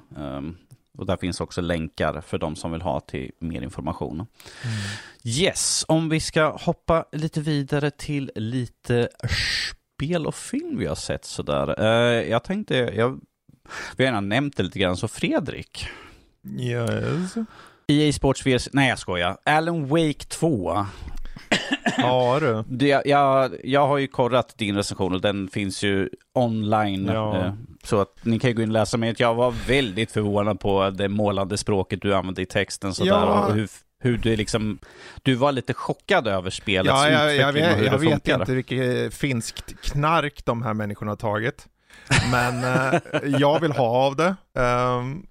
Och 1.02 1.08
där 1.08 1.18
finns 1.18 1.42
också 1.42 1.62
länkar 1.62 2.22
för 2.22 2.38
de 2.38 2.56
som 2.56 2.72
vill 2.72 2.82
ha 2.82 3.00
till 3.00 3.32
mer 3.40 3.62
information. 3.62 4.16
Mm. 4.16 4.28
Yes, 5.24 5.86
om 5.88 6.10
vi 6.10 6.20
ska 6.20 6.58
hoppa 6.58 7.06
lite 7.12 7.42
vidare 7.42 7.92
till 7.92 8.32
lite 8.36 9.10
spel 9.96 10.28
och 10.28 10.36
film 10.36 10.78
vi 10.78 10.86
har 10.86 10.96
sett 10.96 11.26
sådär. 11.26 11.80
Uh, 11.80 12.30
jag 12.30 12.44
tänkte, 12.44 12.76
jag, 12.76 13.20
vi 13.96 14.06
har 14.06 14.12
redan 14.12 14.30
nämnt 14.30 14.58
det 14.58 14.64
lite 14.64 14.80
grann, 14.80 14.98
så 14.98 15.08
Fredrik. 15.08 15.88
Yes. 16.60 17.36
EA 17.88 18.14
Sports 18.14 18.46
VS, 18.46 18.70
nej 18.74 18.90
jag 18.90 19.00
skojar. 19.00 19.38
Alan 19.44 19.88
Wake 19.88 20.26
2 20.28 20.86
Ja 21.98 22.40
du. 22.68 22.88
Jag, 22.88 23.08
jag, 23.08 23.56
jag 23.64 23.88
har 23.88 23.98
ju 23.98 24.08
korrat 24.08 24.58
din 24.58 24.76
recension 24.76 25.14
och 25.14 25.22
den 25.22 25.48
finns 25.48 25.84
ju 25.84 26.10
online. 26.34 27.06
Ja. 27.06 27.38
Eh, 27.38 27.54
så 27.84 28.02
att 28.02 28.16
ni 28.22 28.40
kan 28.40 28.50
ju 28.50 28.56
gå 28.56 28.62
in 28.62 28.70
och 28.70 28.74
läsa. 28.74 28.98
Men 28.98 29.16
jag 29.18 29.36
var 29.36 29.54
väldigt 29.68 30.12
förvånad 30.12 30.60
på 30.60 30.90
det 30.90 31.10
målande 31.10 31.58
språket 31.58 32.02
du 32.02 32.16
använde 32.16 32.42
i 32.42 32.46
texten 32.46 32.94
sådär. 32.94 33.12
Ja. 33.12 33.46
Och 33.46 33.54
hur, 33.54 33.70
hur 34.00 34.18
du 34.18 34.36
liksom, 34.36 34.80
du 35.22 35.36
var 35.36 35.52
lite 35.52 35.74
chockad 35.74 36.28
över 36.28 36.50
spelets 36.50 36.90
ja, 36.90 37.10
jag, 37.10 37.36
utveckling 37.36 37.64
jag, 37.64 37.72
jag, 37.72 37.74
och 37.74 37.80
hur 37.80 37.86
jag 37.86 37.94
det 37.94 38.10
funkar. 38.10 38.40
Vet 38.40 38.50
inte 38.50 38.56
vilket 38.56 39.14
finskt 39.14 39.82
knark 39.82 40.46
de 40.46 40.64
här 40.64 40.74
människorna 40.74 41.12
har 41.12 41.16
tagit. 41.16 41.68
Men 42.32 42.64
eh, 42.64 43.02
jag 43.40 43.60
vill 43.60 43.72
ha 43.72 43.88
av 43.88 44.16
det. 44.16 44.36
Um, 44.62 45.28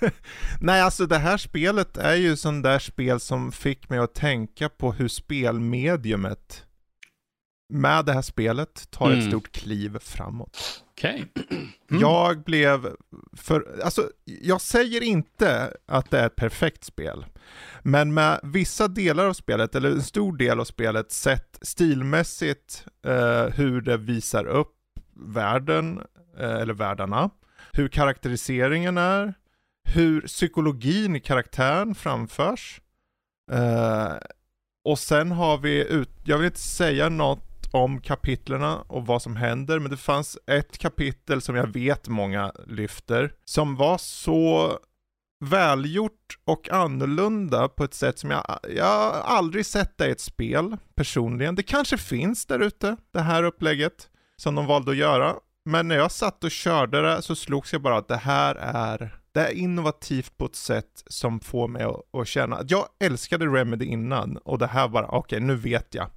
Nej, 0.60 0.80
alltså 0.80 1.06
det 1.06 1.18
här 1.18 1.36
spelet 1.36 1.96
är 1.96 2.14
ju 2.14 2.36
sån 2.36 2.62
där 2.62 2.78
spel 2.78 3.20
som 3.20 3.52
fick 3.52 3.88
mig 3.88 3.98
att 3.98 4.14
tänka 4.14 4.68
på 4.68 4.92
hur 4.92 5.08
spelmediumet 5.08 6.64
med 7.72 8.04
det 8.04 8.12
här 8.12 8.22
spelet 8.22 8.90
tar 8.90 9.06
mm. 9.06 9.18
ett 9.18 9.28
stort 9.28 9.52
kliv 9.52 9.98
framåt. 9.98 10.84
Okej. 10.90 11.24
Okay. 11.34 11.58
Mm. 11.90 12.00
Jag 12.00 12.44
blev 12.44 12.88
för, 13.36 13.80
alltså 13.84 14.10
jag 14.24 14.60
säger 14.60 15.02
inte 15.02 15.76
att 15.86 16.10
det 16.10 16.18
är 16.18 16.26
ett 16.26 16.36
perfekt 16.36 16.84
spel. 16.84 17.26
Men 17.82 18.14
med 18.14 18.40
vissa 18.42 18.88
delar 18.88 19.26
av 19.26 19.32
spelet, 19.32 19.74
eller 19.74 19.90
en 19.90 20.02
stor 20.02 20.36
del 20.36 20.60
av 20.60 20.64
spelet, 20.64 21.12
sett 21.12 21.58
stilmässigt 21.62 22.86
eh, 23.06 23.44
hur 23.44 23.80
det 23.80 23.96
visar 23.96 24.46
upp 24.46 24.77
världen, 25.18 26.02
eh, 26.38 26.54
eller 26.54 26.74
världarna, 26.74 27.30
hur 27.72 27.88
karaktäriseringen 27.88 28.98
är, 28.98 29.34
hur 29.88 30.20
psykologin 30.20 31.16
i 31.16 31.20
karaktären 31.20 31.94
framförs. 31.94 32.80
Eh, 33.52 34.12
och 34.84 34.98
sen 34.98 35.32
har 35.32 35.58
vi 35.58 35.92
ut, 35.92 36.10
jag 36.24 36.38
vill 36.38 36.46
inte 36.46 36.60
säga 36.60 37.08
något 37.08 37.44
om 37.72 38.00
kapitlerna 38.00 38.78
och 38.78 39.06
vad 39.06 39.22
som 39.22 39.36
händer, 39.36 39.78
men 39.78 39.90
det 39.90 39.96
fanns 39.96 40.38
ett 40.46 40.78
kapitel 40.78 41.42
som 41.42 41.56
jag 41.56 41.66
vet 41.66 42.08
många 42.08 42.52
lyfter, 42.66 43.32
som 43.44 43.76
var 43.76 43.98
så 43.98 44.78
välgjort 45.44 46.38
och 46.44 46.70
annorlunda 46.70 47.68
på 47.68 47.84
ett 47.84 47.94
sätt 47.94 48.18
som 48.18 48.30
jag, 48.30 48.58
jag 48.76 49.14
aldrig 49.14 49.66
sett 49.66 49.98
det 49.98 50.08
i 50.08 50.10
ett 50.10 50.20
spel 50.20 50.76
personligen. 50.94 51.54
Det 51.54 51.62
kanske 51.62 51.98
finns 51.98 52.46
där 52.46 52.60
ute, 52.60 52.96
det 53.12 53.20
här 53.20 53.42
upplägget 53.42 54.08
som 54.40 54.54
de 54.54 54.66
valde 54.66 54.90
att 54.90 54.96
göra. 54.96 55.36
Men 55.64 55.88
när 55.88 55.96
jag 55.96 56.12
satt 56.12 56.44
och 56.44 56.50
körde 56.50 57.02
det 57.02 57.22
så 57.22 57.34
slogs 57.34 57.72
jag 57.72 57.82
bara 57.82 57.96
att 57.96 58.08
det 58.08 58.16
här 58.16 58.54
är, 58.54 59.18
det 59.32 59.40
är 59.40 59.52
innovativt 59.52 60.36
på 60.36 60.46
ett 60.46 60.56
sätt 60.56 61.02
som 61.06 61.40
får 61.40 61.68
mig 61.68 61.82
att, 61.82 62.14
att 62.14 62.28
känna 62.28 62.56
att 62.56 62.70
jag 62.70 62.88
älskade 63.00 63.46
Remedy 63.46 63.84
innan 63.84 64.36
och 64.36 64.58
det 64.58 64.66
här 64.66 64.88
bara, 64.88 65.06
okej 65.06 65.18
okay, 65.18 65.40
nu 65.40 65.54
vet 65.54 65.94
jag. 65.94 66.10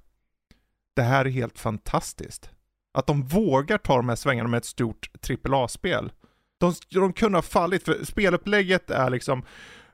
Det 0.94 1.02
här 1.02 1.24
är 1.24 1.30
helt 1.30 1.58
fantastiskt. 1.58 2.50
Att 2.94 3.06
de 3.06 3.22
vågar 3.22 3.78
ta 3.78 3.96
de 3.96 4.08
här 4.08 4.16
svängarna 4.16 4.48
med 4.48 4.58
ett 4.58 4.64
stort 4.64 5.10
AAA-spel. 5.44 6.12
De, 6.58 6.74
de 6.90 7.12
kunde 7.12 7.38
ha 7.38 7.42
fallit, 7.42 7.84
för 7.84 8.04
spelupplägget 8.04 8.90
är 8.90 9.10
liksom, 9.10 9.42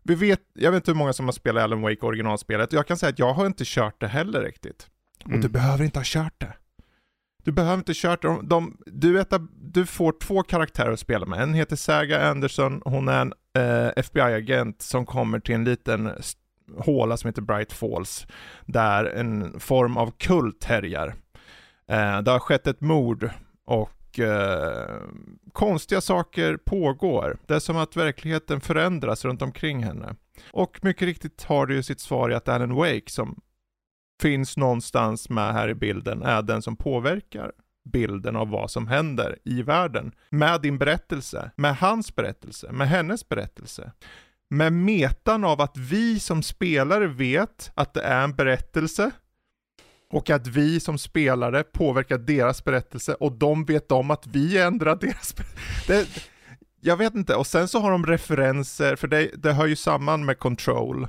vi 0.02 0.14
vet, 0.14 0.40
jag 0.52 0.70
vet 0.70 0.76
inte 0.78 0.90
hur 0.90 0.98
många 0.98 1.12
som 1.12 1.24
har 1.24 1.32
spelat 1.32 1.62
Alan 1.62 1.82
Wake 1.82 2.06
originalspelet, 2.06 2.72
jag 2.72 2.86
kan 2.86 2.96
säga 2.96 3.10
att 3.10 3.18
jag 3.18 3.32
har 3.32 3.46
inte 3.46 3.64
kört 3.66 4.00
det 4.00 4.08
heller 4.08 4.42
riktigt. 4.42 4.88
Och 5.24 5.28
mm. 5.28 5.40
du 5.40 5.48
behöver 5.48 5.84
inte 5.84 5.98
ha 5.98 6.04
kört 6.04 6.34
det. 6.38 6.52
Du 7.48 7.52
behöver 7.52 7.78
inte 7.78 7.94
köra 7.94 8.16
dem. 8.16 8.48
De, 8.48 8.76
du, 8.86 9.24
du 9.54 9.86
får 9.86 10.12
två 10.12 10.42
karaktärer 10.42 10.92
att 10.92 11.00
spela 11.00 11.26
med. 11.26 11.40
En 11.40 11.54
heter 11.54 11.76
Saga 11.76 12.28
Anderson, 12.28 12.82
hon 12.84 13.08
är 13.08 13.20
en 13.20 13.32
eh, 13.56 13.92
FBI-agent 13.96 14.82
som 14.82 15.06
kommer 15.06 15.40
till 15.40 15.54
en 15.54 15.64
liten 15.64 16.10
håla 16.78 17.16
som 17.16 17.28
heter 17.28 17.42
Bright 17.42 17.72
Falls, 17.72 18.26
där 18.66 19.04
en 19.04 19.60
form 19.60 19.96
av 19.96 20.10
kult 20.10 20.64
härjar. 20.64 21.14
Eh, 21.90 22.20
det 22.22 22.30
har 22.30 22.38
skett 22.38 22.66
ett 22.66 22.80
mord 22.80 23.30
och 23.64 24.18
eh, 24.18 25.00
konstiga 25.52 26.00
saker 26.00 26.56
pågår. 26.56 27.38
Det 27.46 27.54
är 27.54 27.58
som 27.58 27.76
att 27.76 27.96
verkligheten 27.96 28.60
förändras 28.60 29.24
runt 29.24 29.42
omkring 29.42 29.84
henne. 29.84 30.14
Och 30.50 30.78
mycket 30.82 31.02
riktigt 31.02 31.44
har 31.44 31.66
det 31.66 31.74
ju 31.74 31.82
sitt 31.82 32.00
svar 32.00 32.30
i 32.30 32.34
att 32.34 32.48
Alan 32.48 32.74
Wake, 32.74 33.10
som 33.10 33.40
finns 34.20 34.56
någonstans 34.56 35.28
med 35.28 35.52
här 35.52 35.68
i 35.68 35.74
bilden 35.74 36.22
är 36.22 36.42
den 36.42 36.62
som 36.62 36.76
påverkar 36.76 37.52
bilden 37.92 38.36
av 38.36 38.48
vad 38.48 38.70
som 38.70 38.86
händer 38.86 39.38
i 39.44 39.62
världen. 39.62 40.12
Med 40.30 40.60
din 40.60 40.78
berättelse, 40.78 41.50
med 41.56 41.76
hans 41.76 42.14
berättelse, 42.14 42.72
med 42.72 42.88
hennes 42.88 43.28
berättelse. 43.28 43.92
Med 44.50 44.72
metan 44.72 45.44
av 45.44 45.60
att 45.60 45.76
vi 45.76 46.20
som 46.20 46.42
spelare 46.42 47.06
vet 47.06 47.70
att 47.74 47.94
det 47.94 48.02
är 48.02 48.24
en 48.24 48.36
berättelse 48.36 49.10
och 50.10 50.30
att 50.30 50.46
vi 50.46 50.80
som 50.80 50.98
spelare 50.98 51.62
påverkar 51.62 52.18
deras 52.18 52.64
berättelse 52.64 53.14
och 53.14 53.32
de 53.32 53.64
vet 53.64 53.92
om 53.92 54.10
att 54.10 54.26
vi 54.26 54.58
ändrar 54.58 54.96
deras 55.00 55.34
berättelse. 55.36 56.20
Jag 56.80 56.96
vet 56.96 57.14
inte, 57.14 57.34
och 57.34 57.46
sen 57.46 57.68
så 57.68 57.80
har 57.80 57.90
de 57.90 58.06
referenser, 58.06 58.96
för 58.96 59.08
det, 59.08 59.30
det 59.36 59.52
hör 59.52 59.66
ju 59.66 59.76
samman 59.76 60.24
med 60.24 60.38
Control. 60.38 61.06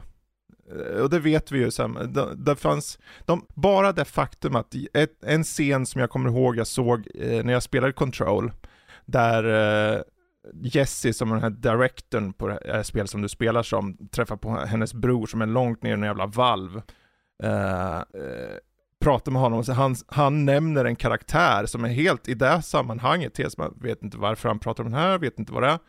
Eh, 0.71 1.01
och 1.01 1.09
det 1.09 1.19
vet 1.19 1.51
vi 1.51 1.59
ju, 1.59 1.71
sen, 1.71 2.13
Det, 2.13 2.35
det 2.35 2.55
fanns, 2.55 2.99
de, 3.25 3.45
bara 3.55 3.91
det 3.91 4.05
faktum 4.05 4.55
att 4.55 4.75
ett, 4.93 5.23
en 5.23 5.43
scen 5.43 5.85
som 5.85 6.01
jag 6.01 6.09
kommer 6.09 6.29
ihåg 6.29 6.57
jag 6.57 6.67
såg 6.67 7.07
eh, 7.15 7.45
när 7.45 7.53
jag 7.53 7.63
spelade 7.63 7.93
Control, 7.93 8.51
där 9.05 9.43
eh, 9.95 10.01
Jessie 10.53 11.13
som 11.13 11.31
är 11.31 11.35
den 11.35 11.43
här 11.43 11.49
directorn 11.49 12.33
på 12.33 12.47
det 12.47 12.59
här 12.65 12.77
eh, 12.77 12.81
spelet 12.81 13.09
som 13.09 13.21
du 13.21 13.29
spelar 13.29 13.63
som, 13.63 13.97
träffar 14.11 14.35
på 14.35 14.49
hennes 14.49 14.93
bror 14.93 15.25
som 15.25 15.41
är 15.41 15.45
långt 15.45 15.83
ner 15.83 15.89
i 15.89 15.93
en 15.93 16.03
jävla 16.03 16.25
valv. 16.25 16.81
Eh, 17.43 17.97
eh, 17.97 18.57
pratar 19.01 19.31
med 19.31 19.41
honom 19.41 19.59
och 19.59 19.65
så 19.65 19.73
han, 19.73 19.95
han 20.07 20.45
nämner 20.45 20.85
en 20.85 20.95
karaktär 20.95 21.65
som 21.65 21.85
är 21.85 21.89
helt 21.89 22.27
i 22.27 22.33
det 22.33 22.61
sammanhanget, 22.61 23.37
helt, 23.37 23.57
man 23.57 23.77
vet 23.81 24.03
inte 24.03 24.17
varför 24.17 24.49
han 24.49 24.59
pratar 24.59 24.83
om 24.83 24.91
den 24.91 24.99
här, 24.99 25.17
vet 25.17 25.39
inte 25.39 25.53
vad 25.53 25.63
det 25.63 25.69
är. 25.69 25.79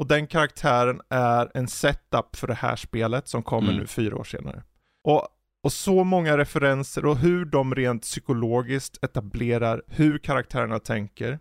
Och 0.00 0.06
den 0.06 0.26
karaktären 0.26 1.00
är 1.10 1.50
en 1.54 1.68
setup 1.68 2.36
för 2.36 2.46
det 2.46 2.54
här 2.54 2.76
spelet 2.76 3.28
som 3.28 3.42
kommer 3.42 3.68
Mm. 3.68 3.80
nu 3.80 3.86
fyra 3.86 4.16
år 4.16 4.24
senare. 4.24 4.62
Och, 5.04 5.28
och 5.64 5.72
så 5.72 6.04
många 6.04 6.38
referenser 6.38 7.04
och 7.06 7.18
hur 7.18 7.44
de 7.44 7.74
rent 7.74 8.02
psykologiskt 8.02 9.04
etablerar 9.04 9.82
hur 9.86 10.18
karaktärerna 10.18 10.78
tänker 10.78 11.38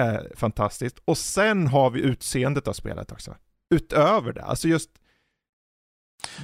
är 0.00 0.32
fantastiskt. 0.36 0.98
Och 1.04 1.18
sen 1.18 1.66
har 1.66 1.90
vi 1.90 2.00
utseendet 2.00 2.68
av 2.68 2.72
spelet 2.72 3.12
också. 3.12 3.36
Utöver 3.74 4.32
det, 4.32 4.42
alltså 4.42 4.68
just 4.68 4.90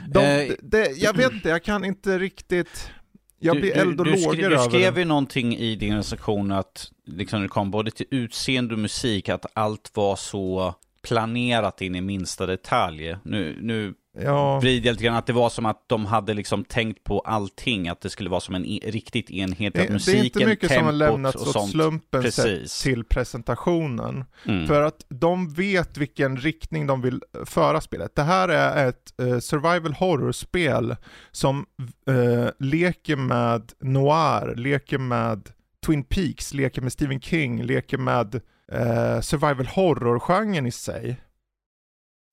de, 0.08 0.20
Eh, 0.20 0.52
det, 0.62 0.88
jag 0.96 1.16
vet 1.16 1.32
inte, 1.32 1.48
jag 1.48 1.62
kan 1.64 1.84
inte 1.84 2.18
riktigt 2.18 2.90
jag 3.38 3.56
Du- 3.56 3.60
blir 3.60 3.74
du- 3.74 3.80
eld 3.80 4.00
och 4.00 4.06
du, 4.06 4.10
lågor 4.10 4.32
skrev, 4.32 4.50
du 4.50 4.56
över 4.56 4.68
skrev 4.70 4.94
det. 4.94 5.00
ju 5.00 5.06
någonting 5.06 5.56
i 5.56 5.76
din 5.76 5.96
recension 5.96 6.52
att, 6.52 6.92
liksom 7.04 7.38
när 7.38 7.42
det 7.42 7.48
kom 7.48 7.70
både 7.70 7.90
till 7.90 8.06
utseende 8.10 8.74
och 8.74 8.80
musik, 8.80 9.28
att 9.28 9.46
allt 9.54 9.90
var 9.94 10.16
så 10.16 10.74
planerat 11.04 11.80
in 11.82 11.94
i 11.94 12.00
minsta 12.00 12.46
detalj. 12.46 13.16
Nu, 13.24 13.58
nu 13.60 13.94
Ja, 14.18 14.60
vrider 14.60 14.86
jag 14.86 14.92
lite 14.92 15.04
grann 15.04 15.16
att 15.16 15.26
det 15.26 15.32
var 15.32 15.48
som 15.50 15.66
att 15.66 15.84
de 15.88 16.06
hade 16.06 16.34
liksom 16.34 16.64
tänkt 16.64 17.04
på 17.04 17.20
allting, 17.20 17.88
att 17.88 18.00
det 18.00 18.10
skulle 18.10 18.30
vara 18.30 18.40
som 18.40 18.54
en 18.54 18.64
e- 18.64 18.80
riktigt 18.84 19.30
enhetlig, 19.30 19.72
det, 19.72 19.80
att 19.80 19.86
det 19.86 19.92
musiken, 19.92 20.20
är 20.20 20.24
inte 20.24 20.46
mycket 20.46 20.72
som 20.72 20.84
har 20.84 20.92
lämnats 20.92 21.36
åt 21.36 21.52
sånt. 21.52 21.70
slumpen 21.70 22.22
Precis. 22.22 22.82
till 22.82 23.04
presentationen. 23.04 24.24
Mm. 24.44 24.66
För 24.66 24.82
att 24.82 25.06
de 25.08 25.54
vet 25.54 25.96
vilken 25.96 26.36
riktning 26.36 26.86
de 26.86 27.02
vill 27.02 27.22
föra 27.44 27.80
spelet. 27.80 28.14
Det 28.14 28.22
här 28.22 28.48
är 28.48 28.88
ett 28.88 29.20
eh, 29.20 29.38
survival 29.38 29.92
horror-spel 29.92 30.96
som 31.30 31.66
eh, 32.08 32.48
leker 32.58 33.16
med 33.16 33.72
noir, 33.80 34.54
leker 34.56 34.98
med 34.98 35.50
Twin 35.86 36.04
Peaks, 36.04 36.54
leker 36.54 36.82
med 36.82 36.92
Stephen 36.92 37.20
King, 37.20 37.62
leker 37.62 37.98
med 37.98 38.40
eh, 38.72 39.20
survival 39.20 39.66
horror-genren 39.66 40.66
i 40.66 40.70
sig. 40.70 41.20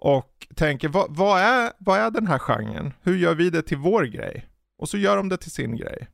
Och 0.04 0.48
tänker, 0.56 0.90
vad, 0.90 1.16
vad, 1.16 1.40
är, 1.42 1.72
vad 1.78 2.00
är 2.00 2.12
den 2.12 2.28
här 2.28 2.40
genren? 2.40 2.94
Hur 3.02 3.18
gör 3.18 3.36
vi 3.36 3.50
det 3.50 3.62
till 3.62 3.78
vår 3.78 4.04
grej? 4.04 4.46
Och 4.78 4.90
så 4.90 4.98
gör 4.98 5.18
de 5.18 5.30
det 5.30 5.38
till 5.38 5.52
sin 5.52 5.76
grej. 5.76 6.08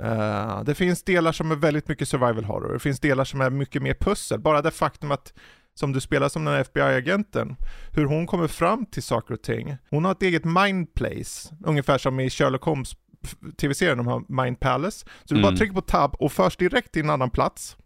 Eh, 0.00 0.62
det 0.64 0.74
finns 0.74 1.02
delar 1.02 1.32
som 1.32 1.50
är 1.50 1.56
väldigt 1.56 1.88
mycket 1.88 2.08
survival 2.08 2.44
horror, 2.44 2.72
det 2.72 2.78
finns 2.78 3.00
delar 3.00 3.24
som 3.24 3.40
är 3.40 3.50
mycket 3.50 3.82
mer 3.82 3.94
pussel. 3.94 4.40
Bara 4.40 4.62
det 4.62 4.70
faktum 4.70 5.10
att, 5.12 5.32
som 5.74 5.92
du 5.92 6.00
spelar 6.00 6.28
som 6.28 6.44
den 6.44 6.54
här 6.54 6.60
FBI-agenten, 6.60 7.56
hur 7.92 8.04
hon 8.04 8.26
kommer 8.26 8.48
fram 8.48 8.86
till 8.86 9.02
saker 9.02 9.34
och 9.34 9.42
ting. 9.42 9.76
Hon 9.90 10.04
har 10.04 10.12
ett 10.12 10.22
eget 10.22 10.44
mind 10.44 10.94
place, 10.94 11.54
ungefär 11.64 11.98
som 11.98 12.20
i 12.20 12.30
Sherlock 12.30 12.62
Holmes 12.64 12.96
tv-serien, 13.56 13.98
de 13.98 14.06
har 14.06 14.42
Mind 14.42 14.60
Palace. 14.60 15.06
Så 15.24 15.34
du 15.34 15.42
bara 15.42 15.48
Mm. 15.48 15.58
trycker 15.58 15.74
på 15.74 15.80
tab 15.80 16.14
och 16.18 16.32
förs 16.32 16.56
direkt 16.56 16.92
till 16.92 17.02
en 17.02 17.10
annan 17.10 17.30
plats. 17.30 17.76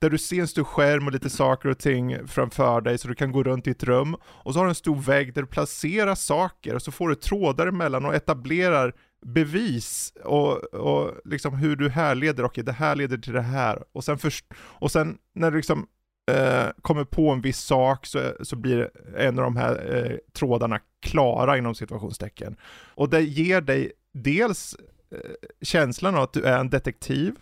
Där 0.00 0.10
du 0.10 0.18
ser 0.18 0.40
en 0.40 0.48
stor 0.48 0.64
skärm 0.64 1.06
och 1.06 1.12
lite 1.12 1.30
saker 1.30 1.68
och 1.68 1.78
ting 1.78 2.26
framför 2.26 2.80
dig 2.80 2.98
så 2.98 3.08
du 3.08 3.14
kan 3.14 3.32
gå 3.32 3.42
runt 3.42 3.66
i 3.66 3.70
ett 3.70 3.84
rum. 3.84 4.16
Och 4.24 4.52
så 4.52 4.58
har 4.58 4.64
du 4.64 4.70
en 4.70 4.74
stor 4.74 4.96
vägg 4.96 5.34
där 5.34 5.42
du 5.42 5.48
placerar 5.48 6.14
saker 6.14 6.74
och 6.74 6.82
så 6.82 6.92
får 6.92 7.08
du 7.08 7.14
trådar 7.14 7.66
emellan 7.66 8.04
och 8.04 8.14
etablerar 8.14 8.94
bevis 9.26 10.12
och, 10.24 10.64
och 10.74 11.14
liksom 11.24 11.54
hur 11.54 11.76
du 11.76 11.88
härleder, 11.88 12.44
okej 12.44 12.64
det 12.64 12.72
här 12.72 12.96
leder 12.96 13.18
till 13.18 13.32
det 13.32 13.40
här. 13.40 13.84
Och 13.92 14.04
sen, 14.04 14.18
först, 14.18 14.44
och 14.58 14.90
sen 14.90 15.18
när 15.34 15.50
du 15.50 15.56
liksom 15.56 15.86
eh, 16.30 16.66
kommer 16.82 17.04
på 17.04 17.30
en 17.30 17.40
viss 17.40 17.60
sak 17.60 18.06
så, 18.06 18.32
så 18.40 18.56
blir 18.56 18.90
en 19.16 19.38
av 19.38 19.44
de 19.44 19.56
här 19.56 19.96
eh, 19.96 20.16
trådarna 20.32 20.80
klara 21.02 21.58
inom 21.58 21.74
situationstecken. 21.74 22.56
Och 22.94 23.10
det 23.10 23.20
ger 23.20 23.60
dig 23.60 23.92
dels 24.14 24.76
eh, 25.12 25.18
känslan 25.62 26.14
av 26.14 26.22
att 26.22 26.32
du 26.32 26.42
är 26.42 26.58
en 26.58 26.70
detektiv, 26.70 27.34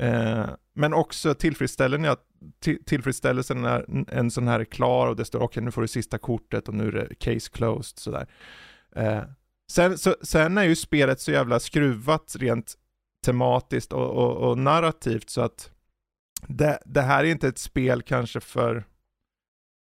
eh, 0.00 0.46
men 0.74 0.94
också 0.94 1.34
tillfredsställelsen, 1.34 2.04
att, 2.04 2.26
tillfredsställelsen 2.86 3.62
när 3.62 4.04
en 4.14 4.30
sån 4.30 4.48
här 4.48 4.60
är 4.60 4.64
klar 4.64 5.06
och 5.06 5.16
det 5.16 5.24
står 5.24 5.40
okej 5.40 5.62
nu 5.62 5.70
får 5.70 5.82
du 5.82 5.88
sista 5.88 6.18
kortet 6.18 6.68
och 6.68 6.74
nu 6.74 6.88
är 6.88 6.92
det 6.92 7.14
case 7.14 7.50
closed 7.50 7.98
sådär. 7.98 8.26
Eh, 8.96 9.22
sen, 9.70 9.98
så, 9.98 10.16
sen 10.22 10.58
är 10.58 10.64
ju 10.64 10.76
spelet 10.76 11.20
så 11.20 11.30
jävla 11.30 11.60
skruvat 11.60 12.36
rent 12.38 12.74
tematiskt 13.24 13.92
och, 13.92 14.10
och, 14.10 14.50
och 14.50 14.58
narrativt 14.58 15.30
så 15.30 15.40
att 15.40 15.70
det, 16.46 16.78
det 16.84 17.02
här 17.02 17.24
är 17.24 17.28
inte 17.28 17.48
ett 17.48 17.58
spel 17.58 18.02
kanske 18.02 18.40
för, 18.40 18.84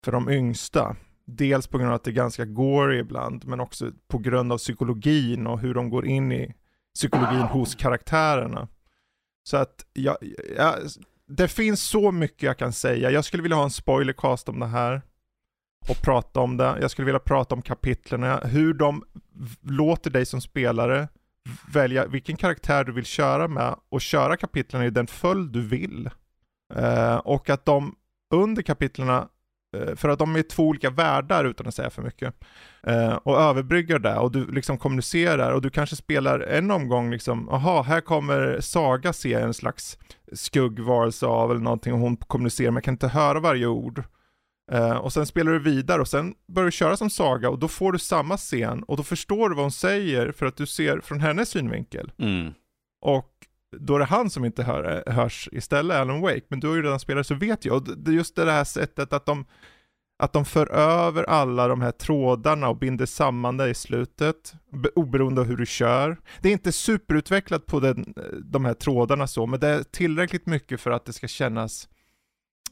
för 0.05 0.11
de 0.11 0.29
yngsta. 0.29 0.95
Dels 1.25 1.67
på 1.67 1.77
grund 1.77 1.89
av 1.89 1.95
att 1.95 2.03
det 2.03 2.11
är 2.11 2.13
ganska 2.13 2.45
gory 2.45 2.99
ibland, 2.99 3.45
men 3.45 3.59
också 3.59 3.91
på 4.07 4.17
grund 4.17 4.53
av 4.53 4.57
psykologin 4.57 5.47
och 5.47 5.59
hur 5.59 5.73
de 5.73 5.89
går 5.89 6.05
in 6.05 6.31
i 6.31 6.53
psykologin 6.95 7.41
hos 7.41 7.75
karaktärerna. 7.75 8.67
Så 9.43 9.57
att 9.57 9.85
jag, 9.93 10.17
jag, 10.57 10.75
det 11.27 11.47
finns 11.47 11.81
så 11.81 12.11
mycket 12.11 12.43
jag 12.43 12.57
kan 12.57 12.73
säga. 12.73 13.11
Jag 13.11 13.25
skulle 13.25 13.43
vilja 13.43 13.57
ha 13.57 13.63
en 13.63 13.71
spoilercast 13.71 14.49
om 14.49 14.59
det 14.59 14.65
här 14.65 15.01
och 15.89 15.97
prata 15.97 16.39
om 16.39 16.57
det. 16.57 16.77
Jag 16.81 16.91
skulle 16.91 17.05
vilja 17.05 17.19
prata 17.19 17.55
om 17.55 17.61
kapitlerna, 17.61 18.37
hur 18.37 18.73
de 18.73 19.03
låter 19.61 20.09
dig 20.09 20.25
som 20.25 20.41
spelare 20.41 21.07
välja 21.73 22.07
vilken 22.07 22.37
karaktär 22.37 22.83
du 22.83 22.91
vill 22.91 23.05
köra 23.05 23.47
med 23.47 23.75
och 23.89 24.01
köra 24.01 24.37
kapitlen 24.37 24.83
i 24.83 24.89
den 24.89 25.07
följd 25.07 25.51
du 25.51 25.61
vill. 25.61 26.09
Eh, 26.75 27.15
och 27.15 27.49
att 27.49 27.65
de 27.65 27.95
under 28.33 28.61
kapitlerna, 28.61 29.27
för 29.95 30.09
att 30.09 30.19
de 30.19 30.35
är 30.35 30.41
två 30.41 30.63
olika 30.67 30.89
världar 30.89 31.45
utan 31.45 31.67
att 31.67 31.75
säga 31.75 31.89
för 31.89 32.01
mycket, 32.01 32.35
eh, 32.83 33.13
och 33.13 33.39
överbryggar 33.39 33.99
det 33.99 34.15
och 34.15 34.31
du 34.31 34.51
liksom 34.51 34.77
kommunicerar 34.77 35.51
och 35.51 35.61
du 35.61 35.69
kanske 35.69 35.95
spelar 35.95 36.39
en 36.39 36.71
omgång 36.71 37.11
liksom, 37.11 37.49
aha, 37.49 37.81
här 37.81 38.01
kommer 38.01 38.61
Saga 38.61 39.13
se 39.13 39.33
en 39.33 39.53
slags 39.53 39.97
skuggvarelse 40.33 41.25
av 41.25 41.51
eller 41.51 41.61
någonting 41.61 41.93
och 41.93 41.99
hon 41.99 42.17
kommunicerar 42.17 42.71
men 42.71 42.75
jag 42.75 42.83
kan 42.83 42.93
inte 42.93 43.07
höra 43.07 43.39
varje 43.39 43.67
ord. 43.67 44.03
Eh, 44.71 44.97
och 44.97 45.13
sen 45.13 45.25
spelar 45.25 45.51
du 45.51 45.59
vidare 45.59 46.01
och 46.01 46.07
sen 46.07 46.33
börjar 46.47 46.65
du 46.65 46.71
köra 46.71 46.97
som 46.97 47.09
Saga 47.09 47.49
och 47.49 47.59
då 47.59 47.67
får 47.67 47.91
du 47.91 47.99
samma 47.99 48.37
scen 48.37 48.83
och 48.83 48.97
då 48.97 49.03
förstår 49.03 49.49
du 49.49 49.55
vad 49.55 49.63
hon 49.63 49.71
säger 49.71 50.31
för 50.31 50.45
att 50.45 50.57
du 50.57 50.65
ser 50.65 50.99
från 50.99 51.19
hennes 51.19 51.49
synvinkel. 51.49 52.11
Mm. 52.17 52.53
Och 53.01 53.30
då 53.79 53.95
är 53.95 53.99
det 53.99 54.05
han 54.05 54.29
som 54.29 54.45
inte 54.45 54.63
hör, 54.63 55.03
eh, 55.07 55.13
hörs 55.13 55.49
istället, 55.51 55.97
Alan 55.97 56.21
Wake. 56.21 56.45
Men 56.47 56.59
du 56.59 56.67
har 56.67 56.75
ju 56.75 56.81
redan 56.81 56.99
spelat 56.99 57.27
så 57.27 57.35
vet 57.35 57.65
jag. 57.65 57.75
Och 57.75 58.13
just 58.13 58.35
det 58.35 58.51
här 58.51 58.63
sättet 58.63 59.13
att 59.13 59.25
de, 59.25 59.45
att 60.19 60.33
de 60.33 60.45
för 60.45 60.71
över 60.71 61.23
alla 61.23 61.67
de 61.67 61.81
här 61.81 61.91
trådarna 61.91 62.69
och 62.69 62.77
binder 62.77 63.05
samman 63.05 63.57
det 63.57 63.69
i 63.69 63.73
slutet. 63.73 64.53
Oberoende 64.95 65.41
av 65.41 65.47
hur 65.47 65.57
du 65.57 65.65
kör. 65.65 66.17
Det 66.41 66.49
är 66.49 66.53
inte 66.53 66.71
superutvecklat 66.71 67.65
på 67.65 67.79
den, 67.79 68.13
eh, 68.17 68.37
de 68.43 68.65
här 68.65 68.73
trådarna 68.73 69.27
så, 69.27 69.45
men 69.45 69.59
det 69.59 69.67
är 69.67 69.83
tillräckligt 69.83 70.45
mycket 70.45 70.81
för 70.81 70.91
att 70.91 71.05
det 71.05 71.13
ska 71.13 71.27
kännas 71.27 71.89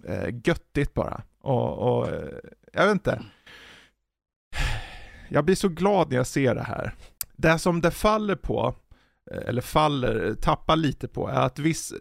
eh, 0.03 0.29
göttigt 0.43 0.93
bara. 0.93 1.21
Och, 1.41 1.77
och 1.77 2.07
eh, 2.07 2.37
jag 2.73 2.85
vet 2.85 2.93
inte. 2.93 3.23
Jag 5.29 5.45
blir 5.45 5.55
så 5.55 5.69
glad 5.69 6.09
när 6.09 6.17
jag 6.17 6.27
ser 6.27 6.55
det 6.55 6.63
här. 6.63 6.93
Det 7.35 7.59
som 7.59 7.81
det 7.81 7.91
faller 7.91 8.35
på, 8.35 8.75
eller 9.31 9.61
faller, 9.61 10.35
tappar 10.35 10.75
lite 10.75 11.07
på, 11.07 11.27
är 11.27 11.39
att 11.41 11.59
viss... 11.59 11.93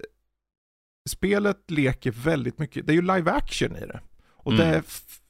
Spelet 1.09 1.71
leker 1.71 2.11
väldigt 2.11 2.59
mycket, 2.59 2.87
det 2.87 2.93
är 2.93 2.95
ju 2.95 3.03
live 3.03 3.31
action 3.31 3.77
i 3.77 3.81
det. 3.81 4.01
Och 4.33 4.53
det 4.55 4.63
Mm. 4.65 4.75
är 4.75 4.79
f- 4.79 5.21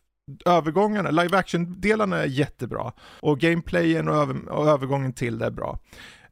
övergångarna, 0.46 1.10
live 1.10 1.36
action-delarna 1.38 2.16
är 2.22 2.26
jättebra. 2.26 2.92
Och 3.20 3.40
gameplayen 3.40 4.08
och, 4.08 4.14
över, 4.14 4.48
och 4.48 4.68
övergången 4.68 5.12
till 5.12 5.38
det 5.38 5.46
är 5.46 5.50
bra. 5.50 5.78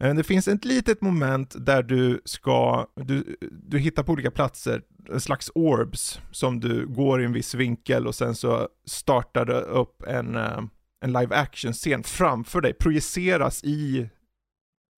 Eh, 0.01 0.15
Det 0.15 0.25
finns 0.25 0.49
ett 0.49 0.65
litet 0.65 1.01
moment 1.03 1.55
där 1.67 1.83
du 1.83 2.21
ska, 2.25 2.87
du, 2.97 3.37
du 3.53 3.79
hittar 3.79 4.03
på 4.03 4.13
olika 4.13 4.31
platser, 4.31 4.83
en 5.13 5.21
slags 5.21 5.51
orbs, 5.55 6.21
som 6.31 6.61
du 6.61 6.87
går 6.87 7.23
i 7.23 7.25
en 7.25 7.33
viss 7.33 7.55
vinkel 7.55 8.07
och 8.07 8.15
sen 8.15 8.35
så 8.35 8.69
startar 8.87 9.45
det 9.45 9.61
upp 9.61 10.03
en, 10.03 10.37
eh, 10.37 10.61
en 11.05 11.13
live 11.13 11.37
action-scen 11.37 12.03
framför 12.03 12.61
dig, 12.61 12.73
projiceras 12.73 13.65
i, 13.65 14.09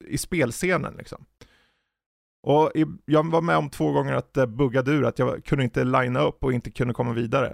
i 0.04 0.18
spelscenen 0.18 0.94
liksom. 0.98 1.24
Och 2.42 2.72
i, 2.74 2.84
jag 3.04 3.30
var 3.30 3.40
med 3.42 3.56
om 3.56 3.70
två 3.70 3.92
gånger 3.92 4.12
att 4.12 4.34
det 4.34 4.46
buggade 4.46 4.90
ur, 4.90 5.04
att 5.04 5.18
jag 5.18 5.44
kunde 5.44 5.64
inte 5.64 5.84
linea 5.84 6.22
upp 6.22 6.44
och 6.44 6.52
inte 6.52 6.70
kunde 6.70 6.94
komma 6.94 7.12
vidare. 7.12 7.48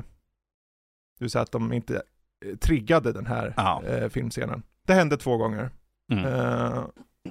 Det 1.18 1.24
vill 1.24 1.30
säga 1.30 1.42
att 1.42 1.53
de 1.53 1.72
inte 1.72 2.03
eh, 2.47 2.57
triggade 2.57 3.12
den 3.12 3.26
här 3.26 3.55
Ja. 3.57 3.82
eh, 3.84 4.09
filmscenen. 4.09 4.62
Det 4.86 4.95
hände 4.95 5.16
två 5.16 5.36
gånger. 5.36 5.70
Mm. 6.12 6.24
Eh, 6.24 6.84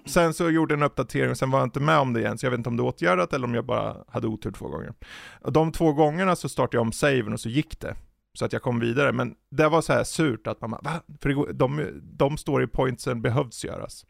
sen 0.06 0.34
så 0.34 0.50
gjorde 0.50 0.74
jag 0.74 0.80
en 0.80 0.84
uppdatering 0.86 1.32
och 1.32 1.38
sen 1.38 1.52
var 1.52 1.60
jag 1.60 1.66
inte 1.66 1.80
med 1.80 1.98
om 2.00 2.14
det 2.14 2.20
igen, 2.20 2.38
så 2.38 2.46
jag 2.46 2.52
vet 2.52 2.58
inte 2.58 2.70
om 2.70 2.78
det 2.78 2.84
är 2.84 2.88
åtgärdat 2.88 3.34
eller 3.34 3.48
om 3.48 3.54
jag 3.54 3.66
bara 3.66 3.98
hade 4.08 4.28
otur 4.28 4.52
två 4.52 4.68
gånger. 4.68 4.94
Och 5.42 5.54
de 5.54 5.72
två 5.72 5.94
gångerna 5.94 6.36
så 6.36 6.50
startade 6.50 6.78
jag 6.78 6.82
om 6.82 6.92
saven 6.92 7.34
och 7.34 7.40
så 7.40 7.50
gick 7.50 7.80
det. 7.80 7.96
Så 8.38 8.46
att 8.46 8.54
jag 8.54 8.62
kom 8.62 8.80
vidare, 8.80 9.12
men 9.12 9.36
det 9.52 9.68
var 9.70 9.82
så 9.82 9.94
här 9.94 10.04
surt 10.04 10.48
att 10.48 10.62
man 10.62 10.70
bara, 10.70 10.82
va? 10.82 11.02
För 11.22 11.30
går- 11.34 11.54
de, 11.54 11.90
de 12.04 12.38
story 12.38 12.68
pointsen 12.68 13.22
behövs 13.22 13.66
göras. 13.66 14.06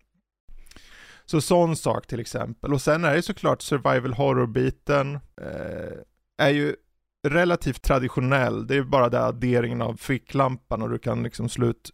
Så 1.26 1.42
sån 1.42 1.76
sak 1.76 2.08
till 2.08 2.20
exempel. 2.20 2.74
Och 2.74 2.82
sen 2.82 3.06
är 3.06 3.16
det 3.16 3.22
såklart 3.22 3.62
survival 3.62 4.14
horror-biten, 4.14 5.16
eh, 5.42 5.98
är 6.46 6.50
ju 6.50 6.76
relativt 7.28 7.82
traditionell. 7.82 8.68
Det 8.68 8.76
är 8.76 8.82
bara 8.84 9.10
det 9.10 9.26
adderingen 9.26 9.82
av 9.82 9.94
ficklampan 9.96 10.82
och 10.82 10.90
du 10.90 10.98
kan 11.00 11.24
liksom 11.24 11.50
slå 11.50 11.68
ut 11.68 11.90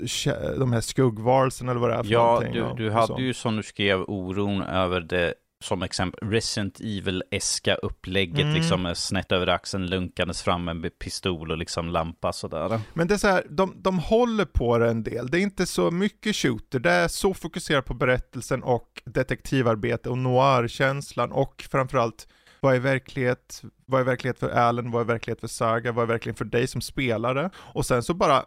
de 0.58 0.74
här 0.74 0.82
skuggvarelserna 0.82 1.72
eller 1.72 1.82
vad 1.82 1.90
det 1.90 1.96
är 1.96 2.04
för 2.04 2.12
Ja, 2.12 2.26
någonting. 2.26 2.54
du, 2.54 2.62
och- 2.62 2.78
du 2.78 2.88
och 2.88 2.94
hade 2.94 3.22
ju 3.22 3.34
som 3.34 3.56
du 3.56 3.64
skrev 3.64 4.02
oron 4.02 4.62
över 4.62 5.02
det 5.02 5.34
som 5.64 5.84
exempel 5.84 6.30
Resident 6.30 6.80
Evil-eska 6.80 7.76
upplägget 7.76 8.40
Mm. 8.40 8.54
liksom 8.54 8.94
snett 8.96 9.32
över 9.32 9.48
axeln 9.48 9.86
lunkandes 9.88 10.42
fram 10.42 10.66
med 10.66 11.00
pistol 11.00 11.52
och 11.52 11.58
liksom 11.58 11.90
lampa 11.90 12.34
sådär. 12.34 12.82
Men 12.94 13.08
det 13.08 13.14
är 13.14 13.18
så 13.18 13.28
här, 13.28 13.44
de, 13.50 13.74
de 13.78 14.00
håller 14.00 14.46
på 14.46 14.78
det 14.78 14.90
en 14.90 15.04
del. 15.04 15.28
Det 15.28 15.40
är 15.40 15.42
inte 15.42 15.66
så 15.66 15.92
mycket 15.92 16.36
shooter. 16.36 16.80
Det 16.80 16.92
är 16.92 17.08
så 17.08 17.34
fokuserat 17.34 17.86
på 17.86 17.94
berättelsen 17.94 18.64
och 18.64 19.02
detektivarbete 19.06 20.10
och 20.10 20.18
noir-känslan 20.18 21.32
och 21.32 21.66
framförallt 21.72 22.28
vad 22.62 22.76
är 22.76 22.80
verklighet, 22.80 23.62
vad 23.86 24.02
är 24.02 24.06
verklighet 24.06 24.40
för 24.40 24.50
Alan, 24.50 24.92
vad 24.92 25.02
är 25.02 25.06
verklighet 25.06 25.40
för 25.40 25.48
Saga, 25.48 25.92
vad 25.92 26.04
är 26.04 26.08
verklighet 26.08 26.38
för 26.38 26.46
dig 26.46 26.68
som 26.68 26.82
spelare? 26.82 27.50
Och 27.56 27.86
sen 27.86 28.04
så 28.04 28.14
bara 28.14 28.46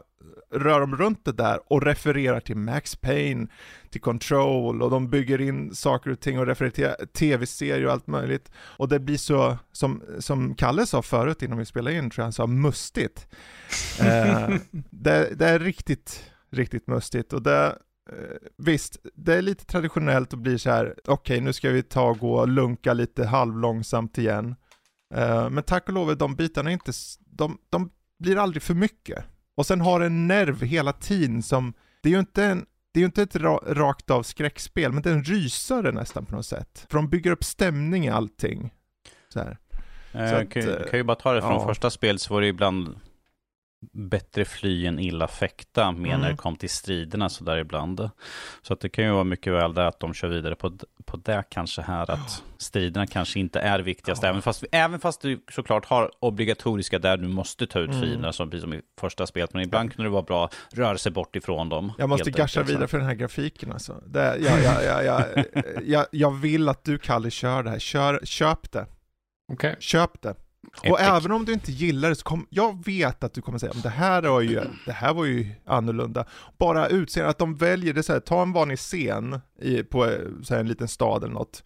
rör 0.50 0.80
de 0.80 0.96
runt 0.96 1.24
det 1.24 1.32
där 1.32 1.60
och 1.66 1.82
refererar 1.82 2.40
till 2.40 2.56
Max 2.56 2.96
Payne, 2.96 3.46
till 3.90 4.00
Control 4.00 4.82
och 4.82 4.90
de 4.90 5.10
bygger 5.10 5.40
in 5.40 5.74
saker 5.74 6.10
och 6.10 6.20
ting 6.20 6.38
och 6.38 6.46
refererar 6.46 6.70
till 6.70 7.08
tv-serier 7.08 7.86
och 7.86 7.92
allt 7.92 8.06
möjligt. 8.06 8.50
Och 8.56 8.88
det 8.88 9.00
blir 9.00 9.16
så, 9.16 9.58
som, 9.72 10.02
som 10.18 10.54
Kalle 10.54 10.86
sa 10.86 11.02
förut 11.02 11.42
innan 11.42 11.58
vi 11.58 11.64
spelade 11.64 11.96
in, 11.96 12.10
tror 12.10 12.22
jag 12.22 12.24
han 12.24 12.32
sa, 12.32 12.46
mustigt. 12.46 13.26
Eh, 14.00 14.48
det, 14.90 15.34
det 15.34 15.48
är 15.48 15.58
riktigt, 15.58 16.30
riktigt 16.50 16.86
mustigt 16.86 17.32
och 17.32 17.42
det, 17.42 17.78
visst, 18.58 18.96
det 19.14 19.34
är 19.34 19.42
lite 19.42 19.64
traditionellt 19.64 20.32
och 20.32 20.38
blir 20.38 20.58
så 20.58 20.70
här, 20.70 20.94
okej 21.04 21.40
nu 21.40 21.52
ska 21.52 21.70
vi 21.70 21.82
ta 21.82 22.02
och 22.02 22.18
gå 22.18 22.34
och 22.34 22.48
lunka 22.48 22.92
lite 22.92 23.26
halvlångsamt 23.26 24.18
igen. 24.18 24.54
Eh, 25.14 25.50
men 25.50 25.64
tack 25.64 25.88
och 25.88 25.94
lov 25.94 26.10
är 26.10 26.14
de 26.14 26.34
bitarna 26.34 26.72
inte, 26.72 26.92
de, 27.26 27.58
de 27.70 27.90
blir 28.18 28.36
aldrig 28.36 28.62
för 28.62 28.74
mycket. 28.74 29.24
Och 29.56 29.66
sen 29.66 29.80
har 29.80 30.00
en 30.00 30.26
nerv 30.26 30.62
hela 30.62 30.92
tiden 30.92 31.42
som, 31.42 31.74
det 32.02 32.08
är 32.08 32.12
ju 32.12 32.18
inte 32.18 32.44
en, 32.44 32.66
det 32.92 32.98
är 32.98 33.02
ju 33.02 33.06
inte 33.06 33.22
ett 33.22 33.36
ra, 33.36 33.60
rakt 33.66 34.10
av 34.10 34.22
skräckspel, 34.22 34.92
men 34.92 35.02
det 35.02 35.10
är 35.10 35.14
en 35.14 35.24
rysare 35.24 35.92
nästan 35.92 36.26
på 36.26 36.36
något 36.36 36.46
sätt. 36.46 36.86
För 36.90 36.98
de 36.98 37.08
bygger 37.08 37.30
upp 37.30 37.44
stämning 37.44 38.06
i 38.06 38.10
allting. 38.10 38.74
Så 39.28 39.40
här. 39.40 39.58
Eh, 40.12 40.30
Så 40.30 40.36
att, 40.36 40.50
kan, 40.50 40.62
eh, 40.62 40.84
kan 40.90 40.98
ju 40.98 41.04
bara 41.04 41.14
ta 41.14 41.32
det 41.32 41.40
från 41.40 41.52
ja. 41.52 41.66
första 41.66 41.90
spel 41.90 42.18
så 42.18 42.34
var 42.34 42.40
det 42.40 42.46
ju 42.46 42.50
ibland 42.52 43.00
bättre 43.92 44.44
fly 44.44 44.86
än 44.86 44.98
illa 44.98 45.28
fäkta 45.28 45.92
med 45.92 46.10
när 46.10 46.14
Mm. 46.16 46.30
det 46.30 46.36
kom 46.36 46.56
till 46.56 46.70
striderna 46.70 47.28
så 47.28 47.44
där 47.44 47.56
ibland. 47.58 48.10
Så 48.62 48.72
att 48.72 48.80
det 48.80 48.88
kan 48.88 49.04
ju 49.04 49.10
vara 49.10 49.24
mycket 49.24 49.52
väl 49.52 49.74
där 49.74 49.84
att 49.84 50.00
de 50.00 50.14
kör 50.14 50.28
vidare 50.28 50.54
på, 50.54 50.72
på 51.04 51.16
det 51.16 51.44
kanske 51.50 51.82
här 51.82 52.10
att 52.10 52.42
striderna 52.58 53.06
kanske 53.06 53.40
inte 53.40 53.60
är 53.60 53.78
viktigast. 53.78 54.22
Ja. 54.22 54.28
Även, 54.28 54.42
fast, 54.42 54.64
även 54.72 55.00
fast 55.00 55.20
du 55.20 55.44
såklart 55.52 55.84
har 55.86 56.10
obligatoriska 56.20 56.98
där 56.98 57.16
du 57.16 57.28
måste 57.28 57.66
ta 57.66 57.78
ut 57.78 57.88
Mm. 57.90 58.00
fienderna 58.02 58.32
som, 58.32 58.50
precis 58.50 58.62
som 58.62 58.74
i 58.74 58.80
första 59.00 59.26
spelet. 59.26 59.54
Men 59.54 59.62
ibland 59.62 59.92
kunde 59.92 60.08
det 60.08 60.12
vara 60.12 60.22
bra 60.22 60.44
att 60.44 60.54
röra 60.72 60.98
sig 60.98 61.12
bort 61.12 61.36
ifrån 61.36 61.68
dem. 61.68 61.92
Jag 61.98 62.08
måste 62.08 62.30
gasha 62.30 62.62
vidare 62.62 62.88
för 62.88 62.98
den 62.98 63.06
här 63.06 63.14
grafiken 63.14 63.72
alltså. 63.72 64.02
Det, 64.06 64.36
jag, 64.38 64.62
jag, 64.62 64.84
jag, 64.84 65.04
jag, 65.04 65.24
jag, 65.82 66.06
jag 66.10 66.30
vill 66.30 66.68
att 66.68 66.84
du 66.84 66.98
Kalle 66.98 67.30
kör 67.30 67.62
det 67.62 67.70
här. 67.70 67.78
Kör, 67.78 68.20
köp 68.24 68.72
det. 68.72 68.86
Okej. 69.52 69.76
Köp 69.80 70.22
det. 70.22 70.34
Och 70.66 70.86
Epic. 70.86 71.00
även 71.00 71.32
om 71.32 71.44
du 71.44 71.52
inte 71.52 71.72
gillar 71.72 72.08
det 72.08 72.14
så 72.14 72.24
kommer, 72.24 72.46
jag 72.50 72.84
vet 72.84 73.24
att 73.24 73.34
du 73.34 73.42
kommer 73.42 73.58
säga, 73.58 73.72
det 73.82 73.88
här 73.88 74.22
var 74.22 74.40
ju, 74.40 74.60
det 74.86 74.92
här 74.92 75.14
var 75.14 75.24
ju 75.24 75.46
annorlunda. 75.66 76.24
Bara 76.58 76.88
utseendet, 76.88 77.30
att 77.30 77.38
de 77.38 77.54
väljer 77.54 77.94
det 77.94 78.02
så 78.02 78.12
här, 78.12 78.20
ta 78.20 78.42
en 78.42 78.52
vanlig 78.52 78.78
scen 78.78 79.40
i, 79.60 79.82
på 79.82 80.06
eh, 80.06 80.18
så 80.42 80.54
här, 80.54 80.60
en 80.60 80.68
liten 80.68 80.88
stad 80.88 81.24
eller 81.24 81.34
något. 81.34 81.64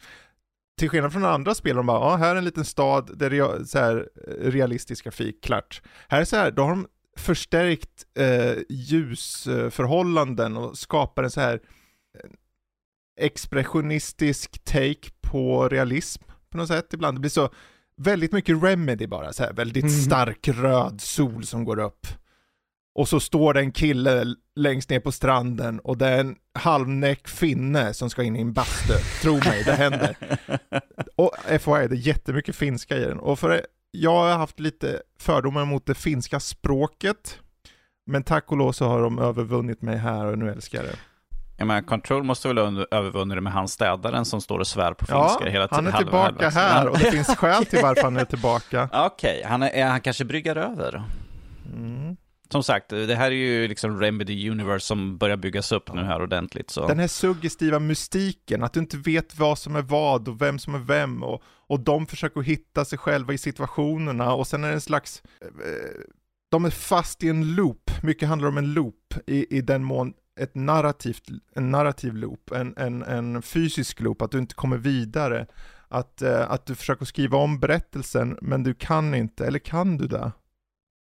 Till 0.78 0.90
skillnad 0.90 1.12
från 1.12 1.24
andra 1.24 1.54
spel, 1.54 1.76
de 1.76 1.86
bara, 1.86 2.00
ja 2.00 2.16
här 2.16 2.30
är 2.30 2.36
en 2.36 2.44
liten 2.44 2.64
stad, 2.64 3.10
det 3.18 3.26
är 3.26 3.64
så 3.64 3.78
här, 3.78 4.08
eh, 4.28 4.50
realistisk 4.50 5.04
grafik, 5.04 5.44
klart. 5.44 5.82
Här 6.08 6.20
är 6.20 6.24
så 6.24 6.36
här, 6.36 6.50
då 6.50 6.62
har 6.62 6.70
de 6.70 6.86
förstärkt 7.16 8.06
eh, 8.18 8.54
ljusförhållanden 8.68 10.56
och 10.56 10.78
skapar 10.78 11.22
en 11.22 11.30
så 11.30 11.40
här 11.40 11.60
eh, 12.14 12.30
expressionistisk 13.20 14.64
take 14.64 15.10
på 15.20 15.68
realism 15.68 16.22
på 16.50 16.58
något 16.58 16.68
sätt 16.68 16.94
ibland. 16.94 17.16
Det 17.16 17.20
blir 17.20 17.30
så 17.30 17.50
väldigt 18.02 18.32
mycket 18.32 18.62
remedy 18.62 19.06
bara, 19.06 19.32
så 19.32 19.42
här, 19.44 19.52
väldigt 19.52 19.84
Mhm. 19.84 19.90
stark 19.90 20.48
röd 20.48 21.00
sol 21.00 21.44
som 21.44 21.64
går 21.64 21.78
upp. 21.78 22.06
Och 22.94 23.08
så 23.08 23.20
står 23.20 23.54
det 23.54 23.60
en 23.60 23.72
kille 23.72 24.24
längst 24.54 24.90
ner 24.90 25.00
på 25.00 25.12
stranden 25.12 25.80
och 25.80 25.98
det 25.98 26.06
är 26.06 26.20
en 26.20 26.36
halvnäck 26.54 27.28
finne 27.28 27.94
som 27.94 28.10
ska 28.10 28.22
in 28.22 28.36
i 28.36 28.40
en 28.40 28.52
bastu. 28.52 28.94
Tro 29.22 29.32
mig, 29.34 29.62
det 29.64 29.72
händer. 29.72 30.16
Och 31.16 31.32
FYI, 31.48 31.88
det 31.88 31.94
är 31.94 32.06
jättemycket 32.06 32.56
finska 32.56 32.96
i 32.96 33.00
den. 33.00 33.18
Och 33.18 33.38
för 33.38 33.66
jag 33.90 34.10
har 34.10 34.38
haft 34.38 34.60
lite 34.60 35.02
fördomar 35.18 35.64
mot 35.64 35.86
det 35.86 35.94
finska 35.94 36.40
språket. 36.40 37.38
Men 38.06 38.22
tack 38.22 38.50
och 38.52 38.56
lov 38.56 38.72
så 38.72 38.86
har 38.86 39.02
de 39.02 39.18
övervunnit 39.18 39.82
mig 39.82 39.96
här 39.96 40.26
och 40.26 40.38
nu 40.38 40.50
älskar 40.50 40.78
jag 40.78 40.86
det. 40.86 40.98
Jag 41.58 41.66
menar, 41.66 41.82
Control 41.82 42.22
måste 42.22 42.48
väl 42.48 42.58
ha 42.58 42.86
övervunnit 42.90 43.36
det 43.36 43.40
med 43.40 43.52
han 43.52 43.68
städaren 43.68 44.24
som 44.24 44.40
står 44.40 44.58
och 44.58 44.66
svär 44.66 44.92
på 44.94 45.04
Ja, 45.08 45.28
finska 45.28 45.50
hela 45.50 45.68
tiden. 45.68 45.84
han 45.84 45.94
är 45.94 45.98
tillbaka 45.98 46.48
här 46.48 46.88
och 46.88 46.98
det 46.98 47.10
finns 47.10 47.26
skäl 47.36 47.66
till 47.66 47.78
varför 47.82 48.02
han 48.02 48.16
är 48.16 48.24
tillbaka. 48.24 48.88
Okej, 49.12 49.42
han, 49.46 49.62
är, 49.62 49.68
är- 49.70 49.86
han 49.86 50.00
kanske 50.00 50.24
bryggar 50.24 50.56
över. 50.56 51.02
Mm. 51.74 52.16
Som 52.50 52.62
sagt, 52.62 52.88
det 52.88 53.14
här 53.14 53.26
är 53.26 53.34
ju 53.34 53.68
liksom 53.68 54.00
Remedy 54.00 54.50
Universe 54.50 54.86
som 54.86 55.18
börjar 55.18 55.36
byggas 55.36 55.72
upp 55.72 55.92
nu 55.94 56.02
här 56.04 56.22
ordentligt. 56.22 56.70
Så. 56.70 56.88
Den 56.88 56.98
här 56.98 57.06
suggestiva 57.08 57.78
mystiken, 57.78 58.62
att 58.62 58.72
du 58.72 58.80
inte 58.80 58.96
vet 58.96 59.38
vad 59.38 59.58
som 59.58 59.76
är 59.76 59.82
vad 59.82 60.28
och 60.28 60.42
vem 60.42 60.58
som 60.58 60.74
är 60.74 60.78
vem 60.78 61.22
och, 61.22 61.42
och 61.66 61.80
de 61.80 62.06
försöker 62.06 62.40
hitta 62.40 62.84
sig 62.84 62.98
själva 62.98 63.32
i 63.32 63.38
situationerna 63.38 64.34
och 64.34 64.46
sen 64.46 64.64
är 64.64 64.68
det 64.68 64.74
en 64.74 64.80
slags, 64.80 65.22
eh, 65.42 65.48
de 66.50 66.64
är 66.64 66.70
fast 66.70 67.22
i 67.22 67.28
en 67.28 67.54
loop, 67.54 67.90
mycket 68.02 68.28
handlar 68.28 68.48
om 68.48 68.58
en 68.58 68.72
loop 68.72 69.14
i, 69.26 69.56
i 69.58 69.60
den 69.60 69.84
mån 69.84 70.12
ett 70.36 70.54
narrativt, 70.54 71.28
en 71.54 71.70
narrativ 71.70 72.14
loop, 72.14 72.50
en, 72.50 72.74
en, 72.76 73.02
en 73.02 73.42
fysisk 73.42 74.00
loop, 74.00 74.22
att 74.22 74.30
du 74.30 74.38
inte 74.38 74.54
kommer 74.54 74.76
vidare, 74.76 75.46
att, 75.88 76.22
eh, 76.22 76.50
att 76.50 76.66
du 76.66 76.74
försöker 76.74 77.04
skriva 77.04 77.38
om 77.38 77.60
berättelsen 77.60 78.38
men 78.42 78.62
du 78.62 78.74
kan 78.74 79.14
inte, 79.14 79.46
eller 79.46 79.58
kan 79.58 79.96
du 79.98 80.06
det? 80.06 80.32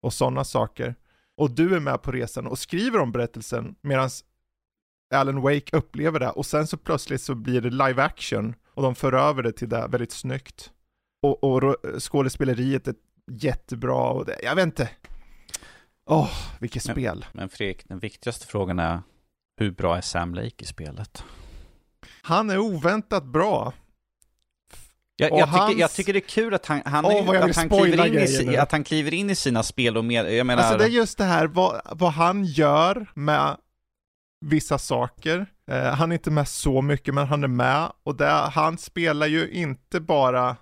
Och 0.02 0.12
sådana 0.14 0.44
saker. 0.44 0.94
Och 1.36 1.50
du 1.50 1.76
är 1.76 1.80
med 1.80 2.02
på 2.02 2.12
resan 2.12 2.46
och 2.46 2.58
skriver 2.58 2.98
om 3.00 3.12
berättelsen 3.12 3.74
medan 3.80 4.10
Alan 5.14 5.40
Wake 5.40 5.76
upplever 5.76 6.20
det 6.20 6.30
och 6.30 6.46
sen 6.46 6.66
så 6.66 6.76
plötsligt 6.76 7.20
så 7.22 7.34
blir 7.34 7.60
det 7.60 7.70
live 7.70 8.02
action 8.02 8.54
och 8.74 8.82
de 8.82 8.94
för 8.94 9.12
över 9.12 9.42
det 9.42 9.52
till 9.52 9.68
det 9.68 9.86
väldigt 9.88 10.12
snyggt. 10.12 10.72
Och, 11.22 11.44
och 11.44 11.76
skådespeleriet 12.02 12.88
är 12.88 12.94
jättebra 13.30 14.10
och 14.10 14.24
det, 14.26 14.40
jag 14.42 14.54
vet 14.54 14.62
inte. 14.66 14.90
Åh, 16.06 16.30
vilket 16.60 16.86
Ja. 16.86 16.92
spel. 16.92 17.26
Men 17.32 17.48
Fredrik, 17.48 17.88
den 17.88 17.98
viktigaste 17.98 18.46
frågan 18.46 18.78
är 18.78 19.00
hur 19.58 19.70
bra 19.70 19.96
är 19.96 20.00
Sam 20.00 20.34
Lake 20.34 20.54
i 20.58 20.64
spelet? 20.64 21.24
Han 22.22 22.50
är 22.50 22.58
oväntat 22.58 23.24
bra. 23.24 23.72
Jag, 25.16 25.30
jag, 25.30 25.48
tycker, 25.48 25.58
hans- 25.58 25.78
jag 25.78 25.92
tycker 25.92 26.12
det 26.12 26.18
är 26.18 26.28
kul 26.28 26.54
att 26.54 26.66
han, 26.66 26.82
han, 26.84 27.04
är 27.04 27.10
jag 27.12 27.32
vill 27.32 27.50
att, 27.50 27.56
han 27.56 27.68
kliver 27.68 28.06
in 28.06 28.14
i, 28.14 28.44
nu. 28.44 28.56
att 28.56 28.72
han 28.72 28.84
kliver 28.84 29.14
in 29.14 29.30
i 29.30 29.34
sina 29.34 29.62
spel 29.62 29.96
och 29.96 30.04
mer, 30.04 30.24
jag 30.24 30.46
menar, 30.46 30.62
Alltså 30.62 30.78
det 30.78 30.84
är 30.84 30.88
just 30.88 31.18
det 31.18 31.24
här 31.24 31.46
vad, 31.46 31.80
vad 31.84 32.12
han 32.12 32.44
gör 32.44 33.06
med 33.14 33.56
vissa 34.40 34.78
saker. 34.78 35.46
Eh, 35.70 35.82
han 35.82 36.12
är 36.12 36.14
inte 36.14 36.30
med 36.30 36.48
så 36.48 36.82
mycket 36.82 37.14
men 37.14 37.26
han 37.26 37.44
är 37.44 37.48
med 37.48 37.92
och 38.02 38.16
det, 38.16 38.30
han 38.30 38.78
spelar 38.78 39.26
ju 39.26 39.50
inte 39.50 40.00
bara 40.00 40.56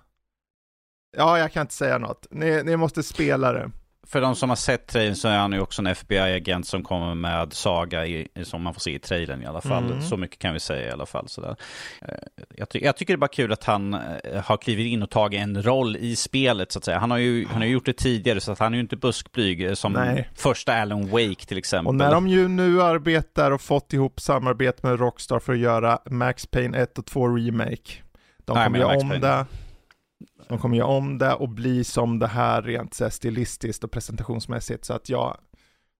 Ja, 1.17 1.39
jag 1.39 1.51
kan 1.51 1.61
inte 1.61 1.73
säga 1.73 1.97
något. 1.97 2.27
Ni, 2.31 2.63
ni 2.63 2.77
måste 2.77 3.03
spela 3.03 3.53
det. 3.53 3.71
För 4.09 4.21
de 4.21 4.35
som 4.35 4.49
har 4.49 4.55
sett 4.55 4.87
trailern 4.87 5.15
så 5.15 5.27
är 5.27 5.37
han 5.37 5.51
ju 5.53 5.59
också 5.59 5.81
en 5.81 5.87
FBI-agent 5.87 6.67
som 6.67 6.83
kommer 6.83 7.15
med 7.15 7.53
saga 7.53 8.05
i, 8.05 8.27
som 8.43 8.61
man 8.63 8.73
får 8.73 8.79
se 8.81 8.91
i 8.95 8.99
trailern 8.99 9.41
i 9.41 9.45
alla 9.45 9.61
fall. 9.61 9.85
Mm. 9.91 10.01
Så 10.01 10.17
mycket 10.17 10.39
kan 10.39 10.53
vi 10.53 10.59
säga 10.59 10.87
i 10.87 10.91
alla 10.91 11.05
fall. 11.05 11.27
Sådär. 11.27 11.55
Eh, 12.01 12.07
Jag, 12.57 12.69
ty- 12.69 12.79
jag 12.83 12.97
tycker 12.97 13.13
det 13.13 13.15
är 13.15 13.19
bara 13.19 13.27
kul 13.27 13.51
att 13.53 13.63
han 13.63 13.93
eh, 13.93 13.99
har 14.43 14.57
klivit 14.57 14.87
in 14.93 15.03
och 15.03 15.09
tagit 15.09 15.39
en 15.39 15.63
roll 15.63 15.97
i 15.97 16.15
spelet 16.15 16.71
så 16.71 16.79
att 16.79 16.85
säga. 16.85 16.99
Han 16.99 17.11
har 17.11 17.17
ju, 17.17 17.47
han 17.47 17.57
har 17.61 17.67
gjort 17.67 17.85
det 17.85 17.93
tidigare 17.93 18.39
så 18.41 18.51
att 18.51 18.59
han 18.59 18.73
är 18.73 18.77
ju 18.77 18.81
inte 18.81 18.95
buskblyg 18.97 19.65
eh, 19.65 19.73
som 19.73 19.93
Nej. 19.93 20.29
första 20.35 20.73
Alan 20.73 21.07
Wake 21.09 21.45
till 21.45 21.57
exempel. 21.57 21.87
Och 21.87 21.95
när 21.95 22.11
de 22.11 22.27
ju 22.27 22.47
nu 22.47 22.81
arbetar 22.81 23.51
och 23.51 23.61
fått 23.61 23.93
ihop 23.93 24.19
samarbete 24.19 24.87
med 24.87 24.99
Rockstar 24.99 25.39
för 25.39 25.53
att 25.53 25.59
göra 25.59 25.99
Max 26.09 26.45
Payne 26.47 26.77
1 26.77 26.97
och 26.97 27.05
2 27.05 27.27
Remake. 27.27 27.91
De 28.45 28.63
kommer 28.63 28.79
göra 28.79 28.97
om 28.97 29.09
Payne. 29.09 29.27
det. 29.27 29.45
De 30.47 30.59
kommer 30.59 30.77
göra 30.77 30.87
om 30.87 31.17
det 31.17 31.33
och 31.33 31.49
bli 31.49 31.83
som 31.83 32.19
det 32.19 32.27
här 32.27 32.61
rent 32.61 32.93
så 32.93 33.03
här, 33.03 33.11
stilistiskt 33.11 33.83
och 33.83 33.91
presentationsmässigt. 33.91 34.85
Så 34.85 34.93
att 34.93 35.09
jag 35.09 35.37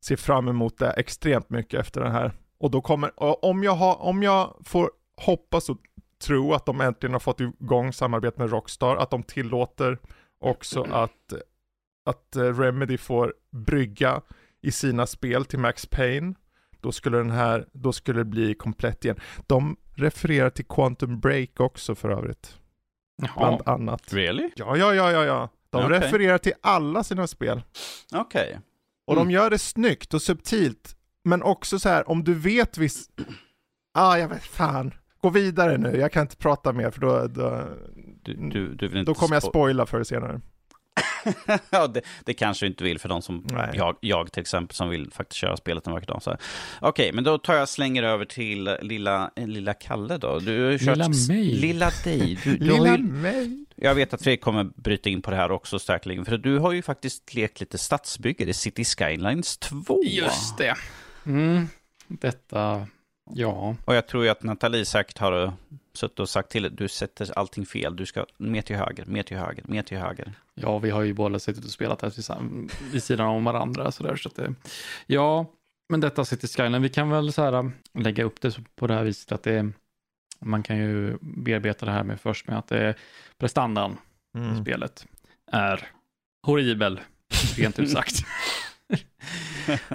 ser 0.06 0.16
fram 0.16 0.48
emot 0.48 0.78
det 0.78 0.92
extremt 0.92 1.50
mycket 1.50 1.80
efter 1.80 2.02
den 2.02 2.12
här. 2.12 2.32
Och 2.60 2.72
då 2.72 2.82
kommer, 2.82 3.20
och 3.20 3.44
om 3.44 3.64
jag, 3.64 3.76
har, 3.76 4.02
om 4.02 4.24
jag 4.24 4.58
får 4.64 4.92
hoppas 5.22 5.70
och 5.70 5.78
tro 6.22 6.54
att 6.54 6.66
de 6.66 6.82
äntligen 6.82 7.14
har 7.14 7.20
fått 7.20 7.42
igång 7.42 7.94
samarbete 7.94 8.42
med 8.42 8.52
Rockstar, 8.52 8.96
att 8.96 9.10
de 9.10 9.24
tillåter 9.24 10.00
också 10.40 10.82
att, 10.92 11.34
att 12.06 12.36
eh, 12.36 12.60
Remedy 12.60 12.98
får 12.98 13.34
brygga 13.52 14.22
i 14.62 14.72
sina 14.72 15.08
spel 15.08 15.46
till 15.46 15.60
Max 15.60 15.86
Payne, 15.86 16.36
då 16.82 16.92
skulle 16.92 17.18
den 17.18 17.32
här, 17.32 17.68
då 17.72 17.94
skulle 17.94 18.20
det 18.20 18.26
bli 18.26 18.54
komplett 18.54 19.06
igen. 19.06 19.20
De 19.48 19.78
refererar 19.96 20.50
till 20.50 20.66
Quantum 20.66 21.20
Break 21.20 21.60
också 21.60 21.96
för 21.96 22.10
övrigt, 22.10 22.58
Jaha. 23.22 23.32
bland 23.38 23.62
annat. 23.66 24.14
Really? 24.14 24.50
Ja, 24.56 24.78
ja, 24.78 24.94
ja, 24.94 25.12
ja, 25.12 25.24
ja. 25.26 25.50
De 25.70 25.86
Okej. 25.86 26.00
refererar 26.00 26.38
till 26.38 26.54
alla 26.62 27.04
sina 27.04 27.28
spel. 27.28 27.64
Okej. 28.14 28.60
Och 29.08 29.14
Mm. 29.14 29.28
de 29.28 29.34
gör 29.34 29.50
det 29.50 29.60
snyggt 29.60 30.14
och 30.14 30.22
subtilt. 30.22 30.96
Men 31.24 31.44
också 31.44 31.80
så 31.80 31.90
här, 31.90 32.10
om 32.10 32.24
du 32.24 32.34
vet 32.34 32.78
viss... 32.78 33.10
Ah, 33.94 34.18
jag 34.18 34.28
vet 34.28 34.44
fan. 34.44 34.94
Gå 35.22 35.30
vidare 35.30 35.78
nu, 35.78 35.98
jag 35.98 36.12
kan 36.12 36.22
inte 36.22 36.38
prata 36.38 36.74
mer 36.74 36.92
för 36.92 37.02
då, 37.02 37.28
då, 37.28 37.64
Du, 38.24 38.34
du, 38.50 38.76
du 38.76 38.88
vill 38.88 38.98
inte 38.98 39.12
då 39.12 39.16
kommer 39.16 39.36
jag 39.36 39.44
spo- 39.44 39.50
spoila 39.50 39.86
för 39.86 40.04
senare. 40.04 40.42
ja, 41.70 41.88
det, 41.88 42.02
det 42.26 42.34
kanske 42.34 42.66
du 42.66 42.68
inte 42.68 42.84
vill 42.84 43.00
för 43.00 43.10
de 43.10 43.22
som 43.22 43.46
jag, 43.74 43.96
jag 44.00 44.32
till 44.32 44.42
exempel 44.42 44.76
som 44.76 44.90
vill 44.90 45.12
faktiskt 45.12 45.38
köra 45.38 45.58
spelet 45.58 45.88
en 45.88 45.94
vacker 45.94 46.08
dag. 46.08 46.38
Okej, 46.82 47.12
men 47.14 47.24
då 47.24 47.38
tar 47.38 47.54
jag 47.54 47.70
slänger 47.70 48.04
över 48.04 48.26
till 48.26 48.78
lilla, 48.82 49.32
eh, 49.36 49.48
lilla 49.48 49.74
Kalle 49.74 50.18
då. 50.18 50.40
Du 50.40 50.64
har 50.64 50.72
ju 50.72 50.80
kört 50.80 50.98
Lilla 50.98 51.10
mig. 51.10 51.56
Lilla 51.56 51.92
dig. 52.04 52.40
Du, 52.44 52.58
Lilla 52.58 52.98
ju, 52.98 53.04
mig. 53.04 53.66
jag 53.76 53.96
vet 53.96 54.14
att 54.14 54.24
Fredrik 54.24 54.42
kommer 54.42 54.64
bryta 54.64 55.10
in 55.10 55.22
på 55.22 55.32
det 55.32 55.38
här 55.38 55.52
också 55.52 55.80
säkerligen, 55.80 56.26
för 56.26 56.38
du 56.38 56.60
har 56.60 56.72
ju 56.72 56.82
faktiskt 56.82 57.34
lekt 57.34 57.60
lite 57.60 57.78
stadsbygge 57.78 58.46
i 58.46 58.54
City 58.54 58.86
Skylines 58.86 59.58
2. 59.58 60.04
Just 60.04 60.58
det. 60.58 60.76
Mm. 61.26 61.68
Detta, 62.08 62.88
ja. 63.34 63.76
Och 63.86 63.96
jag 63.96 64.08
tror 64.08 64.24
ju 64.24 64.30
att 64.30 64.44
Nathalie 64.44 64.86
säkert 64.86 65.18
har 65.18 65.54
suttit 65.98 66.20
och 66.20 66.30
sagt 66.30 66.50
till 66.50 66.64
dig, 66.64 66.72
du 66.72 66.88
sätter 66.88 67.40
allting 67.40 67.66
fel, 67.66 67.96
du 67.96 68.06
ska 68.06 68.26
mer 68.38 68.62
till 68.62 68.76
höger, 68.76 69.06
mer 69.06 69.24
till 69.24 69.38
höger, 69.38 69.64
mer 69.68 69.82
till 69.82 69.98
höger. 69.98 70.34
Ja, 70.54 70.80
vi 70.80 70.90
har 70.90 71.02
ju 71.02 71.14
båda 71.14 71.40
suttit 71.40 71.66
och 71.66 71.72
spelat 71.72 72.02
här 72.02 72.12
vid 72.92 73.04
sidan 73.04 73.28
om 73.28 73.44
varandra. 73.44 73.92
Så 73.92 74.04
där, 74.04 74.16
så 74.16 74.30
att 74.30 74.36
det, 74.36 74.54
ja, 75.06 75.46
men 75.90 76.00
detta 76.00 76.26
City 76.26 76.48
Skyline, 76.48 76.82
vi 76.82 76.90
kan 76.90 77.10
väl 77.10 77.34
så 77.34 77.42
här 77.42 77.54
äh, 77.54 77.70
lägga 77.94 78.24
upp 78.24 78.42
det 78.42 78.60
på 78.76 78.88
det 78.88 78.94
här 78.94 79.04
viset 79.04 79.32
att 79.32 79.44
det 79.44 79.72
man 80.40 80.64
kan 80.64 80.78
ju 80.78 81.18
bearbeta 81.22 81.86
det 81.86 81.92
här 81.92 82.04
med 82.04 82.22
först 82.22 82.48
med 82.48 82.58
att 82.58 82.68
det, 82.68 82.96
prestandan 83.38 83.92
i 83.92 84.38
Mm. 84.38 84.62
spelet 84.62 85.08
är 85.52 85.88
horribel, 86.48 87.00
rent 87.58 87.80
ut 87.80 87.92
sagt. 87.92 88.16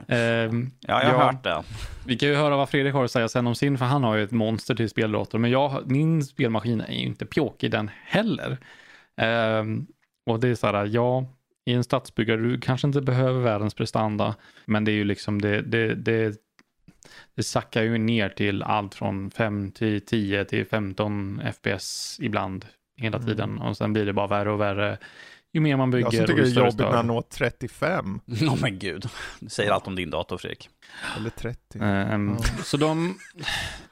Ehm, 0.09 0.71
Ja, 0.81 1.03
jag 1.03 1.11
har 1.11 1.19
Ja. 1.21 1.27
hört 1.27 1.45
det. 1.45 1.63
vi 2.07 2.19
kan 2.19 2.29
ju 2.29 2.35
höra 2.35 2.57
vad 2.57 2.69
Fredrik 2.69 2.95
har 2.95 3.05
att 3.05 3.11
säga 3.11 3.29
sen 3.29 3.47
om 3.47 3.55
sin, 3.55 3.79
för 3.79 3.85
han 3.85 4.05
har 4.05 4.17
ju 4.17 4.23
ett 4.25 4.31
monster 4.31 4.75
till 4.75 4.89
speldator. 4.89 5.39
Men 5.39 5.51
jag, 5.51 5.91
min 5.91 6.25
spelmaskin 6.25 6.81
är 6.81 6.93
ju 6.93 7.07
inte 7.07 7.27
pjåkig 7.27 7.71
den 7.71 7.91
heller. 8.05 8.59
Ehm, 9.17 9.87
och 10.27 10.41
det 10.41 10.49
är 10.49 10.55
så 10.55 10.67
här, 10.67 10.87
ja, 10.87 11.25
i 11.65 11.73
en 11.73 11.85
stadsbyggare, 11.85 12.37
du 12.41 12.61
kanske 12.61 12.87
inte 12.87 13.01
behöver 13.01 13.41
världens 13.41 13.75
prestanda, 13.75 14.35
men 14.65 14.85
det 14.85 14.91
är 14.93 14.95
ju 14.97 15.05
liksom, 15.05 15.41
det, 15.41 15.63
det, 15.63 15.95
det, 15.95 16.37
det 17.35 17.43
sackar 17.43 17.83
ju 17.83 17.99
ner 17.99 18.29
till 18.29 18.63
allt 18.63 18.95
från 18.95 19.31
5 19.31 19.71
till 19.71 20.01
10 20.07 20.45
till 20.45 20.67
15 20.67 21.43
FPS 21.61 22.19
ibland, 22.21 22.65
hela 22.97 23.17
Mm. 23.17 23.29
tiden. 23.29 23.59
Och 23.59 23.77
sen 23.77 23.93
blir 23.93 24.07
det 24.07 24.13
bara 24.13 24.27
värre 24.27 24.51
och 24.51 24.61
värre 24.61 24.99
ju 25.53 25.61
mer 25.61 25.77
man 25.77 25.91
bygger. 25.91 26.05
Jag 26.05 26.15
som 26.15 26.27
tycker 26.27 26.43
det 26.43 26.49
är 26.49 26.65
jobbigt 26.65 26.79
när 26.79 26.93
han 26.93 27.07
når 27.07 27.23
35. 27.31 28.21
Åh 28.43 28.57
men 28.61 28.79
gud, 28.79 29.09
det 29.41 29.51
säger 29.51 29.71
allt 29.71 29.87
om 29.87 29.95
din 29.95 30.11
dator 30.11 30.39
Fredrik. 30.39 30.71
Eller 31.17 31.31
30. 31.31 31.79
Ehm, 31.81 32.37
Ja. 32.39 32.45
Så 32.65 32.77
de, 32.77 33.19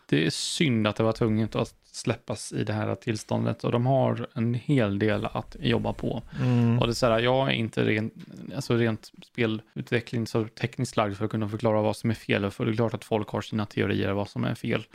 det 0.08 0.26
är 0.26 0.30
synd 0.30 0.86
att 0.86 0.96
det 0.96 1.02
var 1.02 1.12
tvunget 1.12 1.56
att 1.56 1.74
släppas 1.92 2.52
i 2.52 2.64
det 2.64 2.72
här 2.72 2.94
tillståndet 2.94 3.64
och 3.64 3.72
de 3.72 3.86
har 3.86 4.28
en 4.34 4.54
hel 4.54 4.98
del 4.98 5.26
att 5.32 5.56
jobba 5.60 5.92
på. 5.92 6.22
Mm. 6.40 6.78
Och 6.78 6.86
det 6.86 6.90
är 6.90 6.94
så 6.94 7.06
här, 7.06 7.20
jag 7.20 7.48
är 7.48 7.52
inte 7.52 7.84
rent, 7.84 8.14
alltså 8.54 8.76
rent 8.76 9.10
spelutveckling 9.24 10.26
så 10.26 10.44
tekniskt 10.44 10.96
lagd 10.96 11.16
för 11.16 11.24
att 11.24 11.30
kunna 11.30 11.48
förklara 11.48 11.82
vad 11.82 11.96
som 11.96 12.10
är 12.10 12.14
fel. 12.14 12.50
För 12.50 12.64
det 12.64 12.72
är 12.72 12.74
klart 12.76 12.94
att 12.94 13.04
folk 13.04 13.28
har 13.28 13.40
sina 13.40 13.66
teorier 13.66 14.12
vad 14.12 14.28
som 14.28 14.44
är 14.44 14.54
fel. 14.54 14.86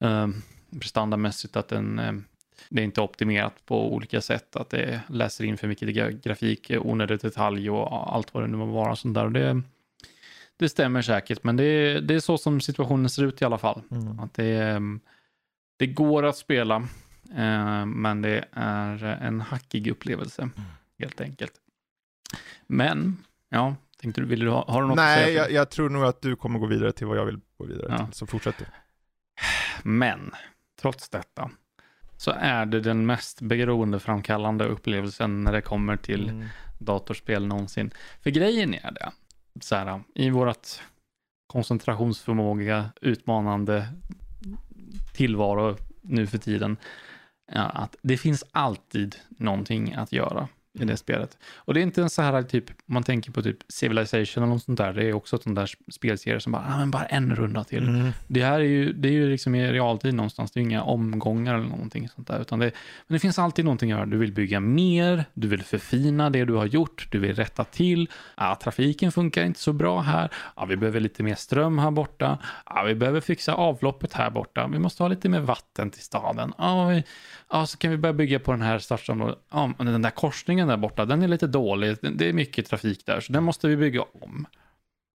Um, 0.00 0.42
prestandamässigt 0.80 1.56
att 1.56 1.68
den, 1.68 1.98
ehm, 1.98 2.24
det 2.70 2.80
är 2.82 2.84
inte 2.84 3.00
optimerat 3.00 3.66
på 3.66 3.94
olika 3.94 4.20
sätt, 4.20 4.56
att 4.56 4.70
det 4.70 5.00
läser 5.08 5.44
in 5.44 5.56
för 5.56 5.68
mycket 5.68 5.88
gra- 5.88 6.20
grafik, 6.22 6.70
onödig 6.80 7.20
detalj 7.20 7.70
och 7.70 8.14
allt 8.14 8.34
vad 8.34 8.42
det 8.42 8.46
nu 8.46 8.56
må 8.56 8.66
vara. 8.66 8.96
Sånt 8.96 9.14
där. 9.14 9.24
Och 9.24 9.32
det, 9.32 9.62
det 10.56 10.68
stämmer 10.68 11.02
säkert, 11.02 11.44
men 11.44 11.56
det 11.56 12.00
det 12.00 12.14
är 12.14 12.20
så 12.20 12.38
som 12.38 12.60
situationen 12.60 13.10
ser 13.10 13.24
ut 13.24 13.42
i 13.42 13.44
alla 13.44 13.58
fall. 13.58 13.82
Mm. 13.90 14.20
Att 14.20 14.34
det, 14.34 14.80
det 15.76 15.86
går 15.86 16.22
att 16.26 16.36
spela, 16.36 16.76
eh, 17.36 17.86
men 17.86 18.22
det 18.22 18.44
är 18.52 19.04
en 19.04 19.40
hackig 19.40 19.86
upplevelse, 19.90 20.48
helt 20.98 21.20
enkelt. 21.20 21.52
Men, 22.66 23.16
ja, 23.48 23.74
tänkte 24.00 24.20
du, 24.20 24.26
vill 24.26 24.40
du 24.40 24.48
ha, 24.50 24.64
har 24.68 24.82
du 24.82 24.88
något 24.88 24.92
att 24.98 25.04
Nej, 25.04 25.24
säga? 25.24 25.42
jag, 25.42 25.52
jag 25.52 25.70
tror 25.70 25.90
nog 25.90 26.04
att 26.04 26.22
du 26.22 26.36
kommer 26.36 26.58
gå 26.58 26.66
vidare 26.66 26.92
till 26.92 27.06
vad 27.06 27.16
jag 27.18 27.24
vill 27.24 27.40
gå 27.58 27.64
vidare 27.64 27.86
Ja. 27.90 28.04
till. 28.06 28.14
Så 28.14 28.26
fortsätt 28.26 28.58
du. 28.58 28.64
Men, 29.82 30.30
trots 30.80 31.08
detta, 31.08 31.50
så 32.18 32.30
är 32.30 32.66
det 32.66 32.80
den 32.80 33.06
mest 33.06 33.40
beroendeframkallande 33.40 34.64
upplevelsen 34.64 35.44
när 35.44 35.52
det 35.52 35.62
kommer 35.62 35.96
till 35.96 36.28
Mm. 36.28 36.48
datorspel 36.78 37.46
någonsin. 37.46 37.90
För 38.22 38.30
grejen 38.30 38.74
är 38.74 38.90
det, 38.90 39.12
så 39.60 39.76
här, 39.76 40.00
i 40.14 40.30
vårt 40.30 40.80
koncentrationsförmåga 41.46 42.90
utmanande 43.00 43.88
tillvaro 45.14 45.76
nu 46.02 46.26
för 46.26 46.38
tiden, 46.38 46.76
att 47.52 47.96
det 48.02 48.16
finns 48.16 48.44
alltid 48.52 49.16
någonting 49.28 49.94
att 49.94 50.12
göra 50.12 50.48
i 50.80 50.84
det 50.84 50.96
spelet. 50.96 51.38
Och 51.56 51.74
det 51.74 51.80
är 51.80 51.82
inte 51.82 52.02
en 52.02 52.10
så 52.10 52.22
här 52.22 52.42
typ, 52.42 52.64
man 52.86 53.02
tänker 53.02 53.32
på 53.32 53.42
typ 53.42 53.56
Civilization 53.68 54.42
eller 54.42 54.52
något 54.52 54.62
sånt 54.62 54.78
där, 54.78 54.92
det 54.92 55.04
är 55.04 55.12
också 55.12 55.36
ett 55.36 55.42
sånt 55.42 55.56
där 55.56 55.70
spelserie 55.92 56.40
som 56.40 56.52
bara, 56.52 56.64
ah, 56.68 56.78
men 56.78 56.90
bara 56.90 57.04
en 57.04 57.36
runda 57.36 57.64
till. 57.64 57.88
Mm. 57.88 58.10
Det 58.26 58.44
här 58.44 58.60
är 58.60 58.64
ju, 58.64 58.92
det 58.92 59.08
är 59.08 59.12
ju 59.12 59.30
liksom 59.30 59.54
i 59.54 59.72
realtid 59.72 60.14
någonstans, 60.14 60.50
det 60.50 60.60
är 60.60 60.62
inga 60.62 60.82
omgångar 60.82 61.54
eller 61.54 61.68
någonting 61.68 62.08
sånt 62.08 62.28
där, 62.28 62.40
utan 62.40 62.58
det, 62.58 62.70
men 63.06 63.14
det 63.14 63.18
finns 63.18 63.38
alltid 63.38 63.64
någonting 63.64 63.92
att 63.92 63.98
göra. 63.98 64.06
Du 64.06 64.16
vill 64.16 64.32
bygga 64.32 64.60
mer, 64.60 65.24
du 65.34 65.48
vill 65.48 65.62
förfina 65.62 66.30
det 66.30 66.44
du 66.44 66.54
har 66.54 66.66
gjort, 66.66 67.08
du 67.10 67.18
vill 67.18 67.34
rätta 67.34 67.64
till, 67.64 68.10
ah, 68.34 68.54
trafiken 68.54 69.12
funkar 69.12 69.44
inte 69.44 69.60
så 69.60 69.72
bra 69.72 70.00
här, 70.00 70.30
ah, 70.54 70.64
vi 70.64 70.76
behöver 70.76 71.00
lite 71.00 71.22
mer 71.22 71.34
ström 71.34 71.78
här 71.78 71.90
borta, 71.90 72.38
ah, 72.64 72.82
vi 72.82 72.94
behöver 72.94 73.20
fixa 73.20 73.54
avloppet 73.54 74.12
här 74.12 74.30
borta, 74.30 74.66
vi 74.72 74.78
måste 74.78 75.02
ha 75.02 75.08
lite 75.08 75.28
mer 75.28 75.40
vatten 75.40 75.90
till 75.90 76.02
staden, 76.02 76.52
ah, 76.58 76.86
vi, 76.86 77.04
ja, 77.50 77.66
så 77.66 77.78
kan 77.78 77.90
vi 77.90 77.96
börja 77.96 78.12
bygga 78.12 78.38
på 78.38 78.52
den 78.52 78.62
här 78.62 78.78
stadsområdet, 78.78 79.38
Ja, 79.50 79.72
men 79.78 79.86
den 79.86 80.02
där 80.02 80.10
korsningen 80.10 80.68
där 80.68 80.76
borta, 80.76 81.04
den 81.04 81.22
är 81.22 81.28
lite 81.28 81.46
dålig, 81.46 81.96
det 82.00 82.28
är 82.28 82.32
mycket 82.32 82.66
trafik 82.66 83.06
där, 83.06 83.20
så 83.20 83.32
den 83.32 83.44
måste 83.44 83.68
vi 83.68 83.76
bygga 83.76 84.02
om. 84.02 84.46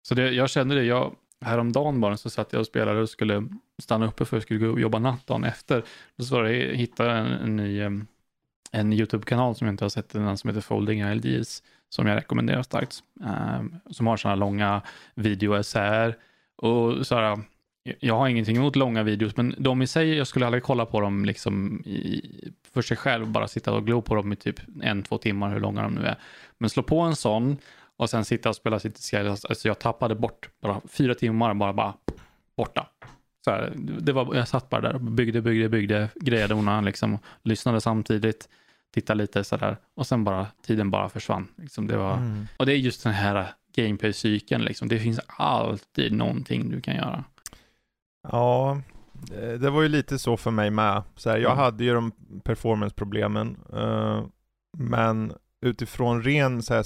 Så 0.02 0.16
det, 0.16 0.32
jag 0.32 0.50
kände 0.50 0.76
det, 0.76 0.84
jag, 0.84 1.16
häromdagen 1.42 2.02
bara 2.02 2.18
så 2.18 2.30
satt 2.30 2.54
jag 2.54 2.60
och 2.60 2.68
spelade 2.68 3.02
och 3.02 3.10
skulle 3.10 3.48
stanna 3.82 4.08
uppe 4.08 4.26
för 4.26 4.38
att 4.38 4.42
jag 4.42 4.44
skulle 4.44 4.60
gå 4.60 4.72
och 4.72 4.80
jobba 4.80 5.00
natt 5.00 5.28
dagen 5.28 5.44
efter. 5.44 5.84
Då 6.16 6.24
så 6.24 6.36
var 6.36 6.44
det, 6.44 6.58
jag 6.58 6.76
hittade 6.76 7.12
en, 7.12 7.28
en 7.28 7.56
ny 7.56 8.06
en 8.72 8.94
YouTube-kanal 8.94 9.56
som 9.56 9.68
jag 9.68 9.74
inte 9.74 9.84
har 9.84 9.90
sett 9.90 10.16
innan 10.16 10.38
som 10.38 10.48
heter 10.48 10.62
Folding 10.62 11.14
LDs 11.14 11.64
som 11.90 12.08
jag 12.08 12.16
rekommenderar 12.16 12.64
starkt. 12.64 13.04
Um, 13.60 13.76
som 13.92 14.08
har 14.08 14.18
sådana 14.18 14.36
långa 14.36 14.82
videoessäer 15.16 16.18
och 16.56 17.08
så 17.08 17.16
här, 17.16 17.40
jag 18.00 18.16
har 18.18 18.28
ingenting 18.28 18.58
emot 18.58 18.76
långa 18.76 19.04
videos, 19.04 19.38
men 19.38 19.56
de 19.58 19.82
i 19.82 19.88
sig, 19.88 20.14
jag 20.18 20.28
skulle 20.28 20.46
aldrig 20.46 20.64
kolla 20.64 20.86
på 20.86 21.02
dem 21.02 21.26
liksom 21.26 21.84
i, 21.86 22.22
för 22.74 22.82
sig 22.82 22.98
själv, 22.98 23.28
bara 23.28 23.48
sitta 23.48 23.74
och 23.74 23.86
glo 23.86 24.02
på 24.02 24.16
dem 24.16 24.34
i 24.34 24.36
typ 24.36 24.60
en, 24.82 25.04
två 25.04 25.18
timmar, 25.18 25.54
hur 25.54 25.60
långa 25.60 25.82
de 25.82 25.94
nu 25.96 26.06
är. 26.06 26.16
Men 26.58 26.70
slå 26.70 26.84
på 26.84 27.00
en 27.00 27.16
sån 27.16 27.58
och 27.98 28.10
sen 28.10 28.26
sitta 28.26 28.50
och 28.50 28.56
spela 28.56 28.80
City 28.80 29.02
Skylines, 29.02 29.46
alltså 29.46 29.68
jag 29.68 29.80
tappade 29.80 30.16
bort 30.16 30.50
bara 30.62 30.82
fyra 30.90 31.16
timmar, 31.16 31.54
bara, 31.54 31.74
bara 31.74 31.94
borta. 32.58 32.88
Så 33.46 33.52
här, 33.52 33.74
det 33.76 34.12
var, 34.14 34.36
jag 34.36 34.48
satt 34.48 34.70
bara 34.70 34.82
där 34.82 34.94
och 34.96 35.02
byggde, 35.02 35.42
byggde, 35.42 35.70
byggde, 35.70 36.10
grejade 36.16 36.54
onan 36.54 36.86
liksom, 36.86 37.20
lyssnade 37.44 37.82
samtidigt, 37.82 38.50
tittade 38.94 39.18
lite 39.18 39.44
sådär 39.44 39.78
och 39.96 40.08
sen 40.08 40.24
bara, 40.24 40.48
tiden 40.66 40.92
bara 40.92 41.10
försvann. 41.10 41.48
Liksom, 41.56 41.88
det 41.88 41.98
var, 41.98 42.14
Mm. 42.18 42.48
och 42.58 42.66
det 42.66 42.74
är 42.74 42.78
just 42.78 43.04
den 43.04 43.14
här 43.14 43.48
gameplay-cykeln, 43.76 44.64
liksom. 44.64 44.88
det 44.88 45.00
finns 45.00 45.20
alltid 45.28 46.14
någonting 46.14 46.70
du 46.70 46.82
kan 46.82 46.96
göra. 46.96 47.24
Ja, 48.32 48.82
det 49.14 49.58
det 49.58 49.70
var 49.70 49.82
ju 49.82 49.88
lite 49.88 50.20
så 50.20 50.38
för 50.38 50.52
mig 50.52 50.72
med. 50.72 51.04
Så 51.16 51.30
här, 51.30 51.38
jag 51.38 51.52
Mm. 51.52 51.64
hade 51.64 51.84
ju 51.84 51.94
de 51.94 52.12
performance-problemen, 52.44 53.58
eh, 53.74 54.24
men 54.78 55.34
utifrån 55.62 56.24
ren 56.24 56.64
så 56.64 56.74
här, 56.74 56.84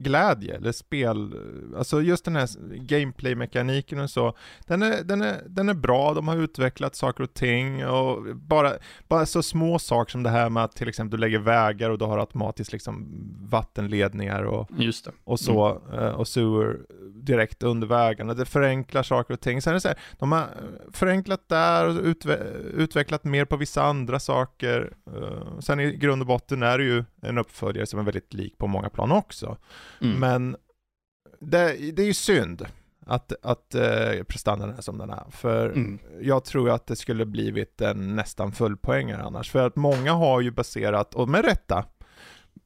spelglädje, 0.00 0.56
eller 0.56 0.72
spel, 0.72 1.34
alltså 1.76 2.02
just 2.02 2.24
den 2.24 2.36
här 2.36 2.48
gameplay-mekaniken 2.76 4.00
och 4.00 4.10
så, 4.10 4.36
den 4.66 4.82
är, 4.82 5.02
den, 5.02 5.22
är, 5.22 5.42
den 5.46 5.68
är 5.68 5.74
bra, 5.74 6.14
de 6.14 6.28
har 6.28 6.36
utvecklat 6.36 6.94
saker 6.94 7.24
och 7.24 7.34
ting 7.34 7.86
och 7.86 8.36
bara, 8.36 8.72
bara 9.08 9.26
så 9.26 9.42
små 9.42 9.78
saker 9.78 10.10
som 10.10 10.22
det 10.22 10.30
här 10.30 10.50
med 10.50 10.64
att 10.64 10.76
till 10.76 10.88
exempel 10.88 11.20
du 11.20 11.26
lägger 11.26 11.38
vägar 11.38 11.90
och 11.90 11.98
du 11.98 12.04
har 12.04 12.18
automatiskt 12.18 12.72
liksom 12.72 13.06
vattenledningar 13.50 14.42
och 14.42 14.70
och 15.24 15.40
så, 15.40 15.82
eh, 15.92 16.08
och 16.08 16.28
sewer 16.28 16.80
direkt 17.14 17.62
under 17.62 17.86
vägarna. 17.86 18.34
Det 18.34 18.44
förenklar 18.44 19.02
saker 19.02 19.34
och 19.34 19.40
ting. 19.40 19.62
Sen 19.62 19.70
är 19.70 19.74
det 19.74 19.80
så 19.80 19.88
här, 19.88 19.98
de 20.18 20.32
har 20.32 20.46
förenklat 20.92 21.48
där 21.48 21.86
och 21.86 22.02
utve 22.02 22.38
utvecklat 22.74 23.24
mer 23.24 23.44
på 23.44 23.56
vissa 23.56 23.82
andra 23.82 24.20
saker. 24.20 24.92
Eh, 25.06 25.58
sen 25.60 25.80
i 25.80 25.96
grund 25.96 26.22
och 26.22 26.26
botten 26.26 26.62
är 26.62 26.78
det 26.78 26.84
ju 26.84 27.04
en 27.22 27.38
uppföljare 27.38 27.86
som 27.86 27.98
är 27.98 28.04
väldigt 28.04 28.34
lik 28.34 28.58
på 28.58 28.66
många 28.66 28.90
plan 28.90 29.12
också. 29.12 29.56
Mm. 30.00 30.18
Men 30.20 30.56
det, 31.40 31.92
det 31.92 32.02
är 32.02 32.06
ju 32.06 32.14
synd 32.14 32.66
att, 33.06 33.32
att 33.42 33.74
eh, 33.74 34.22
prestandan 34.28 34.70
är 34.70 34.80
som 34.80 34.98
den 34.98 35.10
är. 35.10 35.30
För 35.30 35.68
Mm. 35.70 35.98
jag 36.20 36.44
tror 36.44 36.70
att 36.70 36.86
det 36.86 36.96
skulle 36.96 37.26
blivit 37.26 37.80
en 37.80 38.16
nästan 38.16 38.52
fullpoängare 38.52 39.22
annars. 39.22 39.50
För 39.50 39.66
att 39.66 39.76
många 39.76 40.12
har 40.12 40.40
ju 40.40 40.50
baserat, 40.50 41.14
och 41.14 41.28
med 41.28 41.44
rätta, 41.44 41.84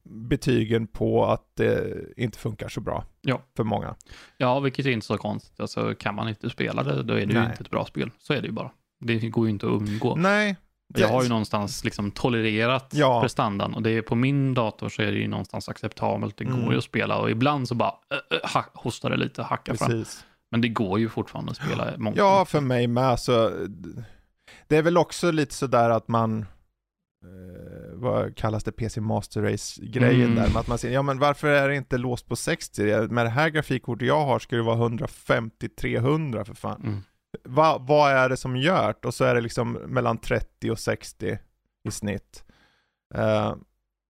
betygen 0.03 0.87
på 0.87 1.25
att 1.25 1.55
det 1.55 1.95
inte 2.17 2.37
funkar 2.37 2.69
så 2.69 2.81
bra 2.81 3.05
Ja. 3.21 3.41
för 3.57 3.63
många. 3.63 3.95
Ja, 4.37 4.59
vilket 4.59 4.85
är 4.85 4.89
inte 4.89 5.05
så 5.05 5.17
konstigt. 5.17 5.59
Alltså, 5.59 5.95
kan 5.95 6.15
man 6.15 6.29
inte 6.29 6.49
spela 6.49 6.83
det, 6.83 7.03
då 7.03 7.13
är 7.13 7.25
det 7.25 7.33
ju 7.33 7.39
Nej. 7.39 7.49
inte 7.51 7.63
ett 7.63 7.69
bra 7.71 7.85
spel. 7.85 8.11
Så 8.19 8.33
är 8.33 8.41
det 8.41 8.47
ju 8.47 8.53
bara. 8.53 8.71
Det 8.99 9.19
går 9.29 9.45
ju 9.45 9.51
inte 9.51 9.65
att 9.65 9.71
undgå. 9.71 10.15
Nej, 10.15 10.55
Jag 10.95 11.07
har 11.07 11.23
ju 11.23 11.29
någonstans 11.29 11.83
liksom 11.83 12.11
tolererat 12.11 12.89
Ja. 12.91 13.21
prestandan 13.21 13.73
och 13.73 13.81
det 13.83 13.89
är 13.91 14.01
på 14.01 14.15
min 14.15 14.53
dator 14.53 14.89
så 14.89 15.01
är 15.01 15.11
det 15.11 15.17
ju 15.17 15.27
någonstans 15.27 15.69
acceptabelt. 15.69 16.37
Det 16.37 16.43
Mm. 16.43 16.61
går 16.63 16.71
ju 16.71 16.77
att 16.77 16.83
spela 16.83 17.17
och 17.17 17.31
ibland 17.31 17.67
så 17.67 17.75
bara 17.75 17.89
äh, 18.31 18.37
äh, 18.43 18.49
ha- 18.53 18.69
hostar 18.73 19.09
det 19.09 19.17
lite, 19.17 19.43
hackar 19.43 19.73
fram. 19.75 19.89
precis. 19.89 20.25
Men 20.51 20.61
det 20.61 20.67
går 20.69 20.99
ju 20.99 21.09
fortfarande 21.09 21.51
att 21.51 21.57
spela 21.57 21.87
många. 21.97 22.17
Ja, 22.17 22.45
för 22.45 22.61
mig 22.61 22.87
med. 22.87 23.19
Så, 23.19 23.51
det 24.67 24.77
är 24.77 24.81
väl 24.81 24.97
också 24.97 25.31
lite 25.31 25.53
sådär 25.55 25.89
att 25.89 26.07
man, 26.07 26.39
eh, 26.41 27.93
vad 27.93 28.35
kallas 28.35 28.63
det, 28.63 28.71
PC 28.71 29.01
Master 29.01 29.41
Race-grejen 29.41 30.21
Mm. 30.31 30.35
där, 30.35 30.47
med 30.47 30.57
att 30.57 30.67
man 30.67 30.77
säger, 30.77 30.93
ja 30.95 31.01
men 31.01 31.19
varför 31.19 31.47
är 31.47 31.69
det 31.69 31.75
inte 31.75 31.97
låst 31.97 32.27
på 32.27 32.35
60? 32.35 33.07
Med 33.07 33.25
det 33.25 33.29
här 33.29 33.49
grafikkortet 33.49 34.07
jag 34.07 34.25
har 34.25 34.39
ska 34.39 34.55
det 34.55 34.61
vara 34.61 34.77
150-300 34.77 36.43
för 36.43 36.53
fan. 36.53 36.81
Mm. 36.83 37.03
Va, 37.43 37.77
vad 37.87 38.11
är 38.11 38.29
det 38.29 38.37
som 38.37 38.55
det? 38.55 39.05
Och 39.05 39.13
så 39.13 39.23
är 39.23 39.35
det 39.35 39.41
liksom 39.41 39.71
mellan 39.71 40.17
30 40.17 40.71
och 40.71 40.79
60 40.79 41.39
i 41.87 41.91
snitt. 41.91 42.43
Eh, 43.15 43.55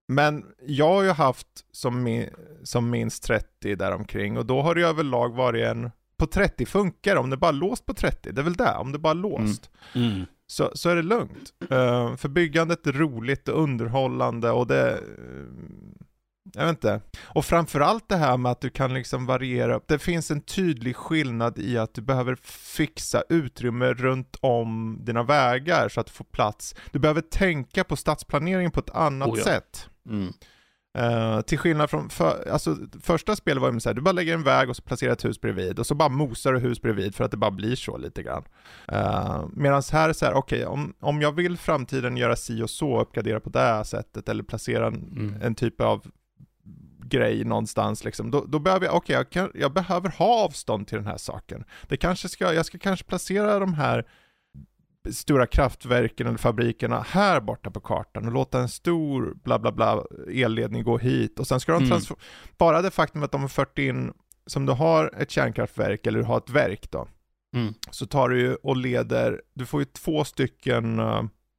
men 0.08 0.46
jag 0.66 0.88
har 0.94 1.04
ju 1.04 1.10
haft 1.12 1.48
som, 1.72 2.08
mi- 2.08 2.30
som 2.64 2.90
minst 2.90 3.24
30 3.24 3.76
däromkring 3.76 4.38
och 4.38 4.46
då 4.46 4.62
har 4.62 4.76
det 4.76 4.82
överlag 4.82 5.36
varit 5.36 5.66
en 5.66 5.92
på 6.18 6.28
30 6.28 6.66
funkar 6.66 7.16
om 7.16 7.30
det 7.30 7.38
bara 7.38 7.50
är 7.50 7.54
låst 7.54 7.86
på 7.86 7.94
30, 7.94 8.32
det 8.32 8.42
är 8.42 8.44
väl 8.44 8.54
det, 8.54 8.76
om 8.78 8.92
det 8.92 9.00
bara 9.00 9.12
är 9.12 9.16
låst. 9.16 9.70
Mm. 9.96 10.26
Så, 10.48 10.72
så 10.74 10.90
är 10.90 10.96
det 10.96 11.02
lugnt. 11.02 11.54
Eh, 11.70 12.16
för 12.16 12.30
byggandet 12.30 12.88
är 12.88 12.92
roligt 12.92 13.48
och 13.48 13.64
underhållande 13.64 14.52
och 14.52 14.68
det... 14.68 15.00
eh, 16.56 16.62
jag 16.62 16.66
vet 16.66 16.76
inte. 16.76 17.02
Och 17.24 17.46
framförallt 17.46 18.10
det 18.10 18.16
här 18.16 18.38
med 18.38 18.52
att 18.52 18.62
du 18.62 18.70
kan 18.70 18.94
liksom 18.94 19.26
variera. 19.26 19.80
Det 19.88 20.00
finns 20.00 20.32
en 20.32 20.42
tydlig 20.42 20.96
skillnad 20.96 21.58
i 21.60 21.78
att 21.78 21.94
du 21.94 22.02
behöver 22.02 22.36
fixa 22.76 23.24
utrymme 23.30 23.94
runt 23.94 24.38
om 24.42 25.00
dina 25.02 25.24
vägar 25.24 25.90
så 25.90 26.00
att 26.02 26.08
du 26.08 26.14
får 26.14 26.26
plats. 26.26 26.76
Du 26.92 27.00
behöver 27.00 27.22
tänka 27.22 27.84
på 27.84 27.96
stadsplanering 27.96 28.72
på 28.72 28.80
ett 28.80 28.90
annat 28.90 29.30
Oh 29.30 29.38
ja. 29.38 29.44
sätt. 29.44 29.90
Mm. 30.10 30.34
Eh, 30.98 31.42
till 31.42 31.58
skillnad 31.58 31.90
från, 31.90 32.10
för, 32.10 32.50
alltså 32.52 32.78
första 33.02 33.36
spelet 33.36 33.62
var 33.62 33.72
ju 33.74 33.80
så 33.80 33.90
här, 33.90 33.94
du 33.94 34.02
bara 34.02 34.12
lägger 34.12 34.34
en 34.34 34.44
väg 34.44 34.70
och 34.70 34.76
så 34.76 34.82
placerar 34.82 35.14
ett 35.14 35.26
hus 35.26 35.42
bredvid 35.42 35.80
och 35.80 35.88
så 35.88 35.96
bara 35.96 36.10
mosar 36.10 36.54
du 36.54 36.60
hus 36.60 36.82
bredvid 36.82 37.16
för 37.16 37.24
att 37.24 37.32
det 37.32 37.38
bara 37.38 37.52
blir 37.52 37.76
så 37.76 37.98
lite 37.98 38.24
grann. 38.24 38.44
Uh, 38.92 39.46
Medan 39.54 39.84
här 39.92 40.04
är 40.04 40.08
det 40.08 40.14
så 40.14 40.26
här, 40.26 40.34
okej 40.34 40.66
om, 40.66 40.94
om 41.00 41.22
jag 41.22 41.32
vill 41.36 41.58
framtiden 41.58 42.18
göra 42.18 42.36
si 42.36 42.62
och 42.62 42.70
så, 42.70 43.02
uppgradera 43.02 43.40
på 43.40 43.50
det 43.50 43.60
här 43.60 43.84
sättet 43.84 44.30
eller 44.30 44.44
placera 44.44 44.88
en, 44.88 44.96
Mm. 44.96 45.42
en 45.42 45.56
typ 45.56 45.82
av 45.82 46.06
grej 47.12 47.44
någonstans 47.44 48.04
liksom, 48.04 48.32
då, 48.32 48.46
då 48.46 48.60
behöver 48.60 48.86
jag, 48.86 48.96
okej 48.96 49.16
jag, 49.16 49.30
kan, 49.30 49.52
jag 49.56 49.74
behöver 49.74 50.10
ha 50.10 50.44
avstånd 50.46 50.88
till 50.88 50.98
den 50.98 51.08
här 51.08 51.18
saken. 51.18 51.64
Det 51.88 51.98
kanske 51.98 52.30
ska, 52.30 52.54
jag 52.54 52.66
ska 52.66 52.78
kanske 52.78 53.06
placera 53.06 53.60
de 53.60 53.74
här 53.74 54.06
stora 55.12 55.48
kraftverken 55.48 56.28
eller 56.28 56.38
fabrikerna 56.38 57.06
här 57.10 57.42
borta 57.42 57.72
på 57.72 57.80
kartan 57.80 58.26
och 58.26 58.32
låta 58.34 58.60
en 58.60 58.70
stor 58.70 59.34
bla 59.44 59.60
bla 59.60 59.72
bla 59.72 60.04
elledning 60.34 60.84
gå 60.84 60.98
hit 60.98 61.40
och 61.40 61.48
sen 61.48 61.60
ska 61.60 61.72
de 61.72 61.84
Mm. 61.84 61.98
transfer- 61.98 62.18
bara 62.58 62.82
det 62.82 62.92
faktum 62.92 63.24
att 63.24 63.32
de 63.32 63.42
har 63.42 63.48
fört 63.48 63.80
in, 63.80 64.14
som 64.46 64.66
du 64.66 64.74
har 64.74 65.14
ett 65.18 65.32
kärnkraftverk 65.32 66.08
eller 66.08 66.20
du 66.20 66.26
har 66.26 66.38
ett 66.38 66.50
verk 66.50 66.92
då, 66.92 67.08
Mm. 67.56 67.74
så 67.92 68.06
tar 68.06 68.30
du 68.30 68.40
ju 68.40 68.56
och 68.56 68.78
leder, 68.78 69.42
du 69.54 69.66
får 69.66 69.82
ju 69.82 69.86
två 69.86 70.24
stycken 70.24 71.00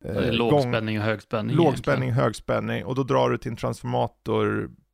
är 0.05 0.33
Lågspänning 0.33 0.99
och 0.99 1.05
högspänning. 1.05 1.57
lågspänning, 1.57 2.03
egentligen. 2.03 2.25
högspänning 2.25 2.85
och 2.85 2.95
då 2.95 3.03
drar 3.03 3.31
du 3.31 3.39
till 3.39 3.51
en 3.51 3.57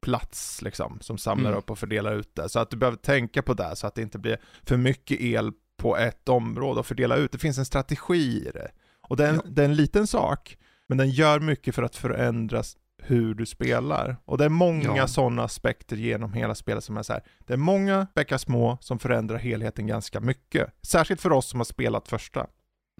transformatorplats 0.00 0.62
liksom 0.62 0.98
som 1.00 1.18
samlar 1.18 1.50
Mm. 1.50 1.58
upp 1.58 1.70
och 1.70 1.78
fördelar 1.78 2.14
ut 2.14 2.34
det. 2.34 2.48
Så 2.48 2.58
att 2.60 2.70
du 2.70 2.76
behöver 2.76 2.96
tänka 2.98 3.42
på 3.42 3.54
det 3.54 3.76
så 3.76 3.86
att 3.86 3.94
det 3.94 4.02
inte 4.02 4.18
blir 4.18 4.38
för 4.62 4.76
mycket 4.76 5.20
el 5.20 5.52
på 5.76 5.96
ett 5.96 6.28
område 6.28 6.80
och 6.80 6.86
fördela 6.86 7.16
ut. 7.16 7.32
Det 7.32 7.38
finns 7.38 7.58
en 7.58 7.64
strategi 7.64 8.46
i 8.48 8.50
det. 8.54 8.70
Och 9.08 9.16
det 9.16 9.24
är 9.24 9.28
en, 9.28 9.34
Ja. 9.44 9.50
det 9.50 9.62
är 9.62 9.64
en 9.64 9.74
liten 9.76 10.06
sak, 10.06 10.56
men 10.88 10.98
den 10.98 11.10
gör 11.10 11.40
mycket 11.40 11.74
för 11.74 11.82
att 11.82 11.96
förändra 11.96 12.62
hur 13.02 13.34
du 13.34 13.46
spelar. 13.46 14.16
Och 14.24 14.38
det 14.38 14.44
är 14.44 14.48
många 14.48 14.96
Ja. 14.96 15.06
sådana 15.06 15.42
aspekter 15.44 15.96
genom 15.96 16.32
hela 16.32 16.54
spelet 16.54 16.84
som 16.84 16.96
är 16.96 17.02
så 17.02 17.12
här. 17.12 17.22
Det 17.46 17.52
är 17.52 17.56
många 17.56 18.06
bäckar 18.14 18.38
små 18.38 18.78
som 18.80 18.98
förändrar 18.98 19.36
helheten 19.38 19.86
ganska 19.86 20.20
mycket. 20.20 20.74
Särskilt 20.82 21.20
för 21.20 21.32
oss 21.32 21.48
som 21.50 21.60
har 21.60 21.64
spelat 21.64 22.08
första. 22.08 22.46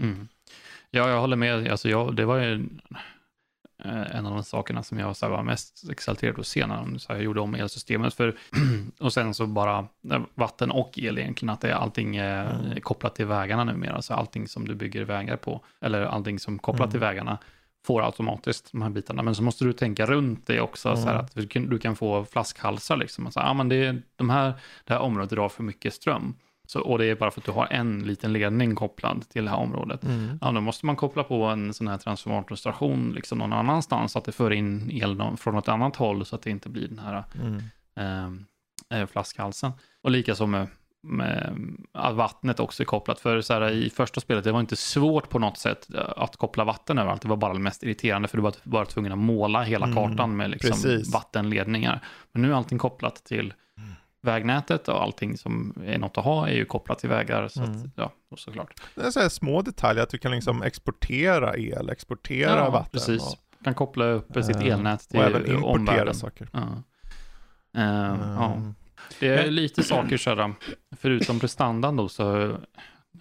Mm. 0.01 0.29
Ja, 0.91 1.09
jag 1.11 1.21
håller 1.21 1.37
med. 1.37 1.69
Alltså, 1.69 1.89
jag, 1.89 2.17
det 2.17 2.25
var 2.25 2.39
ju 2.39 2.69
en 3.85 4.27
av 4.27 4.35
de 4.35 4.45
sakerna 4.45 4.83
som 4.83 4.99
jag 4.99 5.17
så 5.17 5.29
var 5.29 5.43
mest 5.43 5.91
exalterad 5.91 6.39
att 6.41 6.47
se 6.47 6.67
när 6.67 6.77
de 6.77 6.99
så 6.99 7.13
här, 7.13 7.21
gjorde 7.21 7.41
om 7.41 7.55
elsystemet. 7.55 8.15
För, 8.15 8.37
och 9.01 9.13
sen 9.13 9.35
så 9.35 9.47
bara 9.47 9.79
eh, 10.13 10.21
vatten 10.35 10.71
och 10.71 10.99
el 10.99 11.19
egentligen, 11.19 11.51
att 11.51 11.61
det 11.61 11.69
är 11.71 11.75
allting 11.75 12.17
är 12.17 12.51
Mm. 12.51 12.81
kopplat 12.81 13.15
till 13.15 13.27
vägarna 13.27 13.65
numera. 13.65 13.95
Alltså 13.95 14.15
allting 14.15 14.49
som 14.49 14.69
du 14.69 14.75
bygger 14.75 15.05
vägar 15.05 15.37
på, 15.37 15.61
eller 15.81 16.03
allting 16.03 16.39
som 16.39 16.59
kopplat 16.59 16.81
Mm. 16.87 16.91
till 16.91 17.01
vägarna, 17.01 17.39
får 17.87 18.05
automatiskt 18.07 18.73
de 18.73 18.83
här 18.83 18.91
bitarna. 18.91 19.23
Men 19.23 19.35
så 19.35 19.43
måste 19.43 19.65
du 19.65 19.73
tänka 19.73 20.07
runt 20.07 20.47
det 20.47 20.61
också, 20.61 20.97
så 20.97 21.03
Mm. 21.09 21.17
att 21.17 21.35
du 21.35 21.47
kan, 21.47 21.69
du 21.69 21.79
kan 21.79 21.97
få 21.97 22.25
flaskhalsar. 22.25 22.97
Liksom. 22.97 23.27
Alltså, 23.27 23.41
ah, 23.41 23.55
men 23.55 23.69
det, 23.69 23.97
de 24.17 24.31
här, 24.31 24.53
det 24.85 24.93
här 24.95 25.01
området 25.01 25.31
drar 25.31 25.49
för 25.49 25.63
mycket 25.63 25.95
ström. 25.95 26.35
Så, 26.71 26.81
och 26.81 26.99
det 26.99 27.05
är 27.07 27.15
bara 27.15 27.31
för 27.31 27.41
att 27.41 27.45
du 27.45 27.53
har 27.53 27.67
en 27.71 27.99
liten 28.03 28.33
ledning 28.33 28.75
kopplad 28.75 29.29
till 29.29 29.45
det 29.45 29.51
här 29.51 29.59
området. 29.59 30.01
Ja, 30.41 30.53
då 30.53 30.61
måste 30.61 30.87
man 30.87 30.97
koppla 30.97 31.25
på 31.25 31.45
en 31.45 31.75
sån 31.75 31.89
här 31.89 31.99
transformatorstation 31.99 33.13
liksom 33.15 33.39
någon 33.39 33.53
annanstans 33.53 34.13
så 34.13 34.19
att 34.19 34.25
det 34.25 34.33
för 34.33 34.53
in 34.53 34.91
el 34.93 35.23
från 35.37 35.55
något 35.55 35.69
annat 35.69 35.97
håll 35.97 36.27
så 36.27 36.37
att 36.37 36.43
det 36.43 36.51
inte 36.51 36.69
blir 36.69 36.89
den 36.89 36.99
här 36.99 37.25
Mm. 37.35 37.63
eh, 38.91 39.01
eh, 39.01 39.07
flaskhalsen. 39.07 39.73
Och 40.03 40.11
likaså 40.11 40.47
med, 40.47 40.69
att 41.93 42.15
vattnet 42.15 42.61
också 42.61 42.83
är 42.83 42.85
kopplat. 42.85 43.21
För 43.21 43.41
så 43.41 43.53
här, 43.53 43.71
i 43.71 43.91
första 43.91 44.21
spelet, 44.21 44.45
det 44.45 44.53
var 44.53 44.61
inte 44.61 44.77
svårt 44.77 45.29
på 45.29 45.39
något 45.39 45.59
sätt 45.59 45.95
eh, 45.95 46.01
att 46.17 46.37
koppla 46.37 46.65
vatten 46.65 46.99
överallt. 46.99 47.23
Det 47.23 47.29
var 47.29 47.37
bara 47.37 47.53
det 47.53 47.59
mest 47.59 47.83
irriterande 47.83 48.29
för 48.29 48.37
du 48.37 48.43
var 48.43 48.55
bara 48.63 48.85
tvungen 48.85 49.13
att 49.13 49.19
måla 49.19 49.63
hela 49.63 49.87
Mm, 49.87 49.97
kartan 49.97 50.37
med 50.37 50.51
liksom 50.51 51.03
vattenledningar. 51.13 52.01
Men 52.33 52.43
nu 52.43 52.51
är 52.51 52.55
allting 52.55 52.79
kopplat 52.79 53.25
till 53.25 53.55
Mm. 53.79 53.91
Vägnätet 54.23 54.89
och 54.89 55.03
allting 55.03 55.37
som 55.39 55.83
är 55.87 55.99
något 55.99 56.19
att 56.19 56.25
ha 56.25 56.49
är 56.49 56.55
ju 56.55 56.65
kopplat 56.65 56.99
till 56.99 57.09
vägar. 57.09 57.49
Så 57.49 57.63
Mm. 57.63 57.77
att, 57.77 57.85
ja, 57.95 58.13
och 58.31 58.39
såklart. 58.39 58.81
Det 58.95 59.01
är 59.03 59.11
så 59.11 59.21
här 59.21 59.29
små 59.29 59.63
detaljer, 59.63 60.03
att 60.03 60.11
du 60.11 60.19
kan 60.19 60.31
liksom 60.33 60.63
exportera 60.63 61.57
el, 61.57 61.89
exportera 61.91 62.71
vatten. 62.71 62.91
precis. 62.93 63.23
Och, 63.23 63.39
Kan 63.65 63.75
koppla 63.75 64.05
upp 64.05 64.45
sitt 64.45 64.57
Eh, 64.57 64.67
elnät 64.67 65.09
till 65.09 65.19
och 65.19 65.25
även 65.25 65.47
importera 65.47 65.71
omvärlden. 65.73 66.15
saker. 66.15 66.49
Ja. 66.53 66.61
Eh, 67.77 68.17
ja. 68.37 68.53
Mm. 68.55 68.75
Det 69.21 69.29
är 69.29 69.51
lite 69.51 69.83
saker 69.83 70.17
sådär, 70.17 70.55
förutom 70.97 71.41
prestandan 71.41 71.97
då 71.97 72.09
så 72.09 72.25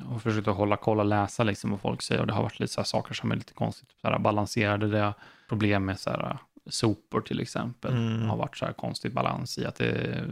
har 0.06 0.20
försökt 0.20 0.48
att 0.48 0.56
hålla 0.58 0.78
koll 0.78 1.00
och 1.00 1.06
läsa 1.06 1.44
liksom 1.44 1.72
vad 1.72 1.82
folk 1.82 2.02
säger 2.02 2.22
och 2.22 2.28
det 2.28 2.34
har 2.34 2.44
varit 2.44 2.60
lite 2.60 2.74
så 2.74 2.82
här 2.82 2.86
saker 2.86 3.14
som 3.14 3.32
är 3.32 3.36
lite 3.36 3.54
konstigt. 3.54 3.90
Så 4.02 4.08
här, 4.08 4.20
balanserade 4.20 4.88
det, 4.90 5.14
problem 5.50 5.86
med 5.86 6.00
så 6.00 6.10
här, 6.10 6.38
sopor 6.70 7.22
till 7.22 7.40
exempel. 7.40 7.92
Mm. 7.94 8.30
Har 8.30 8.38
varit 8.38 8.58
så 8.58 8.66
här 8.66 8.74
konstig 8.74 9.14
balans 9.14 9.58
i 9.58 9.66
att 9.66 9.76
det, 9.76 10.24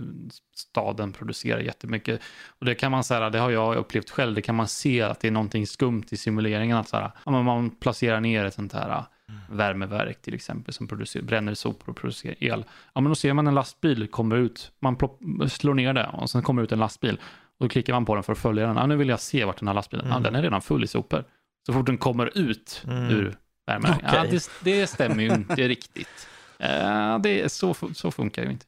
staden 0.56 1.12
producerar 1.14 1.60
jättemycket. 1.60 2.22
Och 2.60 2.66
det 2.66 2.76
kan 2.76 2.92
man 2.92 3.04
säga, 3.04 3.30
det 3.30 3.40
har 3.40 3.50
jag 3.52 3.76
upplevt 3.76 4.10
själv, 4.10 4.36
det 4.36 4.42
kan 4.42 4.56
man 4.56 4.68
se 4.68 5.02
att 5.02 5.20
det 5.20 5.28
är 5.28 5.32
någonting 5.32 5.68
skumt 5.68 6.04
i 6.10 6.18
simuleringen. 6.18 6.78
Att 6.78 6.90
så 6.90 6.98
här, 6.98 7.12
ja, 7.26 7.42
man 7.42 7.70
placerar 7.70 8.20
ner 8.20 8.46
ett 8.46 8.54
sånt 8.54 8.74
här 8.74 9.04
värmeverk 9.50 10.22
till 10.22 10.34
exempel 10.34 10.74
som 10.74 10.88
producerar, 10.88 11.24
bränner 11.24 11.54
sopor 11.54 11.90
och 11.90 11.96
producerar 11.98 12.36
el. 12.40 12.66
Ja, 12.94 13.02
men 13.02 13.10
då 13.10 13.16
ser 13.16 13.34
man 13.34 13.48
en 13.48 13.56
lastbil 13.56 14.08
kommer 14.08 14.36
ut, 14.36 14.72
man 14.80 14.96
plopp, 14.96 15.20
slår 15.50 15.74
ner 15.74 15.94
det 15.94 16.08
och 16.14 16.30
sen 16.30 16.42
kommer 16.42 16.62
ut 16.64 16.72
en 16.72 16.80
lastbil. 16.80 17.20
Och 17.60 17.66
då 17.66 17.70
klickar 17.70 17.94
man 17.94 18.06
på 18.06 18.16
den 18.16 18.24
för 18.24 18.34
att 18.34 18.40
följa 18.40 18.68
den. 18.68 18.76
Ja, 18.76 18.86
nu 18.88 18.96
vill 18.96 19.10
jag 19.10 19.20
se 19.20 19.46
vart 19.46 19.60
den 19.60 19.68
här 19.68 19.76
lastbilen, 19.76 20.06
ja, 20.06 20.12
Mm. 20.12 20.24
den 20.24 20.36
är 20.36 20.42
redan 20.42 20.62
full 20.62 20.84
i 20.84 20.88
sopor. 20.88 21.24
Så 21.66 21.74
fort 21.74 21.86
den 21.86 21.98
kommer 21.98 22.38
ut 22.38 22.84
Mm. 22.88 23.04
ur 23.10 23.38
värmen, 23.66 23.94
ja, 24.04 24.10
Okej. 24.26 24.30
det, 24.32 24.50
det 24.72 24.88
stämmer 24.88 25.24
ju 25.24 25.30
inte 25.34 25.56
riktigt. 25.68 26.28
Uh, 26.64 27.20
det, 27.20 27.52
så, 27.52 27.76
så 27.94 28.12
funkar 28.12 28.42
det 28.42 28.46
ju 28.46 28.52
inte. 28.52 28.66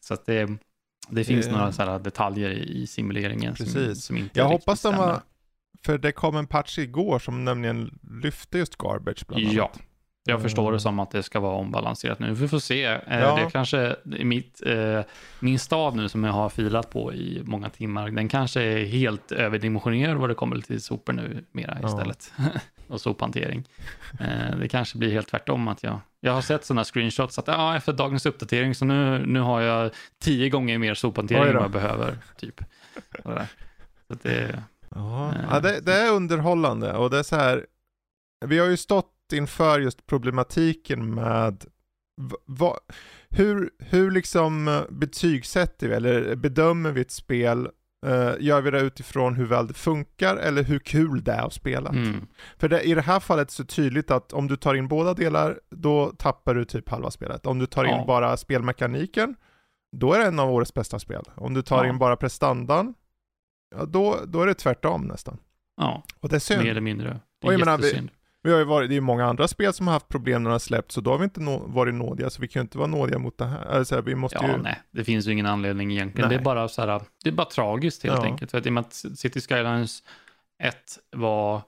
Så 0.00 0.14
att 0.14 0.26
det, 0.26 0.48
det 1.08 1.24
finns 1.24 1.46
några 1.46 1.72
så 1.72 1.82
här 1.82 1.98
detaljer 1.98 2.50
i, 2.50 2.86
simuleringen 2.86 3.56
som, 3.56 3.66
Precis. 3.66 4.04
som 4.04 4.16
inte 4.16 4.38
Jag 4.38 4.48
hoppas 4.48 4.82
de 4.82 4.96
var, 4.96 5.20
för 5.84 5.98
det 5.98 6.12
kom 6.12 6.36
en 6.36 6.46
patch 6.46 6.78
igår 6.78 7.18
som 7.18 7.44
nämligen 7.44 7.98
lyfte 8.22 8.58
just 8.58 8.76
garbage 8.76 9.26
bland 9.28 9.42
annat. 9.44 9.54
Ja, 9.54 9.70
jag 10.28 10.42
förstår 10.42 10.62
det 10.62 10.68
Mm. 10.68 10.80
som 10.80 10.98
att 10.98 11.10
det 11.10 11.22
ska 11.22 11.40
vara 11.40 11.56
ombalanserat 11.56 12.18
nu. 12.18 12.32
Vi 12.34 12.48
får 12.48 12.58
se. 12.58 12.84
Eh, 12.84 12.98
Ja. 13.08 13.36
Det 13.36 13.42
är 13.42 13.50
kanske 13.50 13.96
i 14.16 14.24
mitt, 14.24 14.62
eh, 14.66 15.00
min 15.40 15.58
stad 15.58 15.96
nu 15.96 16.08
som 16.08 16.24
jag 16.24 16.32
har 16.32 16.48
filat 16.48 16.90
på 16.90 17.14
i 17.14 17.42
många 17.44 17.70
timmar, 17.70 18.10
den 18.10 18.28
kanske 18.28 18.62
är 18.62 18.84
helt 18.84 19.32
överdimensionerad 19.32 20.16
vad 20.16 20.30
det 20.30 20.34
kommer 20.34 20.60
till 20.60 20.82
sopor 20.82 21.12
nu 21.12 21.44
mera 21.52 21.78
Ja. 21.82 22.12
och 22.88 23.00
sophantering. 23.00 23.68
Eh, 24.20 24.56
det 24.58 24.68
kanske 24.68 24.98
blir 24.98 25.12
helt 25.12 25.28
tvärtom 25.28 25.68
att 25.68 25.82
jag, 25.82 26.00
jag 26.20 26.32
har 26.32 26.40
sett 26.42 26.64
sådana 26.64 26.84
screenshots 26.84 27.38
att 27.38 27.46
ja, 27.48 27.76
efter 27.76 27.92
dagens 27.92 28.26
uppdatering 28.26 28.74
så 28.74 28.84
nu, 28.84 29.26
nu 29.26 29.40
har 29.40 29.60
jag 29.60 29.90
tio 30.22 30.48
gånger 30.48 30.78
mer 30.78 30.94
sophantering 30.94 31.42
än 31.42 31.54
vad 31.54 31.64
jag 31.64 31.70
behöver. 31.70 32.18
Typ. 32.38 32.60
Så 34.08 34.14
det, 34.22 34.62
Ja, 34.94 35.28
Eh. 35.34 35.40
ja 35.50 35.60
det, 35.60 35.80
det 35.80 35.92
är 35.94 36.12
underhållande 36.12 36.92
och 36.92 37.10
det 37.10 37.18
är 37.18 37.22
så 37.22 37.36
här. 37.36 37.66
Vi 38.46 38.58
har 38.58 38.66
ju 38.66 38.76
stått 38.76 39.12
inför 39.32 39.80
just 39.80 40.06
problematiken 40.06 41.14
med 41.14 41.64
v- 42.20 42.36
vad- 42.44 42.78
hur, 43.30 43.70
hur 43.78 44.10
liksom 44.10 44.68
eh, 44.68 44.80
betygsätter 44.90 45.88
vi 45.88 45.94
eller 45.94 46.34
bedömer 46.36 46.92
vi 46.92 47.00
ett 47.00 47.10
spel? 47.10 47.68
Eh, 48.06 48.34
gör 48.40 48.60
vi 48.60 48.70
det 48.70 48.80
utifrån 48.80 49.34
hur 49.34 49.46
väl 49.46 49.66
det 49.66 49.74
funkar 49.74 50.36
eller 50.36 50.62
hur 50.62 50.78
kul 50.78 51.24
det 51.24 51.32
är 51.32 51.46
att 51.46 51.52
spela? 51.52 51.90
Mm. 51.90 52.26
För 52.58 52.68
det, 52.68 52.80
i 52.82 52.94
det 52.94 53.00
här 53.02 53.20
fallet 53.20 53.50
så 53.50 53.64
tydligt 53.64 54.10
att 54.10 54.32
om 54.32 54.48
du 54.48 54.56
tar 54.56 54.74
in 54.74 54.88
båda 54.88 55.14
delar, 55.14 55.60
då 55.70 56.10
tappar 56.18 56.54
du 56.54 56.64
typ 56.64 56.88
halva 56.88 57.10
spelet. 57.10 57.46
Om 57.46 57.58
du 57.58 57.66
tar 57.66 57.84
in 57.84 57.90
Ja. 57.90 58.04
bara 58.06 58.36
spelmekaniken, 58.36 59.34
då 59.96 60.12
är 60.12 60.18
det 60.18 60.24
en 60.26 60.38
av 60.38 60.50
årets 60.50 60.74
bästa 60.74 60.98
spel. 60.98 61.22
Om 61.34 61.54
du 61.54 61.62
tar 61.62 61.84
Ja. 61.84 61.90
in 61.90 61.98
bara 61.98 62.16
prestandan, 62.16 62.94
ja, 63.76 63.84
då, 63.84 64.18
då 64.26 64.42
är 64.42 64.46
det 64.46 64.54
tvärtom 64.54 65.02
nästan. 65.02 65.38
Ja, 65.76 66.02
Och 66.20 66.28
det 66.28 66.36
är 66.36 66.40
synd. 66.40 66.62
mer 66.62 66.70
eller 66.70 66.80
mindre. 66.80 67.08
Det 67.40 67.46
Och 67.46 67.52
är 67.54 67.58
jag 67.58 67.66
menar, 67.66 67.78
vi-. 67.78 68.08
Vi 68.46 68.52
har 68.52 68.58
ju 68.58 68.64
varit, 68.64 68.88
det 68.88 68.92
är 68.92 68.96
ju 68.96 69.00
många 69.00 69.24
andra 69.24 69.48
spel 69.48 69.72
som 69.72 69.86
har 69.86 69.94
haft 69.94 70.08
problem 70.08 70.42
när 70.42 70.50
de 70.50 70.52
har 70.52 70.58
släppts, 70.58 70.94
så 70.94 71.00
då 71.00 71.10
har 71.10 71.18
vi 71.18 71.24
inte 71.24 71.40
nå, 71.40 71.58
varit 71.58 71.94
nådiga, 71.94 72.30
så 72.30 72.42
vi 72.42 72.48
kan 72.48 72.60
ju 72.60 72.64
inte 72.64 72.78
vara 72.78 72.86
nådiga 72.88 73.18
mot 73.18 73.38
det 73.38 73.44
här. 73.44 73.64
Alltså, 73.64 74.00
vi 74.00 74.14
måste 74.14 74.38
Ja, 74.42 74.48
ju... 74.56 74.62
nej, 74.62 74.80
det 74.90 75.04
finns 75.04 75.26
ju 75.26 75.32
ingen 75.32 75.46
anledning 75.46 75.92
egentligen. 75.92 76.28
Nej. 76.28 76.38
Det 76.38 76.42
är 76.42 76.44
bara 76.44 76.68
så 76.68 76.82
här, 76.86 77.00
det 77.24 77.28
är 77.30 77.32
bara 77.32 77.46
tragiskt 77.46 78.02
helt 78.02 78.16
Ja. 78.16 78.24
enkelt. 78.24 78.50
För 78.50 78.58
att 78.58 78.66
i 78.66 78.68
och 78.68 78.72
med 78.72 78.80
att 78.80 78.92
City 78.94 79.40
Skylines 79.40 80.02
1 80.62 80.74
var 81.16 81.62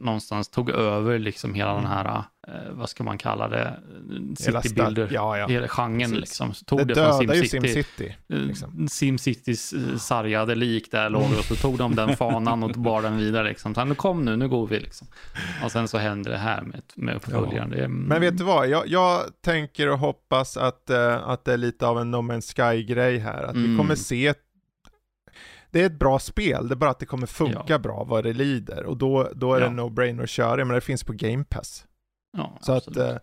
någonstans 0.00 0.48
tog 0.48 0.70
över 0.70 1.18
liksom 1.18 1.54
hela 1.54 1.74
den 1.74 1.86
här, 1.86 2.04
eh, 2.48 2.54
vad 2.72 2.88
ska 2.88 3.04
man 3.04 3.18
kalla 3.18 3.48
det, 3.48 3.74
Hela 4.46 4.62
City 4.62 4.74
sta- 4.74 4.84
Builder, 4.84 5.08
Ja, 5.12 5.38
ja. 5.38 5.46
hela 5.46 5.68
genren 5.68 5.98
Precis. 6.00 6.20
liksom. 6.20 6.54
Så 6.54 6.64
tog 6.64 6.78
Det 6.78 6.84
det, 6.84 6.94
från 6.94 7.18
SimCity. 7.18 7.48
SimCity. 7.48 8.14
liksom. 8.28 8.80
Eh, 8.80 8.86
SimCitys 8.86 9.72
eh, 9.72 9.96
sargade 9.96 10.54
lik 10.54 10.90
där 10.90 11.10
låg 11.10 11.22
och 11.38 11.44
så 11.44 11.54
tog 11.54 11.78
de 11.78 11.94
den 11.94 12.16
fanan 12.16 12.62
och 12.62 12.70
bar 12.70 13.02
den 13.02 13.16
vidare 13.18 13.48
liksom. 13.48 13.74
Så, 13.74 13.84
nu 13.84 13.94
kom 13.94 14.24
nu, 14.24 14.36
nu 14.36 14.48
går 14.48 14.66
vi 14.66 14.80
liksom. 14.80 15.06
Och 15.64 15.72
sen 15.72 15.88
så 15.88 15.98
händer 15.98 16.30
det 16.30 16.36
här 16.38 16.62
med, 16.62 16.82
med 16.94 17.16
uppföljaren. 17.16 17.70
Det 17.70 17.84
är- 17.84 17.88
Men 17.88 18.20
vet 18.20 18.38
du 18.38 18.44
vad, 18.44 18.68
jag, 18.68 18.86
jag 18.88 19.20
tänker 19.44 19.88
och 19.90 19.98
hoppas 19.98 20.56
att, 20.56 20.90
eh, 20.90 21.28
att 21.28 21.44
det 21.44 21.52
är 21.52 21.56
lite 21.56 21.86
av 21.86 21.98
en 22.00 22.10
No 22.10 22.16
Man's 22.16 22.54
Sky-grej 22.56 23.18
här. 23.18 23.42
Att 23.42 23.56
vi 23.56 23.64
Mm. 23.64 23.78
kommer 23.78 23.94
se 23.94 24.26
ett, 24.26 24.38
det 25.70 25.82
är 25.82 25.86
ett 25.86 25.98
bra 25.98 26.18
spel, 26.18 26.68
det 26.68 26.74
är 26.74 26.76
bara 26.76 26.90
att 26.90 26.98
det 26.98 27.06
kommer 27.06 27.26
funka 27.26 27.62
Ja. 27.66 27.78
bra 27.78 28.04
vad 28.04 28.24
det 28.24 28.32
lider. 28.32 28.84
Och 28.84 28.96
då, 28.96 29.30
då 29.34 29.54
är 29.54 29.60
det 29.60 29.66
Ja. 29.66 29.70
en 29.70 29.80
no-brainer 29.80 30.22
att 30.22 30.30
köra, 30.30 30.64
men 30.64 30.74
det 30.74 30.80
finns 30.80 31.04
på 31.04 31.12
Game 31.12 31.44
Pass. 31.44 31.86
Ja, 32.36 32.58
Så 32.60 32.72
att, 32.72 32.88
absolut. 32.88 33.18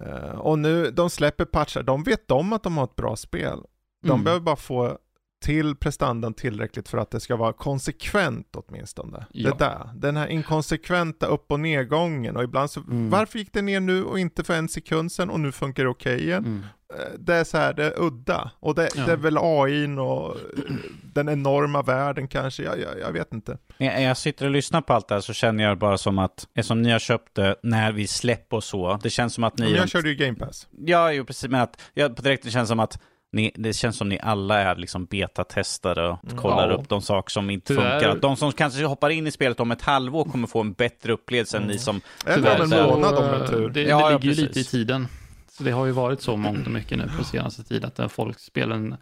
eh, 0.00 0.30
och 0.38 0.58
nu, 0.58 0.90
de 0.90 1.10
släpper 1.10 1.44
patchar, 1.44 1.82
de 1.82 2.02
vet 2.02 2.30
om 2.30 2.52
att 2.52 2.62
de 2.62 2.76
har 2.76 2.84
ett 2.84 2.96
bra 2.96 3.16
spel. 3.16 3.58
De 4.02 4.10
Mm. 4.10 4.24
behöver 4.24 4.42
bara 4.44 4.56
få 4.56 4.98
till 5.40 5.76
prestandan 5.76 6.34
tillräckligt 6.34 6.88
för 6.88 6.98
att 6.98 7.10
det 7.10 7.20
ska 7.20 7.36
vara 7.36 7.52
konsekvent 7.52 8.46
åtminstone. 8.56 9.26
Ja. 9.32 9.50
Det 9.50 9.58
där, 9.64 9.90
den 9.94 10.16
här 10.16 10.26
inkonsekventa 10.26 11.26
upp 11.26 11.52
och 11.52 11.60
nedgången 11.60 12.36
och 12.36 12.42
ibland 12.44 12.70
så, 12.70 12.80
Mm. 12.80 13.10
varför 13.10 13.38
gick 13.38 13.52
det 13.52 13.62
ner 13.62 13.80
nu 13.80 14.04
och 14.04 14.18
inte 14.18 14.44
för 14.44 14.54
en 14.54 14.68
sekund 14.68 15.12
sedan 15.12 15.30
och 15.30 15.40
nu 15.40 15.52
funkar 15.52 15.82
det 15.84 15.88
okej 15.90 16.20
igen? 16.24 16.44
Mm. 16.44 16.62
Eh, 16.94 17.18
Det 17.18 17.34
är 17.34 17.44
så 17.44 17.56
här, 17.58 17.72
det 17.74 17.84
är 17.84 18.02
udda. 18.02 18.50
Och 18.60 18.74
det, 18.74 18.88
Ja. 18.96 19.06
det 19.06 19.12
är 19.12 19.16
väl 19.16 19.38
AI 19.40 19.86
och 19.98 20.36
eh, 20.36 20.74
den 21.14 21.28
enorma 21.28 21.82
världen 21.82 22.28
kanske, 22.28 22.62
jag, 22.62 22.80
jag, 22.80 23.00
jag 23.00 23.12
vet 23.12 23.32
inte. 23.32 23.58
När 23.78 24.00
jag 24.02 24.16
sitter 24.16 24.44
och 24.46 24.50
lyssnar 24.52 24.80
på 24.80 24.92
allt 24.94 25.08
det 25.08 25.14
här 25.14 25.20
så 25.20 25.32
känner 25.32 25.64
jag 25.64 25.78
bara 25.78 25.98
som 25.98 26.18
att, 26.18 26.48
eftersom 26.54 26.82
ni 26.82 26.90
har 26.90 26.98
köpt 26.98 27.34
det 27.34 27.56
när 27.62 27.92
vi 27.92 28.06
släpper 28.06 28.56
och 28.56 28.64
så, 28.64 28.98
det 29.02 29.10
känns 29.10 29.34
som 29.34 29.44
att 29.44 29.58
ni... 29.58 29.64
Men 29.64 29.74
jag 29.74 29.88
körde 29.88 30.08
ju 30.08 30.14
Game 30.14 30.34
Pass. 30.38 30.68
Ja, 30.70 31.12
jo, 31.12 31.24
precis, 31.24 31.50
men 31.50 31.60
att, 31.60 31.80
ja, 31.94 32.08
på 32.08 32.22
direkt 32.22 32.44
det 32.44 32.50
känns 32.50 32.68
som 32.68 32.80
att 32.80 33.00
ni, 33.32 33.52
det 33.54 33.72
känns 33.72 33.96
som 33.96 34.08
ni 34.08 34.18
alla 34.22 34.58
är 34.60 34.76
liksom 34.76 35.04
betatestare 35.04 36.08
och 36.08 36.24
Mm. 36.24 36.36
kollar 36.36 36.68
Ja. 36.70 36.74
upp 36.76 36.88
de 36.88 37.02
saker 37.02 37.30
som 37.30 37.50
inte 37.50 37.66
Tyvärr. 37.66 38.00
funkar. 38.00 38.20
De 38.20 38.36
som 38.36 38.52
kanske 38.52 38.84
hoppar 38.84 39.10
in 39.10 39.26
i 39.26 39.30
spelet 39.30 39.60
om 39.60 39.70
ett 39.70 39.82
halvår 39.82 40.24
kommer 40.24 40.46
få 40.46 40.60
en 40.60 40.72
bättre 40.72 41.12
upplevelse 41.12 41.56
än 41.56 41.62
Mm. 41.62 41.72
ni 41.72 41.78
som... 41.78 42.00
Eller 42.26 42.62
om 42.62 42.72
en 42.72 42.82
månad 42.86 43.14
om 43.16 43.40
en 43.40 43.48
tur. 43.48 43.68
Det, 43.68 43.82
Ja, 43.82 43.96
det 43.96 44.02
ja, 44.02 44.18
ligger 44.18 44.34
ju 44.36 44.42
lite 44.46 44.60
i 44.60 44.64
tiden. 44.64 45.08
Så 45.50 45.62
det 45.64 45.70
har 45.70 45.86
ju 45.86 45.92
varit 45.92 46.20
så 46.22 46.36
mångt 46.36 46.66
och 46.66 46.72
mycket 46.72 46.98
nu 46.98 47.10
på 47.18 47.24
senaste 47.24 47.62
tiden 47.64 47.90
att 47.96 48.12
folkspelen 48.12 48.96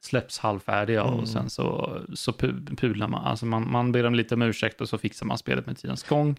släpps 0.00 0.38
halvfärdiga 0.38 1.02
Mm. 1.02 1.14
och 1.14 1.28
sen 1.28 1.50
så, 1.50 1.98
så 2.14 2.30
pu- 2.30 2.76
pular 2.76 3.08
man. 3.08 3.24
Alltså 3.24 3.46
man, 3.46 3.70
man 3.70 3.92
ber 3.92 4.06
om 4.06 4.14
lite 4.14 4.34
om 4.34 4.42
ursäkt 4.42 4.80
och 4.80 4.88
så 4.88 4.98
fixar 4.98 5.26
man 5.26 5.38
spelet 5.38 5.66
med 5.66 5.78
tidens 5.78 6.02
gång. 6.02 6.36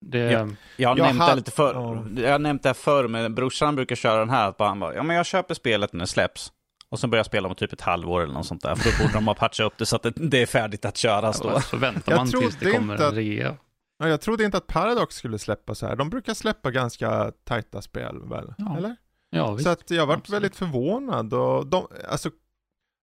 Det, 0.00 0.18
Ja. 0.18 0.48
Jag 0.76 0.88
har 0.88 0.96
Jag 0.96 1.06
nämnt 1.06 1.18
det 1.18 1.24
hade- 1.24 1.36
lite 1.36 1.50
förr, 1.50 1.74
ja. 1.74 2.22
jag 2.22 2.32
har 2.32 2.38
nämnt 2.38 2.62
det 2.62 2.68
här 2.68 2.74
förr, 2.74 3.08
men 3.08 3.34
brorsan 3.34 3.76
brukar 3.76 3.96
köra 3.96 4.18
den 4.18 4.30
här, 4.30 4.48
att 4.48 4.56
bara, 4.56 4.68
han 4.68 4.80
bara, 4.80 4.94
ja 4.94 5.02
men 5.02 5.16
jag 5.16 5.26
köper 5.26 5.54
spelet 5.54 5.92
när 5.92 6.00
det 6.00 6.06
släpps. 6.06 6.52
Och 6.92 6.98
sen 7.00 7.10
börjar 7.10 7.18
jag 7.18 7.26
spela 7.26 7.48
om 7.48 7.54
typ 7.54 7.72
ett 7.72 7.80
halvår 7.80 8.22
eller 8.22 8.34
något 8.34 8.46
sånt 8.46 8.62
där, 8.62 8.74
för 8.74 8.90
då 8.90 8.98
borde 9.04 9.14
de 9.14 9.26
ha 9.26 9.34
patchat 9.34 9.66
upp 9.66 9.78
det 9.78 9.86
så 9.86 9.96
att 9.96 10.02
det, 10.02 10.10
det 10.10 10.42
är 10.42 10.46
färdigt 10.46 10.84
att 10.84 10.96
köras 10.96 11.40
då. 11.40 11.60
så 11.60 11.76
väntar 11.76 12.12
Jag 12.12 12.18
man 12.18 12.26
tills 12.30 12.56
det 12.56 12.70
kommer 12.72 12.94
inte 12.94 13.04
en 13.04 13.08
att- 13.10 13.16
rea. 13.16 13.56
Ja, 13.98 14.08
jag 14.08 14.20
trodde 14.20 14.44
inte 14.44 14.56
att 14.56 14.66
Paradox 14.66 15.14
skulle 15.16 15.38
släppa 15.38 15.74
så 15.74 15.86
här. 15.86 15.96
De 15.96 16.10
brukar 16.10 16.34
släppa 16.34 16.70
ganska 16.70 17.32
tajta 17.44 17.82
spel 17.82 18.28
väl? 18.28 18.54
Ja, 18.58 18.76
Eller? 18.76 18.96
Ja, 19.30 19.52
visst. 19.52 19.64
Så 19.64 19.70
att 19.70 19.90
jag 19.90 20.06
varit 20.06 20.18
Absolut. 20.18 20.36
väldigt 20.36 20.56
förvånad 20.56 21.34
och 21.34 21.66
de, 21.66 21.86
alltså, 22.08 22.30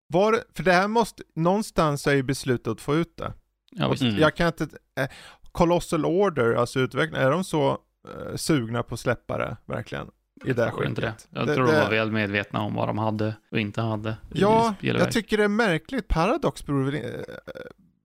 var, 0.06 0.38
för 0.54 0.62
det 0.62 0.72
här 0.72 0.88
måste, 0.88 1.22
någonstans 1.34 2.06
är 2.06 2.14
ju 2.14 2.22
beslutet 2.22 2.68
att 2.68 2.80
få 2.80 2.94
ut 2.96 3.16
det. 3.16 3.32
ja, 3.70 3.88
visst. 3.88 4.02
Mm. 4.02 4.18
Jag 4.18 4.36
kan 4.36 4.46
inte, 4.46 4.64
eh, 5.00 5.08
Colossal 5.52 6.04
Order, 6.04 6.54
alltså 6.54 6.80
utvecklarna, 6.80 7.24
är 7.24 7.30
de 7.30 7.44
så 7.44 7.70
eh, 8.08 8.36
sugna 8.36 8.82
på 8.82 8.94
att 8.94 9.00
släppa 9.00 9.38
det 9.38 9.56
verkligen? 9.66 10.10
I 10.44 10.52
det 10.52 10.62
Jag 10.62 10.74
tror 10.74 10.86
inte 10.86 11.00
det. 11.00 11.06
skicket? 11.06 11.28
Jag 11.30 11.46
Det- 11.46 11.54
tror 11.54 11.66
det- 11.66 11.72
de 11.72 11.80
var 11.80 11.90
väl 11.90 12.12
medvetna 12.12 12.60
om 12.60 12.74
vad 12.74 12.88
de 12.88 12.98
hade 12.98 13.34
och 13.50 13.60
inte 13.60 13.80
hade 13.80 14.16
Ja, 14.32 14.74
jag 14.80 15.12
tycker 15.12 15.36
det 15.36 15.44
är 15.44 15.48
märkligt. 15.48 16.08
Paradox 16.08 16.66
beror 16.66 16.84
väl, 16.84 16.94
eh, 16.94 17.00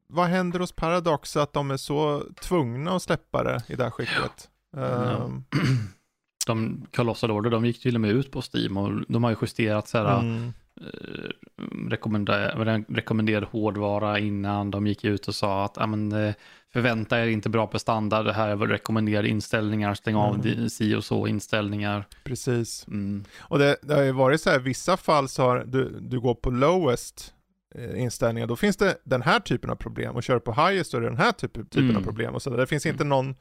vad 0.08 0.28
händer 0.28 0.60
hos 0.60 0.72
Paradox 0.72 1.38
att 1.38 1.54
de 1.54 1.72
är 1.72 1.78
så 1.78 2.24
tvungna 2.42 2.92
att 2.96 3.02
släppa 3.04 3.44
det 3.44 3.62
i 3.68 3.76
det 3.76 3.84
här 3.84 3.92
skicket? 3.92 4.50
Ehm, 4.78 5.44
de 6.48 6.86
Colossal 6.96 7.32
Order, 7.32 7.50
de 7.50 7.66
gick 7.66 7.82
till 7.82 7.96
och 7.96 8.02
med 8.02 8.12
ut 8.12 8.32
på 8.32 8.42
Steam 8.54 8.78
och 8.78 9.04
de 9.08 9.24
har 9.24 9.32
ju 9.32 9.38
justerat 9.42 9.88
så 9.88 9.98
här, 9.98 10.20
mm. 10.20 10.54
eh, 10.82 11.90
rekommender, 11.90 12.86
rekommenderad 12.90 13.44
hårdvara 13.44 14.20
innan. 14.20 14.72
De 14.72 14.88
gick 14.88 15.04
ut 15.04 15.28
och 15.28 15.36
sa 15.36 15.66
att 15.66 15.78
ah, 15.78 15.88
men, 15.88 16.12
eh, 16.12 16.34
förvänta 16.76 17.20
er 17.24 17.28
inte 17.28 17.50
bra 17.50 17.68
prestanda, 17.68 18.24
det 18.24 18.34
här 18.34 18.48
är 18.50 18.56
väl 18.56 18.68
rekommenderade 18.70 19.28
inställningar, 19.28 19.94
stäng 19.94 20.16
av 20.16 20.36
Mm. 20.46 20.70
si 20.70 20.96
och 20.96 21.04
så 21.04 21.28
inställningar. 21.28 22.06
Precis. 22.24 22.88
Mm. 22.88 23.24
Och 23.40 23.60
det, 23.60 23.78
det 23.82 23.94
har 23.96 24.02
ju 24.04 24.12
varit 24.12 24.42
så 24.42 24.50
här, 24.50 24.60
i 24.60 24.64
vissa 24.64 24.98
fall 24.98 25.30
så 25.30 25.44
har 25.44 25.64
du, 25.68 26.00
du 26.02 26.20
går 26.20 26.36
på 26.36 26.50
lowest 26.50 27.34
eh, 27.76 28.02
inställningar, 28.02 28.48
då 28.48 28.56
finns 28.56 28.78
det 28.78 28.98
den 29.04 29.22
här 29.22 29.40
typen 29.40 29.70
av 29.70 29.76
problem 29.76 30.16
och 30.16 30.24
kör 30.24 30.40
på 30.40 30.54
highest 30.54 30.92
så 30.92 30.98
är 30.98 31.02
det 31.02 31.08
den 31.08 31.18
här 31.18 31.32
typen, 31.32 31.66
typen 31.66 31.84
Mm. 31.90 31.98
av 31.98 32.02
problem 32.02 32.36
och 32.36 32.42
så 32.42 32.50
där. 32.50 32.58
Det 32.58 32.68
finns 32.68 32.86
inte 32.86 33.04
någon 33.04 33.36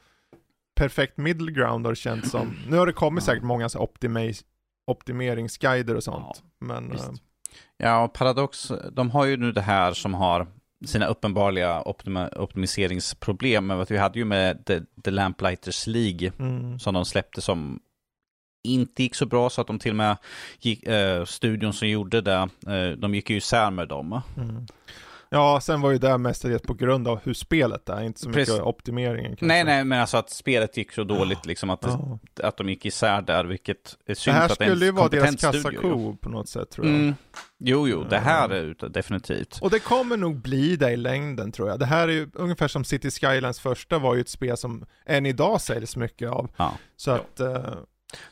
perfekt 0.76 1.16
middle 1.16 1.52
ground 1.52 1.86
har 1.86 1.92
det 1.92 1.96
känts 1.96 2.30
som. 2.30 2.56
Nu 2.68 2.76
har 2.76 2.86
det 2.86 2.92
kommit 2.92 3.24
Ja. 3.24 3.26
säkert 3.26 3.44
många 3.44 3.68
så 3.68 3.88
optimeringsguider 4.86 5.94
och 5.94 6.04
sånt. 6.04 6.26
Ja, 6.60 6.66
men 6.66 6.92
eh, 6.92 6.98
Ja, 7.76 8.04
och 8.04 8.12
Paradox, 8.12 8.72
de 8.92 9.10
har 9.10 9.24
ju 9.24 9.36
nu 9.36 9.52
det 9.52 9.60
här 9.60 9.92
som 9.92 10.14
har 10.14 10.46
sina 10.86 11.06
uppenbarliga 11.06 11.82
optima, 11.82 12.28
optimiseringsproblem. 12.36 13.66
Men 13.66 13.78
vad 13.78 13.90
vi 13.90 13.98
hade 13.98 14.18
ju 14.18 14.24
med 14.24 14.64
The, 14.64 14.80
The 15.04 15.10
Lamplighters 15.10 15.86
League 15.86 16.32
mm, 16.38 16.78
som 16.78 16.94
de 16.94 17.04
släppte 17.04 17.40
som 17.40 17.80
inte 18.64 19.02
gick 19.02 19.14
så 19.14 19.26
bra 19.26 19.50
så 19.50 19.60
att 19.60 19.66
de 19.66 19.78
till 19.78 19.90
och 19.92 19.96
med 19.96 20.16
gick, 20.60 20.82
eh, 20.82 21.24
studion 21.24 21.72
som 21.72 21.88
gjorde 21.88 22.20
det, 22.20 22.48
eh, 22.66 22.98
de 22.98 23.14
gick 23.14 23.30
ju 23.30 23.36
isär 23.36 23.70
med 23.70 23.88
dem. 23.88 24.20
mm. 24.36 24.66
Ja, 25.34 25.60
sen 25.60 25.80
var 25.80 25.90
ju 25.90 25.98
det 25.98 26.18
mestadels 26.18 26.62
på 26.62 26.74
grund 26.74 27.08
av 27.08 27.20
hur 27.24 27.34
spelet 27.34 27.88
är, 27.88 28.02
inte 28.02 28.20
så 28.20 28.28
mycket 28.28 28.46
Precis. 28.46 28.60
optimeringen 28.60 29.30
kanske. 29.30 29.46
Nej, 29.46 29.64
nej, 29.64 29.84
men 29.84 30.00
alltså 30.00 30.16
att 30.16 30.30
spelet 30.30 30.76
gick 30.76 30.92
så 30.92 31.04
dåligt 31.04 31.46
liksom 31.46 31.70
att, 31.70 31.82
Ja. 31.82 32.18
att 32.42 32.56
de 32.56 32.68
gick 32.68 32.86
isär 32.86 33.22
där, 33.22 33.44
vilket 33.44 33.76
är 33.76 33.96
Det 34.06 34.14
synd 34.14 34.36
här 34.36 34.48
det 34.48 34.64
är 34.64 34.64
en 34.64 34.70
skulle 34.70 34.84
ju 34.86 34.92
vara 34.92 35.08
deras 35.08 35.36
kassako 35.40 36.16
på 36.16 36.28
något 36.28 36.48
sätt 36.48 36.70
tror 36.70 36.86
jag. 36.86 36.94
Mm. 36.96 37.14
Jo, 37.58 37.88
jo, 37.88 38.04
det 38.10 38.18
här 38.18 38.48
är 38.50 38.88
definitivt. 38.88 39.58
Och 39.62 39.70
det 39.70 39.78
kommer 39.78 40.16
nog 40.16 40.36
bli 40.36 40.76
det 40.76 40.90
i 40.90 40.96
längden 40.96 41.52
tror 41.52 41.68
jag. 41.68 41.78
Det 41.78 41.86
här 41.86 42.08
är 42.08 42.12
ju 42.12 42.30
ungefär 42.34 42.68
som 42.68 42.84
City 42.84 43.10
Skylines 43.10 43.60
första 43.60 43.98
var 43.98 44.14
ju 44.14 44.20
ett 44.20 44.28
spel 44.28 44.56
som 44.56 44.86
än 45.06 45.26
idag 45.26 45.60
säljs 45.60 45.96
mycket 45.96 46.30
av. 46.30 46.50
Ja. 46.56 46.72
Så 46.96 47.10
att, 47.10 47.40
eh, 47.40 47.48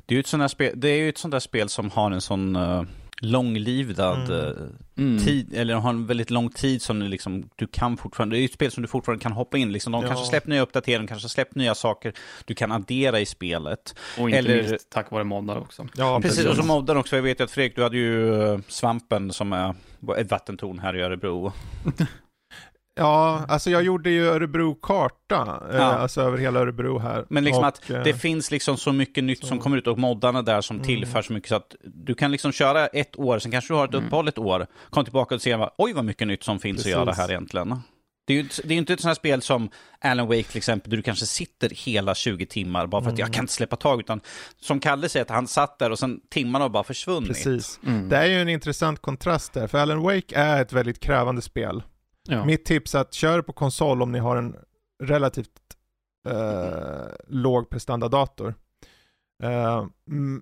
Det 0.06 0.14
är 0.14 0.16
ju 0.16 0.20
ett 0.20 0.26
sånt 0.26 0.42
där 0.42 0.48
spel, 0.48 0.72
det 0.80 0.88
är 0.88 0.96
ju 0.96 1.08
ett 1.08 1.18
sånt 1.18 1.32
där 1.32 1.40
spel 1.40 1.68
som 1.68 1.90
har 1.90 2.10
en 2.10 2.20
sån 2.20 2.56
uh, 2.56 2.82
långlivdad 3.24 4.30
Mm. 4.30 4.46
eh, 4.46 4.52
Mm. 4.98 5.18
tid, 5.24 5.54
eller 5.54 5.74
har 5.74 5.90
en 5.90 6.06
väldigt 6.06 6.30
lång 6.30 6.50
tid 6.50 6.82
som 6.82 6.98
du 6.98 7.08
liksom, 7.08 7.48
du 7.56 7.66
kan 7.66 7.96
fortfarande, 7.96 8.36
det 8.36 8.38
är 8.38 8.40
ju 8.40 8.44
ett 8.44 8.52
spel 8.52 8.70
som 8.70 8.82
du 8.82 8.88
fortfarande 8.88 9.22
kan 9.22 9.32
hoppa 9.32 9.58
in 9.58 9.72
liksom. 9.72 9.92
De 9.92 10.02
Ja. 10.02 10.08
kanske 10.08 10.26
släppt 10.26 10.46
nya 10.46 10.62
uppdateringar, 10.62 11.06
kanske 11.08 11.28
släppt 11.28 11.54
nya 11.54 11.74
saker 11.74 12.12
du 12.44 12.54
kan 12.54 12.72
addera 12.72 13.20
i 13.20 13.26
spelet. 13.26 13.94
Och 14.18 14.28
inte 14.30 14.38
Eller- 14.38 14.62
minst 14.68 14.90
tack 14.90 15.10
vare 15.10 15.24
moddar 15.24 15.56
också. 15.58 15.86
ja 15.96 16.20
Precis, 16.22 16.46
och 16.46 16.56
så 16.56 16.62
modden 16.62 16.96
också. 16.96 17.16
Jag 17.16 17.22
vet 17.22 17.40
ju 17.40 17.44
att 17.44 17.50
Fredrik, 17.50 17.76
du 17.76 17.82
hade 17.82 17.96
ju 17.96 18.42
eh, 18.42 18.58
Svampen 18.68 19.32
som 19.32 19.52
är 19.52 19.74
ett 20.18 20.30
vattentorn 20.30 20.78
här 20.78 20.96
i 20.96 21.02
Örebro. 21.02 21.52
Ja, 22.94 23.44
alltså 23.48 23.70
jag 23.70 23.82
gjorde 23.82 24.10
ju 24.10 24.26
Örebro-karta, 24.26 25.62
eh, 25.70 25.76
Ja. 25.76 25.82
alltså 25.82 26.20
över 26.20 26.38
hela 26.38 26.60
Örebro 26.60 26.98
här. 26.98 27.24
Men 27.28 27.44
liksom 27.44 27.60
och, 27.62 27.68
att 27.68 27.90
eh, 27.90 28.02
det 28.02 28.14
finns 28.14 28.50
liksom 28.50 28.76
så 28.76 28.92
mycket 28.92 29.24
nytt 29.24 29.40
så. 29.40 29.46
som 29.46 29.58
kommer 29.58 29.76
ut 29.76 29.86
och 29.86 29.98
moddarna 29.98 30.42
där 30.42 30.60
som 30.60 30.76
Mm. 30.76 30.86
tillför 30.86 31.22
så 31.22 31.32
mycket 31.32 31.48
så 31.48 31.54
att 31.56 31.74
du 31.84 32.14
kan 32.14 32.30
liksom 32.32 32.52
köra 32.52 32.86
ett 32.86 33.18
år, 33.18 33.38
sen 33.38 33.52
kanske 33.52 33.74
du 33.74 33.78
har 33.78 33.84
ett 33.84 33.94
Mm. 33.94 34.06
uppehåll 34.06 34.28
ett 34.28 34.38
år, 34.38 34.66
kom 34.90 35.04
tillbaka 35.04 35.34
och 35.34 35.42
se, 35.42 35.66
oj 35.78 35.92
vad 35.92 36.04
mycket 36.04 36.26
nytt 36.28 36.42
som 36.44 36.58
finns 36.60 36.76
Precis. 36.76 36.94
att 36.94 37.00
göra 37.06 37.12
här 37.12 37.30
egentligen. 37.30 37.80
Det 38.26 38.32
är 38.32 38.34
ju 38.34 38.40
inte, 38.42 38.62
det 38.64 38.74
är 38.74 38.78
inte 38.78 38.92
ett 38.92 39.00
sånt 39.00 39.08
här 39.10 39.14
spel 39.14 39.42
som 39.42 39.70
Alan 40.00 40.26
Wake 40.26 40.42
till 40.42 40.56
exempel, 40.56 40.90
där 40.90 40.96
du 40.96 41.02
kanske 41.02 41.26
sitter 41.26 41.70
hela 41.70 42.14
20 42.14 42.46
timmar 42.46 42.86
bara 42.86 43.02
för 43.02 43.08
att 43.10 43.18
Mm. 43.18 43.26
jag 43.26 43.32
kan 43.34 43.42
inte 43.44 43.52
släppa 43.52 43.76
tag, 43.76 44.00
utan 44.00 44.20
som 44.60 44.80
Kalle 44.80 45.08
säger, 45.08 45.24
att 45.24 45.30
han 45.30 45.46
satt 45.46 45.78
där 45.78 45.90
och 45.90 45.98
sen 45.98 46.20
timmarna 46.30 46.64
har 46.64 46.68
bara 46.70 46.84
försvunnit. 46.84 47.28
Precis. 47.28 47.80
Mm. 47.86 48.08
Det 48.08 48.16
är 48.16 48.26
ju 48.26 48.40
en 48.40 48.48
intressant 48.48 49.02
kontrast 49.02 49.52
där, 49.52 49.66
för 49.66 49.78
Alan 49.78 50.02
Wake 50.02 50.36
är 50.36 50.62
ett 50.62 50.72
väldigt 50.72 51.00
krävande 51.00 51.42
spel. 51.42 51.82
Ja. 52.28 52.44
Mitt 52.44 52.64
tips 52.64 52.94
är 52.94 52.98
att 52.98 53.14
köra 53.14 53.42
på 53.42 53.52
konsol 53.52 54.02
om 54.02 54.12
ni 54.12 54.18
har 54.18 54.36
en 54.36 54.56
relativt 55.02 55.76
eh, 56.28 57.14
låg 57.28 57.70
prestandadator. 57.70 58.54
Eh, 59.42 59.86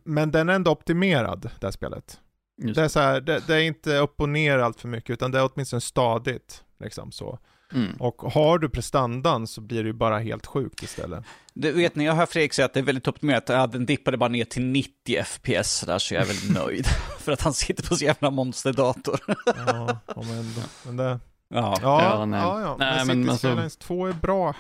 men 0.05 0.31
den 0.31 0.49
är 0.49 0.55
ändå 0.55 0.71
optimerad, 0.71 1.51
det 1.61 1.67
här 1.67 1.73
spelet. 1.73 2.21
Just 2.63 2.75
Det 2.75 2.85
är, 2.85 2.89
så 2.89 3.01
här, 3.01 3.21
det, 3.21 3.47
det 3.47 3.55
är 3.55 3.61
inte 3.61 3.97
upp 3.97 4.21
och 4.21 4.29
ner 4.29 4.59
allt 4.59 4.81
för 4.81 4.89
mycket, 4.89 5.11
utan 5.11 5.31
det 5.31 5.39
är 5.39 5.51
åtminstone 5.53 5.81
stadigt. 5.81 6.65
Liksom 6.81 7.13
så. 7.13 7.39
Mm. 7.73 7.97
Och 7.97 8.23
har 8.23 8.59
du 8.59 8.69
prestandan 8.69 9.47
så 9.47 9.61
blir 9.61 9.83
det 9.83 9.87
ju 9.87 9.93
bara 9.93 10.19
helt 10.19 10.47
sjukt 10.47 10.83
istället. 10.83 11.25
Det 11.55 11.73
vet 11.73 11.95
ni, 11.95 12.05
jag 12.05 12.15
hör 12.15 12.27
Fredrik 12.27 12.53
säga 12.53 12.67
att 12.67 12.75
det 12.75 12.81
är 12.81 12.85
väldigt 12.85 13.09
optimerat. 13.09 13.49
Ja, 13.49 13.67
den 13.67 13.87
dippade 13.87 14.17
bara 14.17 14.29
ner 14.29 14.45
till 14.45 14.65
90 14.65 15.25
FPS 15.25 15.81
där, 15.87 15.99
så 15.99 16.15
jag 16.15 16.23
är 16.23 16.27
väldigt 16.27 16.55
nöjd. 16.55 16.87
för 17.19 17.33
att 17.33 17.41
han 17.41 17.55
sitter 17.55 17.89
på 17.89 17.97
så 17.97 18.05
jävla 18.05 18.31
monsterdator. 18.31 19.21
Ja, 19.47 20.01
ja, 20.07 20.23
men, 20.23 20.53
men 20.85 20.97
det, 20.97 21.21
ja. 21.51 21.79
ja, 21.83 22.03
Ja, 22.03 22.03
ja, 22.19 22.25
nej. 22.27 22.41
ja. 22.41 22.77
Nej, 22.79 23.07
men 23.07 23.07
men 23.07 23.17
City 23.19 23.31
alltså- 23.31 23.49
Skylines 23.49 23.77
2 23.77 24.07
är 24.07 24.13
bra 24.13 24.55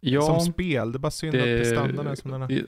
Ja, 0.00 0.22
som 0.22 0.40
spel, 0.40 0.92
det 0.92 0.96
är 0.96 1.00
bara 1.00 1.10
synd 1.10 1.34
att 1.34 1.42
prestandan 1.42 2.06
är 2.06 2.14
som 2.14 2.30
den 2.30 2.42
är. 2.42 2.48
det, 2.48 2.64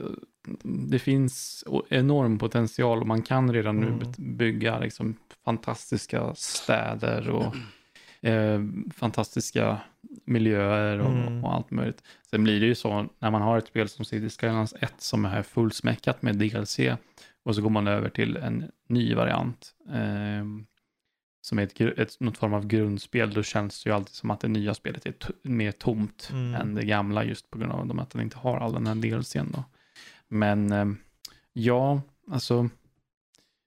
det 0.89 0.99
finns 0.99 1.63
enorm 1.89 2.37
potential 2.39 3.01
och 3.01 3.07
man 3.07 3.21
kan 3.21 3.53
redan 3.53 3.79
nu 3.79 3.87
Mm. 3.87 4.37
bygga 4.37 4.79
liksom 4.79 5.15
fantastiska 5.45 6.35
städer 6.35 7.29
och 7.29 7.55
eh, 8.21 8.59
fantastiska 8.95 9.77
miljöer 10.25 10.99
och, 10.99 11.11
Mm. 11.11 11.43
och 11.45 11.53
allt 11.53 11.71
möjligt. 11.71 12.03
Sen 12.29 12.43
blir 12.43 12.59
det 12.59 12.65
ju 12.65 12.75
så 12.75 13.05
när 13.19 13.31
man 13.31 13.41
har 13.41 13.57
ett 13.57 13.67
spel 13.67 13.89
som 13.89 14.05
City 14.05 14.29
Skylines 14.29 14.73
1 14.81 14.93
som 14.97 15.25
är 15.25 15.43
fullsmäckat 15.43 16.21
med 16.21 16.35
DLC 16.35 16.79
och 17.43 17.55
så 17.55 17.61
går 17.61 17.69
man 17.69 17.87
över 17.87 18.09
till 18.09 18.37
en 18.37 18.71
ny 18.87 19.15
variant 19.15 19.71
eh, 19.89 20.45
som 21.41 21.59
är 21.59 21.63
ett, 21.63 21.81
ett, 21.81 22.19
något 22.19 22.37
form 22.37 22.53
av 22.53 22.67
grundspel, 22.67 23.33
då 23.33 23.43
känns 23.43 23.83
det 23.83 23.89
ju 23.89 23.95
alltid 23.95 24.15
som 24.15 24.31
att 24.31 24.39
det 24.39 24.47
nya 24.47 24.73
spelet 24.73 25.05
är 25.05 25.13
mer 25.41 25.71
tomt 25.71 26.29
Mm. 26.31 26.61
än 26.61 26.75
det 26.75 26.85
gamla 26.85 27.23
just 27.23 27.49
på 27.49 27.57
grund 27.57 27.91
av 27.91 27.99
att 27.99 28.09
den 28.09 28.21
inte 28.21 28.37
har 28.37 28.57
all 28.57 28.73
den 28.73 28.87
här 28.87 28.95
DLCn 28.95 29.51
då. 29.51 29.63
Men 30.27 30.71
eh, 30.71 30.85
ja, 31.53 32.01
alltså 32.31 32.69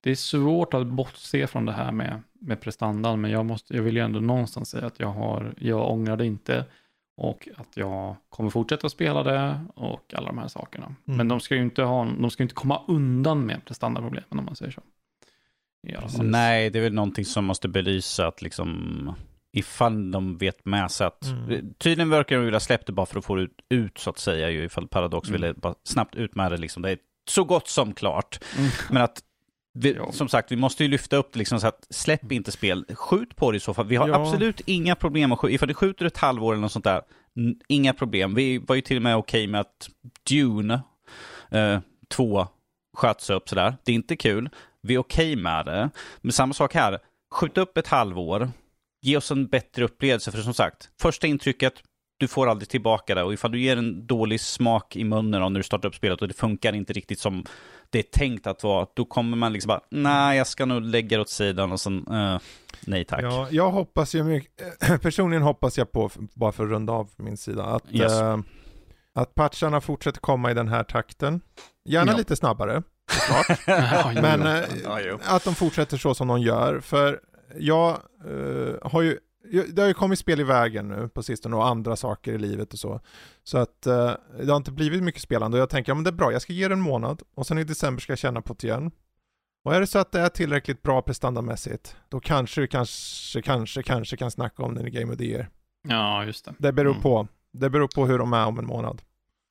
det 0.00 0.10
är 0.10 0.14
svårt 0.14 0.74
att 0.74 0.86
bortse 0.86 1.46
från 1.46 1.66
det 1.66 1.72
här 1.72 1.92
med, 1.92 2.22
med 2.32 2.60
prestandan, 2.60 3.20
men 3.20 3.30
jag, 3.30 3.46
måste, 3.46 3.76
jag 3.76 3.82
vill 3.82 3.96
ju 3.96 4.02
ändå 4.02 4.20
någonstans 4.20 4.70
säga 4.70 4.86
att 4.86 5.00
jag, 5.00 5.08
har, 5.08 5.54
jag 5.58 5.90
ångrar 5.90 6.16
det 6.16 6.26
inte 6.26 6.64
och 7.16 7.48
att 7.56 7.76
jag 7.76 8.16
kommer 8.28 8.50
fortsätta 8.50 8.88
spela 8.88 9.22
det 9.22 9.64
och 9.74 10.14
alla 10.14 10.26
de 10.26 10.38
här 10.38 10.48
sakerna. 10.48 10.86
Mm. 10.86 10.96
Men 11.16 11.28
de 11.28 11.40
ska 11.40 11.54
ju 11.54 11.62
inte, 11.62 11.82
ha, 11.82 12.04
de 12.04 12.30
ska 12.30 12.42
inte 12.42 12.54
komma 12.54 12.82
undan 12.88 13.46
med 13.46 13.64
prestandaproblemen 13.64 14.38
om 14.38 14.44
man 14.44 14.56
säger 14.56 14.72
så. 14.72 14.82
Fall. 16.08 16.26
Nej, 16.26 16.70
det 16.70 16.78
är 16.78 16.82
väl 16.82 16.92
någonting 16.92 17.24
som 17.24 17.44
måste 17.44 17.68
belysa 17.68 18.26
att 18.26 18.42
liksom 18.42 19.14
ifall 19.52 20.10
de 20.10 20.38
vet 20.38 20.64
med 20.64 20.90
sig 20.90 21.06
att 21.06 21.24
Mm. 21.26 21.74
tydligen 21.78 22.10
verkar 22.10 22.36
de 22.36 22.44
vilja 22.44 22.60
släppa 22.60 22.84
det 22.86 22.92
bara 22.92 23.06
för 23.06 23.18
att 23.18 23.24
få 23.24 23.34
det 23.36 23.42
ut, 23.42 23.56
ut 23.68 23.98
så 23.98 24.10
att 24.10 24.18
säga 24.18 24.50
ju 24.50 24.64
ifall 24.64 24.88
Paradox 24.88 25.28
Mm. 25.28 25.40
ville 25.40 25.54
bara 25.54 25.74
snabbt 25.84 26.14
ut 26.14 26.34
med 26.34 26.52
det 26.52 26.56
liksom. 26.56 26.82
Det 26.82 26.90
är 26.90 26.98
så 27.30 27.44
gott 27.44 27.68
som 27.68 27.94
klart. 27.94 28.40
Mm. 28.58 28.70
Men 28.90 29.02
att 29.02 29.22
vi, 29.74 29.92
Ja. 29.94 30.12
som 30.12 30.28
sagt, 30.28 30.52
vi 30.52 30.56
måste 30.56 30.84
ju 30.84 30.88
lyfta 30.90 31.16
upp 31.16 31.32
det 31.32 31.38
liksom 31.38 31.60
så 31.60 31.66
att 31.66 31.86
släpp 31.90 32.32
inte 32.32 32.52
spel, 32.52 32.84
skjut 32.94 33.36
på 33.36 33.50
det 33.50 33.56
i 33.56 33.60
så 33.60 33.74
fall. 33.74 33.86
Vi 33.86 33.96
har 33.96 34.08
Ja. 34.08 34.14
absolut 34.22 34.60
inga 34.60 34.94
problem 34.94 35.32
att 35.32 35.38
skjuta, 35.38 35.54
ifall 35.54 35.68
du 35.68 35.74
skjuter 35.74 36.04
ett 36.06 36.18
halvår 36.18 36.52
eller 36.52 36.62
något 36.62 36.72
sånt 36.72 36.84
där, 36.84 37.02
inga 37.68 37.92
problem. 37.94 38.34
Vi 38.34 38.58
var 38.58 38.74
ju 38.74 38.80
till 38.80 38.96
och 38.96 39.02
med 39.02 39.16
okej 39.16 39.46
med 39.46 39.60
att 39.60 39.88
Dune 40.30 40.80
eh, 41.50 41.80
2 42.08 42.46
sköts 42.96 43.30
upp 43.30 43.48
sådär. 43.48 43.76
Det 43.84 43.92
är 43.92 43.96
inte 43.96 44.16
kul, 44.16 44.50
vi 44.82 44.94
är 44.94 44.98
okej 44.98 45.36
med 45.36 45.66
det. 45.66 45.90
Men 46.20 46.32
samma 46.32 46.54
sak 46.54 46.74
här, 46.74 46.98
skjut 47.34 47.58
upp 47.58 47.76
ett 47.78 47.86
halvår, 47.88 48.50
ge 49.02 49.16
oss 49.16 49.30
en 49.30 49.46
bättre 49.46 49.84
upplevelse, 49.84 50.30
för 50.32 50.38
som 50.38 50.54
sagt, 50.54 50.90
första 51.02 51.26
intrycket, 51.26 51.72
du 52.18 52.28
får 52.28 52.46
aldrig 52.48 52.68
tillbaka 52.68 53.14
det 53.14 53.22
och 53.22 53.32
ifall 53.32 53.52
du 53.52 53.60
ger 53.60 53.76
en 53.76 54.06
dålig 54.06 54.40
smak 54.40 54.96
i 54.96 55.04
munnen 55.04 55.42
och 55.42 55.52
när 55.52 55.60
du 55.60 55.64
startar 55.64 55.88
upp 55.88 55.94
spelet 55.94 56.22
och 56.22 56.28
det 56.28 56.34
funkar 56.34 56.72
inte 56.72 56.92
riktigt 56.92 57.18
som 57.20 57.44
det 57.90 57.98
är 57.98 58.02
tänkt 58.02 58.46
att 58.46 58.62
vara, 58.64 58.86
då 58.94 59.04
kommer 59.04 59.36
man 59.36 59.52
liksom 59.52 59.68
bara, 59.68 59.80
nej, 59.90 60.38
jag 60.38 60.46
ska 60.46 60.64
nog 60.66 60.82
lägga 60.82 61.16
det 61.16 61.20
åt 61.20 61.28
sidan 61.28 61.72
och 61.72 61.80
sen, 61.80 62.06
eh, 62.10 62.38
nej 62.86 63.04
tack. 63.04 63.22
Ja, 63.22 63.48
jag 63.50 63.70
hoppas 63.70 64.14
ju 64.14 64.22
mycket, 64.24 64.78
personligen 65.02 65.42
hoppas 65.42 65.78
jag 65.78 65.92
på, 65.92 66.10
bara 66.34 66.52
för 66.52 66.64
att 66.64 66.70
runda 66.70 66.92
av 66.92 67.10
min 67.16 67.36
sida, 67.36 67.64
att, 67.64 67.84
Yes. 67.90 68.12
eh, 68.20 68.38
att 69.14 69.34
patcharna 69.34 69.80
fortsätter 69.80 70.20
komma 70.20 70.50
i 70.50 70.54
den 70.54 70.68
här 70.68 70.84
takten. 70.84 71.40
Gärna 71.88 72.12
Ja. 72.12 72.18
lite 72.18 72.36
snabbare, 72.36 72.82
såklart. 73.10 73.58
Men 74.22 74.42
eh, 74.46 75.34
att 75.34 75.44
de 75.44 75.54
fortsätter 75.54 75.96
så 75.96 76.14
som 76.14 76.28
de 76.28 76.40
gör, 76.40 76.80
för 76.80 77.20
jag 77.58 77.90
eh, 78.26 78.90
har 78.90 79.02
ju, 79.02 79.18
det 79.68 79.82
har 79.82 79.88
ju 79.88 79.94
kommit 79.94 80.18
spel 80.18 80.40
i 80.40 80.44
vägen 80.44 80.88
nu 80.88 81.08
på 81.08 81.22
sistone 81.22 81.56
och 81.56 81.66
andra 81.68 81.96
saker 81.96 82.32
i 82.32 82.38
livet 82.38 82.72
och 82.72 82.78
så. 82.78 83.00
Så 83.44 83.58
att 83.58 83.86
eh, 83.86 84.12
det 84.42 84.50
har 84.50 84.56
inte 84.56 84.72
blivit 84.72 85.02
mycket 85.02 85.22
spelande 85.22 85.56
och 85.56 85.60
jag 85.62 85.70
tänker, 85.70 85.90
ja 85.90 85.94
men 85.94 86.04
det 86.04 86.10
är 86.10 86.12
bra, 86.12 86.32
jag 86.32 86.42
ska 86.42 86.52
ge 86.52 86.68
det 86.68 86.74
en 86.74 86.80
månad 86.80 87.22
och 87.34 87.46
sen 87.46 87.58
i 87.58 87.64
december 87.64 88.00
ska 88.02 88.12
jag 88.12 88.18
känna 88.18 88.42
på 88.42 88.54
det 88.58 88.66
igen. 88.66 88.90
Och 89.64 89.74
är 89.74 89.80
det 89.80 89.86
så 89.86 89.98
att 89.98 90.12
det 90.12 90.20
är 90.20 90.28
tillräckligt 90.28 90.82
bra 90.82 91.02
prestandamässigt, 91.02 91.96
då 92.08 92.20
kanske 92.20 92.60
du 92.60 92.66
kanske, 92.66 93.42
kanske, 93.42 93.82
kanske 93.82 94.16
kan 94.16 94.30
snacka 94.30 94.62
om 94.62 94.74
den 94.74 94.86
i 94.86 94.90
Game 94.90 95.12
of 95.12 95.18
the 95.18 95.24
Year. 95.24 95.48
ja, 95.88 96.24
just 96.24 96.44
det. 96.44 96.54
Det 96.58 96.72
beror 96.72 96.90
Mm. 96.90 97.02
på. 97.02 97.28
Det 97.52 97.70
beror 97.70 97.88
på 97.88 98.06
hur 98.06 98.18
de 98.18 98.32
är 98.32 98.46
om 98.46 98.58
en 98.58 98.66
månad. 98.66 99.02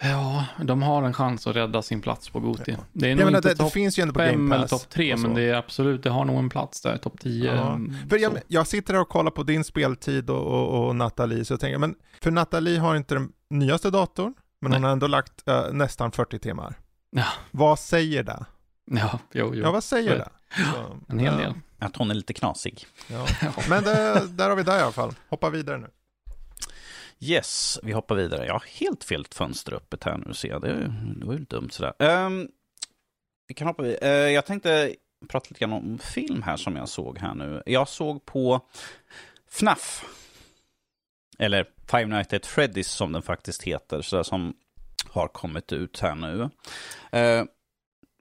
Ja, 0.03 0.45
de 0.63 0.81
har 0.81 1.03
en 1.03 1.13
chans 1.13 1.47
att 1.47 1.55
rädda 1.55 1.81
sin 1.81 2.01
plats 2.01 2.29
på 2.29 2.39
Goti. 2.39 2.71
Ja. 2.71 2.77
Det 2.93 3.11
är 3.11 3.15
nog 3.15 3.25
menar, 3.25 3.37
inte 3.37 3.49
det, 3.49 3.55
topp 3.55 3.71
finns 3.71 3.99
ju 3.99 4.01
ändå 4.01 4.13
på 4.13 4.19
5 4.19 4.35
Game 4.35 4.55
eller 4.55 4.67
topp 4.67 4.89
3, 4.89 5.13
och 5.13 5.19
så. 5.19 5.27
men 5.27 5.35
det 5.35 5.41
är 5.41 5.53
absolut, 5.53 6.03
det 6.03 6.09
har 6.09 6.25
nog 6.25 6.39
en 6.39 6.49
plats 6.49 6.81
där, 6.81 6.97
topp 6.97 7.19
10. 7.19 7.55
Ja. 7.55 7.79
För 8.09 8.17
jag, 8.17 8.37
jag 8.47 8.67
sitter 8.67 8.93
här 8.93 9.01
och 9.01 9.09
kollar 9.09 9.31
på 9.31 9.43
din 9.43 9.63
speltid 9.63 10.29
och, 10.29 10.47
och, 10.47 10.87
och 10.87 10.95
Nathalie, 10.95 11.45
så 11.45 11.53
jag 11.53 11.59
tänker, 11.59 11.77
men 11.77 11.95
för 12.21 12.31
Nathalie 12.31 12.79
har 12.79 12.95
inte 12.95 13.15
den 13.15 13.31
nyaste 13.49 13.89
datorn, 13.89 14.33
men 14.61 14.71
hon 14.71 14.81
Nej. 14.81 14.87
har 14.87 14.93
ändå 14.93 15.07
lagt 15.07 15.47
eh, 15.47 15.63
nästan 15.71 16.11
40 16.11 16.39
timmar. 16.39 16.75
Ja. 17.11 17.25
Vad 17.51 17.79
säger 17.79 18.23
det? 18.23 18.45
Ja, 18.91 19.19
jo, 19.33 19.51
jo. 19.55 19.63
Ja, 19.63 19.71
vad 19.71 19.83
säger 19.83 20.17
det? 20.17 20.29
Så, 20.55 20.99
En 21.07 21.19
hel 21.19 21.37
del. 21.37 21.53
Att 21.79 21.95
hon 21.95 22.11
är 22.11 22.15
lite 22.15 22.33
knasig. 22.33 22.85
Ja. 23.07 23.25
Men 23.69 23.83
det, 23.83 24.27
där 24.27 24.49
har 24.49 24.55
vi 24.55 24.63
det 24.63 24.77
i 24.77 24.81
alla 24.81 24.91
fall. 24.91 25.13
Hoppa 25.29 25.49
vidare 25.49 25.77
nu. 25.77 25.87
Yes, 27.23 27.79
vi 27.83 27.91
hoppar 27.91 28.15
vidare. 28.15 28.45
Jag 28.45 28.53
har 28.53 28.63
helt 28.79 29.03
fel 29.03 29.25
fönster 29.31 29.73
öppet 29.73 30.03
här 30.03 30.23
nu 30.25 30.33
ser 30.33 30.49
jag. 30.49 30.61
Det, 30.61 30.93
det 31.15 31.25
var 31.25 31.33
ju 31.33 31.39
lite 31.39 31.55
dumt 31.55 31.69
sådär. 31.69 31.93
Ehm, 31.99 32.47
vi 33.47 33.53
kan 33.53 33.67
hoppa 33.67 33.83
vidare. 33.83 34.25
Eh, 34.25 34.31
jag 34.31 34.45
tänkte 34.45 34.95
prata 35.27 35.47
lite 35.49 35.59
grann 35.59 35.73
om 35.73 35.99
film 35.99 36.43
här 36.43 36.57
som 36.57 36.75
jag 36.75 36.89
såg 36.89 37.17
här 37.17 37.33
nu. 37.33 37.63
Jag 37.65 37.87
såg 37.87 38.25
på 38.25 38.61
FNAF. 39.49 40.05
Eller 41.37 41.65
Five 41.91 42.05
Nights 42.05 42.33
at 42.33 42.47
Freddy's 42.47 42.83
som 42.83 43.11
den 43.11 43.21
faktiskt 43.21 43.63
heter. 43.63 44.01
Sådär 44.01 44.23
som 44.23 44.53
har 45.09 45.27
kommit 45.27 45.73
ut 45.73 45.99
här 45.99 46.15
nu. 46.15 46.49
Eh, 47.11 47.43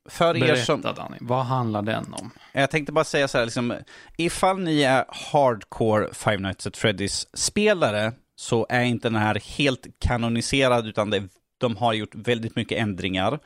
för 0.09 0.37
er 0.37 0.41
Berätta 0.41 0.65
som... 0.65 0.81
Danny, 0.81 1.17
vad 1.21 1.45
handlar 1.45 1.83
den 1.83 2.15
om? 2.15 2.31
Jag 2.53 2.71
tänkte 2.71 2.93
bara 2.93 3.05
säga 3.05 3.29
så 3.29 3.39
här, 3.39 3.45
liksom, 3.45 3.75
ifall 4.17 4.59
ni 4.59 4.83
är 4.83 5.05
hardcore 5.09 6.15
Five 6.15 6.39
Nights 6.39 6.67
at 6.67 6.79
Freddy's-spelare 6.79 8.13
så 8.41 8.67
är 8.69 8.83
inte 8.83 9.09
den 9.09 9.21
här 9.21 9.35
helt 9.57 9.87
kanoniserad, 9.99 10.87
utan 10.87 11.11
det, 11.11 11.29
de 11.59 11.77
har 11.77 11.93
gjort 11.93 12.15
väldigt 12.15 12.57
mycket 12.57 12.79
ändringar. 12.79 13.39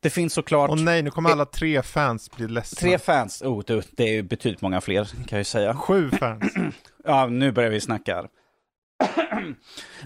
Det 0.00 0.10
finns 0.10 0.34
såklart 0.34 0.70
Och 0.70 0.78
nej, 0.78 1.02
nu 1.02 1.10
kommer 1.10 1.30
alla 1.30 1.44
tre 1.44 1.82
fans 1.82 2.30
bli 2.30 2.48
ledsna. 2.48 2.80
tre 2.80 2.98
fans, 2.98 3.42
oh, 3.42 3.62
du, 3.66 3.82
det 3.90 4.16
är 4.16 4.22
betydligt 4.22 4.60
många 4.60 4.80
fler 4.80 5.04
kan 5.04 5.26
jag 5.30 5.38
ju 5.38 5.44
säga. 5.44 5.74
Sju 5.74 6.10
fans. 6.10 6.54
Ja, 7.04 7.26
nu 7.26 7.52
börjar 7.52 7.70
vi 7.70 7.80
snacka 7.80 8.14
här. 8.14 8.28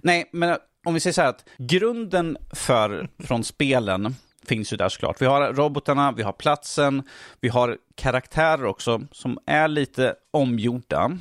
Nej, 0.02 0.28
men 0.32 0.58
om 0.86 0.94
vi 0.94 1.00
säger 1.00 1.14
så 1.14 1.20
här 1.22 1.28
att 1.28 1.44
grunden 1.58 2.36
för, 2.54 3.08
från 3.18 3.44
spelen 3.44 4.14
finns 4.46 4.72
ju 4.72 4.76
där 4.76 4.88
såklart. 4.88 5.22
Vi 5.22 5.26
har 5.26 5.52
robotarna, 5.52 6.12
vi 6.12 6.22
har 6.22 6.32
platsen, 6.32 7.02
vi 7.40 7.48
har 7.48 7.78
karaktärer 7.94 8.64
också 8.64 9.02
som 9.12 9.38
är 9.46 9.68
lite 9.68 10.14
omgjorda. 10.30 11.18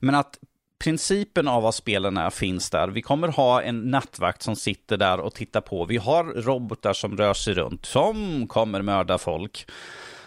Men 0.00 0.14
att 0.14 0.38
principen 0.78 1.48
av 1.48 1.62
vad 1.62 1.74
spelen 1.74 2.16
är 2.16 2.30
finns 2.30 2.70
där. 2.70 2.88
Vi 2.88 3.02
kommer 3.02 3.28
ha 3.28 3.62
en 3.62 3.90
nattvakt 3.90 4.42
som 4.42 4.56
sitter 4.56 4.96
där 4.96 5.20
och 5.20 5.34
tittar 5.34 5.60
på. 5.60 5.84
Vi 5.84 5.96
har 5.96 6.24
robotar 6.24 6.92
som 6.92 7.16
rör 7.16 7.34
sig 7.34 7.54
runt, 7.54 7.86
som 7.86 8.46
kommer 8.48 8.82
mörda 8.82 9.18
folk. 9.18 9.66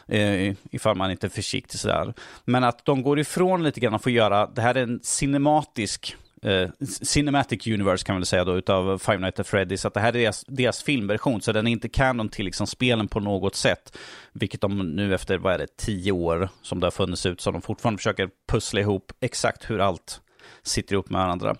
Eh, 0.08 0.54
ifall 0.72 0.96
man 0.96 1.12
inte 1.12 1.28
är 1.28 1.30
försiktig 1.30 1.80
sådär. 1.80 2.14
Men 2.46 2.64
att 2.64 2.86
de 2.86 3.02
går 3.02 3.20
ifrån 3.20 3.64
lite 3.64 3.80
grann 3.80 3.94
och 3.94 4.04
får 4.04 4.12
göra, 4.12 4.48
det 4.48 4.62
här 4.62 4.76
är 4.76 4.84
en 4.84 5.00
cinematisk 5.04 6.16
eh, 6.42 6.70
Cinematic 7.02 7.68
Universe 7.68 8.06
kan 8.06 8.14
man 8.14 8.20
väl 8.20 8.26
säga 8.26 8.46
då, 8.46 8.58
utav 8.58 8.98
Five 8.98 9.18
Nights 9.18 9.40
at 9.40 9.48
Freddy's. 9.48 9.88
Att 9.88 9.94
det 9.94 10.00
här 10.00 10.10
är 10.10 10.20
deras, 10.20 10.46
deras 10.48 10.84
filmversion, 10.84 11.42
så 11.42 11.52
den 11.52 11.68
är 11.68 11.72
inte 11.72 11.90
canon 11.90 12.30
till 12.30 12.46
liksom 12.46 12.68
spelen 12.68 13.08
på 13.08 13.20
något 13.20 13.56
sätt. 13.56 13.98
Vilket 14.34 14.62
de 14.62 14.96
nu 14.96 15.14
efter, 15.16 15.38
vad 15.38 15.54
är 15.54 15.58
det, 15.58 15.78
tio 15.78 16.12
år 16.12 16.50
som 16.62 16.80
det 16.80 16.86
har 16.86 16.92
funnits 16.92 17.26
ut, 17.26 17.42
så 17.42 17.52
de 17.52 17.62
fortfarande 17.62 17.98
försöker 17.98 18.30
pussla 18.48 18.80
ihop 18.80 19.12
exakt 19.20 19.70
hur 19.70 19.80
allt 19.80 20.22
sitter 20.64 20.94
ihop 20.94 21.10
med 21.10 21.22
varandra. 21.22 21.56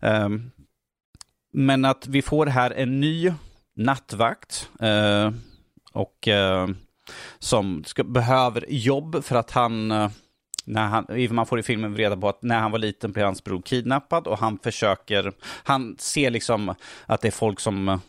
Um, 0.00 0.50
men 1.52 1.84
att 1.84 2.06
vi 2.06 2.22
får 2.22 2.46
här 2.46 2.70
en 2.70 3.00
ny 3.00 3.32
nattvakt 3.76 4.70
uh, 4.82 5.30
och 5.92 6.28
uh, 6.28 6.74
som 7.38 7.84
ska, 7.84 8.04
behöver 8.04 8.64
jobb 8.68 9.24
för 9.24 9.36
att 9.36 9.50
han 9.50 9.92
uh, 9.92 10.10
när 10.64 10.86
han, 10.86 11.06
man 11.30 11.46
får 11.46 11.58
i 11.58 11.62
filmen 11.62 11.96
reda 11.96 12.16
på 12.16 12.28
att 12.28 12.42
när 12.42 12.58
han 12.58 12.70
var 12.70 12.78
liten 12.78 13.12
blev 13.12 13.24
hans 13.24 13.44
bror 13.44 13.62
kidnappad 13.62 14.26
och 14.26 14.38
han 14.38 14.58
försöker, 14.58 15.32
han 15.42 15.96
ser 15.98 16.30
liksom 16.30 16.74
att 17.06 17.20
det 17.20 17.28
är 17.28 17.32
folk 17.32 17.60
som 17.60 18.00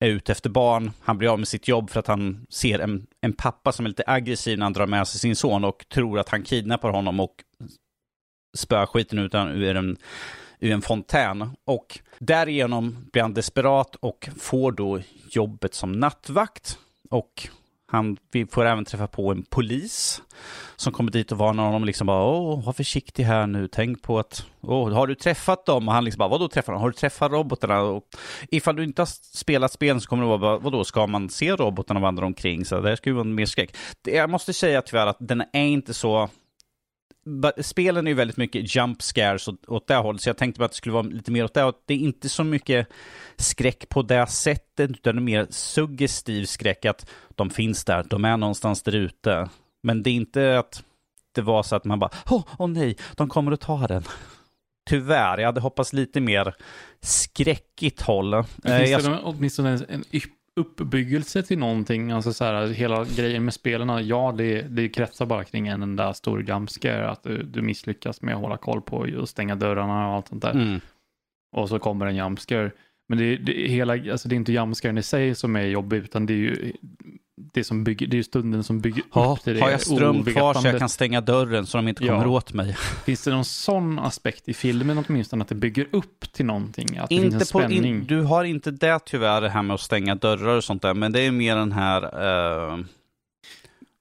är 0.00 0.08
ute 0.08 0.32
efter 0.32 0.50
barn. 0.50 0.90
Han 1.00 1.18
blir 1.18 1.28
av 1.28 1.38
med 1.38 1.48
sitt 1.48 1.68
jobb 1.68 1.90
för 1.90 2.00
att 2.00 2.06
han 2.06 2.46
ser 2.50 2.78
en, 2.78 3.06
en 3.20 3.32
pappa 3.32 3.72
som 3.72 3.86
är 3.86 3.88
lite 3.88 4.04
aggressiv 4.06 4.58
när 4.58 4.66
han 4.66 4.72
drar 4.72 4.86
med 4.86 5.08
sig 5.08 5.20
sin 5.20 5.36
son 5.36 5.64
och 5.64 5.88
tror 5.88 6.18
att 6.18 6.28
han 6.28 6.42
kidnappar 6.42 6.90
honom 6.90 7.20
och 7.20 7.34
spöskiten 8.56 9.18
skiten 9.28 9.62
ur 9.62 9.76
en, 9.76 9.96
ur 10.60 10.72
en 10.72 10.82
fontän. 10.82 11.56
Och 11.64 11.98
därigenom 12.18 13.08
blir 13.12 13.22
han 13.22 13.34
desperat 13.34 13.94
och 13.94 14.28
får 14.38 14.72
då 14.72 15.00
jobbet 15.30 15.74
som 15.74 15.92
nattvakt. 15.92 16.78
Och 17.10 17.48
han, 17.88 18.16
vi 18.30 18.46
får 18.46 18.64
även 18.64 18.84
träffa 18.84 19.06
på 19.06 19.30
en 19.30 19.42
polis 19.42 20.22
som 20.76 20.92
kommer 20.92 21.10
dit 21.10 21.32
och 21.32 21.38
varnar 21.38 21.64
honom 21.64 21.84
liksom 21.84 22.06
bara 22.06 22.24
åh, 22.24 22.64
var 22.64 22.72
försiktig 22.72 23.24
här 23.24 23.46
nu, 23.46 23.68
tänk 23.68 24.02
på 24.02 24.18
att, 24.18 24.46
åh, 24.60 24.92
har 24.92 25.06
du 25.06 25.14
träffat 25.14 25.66
dem? 25.66 25.88
Och 25.88 25.94
han 25.94 26.04
liksom 26.04 26.18
bara, 26.18 26.28
vadå 26.28 26.48
träffar 26.48 26.72
dem? 26.72 26.82
Har 26.82 26.88
du 26.88 26.94
träffat 26.94 27.32
robotarna? 27.32 27.80
Och 27.80 28.04
ifall 28.50 28.76
du 28.76 28.84
inte 28.84 29.02
har 29.02 29.06
spelat 29.36 29.72
spelen 29.72 30.00
så 30.00 30.08
kommer 30.08 30.22
det 30.22 30.36
vara, 30.36 30.58
vadå, 30.58 30.84
ska 30.84 31.06
man 31.06 31.28
se 31.28 31.52
robotarna 31.52 32.00
vandra 32.00 32.26
omkring? 32.26 32.64
Så 32.64 32.80
det 32.80 32.96
skulle 32.96 33.14
vara 33.14 33.24
mer 33.24 33.46
skräck. 33.46 33.76
Jag 34.02 34.30
måste 34.30 34.52
säga 34.52 34.82
tyvärr 34.82 35.06
att 35.06 35.16
den 35.20 35.42
är 35.52 35.66
inte 35.66 35.94
så 35.94 36.28
spelen 37.62 38.06
är 38.06 38.10
ju 38.10 38.14
väldigt 38.14 38.36
mycket 38.36 38.76
jump 38.76 39.02
scares 39.02 39.48
åt, 39.48 39.68
åt 39.68 39.86
det 39.86 39.96
hållet, 39.96 40.22
så 40.22 40.28
jag 40.28 40.36
tänkte 40.36 40.64
att 40.64 40.70
det 40.70 40.76
skulle 40.76 40.92
vara 40.92 41.02
lite 41.02 41.30
mer 41.30 41.44
åt 41.44 41.54
det. 41.54 41.72
Det 41.86 41.94
är 41.94 41.98
inte 41.98 42.28
så 42.28 42.44
mycket 42.44 42.88
skräck 43.36 43.88
på 43.88 44.02
det 44.02 44.26
sättet, 44.26 44.90
utan 44.90 45.16
det 45.16 45.20
är 45.20 45.22
mer 45.22 45.46
suggestiv 45.50 46.44
skräck 46.44 46.84
att 46.84 47.10
de 47.34 47.50
finns 47.50 47.84
där, 47.84 48.04
de 48.10 48.24
är 48.24 48.36
någonstans 48.36 48.82
där 48.82 48.94
ute. 48.94 49.48
Men 49.82 50.02
det 50.02 50.10
är 50.10 50.14
inte 50.14 50.58
att 50.58 50.84
det 51.34 51.42
var 51.42 51.62
så 51.62 51.76
att 51.76 51.84
man 51.84 51.98
bara, 51.98 52.10
åh 52.30 52.38
oh, 52.38 52.44
oh 52.58 52.68
nej, 52.68 52.96
de 53.16 53.28
kommer 53.28 53.52
att 53.52 53.60
ta 53.60 53.86
den. 53.86 54.04
Tyvärr, 54.90 55.38
jag 55.38 55.46
hade 55.46 55.60
hoppats 55.60 55.92
lite 55.92 56.20
mer 56.20 56.54
skräckigt 57.00 58.02
håll. 58.02 58.30
Men 58.56 58.86
finns 58.86 59.06
eh, 59.06 59.12
det 59.12 59.20
åtminstone 59.22 59.70
en, 59.70 59.84
en 59.88 60.04
uppbyggelse 60.56 61.42
till 61.42 61.58
någonting. 61.58 62.10
Alltså 62.10 62.32
så 62.32 62.44
här, 62.44 62.66
hela 62.66 63.04
grejen 63.04 63.44
med 63.44 63.54
spelarna, 63.54 64.02
ja 64.02 64.34
det, 64.38 64.62
det 64.62 64.88
kretsar 64.88 65.26
bara 65.26 65.44
kring 65.44 65.68
en 65.68 65.82
enda 65.82 66.14
stor 66.14 66.42
jumpscare. 66.42 67.10
Att 67.10 67.22
du, 67.22 67.42
du 67.42 67.62
misslyckas 67.62 68.22
med 68.22 68.34
att 68.34 68.40
hålla 68.40 68.56
koll 68.56 68.82
på 68.82 68.96
och 69.18 69.28
stänga 69.28 69.54
dörrarna 69.54 70.08
och 70.08 70.14
allt 70.14 70.28
sånt 70.28 70.42
där. 70.42 70.50
Mm. 70.50 70.80
Och 71.56 71.68
så 71.68 71.78
kommer 71.78 72.06
en 72.06 72.16
jumpscare. 72.16 72.70
Men 73.08 73.18
det, 73.18 73.36
det, 73.36 73.52
hela, 73.52 73.92
alltså 73.92 74.28
det 74.28 74.34
är 74.34 74.36
inte 74.36 74.52
jumpscaren 74.52 74.98
i 74.98 75.02
sig 75.02 75.34
som 75.34 75.56
är 75.56 75.66
jobbig, 75.66 75.96
utan 75.96 76.26
det 76.26 76.32
är 76.32 76.36
ju 76.36 76.72
det 77.36 77.64
som 77.64 77.84
bygger, 77.84 78.06
det 78.06 78.18
är 78.18 78.22
stunden 78.22 78.64
som 78.64 78.80
bygger 78.80 79.02
ja, 79.14 79.36
upp 79.38 79.44
det. 79.44 79.60
Har 79.60 79.70
jag 79.70 79.80
ström 79.80 80.24
kvar 80.24 80.54
så 80.54 80.66
jag 80.66 80.78
kan 80.78 80.88
stänga 80.88 81.20
dörren 81.20 81.66
så 81.66 81.78
de 81.78 81.88
inte 81.88 82.06
kommer 82.06 82.24
ja. 82.24 82.28
åt 82.28 82.52
mig? 82.52 82.76
Finns 83.04 83.24
det 83.24 83.30
någon 83.30 83.44
sån 83.44 83.98
aspekt 83.98 84.48
i 84.48 84.54
filmen 84.54 85.04
åtminstone, 85.08 85.42
att 85.42 85.48
det 85.48 85.54
bygger 85.54 85.86
upp 85.92 86.32
till 86.32 86.46
någonting? 86.46 86.98
Att 86.98 87.10
inte 87.10 87.24
det 87.24 87.30
finns 87.30 87.42
en 87.42 87.46
spänning? 87.46 87.84
In, 87.84 88.06
du 88.06 88.22
har 88.22 88.44
inte 88.44 88.70
det 88.70 88.98
tyvärr, 89.06 89.40
det 89.40 89.48
här 89.48 89.62
med 89.62 89.74
att 89.74 89.80
stänga 89.80 90.14
dörrar 90.14 90.56
och 90.56 90.64
sånt 90.64 90.82
där, 90.82 90.94
men 90.94 91.12
det 91.12 91.20
är 91.20 91.30
mer 91.30 91.56
den 91.56 91.72
här 91.72 92.02
uh, 92.74 92.84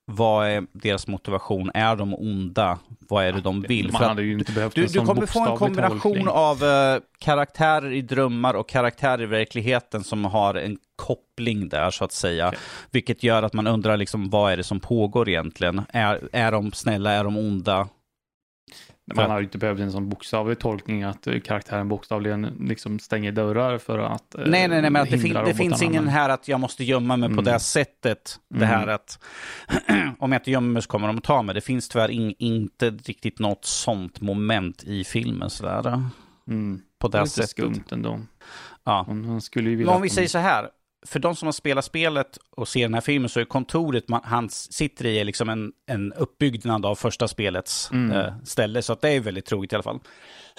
vad 0.06 0.48
är 0.48 0.65
deras 0.72 1.07
motivation? 1.07 1.72
Är 1.73 1.95
de 1.95 2.14
onda? 2.14 2.80
Vad 2.99 3.26
är 3.26 3.32
det 3.32 3.41
de 3.41 3.61
vill? 3.61 3.91
Man 3.91 4.03
hade 4.03 4.23
ju 4.23 4.34
inte 4.34 4.52
behövt 4.52 4.76
du, 4.76 4.86
du 4.86 5.06
kommer 5.06 5.26
få 5.26 5.45
en 5.45 5.57
kombination 5.57 5.99
tolkning. 6.02 6.27
av 6.27 6.64
uh, 6.64 7.02
karaktärer 7.19 7.91
i 7.91 8.02
drömmar 8.02 8.53
och 8.53 8.69
karaktärer 8.69 9.22
i 9.22 9.26
verkligheten 9.26 10.03
som 10.03 10.26
har 10.26 10.56
en 10.56 10.77
koppling 10.95 11.69
där 11.69 11.91
så 11.91 12.06
att 12.06 12.11
säga. 12.11 12.48
Okay. 12.48 12.60
Vilket 12.91 13.23
gör 13.23 13.44
att 13.44 13.53
man 13.53 13.68
undrar 13.68 13.98
liksom 13.98 14.30
vad 14.30 14.52
är 14.52 14.57
det 14.57 14.64
som 14.64 14.80
pågår 14.80 15.30
egentligen? 15.30 15.82
Är, 15.90 16.30
är 16.32 16.52
de 16.52 16.72
snälla? 16.72 17.11
Är 17.11 17.23
de 17.23 17.38
onda? 17.38 17.88
Man 19.14 19.30
har 19.30 19.40
ju 19.40 19.44
inte 19.44 19.57
behövt 19.57 19.80
en 19.80 19.91
sån 19.91 20.10
bokstavlig 20.10 20.60
tolkning 20.60 21.03
att 21.03 21.27
karaktären 21.44 21.90
bokstavligen 21.90 22.41
liksom 22.60 22.99
stänger 22.99 23.32
dörrar 23.32 23.77
för 23.77 23.99
att 23.99 24.36
Nej, 24.38 24.68
nej, 24.68 24.82
nej, 24.82 24.90
men 24.90 24.95
att 24.95 25.10
det, 25.10 25.18
fin 25.18 25.34
det 25.34 25.53
finns 25.53 25.82
ingen 25.82 26.07
här 26.07 26.30
att 26.30 26.48
jag 26.48 26.60
måste 26.60 26.84
gömma 26.84 27.18
mig 27.18 27.27
mm. 27.27 27.36
på 27.36 27.41
det 27.41 27.60
sättet. 27.60 28.40
Det 28.49 28.65
här 28.65 28.84
mm. 28.84 28.95
att 28.95 29.19
om 30.19 30.32
jag 30.32 30.40
inte 30.40 30.52
gömmer 30.52 30.73
mig 30.73 30.82
så 30.82 30.88
kommer 30.88 31.07
de 31.07 31.18
att 31.18 31.23
ta 31.23 31.41
mig. 31.41 31.56
Det 31.56 31.61
finns 31.61 31.90
tyvärr 31.90 32.11
in 32.11 32.36
inte 32.40 32.90
riktigt 32.90 33.40
något 33.40 33.65
sånt 33.65 34.22
moment 34.22 34.84
i 34.84 35.03
filmen 35.03 35.49
sådär. 35.49 36.02
Mm. 36.48 36.82
På 36.99 37.07
det, 37.07 37.18
det 37.18 37.22
är 37.22 37.26
sättet. 37.26 37.49
skumt 37.49 37.84
ändå. 37.91 38.19
Ja. 38.84 39.03
Hon, 39.07 39.26
hon 39.26 39.41
skulle 39.41 39.69
ju 39.69 39.76
vilja 39.76 39.94
om 39.94 40.02
vi 40.02 40.10
säger 40.10 40.27
så 40.27 40.38
här, 40.38 40.69
för 41.06 41.19
de 41.19 41.36
som 41.36 41.48
har 41.48 41.53
spelat 41.53 41.86
spelet 41.86 42.38
och 42.49 42.68
ser 42.68 42.82
den 42.82 42.94
här 42.94 43.02
filmen 43.02 43.30
så 43.30 43.40
är 43.40 43.45
kontoret 43.45 44.10
man, 44.10 44.22
han 44.23 44.49
sitter 44.49 45.06
i 45.06 45.23
liksom 45.23 45.49
en, 45.49 45.72
en 45.86 46.14
uppbyggnad 46.14 46.86
av 46.86 46.95
första 46.95 47.27
spelets 47.27 47.91
mm. 47.91 48.11
äh, 48.11 48.34
ställe. 48.44 48.82
Så 48.82 48.94
att 48.94 49.02
det 49.02 49.10
är 49.10 49.19
väldigt 49.19 49.45
troligt 49.45 49.73
i 49.73 49.76
alla 49.76 49.84
fall. 49.84 49.99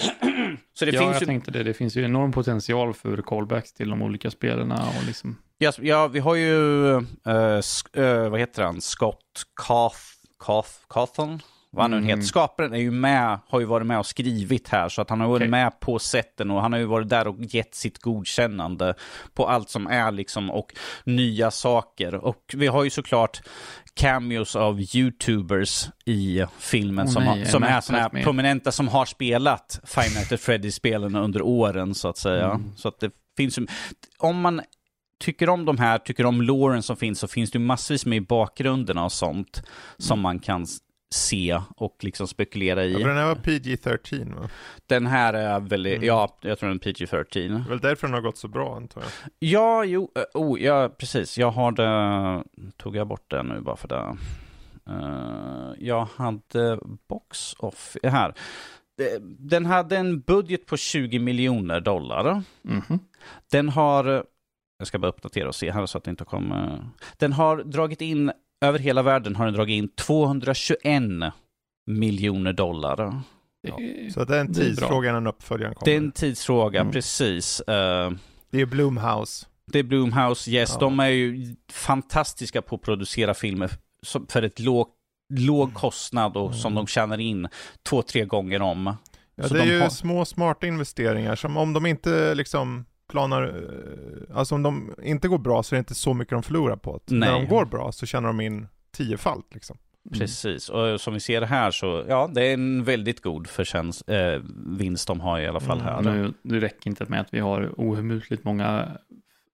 så 0.74 0.84
det 0.84 0.90
ja, 0.90 1.00
finns 1.00 1.12
jag 1.12 1.20
ju... 1.20 1.26
tänkte 1.26 1.50
det. 1.50 1.62
Det 1.62 1.74
finns 1.74 1.96
ju 1.96 2.04
enorm 2.04 2.32
potential 2.32 2.94
för 2.94 3.16
callbacks 3.16 3.72
till 3.72 3.88
de 3.88 4.02
olika 4.02 4.30
spelarna. 4.30 4.88
Och 4.88 5.06
liksom... 5.06 5.36
ja, 5.58 5.72
ja, 5.78 6.08
vi 6.08 6.18
har 6.18 6.34
ju, 6.34 6.90
äh, 6.96 7.60
äh, 7.92 8.28
vad 8.28 8.40
heter 8.40 8.62
han, 8.62 8.80
Scott 8.80 9.46
Cath, 9.66 10.00
Cath, 10.44 10.70
Cawthon? 10.88 11.40
Vad 11.76 11.84
han 11.84 11.90
nu 11.90 11.96
mm. 11.96 12.08
heter. 12.08 12.22
Skaparen 12.22 12.72
är 12.72 12.78
ju 12.78 12.90
med, 12.90 13.38
har 13.48 13.60
ju 13.60 13.66
varit 13.66 13.86
med 13.86 13.98
och 13.98 14.06
skrivit 14.06 14.68
här, 14.68 14.88
så 14.88 15.02
att 15.02 15.10
han 15.10 15.20
har 15.20 15.28
varit 15.28 15.40
okay. 15.40 15.50
med 15.50 15.80
på 15.80 15.98
sätten 15.98 16.50
och 16.50 16.62
han 16.62 16.72
har 16.72 16.78
ju 16.78 16.86
varit 16.86 17.08
där 17.08 17.28
och 17.28 17.36
gett 17.38 17.74
sitt 17.74 17.98
godkännande 17.98 18.94
på 19.34 19.48
allt 19.48 19.70
som 19.70 19.86
är 19.86 20.10
liksom 20.10 20.50
och 20.50 20.74
nya 21.04 21.50
saker. 21.50 22.14
Och 22.14 22.54
vi 22.56 22.66
har 22.66 22.84
ju 22.84 22.90
såklart 22.90 23.40
cameos 23.94 24.56
av 24.56 24.80
YouTubers 24.80 25.88
i 26.04 26.44
filmen 26.58 27.06
oh, 27.06 27.10
som, 27.10 27.24
nej, 27.24 27.38
har, 27.38 27.46
som 27.46 27.62
är 27.62 27.80
sådana 27.80 28.02
här 28.02 28.22
prominenta 28.22 28.72
som 28.72 28.88
har 28.88 29.04
spelat 29.04 29.80
Five 29.84 30.08
Nights 30.08 30.32
at 30.32 30.40
Freddy-spelen 30.40 31.16
under 31.16 31.42
åren 31.42 31.94
så 31.94 32.08
att 32.08 32.18
säga. 32.18 32.50
Mm. 32.50 32.72
Så 32.76 32.88
att 32.88 33.00
det 33.00 33.10
finns 33.36 33.58
ju, 33.58 33.66
om 34.18 34.40
man 34.40 34.60
tycker 35.20 35.48
om 35.48 35.64
de 35.64 35.78
här, 35.78 35.98
tycker 35.98 36.26
om 36.26 36.42
Lauren 36.42 36.82
som 36.82 36.96
finns, 36.96 37.18
så 37.18 37.28
finns 37.28 37.50
det 37.50 37.58
massvis 37.58 38.06
med 38.06 38.16
i 38.16 38.20
bakgrunderna 38.20 39.04
och 39.04 39.12
sånt 39.12 39.58
mm. 39.58 39.68
som 39.98 40.20
man 40.20 40.38
kan 40.38 40.66
se 41.14 41.60
och 41.76 41.96
liksom 42.04 42.28
spekulera 42.28 42.84
i. 42.84 42.92
Ja, 42.92 42.98
den 42.98 43.16
här 43.16 43.26
var 43.26 43.34
PG-13 43.34 44.34
va? 44.34 44.48
Den 44.86 45.06
här 45.06 45.34
är 45.34 45.60
väldigt, 45.60 45.96
mm. 45.96 46.06
ja, 46.06 46.38
jag 46.40 46.58
tror 46.58 46.68
den 46.68 46.78
är 46.78 46.80
PG-13. 46.80 47.24
Det 47.32 47.44
är 47.44 47.68
väl 47.68 47.80
därför 47.80 48.06
den 48.06 48.14
har 48.14 48.20
gått 48.20 48.38
så 48.38 48.48
bra 48.48 48.76
antar 48.76 49.00
jag. 49.00 49.10
Ja, 49.38 49.84
jo, 49.84 50.10
oh, 50.34 50.60
ja, 50.60 50.88
precis. 50.98 51.38
Jag 51.38 51.50
har 51.50 51.72
det, 51.72 52.44
tog 52.76 52.96
jag 52.96 53.06
bort 53.06 53.30
den 53.30 53.46
nu 53.46 53.60
bara 53.60 53.76
för 53.76 53.88
det. 53.88 54.16
Uh, 54.90 55.72
jag 55.78 56.08
hade 56.16 56.78
box 57.08 57.54
off, 57.58 57.96
här. 58.02 58.34
Den 59.22 59.66
hade 59.66 59.96
en 59.96 60.20
budget 60.20 60.66
på 60.66 60.76
20 60.76 61.18
miljoner 61.18 61.80
dollar. 61.80 62.42
Mm 62.64 62.80
-hmm. 62.80 62.98
Den 63.50 63.68
har, 63.68 64.24
jag 64.78 64.86
ska 64.86 64.98
bara 64.98 65.08
uppdatera 65.08 65.48
och 65.48 65.54
se 65.54 65.70
här 65.70 65.86
så 65.86 65.98
att 65.98 66.04
det 66.04 66.10
inte 66.10 66.24
kommer. 66.24 66.88
Den 67.16 67.32
har 67.32 67.56
dragit 67.56 68.00
in 68.00 68.32
över 68.64 68.78
hela 68.78 69.02
världen 69.02 69.36
har 69.36 69.44
den 69.44 69.54
dragit 69.54 69.74
in 69.74 69.88
221 69.88 71.02
miljoner 71.86 72.52
dollar. 72.52 73.22
Ja. 73.62 73.78
Så 74.14 74.24
det 74.24 74.36
är 74.36 74.40
en 74.40 74.54
tidsfråga 74.54 75.10
innan 75.10 75.26
uppföljaren 75.26 75.74
kommer? 75.74 75.84
Det 75.84 75.92
är 75.92 75.98
en 75.98 76.12
tidsfråga, 76.12 76.80
mm. 76.80 76.92
precis. 76.92 77.60
Uh, 77.60 78.10
det 78.50 78.60
är 78.60 78.66
Bloomhouse. 78.66 79.46
Det 79.72 79.78
är 79.78 79.82
Bloomhouse, 79.82 80.50
yes. 80.50 80.70
Ja. 80.72 80.80
De 80.80 81.00
är 81.00 81.08
ju 81.08 81.56
fantastiska 81.72 82.62
på 82.62 82.74
att 82.74 82.82
producera 82.82 83.34
filmer 83.34 83.70
för 84.28 84.42
ett 84.42 84.60
låg, 84.60 84.88
låg 85.34 85.74
kostnad 85.74 86.36
och 86.36 86.46
mm. 86.46 86.58
som 86.58 86.74
de 86.74 86.86
tjänar 86.86 87.18
in 87.18 87.48
två, 87.88 88.02
tre 88.02 88.24
gånger 88.24 88.62
om. 88.62 88.96
Ja, 89.34 89.48
Så 89.48 89.54
det 89.54 89.60
är 89.60 89.66
de 89.66 89.72
ju 89.72 89.80
har... 89.80 89.88
små 89.88 90.24
smarta 90.24 90.66
investeringar 90.66 91.36
som 91.36 91.56
om 91.56 91.72
de 91.72 91.86
inte 91.86 92.34
liksom 92.34 92.84
planar, 93.08 93.42
eh, 93.42 94.36
alltså 94.36 94.54
om 94.54 94.62
de 94.62 94.94
inte 95.02 95.28
går 95.28 95.38
bra 95.38 95.62
så 95.62 95.74
är 95.74 95.76
det 95.76 95.80
inte 95.80 95.94
så 95.94 96.14
mycket 96.14 96.30
de 96.30 96.42
förlorar 96.42 96.76
på 96.76 97.00
det. 97.04 97.14
När 97.14 97.32
de 97.32 97.46
går 97.46 97.64
bra 97.64 97.92
så 97.92 98.06
tjänar 98.06 98.26
de 98.28 98.40
in 98.40 98.66
tiofalt 98.96 99.54
liksom. 99.54 99.78
Mm. 100.06 100.18
Precis, 100.18 100.68
och 100.68 101.00
som 101.00 101.14
vi 101.14 101.20
ser 101.20 101.42
här 101.42 101.70
så, 101.70 102.04
ja, 102.08 102.30
det 102.34 102.42
är 102.42 102.54
en 102.54 102.84
väldigt 102.84 103.22
god 103.22 103.46
förtjänst, 103.46 104.08
äh, 104.08 104.40
vinst 104.66 105.08
de 105.08 105.20
har 105.20 105.40
i 105.40 105.46
alla 105.46 105.60
fall 105.60 105.80
här. 105.80 105.98
Mm, 105.98 106.22
nu, 106.22 106.34
det 106.42 106.60
räcker 106.66 106.90
inte 106.90 107.04
med 107.08 107.20
att 107.20 107.34
vi 107.34 107.38
har 107.38 107.72
ohemutligt 107.76 108.44
många 108.44 108.88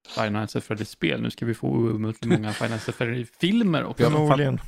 Finance 0.08 0.60
Freddy-spel. 0.60 1.22
Nu 1.22 1.30
ska 1.30 1.46
vi 1.46 1.54
få 1.54 1.68
ohemutligt 1.68 2.32
många 2.38 2.52
Finance 2.52 2.92
Freddy-filmer 2.92 3.84
också. 3.84 4.10
Förmodligen. 4.10 4.60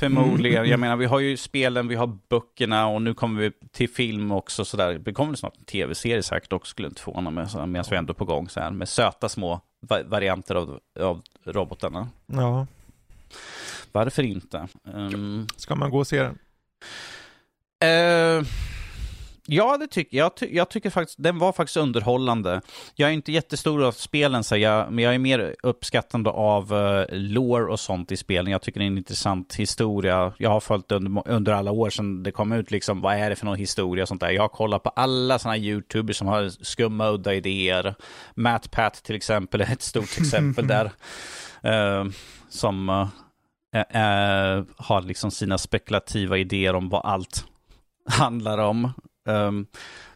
Förmodligen. 0.00 0.58
Mm. 0.58 0.70
Jag 0.70 0.80
menar, 0.80 0.96
vi 0.96 1.06
har 1.06 1.20
ju 1.20 1.36
spelen, 1.36 1.88
vi 1.88 1.94
har 1.94 2.18
böckerna 2.28 2.86
och 2.86 3.02
nu 3.02 3.14
kommer 3.14 3.40
vi 3.40 3.52
till 3.72 3.88
film 3.88 4.32
också. 4.32 4.64
Så 4.64 4.76
där. 4.76 4.98
Det 4.98 5.12
kommer 5.12 5.34
snart 5.34 5.56
en 5.58 5.64
tv-serie 5.64 6.22
säkert 6.22 6.52
också, 6.52 6.70
skulle 6.70 6.88
inte 6.88 7.00
förvåna 7.00 7.30
mig, 7.30 7.46
medan 7.54 7.84
vi 7.90 7.96
ändå 7.96 8.12
är 8.12 8.14
på 8.14 8.24
gång 8.24 8.48
så 8.48 8.60
här, 8.60 8.70
med 8.70 8.88
söta 8.88 9.28
små 9.28 9.60
varianter 10.04 10.54
av, 10.54 10.80
av 11.00 11.22
robotarna. 11.44 12.08
Ja. 12.26 12.66
Varför 13.92 14.22
inte? 14.22 14.68
Um... 14.84 15.46
Ska 15.56 15.74
man 15.74 15.90
gå 15.90 15.98
och 15.98 16.06
se 16.06 16.22
den? 16.22 16.38
Uh... 17.84 18.46
Ja, 19.52 19.76
det 19.76 19.86
tycker 19.86 20.18
jag. 20.18 20.36
Ty 20.36 20.46
jag 20.54 20.68
tycker 20.68 20.90
faktiskt 20.90 21.22
den 21.22 21.38
var 21.38 21.52
faktiskt 21.52 21.76
underhållande. 21.76 22.60
Jag 22.94 23.08
är 23.08 23.12
inte 23.12 23.32
jättestor 23.32 23.84
av 23.84 23.92
spelen, 23.92 24.44
så 24.44 24.56
jag, 24.56 24.92
men 24.92 25.04
jag 25.04 25.14
är 25.14 25.18
mer 25.18 25.54
uppskattande 25.62 26.30
av 26.30 26.72
uh, 26.72 27.04
lore 27.10 27.72
och 27.72 27.80
sånt 27.80 28.12
i 28.12 28.16
spelen. 28.16 28.52
Jag 28.52 28.62
tycker 28.62 28.80
det 28.80 28.84
är 28.84 28.86
en 28.86 28.98
intressant 28.98 29.54
historia. 29.54 30.32
Jag 30.38 30.50
har 30.50 30.60
följt 30.60 30.92
under, 30.92 31.28
under 31.28 31.52
alla 31.52 31.70
år 31.70 31.90
sedan 31.90 32.22
det 32.22 32.30
kom 32.30 32.52
ut, 32.52 32.70
liksom, 32.70 33.00
vad 33.00 33.14
är 33.14 33.30
det 33.30 33.36
för 33.36 33.46
någon 33.46 33.56
historia 33.56 34.04
och 34.04 34.08
sånt 34.08 34.20
där. 34.20 34.30
Jag 34.30 34.42
har 34.42 34.48
kollat 34.48 34.82
på 34.82 34.90
alla 34.90 35.38
sådana 35.38 35.56
YouTubers 35.56 36.16
som 36.16 36.28
har 36.28 36.48
skumma, 36.64 37.08
udda 37.08 37.34
idéer. 37.34 37.94
Matt 38.34 38.70
Pat 38.70 38.94
till 38.94 39.16
exempel 39.16 39.60
är 39.60 39.64
ett 39.72 39.82
stort 39.82 40.18
exempel 40.18 40.66
där. 40.66 40.84
Uh, 41.66 42.10
som 42.48 42.88
uh, 42.88 43.06
har 44.76 45.02
liksom 45.02 45.30
sina 45.30 45.58
spekulativa 45.58 46.38
idéer 46.38 46.74
om 46.74 46.88
vad 46.88 47.04
allt 47.04 47.44
handlar 48.08 48.58
om. 48.58 48.92
Um, 49.28 49.66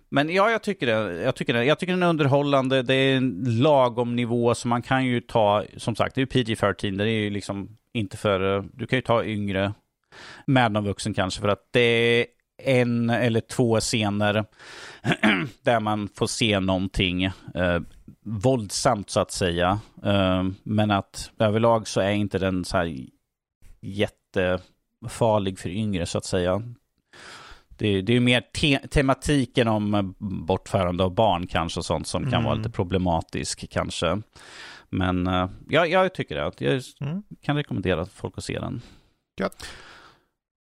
men 0.08 0.34
ja, 0.34 0.50
jag 0.50 0.62
tycker 0.62 0.86
det. 0.86 1.22
Jag 1.22 1.34
tycker 1.34 1.54
det. 1.54 1.64
Jag 1.64 1.78
tycker 1.78 1.92
den 1.92 2.02
är 2.02 2.08
underhållande. 2.08 2.82
Det 2.82 2.94
är 2.94 3.16
en 3.16 3.44
lagom 3.46 4.16
nivå, 4.16 4.54
så 4.54 4.68
man 4.68 4.82
kan 4.82 5.04
ju 5.04 5.20
ta, 5.20 5.64
som 5.76 5.96
sagt, 5.96 6.14
det 6.14 6.22
är 6.22 6.26
PG-13. 6.26 6.98
Det 6.98 7.04
är 7.04 7.08
ju 7.08 7.30
liksom 7.30 7.76
inte 7.92 8.16
för, 8.16 8.56
eh, 8.56 8.64
du 8.72 8.86
kan 8.86 8.96
ju 8.96 9.02
ta 9.02 9.24
yngre 9.24 9.72
med 10.46 10.72
någon 10.72 10.84
vuxen 10.84 11.14
kanske, 11.14 11.40
för 11.40 11.48
att 11.48 11.68
det 11.70 11.80
är 11.80 12.26
en 12.62 13.10
eller 13.10 13.40
två 13.40 13.80
scener 13.80 14.44
där 15.62 15.80
man 15.80 16.08
får 16.08 16.26
se 16.26 16.60
någonting 16.60 17.24
eh, 17.24 17.80
våldsamt 18.22 19.10
så 19.10 19.20
att 19.20 19.32
säga. 19.32 19.80
Eh, 20.04 20.44
men 20.62 20.90
att 20.90 21.30
överlag 21.38 21.88
så 21.88 22.00
är 22.00 22.12
inte 22.12 22.38
den 22.38 22.64
så 22.64 22.76
här 22.76 22.96
jättefarlig 23.80 25.58
för 25.58 25.68
yngre 25.68 26.06
så 26.06 26.18
att 26.18 26.24
säga. 26.24 26.62
Det, 27.76 28.02
det 28.02 28.16
är 28.16 28.20
mer 28.20 28.40
te 28.40 28.78
tematiken 28.78 29.68
om 29.68 29.94
eh, 29.94 30.02
bortförande 30.18 31.04
av 31.04 31.14
barn 31.14 31.46
kanske 31.46 31.80
och 31.80 31.84
sånt 31.84 32.06
som 32.06 32.22
mm. 32.22 32.32
kan 32.32 32.44
vara 32.44 32.54
lite 32.54 32.66
mm. 32.66 32.72
problematisk 32.72 33.70
kanske. 33.70 34.22
Men 34.90 35.26
uh, 35.26 35.48
ja, 35.68 35.86
jag 35.86 36.14
tycker 36.14 36.34
det. 36.34 36.52
Jag 36.58 36.82
mm. 37.00 37.22
kan 37.42 37.56
rekommendera 37.56 38.06
folk 38.06 38.34
att 38.36 38.44
se 38.44 38.58
den. 38.58 38.82
Gött. 39.40 39.66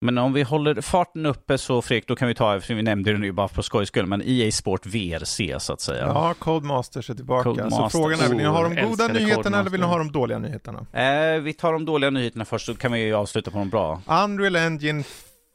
Men 0.05 0.18
om 0.18 0.32
vi 0.32 0.43
håller 0.43 0.81
farten 0.81 1.26
uppe 1.26 1.59
så 1.59 1.82
Fredrik, 1.82 2.09
då 2.09 2.16
kan 2.16 2.28
vi 2.28 2.35
ta, 2.35 2.60
för 2.60 2.74
vi 2.74 2.82
nämnde 2.82 3.12
det 3.12 3.18
nu 3.18 3.32
bara 3.32 3.48
på 3.48 3.62
skojs 3.62 3.89
skull, 3.89 4.06
men 4.06 4.22
EA 4.24 4.51
Sport 4.51 4.86
VRC 4.86 5.55
så 5.59 5.72
att 5.72 5.81
säga. 5.81 6.06
Ja, 6.06 6.35
Codemasters 6.39 7.10
är 7.10 7.14
tillbaka. 7.14 7.43
Codemasters. 7.43 7.93
Så 7.93 7.98
frågan 7.98 8.20
är, 8.20 8.28
vill 8.28 8.36
ni 8.36 8.44
ha 8.44 8.62
de 8.62 8.89
goda 8.89 9.09
nyheterna 9.09 9.60
eller 9.60 9.70
vill 9.70 9.81
ni 9.81 9.86
ha 9.86 9.98
de 9.98 10.12
dåliga 10.12 10.39
nyheterna? 10.39 10.86
Eh, 10.93 11.40
vi 11.40 11.52
tar 11.52 11.72
de 11.72 11.85
dåliga 11.85 12.10
nyheterna 12.10 12.44
först, 12.44 12.66
så 12.66 12.74
kan 12.74 12.93
vi 12.93 13.12
avsluta 13.12 13.51
på 13.51 13.59
de 13.59 13.70
bra. 13.70 14.02
Unreal 14.06 14.56
Engine 14.56 15.05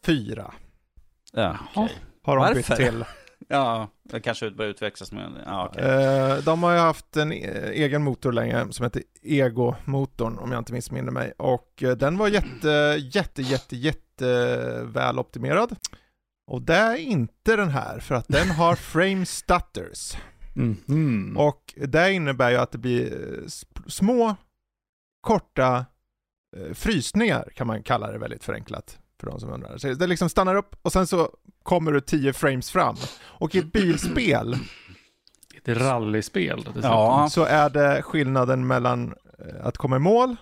4. 0.05 0.53
Ja, 1.33 1.57
okay. 1.75 1.95
Har 2.23 2.35
de 2.35 2.41
Varför? 2.41 2.55
bytt 2.55 2.75
till. 2.75 3.05
Ja, 3.51 3.89
det 4.03 4.19
kanske 4.19 4.51
börjar 4.51 4.71
utväxlas 4.71 5.11
med. 5.11 5.43
Ja, 5.45 5.69
okay. 5.69 5.89
eh, 5.89 6.37
de 6.37 6.63
har 6.63 6.73
ju 6.73 6.79
haft 6.79 7.17
en 7.17 7.33
e 7.33 7.71
egen 7.73 8.03
motor 8.03 8.31
länge 8.31 8.67
som 8.71 8.83
heter 8.83 9.03
Ego-motorn 9.21 10.37
om 10.37 10.51
jag 10.51 10.59
inte 10.59 10.73
missminner 10.73 11.11
mig. 11.11 11.31
Och 11.37 11.83
eh, 11.83 11.91
den 11.91 12.17
var 12.17 12.27
jätte, 12.27 12.97
jätte, 12.99 13.41
jätte, 13.41 13.75
jätte 13.75 14.83
väl 14.83 15.19
optimerad. 15.19 15.75
Och 16.47 16.61
det 16.61 16.75
är 16.75 16.95
inte 16.95 17.55
den 17.55 17.69
här 17.69 17.99
för 17.99 18.15
att 18.15 18.27
den 18.27 18.49
har 18.49 18.75
frame 18.93 19.25
stutters. 19.25 20.17
Mm 20.55 20.77
-hmm. 20.85 21.35
Och 21.35 21.73
det 21.75 22.13
innebär 22.13 22.51
ju 22.51 22.57
att 22.57 22.71
det 22.71 22.77
blir 22.77 23.13
eh, 23.13 23.47
små, 23.87 24.35
korta 25.21 25.85
eh, 26.57 26.73
frysningar 26.73 27.49
kan 27.55 27.67
man 27.67 27.83
kalla 27.83 28.11
det 28.11 28.17
väldigt 28.17 28.43
förenklat 28.43 28.98
för 29.19 29.27
de 29.27 29.39
som 29.39 29.53
undrar. 29.53 29.77
Så 29.77 29.93
det 29.93 30.07
liksom 30.07 30.29
stannar 30.29 30.55
upp 30.55 30.75
och 30.81 30.91
sen 30.91 31.07
så 31.07 31.29
kommer 31.63 31.91
du 31.91 32.01
10 32.01 32.33
frames 32.33 32.71
fram. 32.71 32.95
Och 33.21 33.55
i 33.55 33.57
ett 33.57 33.71
bilspel 33.71 34.57
ett 35.65 35.77
rallyspel 35.77 36.67
ja. 36.83 37.27
så 37.31 37.43
är 37.43 37.69
det 37.69 38.01
skillnaden 38.01 38.67
mellan 38.67 39.13
eh, 39.39 39.65
att 39.65 39.77
komma 39.77 39.95
i 39.95 39.99
mål 39.99 40.35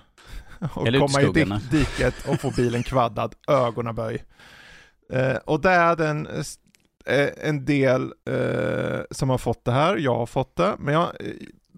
och 0.73 0.87
Eller 0.87 0.99
komma 0.99 1.21
i 1.21 1.25
dik 1.25 1.71
diket 1.71 2.27
och 2.27 2.41
få 2.41 2.51
bilen 2.51 2.83
kvaddad, 2.83 3.35
ögonaböj. 3.47 4.23
Eh, 5.13 5.35
och 5.35 5.61
det 5.61 5.69
är 5.69 5.95
den 5.95 6.27
eh, 7.05 7.29
en 7.37 7.65
del 7.65 8.13
eh, 8.25 8.99
som 9.11 9.29
har 9.29 9.37
fått 9.37 9.65
det 9.65 9.71
här, 9.71 9.97
jag 9.97 10.15
har 10.15 10.25
fått 10.25 10.55
det, 10.55 10.75
men 10.79 10.93
jag, 10.93 11.03
eh, 11.03 11.33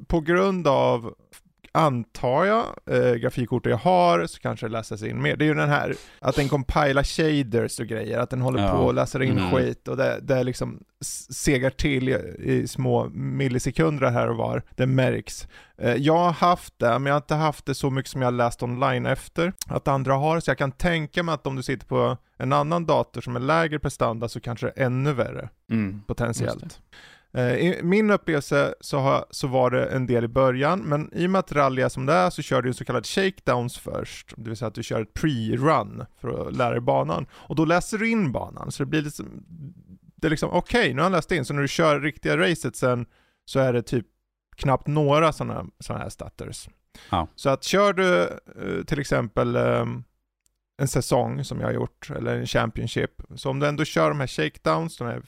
på 0.07 0.21
grund 0.21 0.67
av 0.67 1.13
antar 1.71 2.45
jag, 2.45 2.65
eh, 2.85 3.13
grafikkortet 3.13 3.69
jag 3.69 3.77
har, 3.77 4.25
så 4.25 4.39
kanske 4.39 4.65
det 4.65 4.71
läses 4.71 5.03
in 5.03 5.21
mer. 5.21 5.35
Det 5.35 5.45
är 5.45 5.47
ju 5.47 5.53
den 5.53 5.69
här, 5.69 5.95
att 6.19 6.35
den 6.35 6.49
compilar 6.49 7.03
shaders 7.03 7.79
och 7.79 7.85
grejer, 7.85 8.19
att 8.19 8.29
den 8.29 8.41
håller 8.41 8.63
ja. 8.63 8.71
på 8.71 8.77
och 8.77 8.93
läser 8.93 9.21
in 9.21 9.37
mm. 9.37 9.51
skit 9.51 9.87
och 9.87 9.97
det, 9.97 10.19
det 10.21 10.43
liksom 10.43 10.83
segar 11.29 11.69
till 11.69 12.09
i, 12.09 12.15
i, 12.39 12.67
små 12.67 13.09
millisekunder 13.09 14.09
här 14.09 14.29
och 14.29 14.37
var. 14.37 14.63
Det 14.75 14.85
märks. 14.85 15.47
Eh, 15.77 15.95
jag 15.95 16.17
har 16.17 16.31
haft 16.31 16.79
det, 16.79 16.99
men 16.99 17.05
jag 17.05 17.13
har 17.13 17.21
inte 17.21 17.35
haft 17.35 17.65
det 17.65 17.75
så 17.75 17.89
mycket 17.89 18.11
som 18.11 18.21
jag 18.21 18.33
läst 18.33 18.63
online 18.63 19.05
efter 19.05 19.53
att 19.65 19.87
andra 19.87 20.13
har, 20.13 20.39
så 20.39 20.51
jag 20.51 20.57
kan 20.57 20.71
tänka 20.71 21.23
mig 21.23 21.33
att 21.33 21.47
om 21.47 21.55
du 21.55 21.63
sitter 21.63 21.85
på 21.85 22.17
en 22.37 22.53
annan 22.53 22.85
dator 22.85 23.21
som 23.21 23.35
är 23.35 23.39
lägre 23.39 23.79
prestanda 23.79 24.29
så 24.29 24.39
kanske 24.39 24.65
det 24.65 24.73
är 24.75 24.85
ännu 24.85 25.13
värre, 25.13 25.49
mm. 25.71 26.01
potentiellt. 26.07 26.81
Eh, 27.33 27.53
I 27.53 27.79
min 27.83 28.11
upplevelse 28.11 28.73
så, 28.81 28.97
har, 28.97 29.25
så 29.29 29.47
var 29.47 29.71
det 29.71 29.85
en 29.85 30.07
del 30.07 30.23
i 30.23 30.27
början, 30.27 30.79
men 30.79 31.09
i 31.13 31.25
och 31.25 31.29
med 31.29 31.39
att 31.39 31.51
rally 31.51 31.81
är 31.81 31.89
som 31.89 32.05
det 32.05 32.13
är 32.13 32.29
så 32.29 32.41
kör 32.41 32.61
du 32.61 32.73
så 32.73 32.85
kallade 32.85 33.07
shakedowns 33.07 33.77
först, 33.77 34.33
det 34.37 34.49
vill 34.49 34.57
säga 34.57 34.67
att 34.67 34.75
du 34.75 34.83
kör 34.83 35.01
ett 35.01 35.13
pre-run 35.13 36.05
för 36.21 36.47
att 36.47 36.55
lära 36.55 36.71
dig 36.71 36.81
banan. 36.81 37.25
Och 37.31 37.55
då 37.55 37.65
läser 37.65 37.97
du 37.97 38.09
in 38.09 38.31
banan, 38.31 38.71
så 38.71 38.83
det 38.83 38.87
blir 38.87 39.01
liksom, 39.01 39.43
det 40.15 40.27
är 40.27 40.29
liksom 40.29 40.49
okej, 40.49 40.79
okay, 40.79 40.93
nu 40.93 40.97
har 40.97 41.03
han 41.03 41.11
läst 41.11 41.31
in, 41.31 41.45
så 41.45 41.53
när 41.53 41.61
du 41.61 41.67
kör 41.67 41.99
riktiga 41.99 42.37
racet 42.37 42.75
sen 42.75 43.05
så 43.45 43.59
är 43.59 43.73
det 43.73 43.81
typ 43.81 44.05
knappt 44.57 44.87
några 44.87 45.33
sådana 45.33 45.65
såna 45.79 45.99
här 45.99 46.09
stutters. 46.09 46.69
Ja. 47.09 47.27
Så 47.35 47.49
att 47.49 47.63
kör 47.63 47.93
du 47.93 48.29
uh, 48.63 48.83
till 48.83 48.99
exempel 48.99 49.55
um, 49.55 50.03
en 50.77 50.87
säsong 50.87 51.43
som 51.43 51.59
jag 51.59 51.67
har 51.67 51.73
gjort, 51.73 52.09
eller 52.15 52.35
en 52.35 52.47
Championship, 52.47 53.11
så 53.35 53.49
om 53.49 53.59
du 53.59 53.67
ändå 53.67 53.85
kör 53.85 54.09
de 54.09 54.19
här 54.19 54.27
shakedowns, 54.27 54.97
de 54.97 55.07
här 55.07 55.21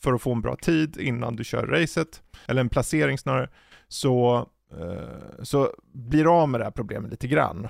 för 0.00 0.12
att 0.12 0.22
få 0.22 0.32
en 0.32 0.40
bra 0.40 0.56
tid 0.56 0.96
innan 0.96 1.36
du 1.36 1.44
kör 1.44 1.66
racet, 1.66 2.22
eller 2.46 2.60
en 2.60 2.68
placering 2.68 3.18
snarare, 3.18 3.48
så, 3.88 4.46
eh, 4.78 5.42
så 5.42 5.74
blir 5.92 6.24
du 6.24 6.30
av 6.30 6.48
med 6.48 6.60
det 6.60 6.64
här 6.64 6.70
problemet 6.70 7.10
lite 7.10 7.28
grann. 7.28 7.68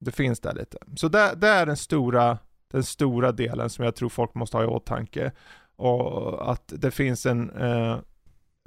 Det 0.00 0.12
finns 0.12 0.40
där 0.40 0.54
lite. 0.54 0.78
Så 0.96 1.08
det, 1.08 1.34
det 1.36 1.48
är 1.48 1.66
den 1.66 1.76
stora, 1.76 2.38
den 2.70 2.84
stora 2.84 3.32
delen 3.32 3.70
som 3.70 3.84
jag 3.84 3.94
tror 3.94 4.08
folk 4.08 4.34
måste 4.34 4.56
ha 4.56 4.64
i 4.64 4.66
åtanke. 4.66 5.32
Och 5.76 6.50
att 6.50 6.72
det 6.76 6.90
finns 6.90 7.26
en, 7.26 7.50
eh, 7.50 7.98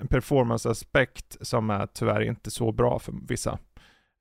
en 0.02 0.08
performance-aspekt 0.08 1.38
som 1.42 1.70
är 1.70 1.88
tyvärr 1.88 2.22
inte 2.22 2.52
så 2.52 2.72
bra 2.72 3.00
för 3.00 3.14
vissa. 3.28 3.60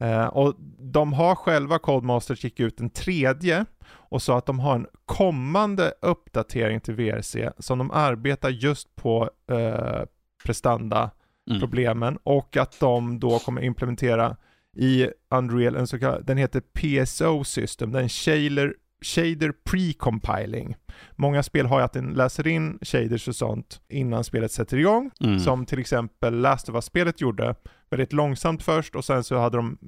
Eh, 0.03 0.27
och 0.27 0.55
de 0.79 1.13
har 1.13 1.35
själva, 1.35 1.79
Codemasters 1.79 2.45
gick 2.45 2.61
ut 2.61 2.81
en 2.81 2.91
tredje 2.91 3.65
och 3.89 4.23
sa 4.23 4.39
att 4.39 4.47
de 4.47 4.61
har 4.61 4.75
en 4.75 4.87
kommande 5.07 5.95
uppdatering 6.03 6.81
till 6.81 6.95
VRC 6.95 7.37
som 7.59 7.79
de 7.79 7.91
arbetar 7.91 8.51
just 8.51 8.97
på 8.97 9.31
eh, 9.51 10.03
prestanda-problemen 10.45 12.09
mm. 12.09 12.21
och 12.23 12.57
att 12.57 12.81
de 12.81 13.19
då 13.19 13.39
kommer 13.39 13.63
implementera 13.63 14.37
i 14.77 15.09
Unreal 15.31 15.77
en 15.77 15.87
så 15.87 15.99
kallad, 15.99 16.27
den 16.27 16.37
heter 16.37 16.61
PSO 16.61 17.45
system, 17.45 17.93
den 17.93 18.09
shader, 18.09 18.75
shader 19.03 19.53
pre-compiling. 19.65 20.75
Många 21.17 21.43
spel 21.43 21.67
har 21.67 21.79
ju 21.79 21.85
att 21.85 21.93
den 21.93 22.11
läser 22.13 22.47
in 22.47 22.79
shaders 22.83 23.29
och 23.29 23.37
sånt 23.37 23.81
innan 23.89 24.25
spelet 24.25 24.53
sätter 24.53 24.77
igång, 24.77 25.11
mm. 25.21 25.41
som 25.41 25.67
till 25.67 25.79
exempel 25.79 26.35
Last 26.41 26.69
of 26.69 26.75
Us-spelet 26.75 27.21
gjorde, 27.21 27.55
väldigt 27.93 28.13
långsamt 28.13 28.63
först 28.63 28.97
och 28.97 29.05
sen 29.05 29.25
så 29.25 29.39
hade 29.39 29.57
de 29.57 29.79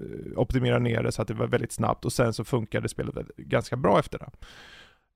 eh, 0.00 0.38
optimerat 0.38 0.82
ner 0.82 1.02
det 1.02 1.12
så 1.12 1.22
att 1.22 1.28
det 1.28 1.34
var 1.34 1.46
väldigt 1.46 1.72
snabbt 1.72 2.04
och 2.04 2.12
sen 2.12 2.32
så 2.32 2.44
funkade 2.44 2.88
spelet 2.88 3.14
ganska 3.36 3.76
bra 3.76 3.98
efter 3.98 4.18
det. 4.18 4.30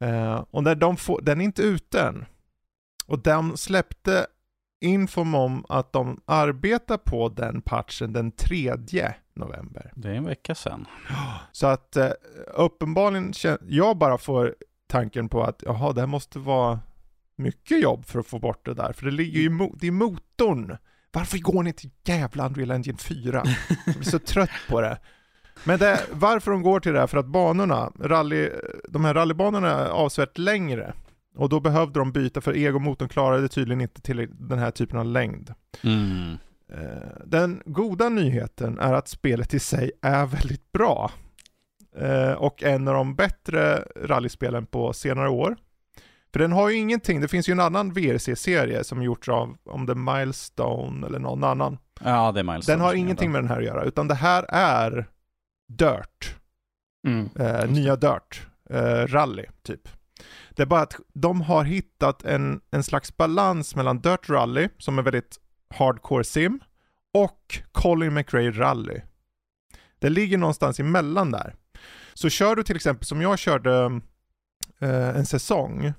Uh, 0.07 0.44
och 0.51 0.62
när 0.62 0.74
de 0.74 0.97
får, 0.97 1.20
den 1.23 1.40
är 1.40 1.44
inte 1.44 1.62
ute 1.62 2.01
än. 2.01 2.24
Och 3.07 3.19
de 3.19 3.57
släppte 3.57 4.27
infom 4.81 5.35
om 5.35 5.65
att 5.69 5.93
de 5.93 6.20
arbetar 6.24 6.98
på 6.98 7.28
den 7.28 7.62
patchen 7.62 8.12
den 8.12 8.32
3 8.32 8.74
november. 9.35 9.93
Det 9.94 10.09
är 10.09 10.15
en 10.15 10.24
vecka 10.24 10.55
sedan. 10.55 10.86
Så 11.53 11.66
att 11.66 11.97
uh, 11.97 12.11
uppenbarligen, 12.55 13.32
jag 13.69 13.98
bara 13.98 14.19
får 14.19 14.55
tanken 14.86 15.28
på 15.28 15.43
att 15.43 15.62
jaha, 15.66 15.93
det 15.93 16.01
här 16.01 16.07
måste 16.07 16.39
vara 16.39 16.81
mycket 17.36 17.82
jobb 17.82 18.05
för 18.05 18.19
att 18.19 18.27
få 18.27 18.39
bort 18.39 18.66
det 18.66 18.74
där, 18.74 18.93
för 18.93 19.05
det 19.05 19.12
ligger 19.12 19.40
ju 19.40 19.51
mo 19.51 19.74
det 19.81 19.86
är 19.86 19.93
motorn 19.93 20.77
varför 21.17 21.39
går 21.39 21.63
ni 21.63 21.73
till 21.73 21.91
jävla 22.05 22.47
Unreal 22.47 22.71
Engine 22.71 22.99
4? 22.99 23.43
Jag 23.87 23.95
blir 23.95 24.05
så 24.05 24.19
trött 24.19 24.51
på 24.69 24.81
det. 24.81 24.99
Men 25.65 25.79
det, 25.79 26.01
varför 26.13 26.51
de 26.51 26.63
går 26.63 26.81
till 26.81 26.93
det 26.93 27.01
här, 27.01 27.07
för 27.07 27.19
att 27.19 27.27
banorna, 27.27 27.93
rally, 28.01 28.51
de 28.89 29.05
här 29.05 29.15
rallybanorna 29.15 29.71
är 29.71 29.89
avsevärt 29.89 30.39
längre. 30.39 30.95
Och 31.37 31.49
då 31.49 31.61
behövde 31.61 31.99
de 32.01 32.13
byta, 32.13 32.41
för 32.41 32.53
egomotorn 32.53 33.09
klarade 33.09 33.49
tydligen 33.49 33.81
inte 33.81 34.01
till 34.01 34.29
den 34.33 34.59
här 34.59 34.71
typen 34.71 34.99
av 34.99 35.07
längd. 35.07 35.55
Mm. 35.83 36.37
Eh, 36.73 37.27
den 37.27 37.63
goda 37.67 38.09
nyheten 38.09 38.79
är 38.79 38.93
att 38.93 39.09
spelet 39.09 39.55
i 39.55 39.59
sig 39.59 39.93
är 40.03 40.27
väldigt 40.27 40.73
bra. 40.73 41.11
Eh, 41.97 42.33
och 42.33 42.63
en 42.63 42.89
av 42.89 42.95
de 42.95 43.15
bättre 43.15 43.85
rallyspelen 44.03 44.67
på 44.67 44.93
senare 44.93 45.29
år. 45.29 45.57
För 46.37 46.39
den 46.39 46.53
har 46.53 46.69
ju 46.69 46.77
ingenting, 46.77 47.21
det 47.21 47.29
finns 47.29 47.49
ju 47.49 47.53
en 47.53 47.61
annan 47.61 47.93
VRC-serie 47.93 48.85
som 48.85 49.03
gjorts 49.03 49.29
av, 49.29 49.57
om 49.65 49.87
det 49.87 49.93
är 49.93 50.19
Milestone 50.19 51.07
eller 51.07 51.19
någon 51.19 51.45
annan. 51.45 51.79
Ja, 52.01 52.33
det 52.33 52.41
är 52.41 52.45
Milestone. 52.45 52.77
Den 52.77 52.85
har 52.85 52.95
ingenting 52.95 53.33
med 53.33 53.43
den 53.43 53.49
här 53.49 53.59
att 53.59 53.65
göra, 53.65 53.85
utan 53.85 54.09
det 54.09 54.15
här 54.15 54.45
är 54.49 55.07
Dirt. 55.69 56.37
Mm. 57.07 57.29
Eh, 57.39 57.71
nya 57.71 57.97
Dirt. 57.97 58.47
Eh, 58.71 59.07
rally, 59.07 59.45
typ. 59.63 59.89
Det 60.51 60.63
är 60.63 60.67
bara 60.67 60.81
att 60.81 60.97
de 61.15 61.41
har 61.41 61.65
hittat 61.65 62.25
en, 62.25 62.61
en 62.71 62.83
slags 62.83 63.17
balans 63.17 63.77
mellan 63.77 64.01
Dirt 64.01 64.29
Rally, 64.29 64.69
som 64.79 64.99
är 64.99 65.03
väldigt 65.03 65.37
hardcore 65.75 66.25
sim, 66.25 66.61
och 67.15 67.59
Colin 67.73 68.15
McRae 68.15 68.51
Rally. 68.51 69.01
Det 69.99 70.09
ligger 70.09 70.39
någonstans 70.39 70.81
emellan 70.81 71.31
där. 71.31 71.55
Så 72.15 72.29
kör 72.29 72.57
du 72.57 72.63
till 72.63 72.77
exempel 72.77 73.07
som 73.07 73.23
jag 73.23 73.39
körde 73.39 74.01
eh, 74.81 75.09
en 75.09 75.27
säsong, 75.27 75.93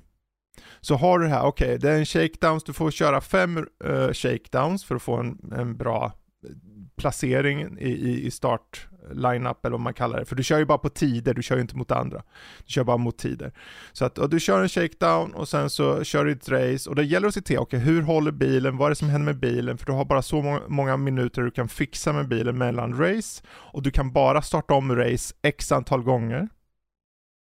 så 0.81 0.95
har 0.95 1.19
du 1.19 1.25
det 1.25 1.31
här, 1.31 1.43
okej, 1.43 1.67
okay, 1.67 1.77
det 1.77 1.89
är 1.89 1.97
en 1.97 2.05
shakedowns, 2.05 2.63
du 2.63 2.73
får 2.73 2.91
köra 2.91 3.21
fem 3.21 3.57
uh, 3.85 4.13
shakedowns 4.13 4.85
för 4.85 4.95
att 4.95 5.01
få 5.01 5.15
en, 5.15 5.53
en 5.57 5.77
bra 5.77 6.05
eh, 6.05 6.51
placering 6.97 7.77
i, 7.79 7.89
i, 7.89 8.25
i 8.25 8.31
start 8.31 8.88
line-up 9.11 9.65
eller 9.65 9.71
vad 9.71 9.79
man 9.79 9.93
kallar 9.93 10.19
det. 10.19 10.25
För 10.25 10.35
du 10.35 10.43
kör 10.43 10.59
ju 10.59 10.65
bara 10.65 10.77
på 10.77 10.89
tider, 10.89 11.34
du 11.34 11.43
kör 11.43 11.55
ju 11.55 11.61
inte 11.61 11.75
mot 11.75 11.91
andra. 11.91 12.23
Du 12.65 12.71
kör 12.71 12.84
bara 12.84 12.97
mot 12.97 13.17
tider. 13.17 13.51
Så 13.93 14.05
att 14.05 14.17
och 14.17 14.29
du 14.29 14.39
kör 14.39 14.61
en 14.61 14.69
shakedown 14.69 15.34
och 15.34 15.47
sen 15.47 15.69
så 15.69 16.03
kör 16.03 16.25
du 16.25 16.31
ett 16.31 16.49
race 16.49 16.89
och 16.89 16.95
det 16.95 17.03
gäller 17.03 17.27
att 17.27 17.34
se 17.34 17.41
till, 17.41 17.57
okej 17.57 17.77
okay, 17.77 17.93
hur 17.93 18.01
håller 18.01 18.31
bilen, 18.31 18.77
vad 18.77 18.85
är 18.85 18.89
det 18.89 18.95
som 18.95 19.09
händer 19.09 19.25
med 19.25 19.39
bilen? 19.39 19.77
För 19.77 19.85
du 19.85 19.91
har 19.91 20.05
bara 20.05 20.21
så 20.21 20.41
många, 20.41 20.61
många 20.67 20.97
minuter 20.97 21.41
du 21.41 21.51
kan 21.51 21.67
fixa 21.67 22.13
med 22.13 22.27
bilen 22.27 22.57
mellan 22.57 22.99
race 22.99 23.43
och 23.47 23.84
du 23.84 23.91
kan 23.91 24.11
bara 24.11 24.41
starta 24.41 24.73
om 24.73 24.95
race 24.95 25.35
x 25.41 25.71
antal 25.71 26.01
gånger. 26.01 26.49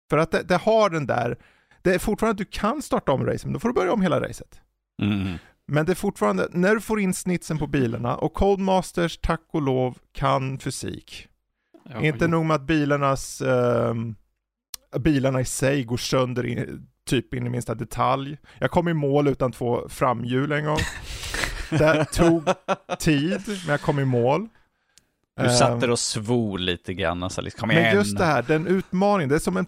För 0.10 0.18
att 0.18 0.32
det, 0.32 0.44
det 0.44 0.58
har 0.58 0.90
den 0.90 1.08
där, 1.08 1.38
det 1.82 1.96
är 1.96 2.00
fortfarande 2.00 2.32
att 2.32 2.50
du 2.50 2.60
kan 2.60 2.82
starta 2.82 3.12
om 3.12 3.26
racet, 3.26 3.46
men 3.46 3.54
då 3.54 3.60
får 3.60 3.70
du 3.70 3.74
börja 3.74 3.94
om 3.94 4.02
hela 4.02 4.22
racet. 4.22 4.62
Mm. 5.02 5.38
Men 5.68 5.86
det 5.86 5.92
är 5.92 5.96
fortfarande, 5.96 6.48
när 6.52 6.76
du 6.76 6.82
får 6.82 7.00
in 7.00 7.14
snitsen 7.14 7.58
på 7.58 7.68
bilarna, 7.68 8.16
och 8.16 8.34
Codemasters, 8.34 9.18
tack 9.18 9.42
och 9.52 9.62
lov, 9.62 9.98
kan 10.12 10.60
fysik. 10.60 11.28
Ja, 11.90 12.02
Inte 12.02 12.28
nog 12.28 12.46
med 12.46 12.56
att 12.56 12.62
bilarnas, 12.62 13.42
eh, 13.42 13.96
bilarna 15.00 15.42
i 15.42 15.46
sig 15.46 15.84
går 15.84 15.98
sönder 15.98 16.46
in, 16.46 16.88
typ 17.06 17.34
in 17.34 17.48
i 17.48 17.50
minsta 17.50 17.76
detalj. 17.76 18.38
Jag 18.60 18.72
kom 18.72 18.88
i 18.88 18.94
mål 18.94 19.28
utan 19.28 19.52
två 19.52 19.90
framhjul 19.90 20.52
en 20.52 20.66
gång. 20.66 20.80
det 21.70 22.06
tog 22.06 22.44
tid, 23.00 23.42
men 23.48 23.72
jag 23.72 23.82
kom 23.82 24.00
i 24.00 24.06
mål. 24.06 24.48
Du 25.38 25.50
satt 25.50 25.80
där 25.80 25.88
ehm. 25.88 25.92
och 25.92 26.00
svor 26.00 26.60
lite 26.60 26.94
grann, 26.94 27.24
alltså, 27.24 27.42
kom 27.58 27.72
igen. 27.72 27.84
Men 27.84 27.96
just 27.96 28.18
det 28.18 28.26
här, 28.26 28.42
den 28.42 28.68
utmaningen, 28.68 29.30
det 29.30 29.36
är 29.36 29.40
som 29.40 29.58
en 29.58 29.66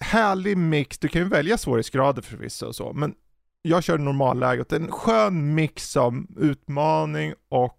härlig 0.00 0.56
mix, 0.58 0.98
du 0.98 1.08
kan 1.08 1.22
ju 1.22 1.28
välja 1.28 1.58
svårighetsgrader 1.58 2.22
förvisso 2.22 2.66
och 2.66 2.76
så, 2.76 2.92
men 2.92 3.14
jag 3.62 3.82
kör 3.82 3.98
normalläget, 3.98 4.72
en 4.72 4.92
skön 4.92 5.54
mix 5.54 5.96
av 5.96 6.26
utmaning 6.36 7.34
och 7.48 7.78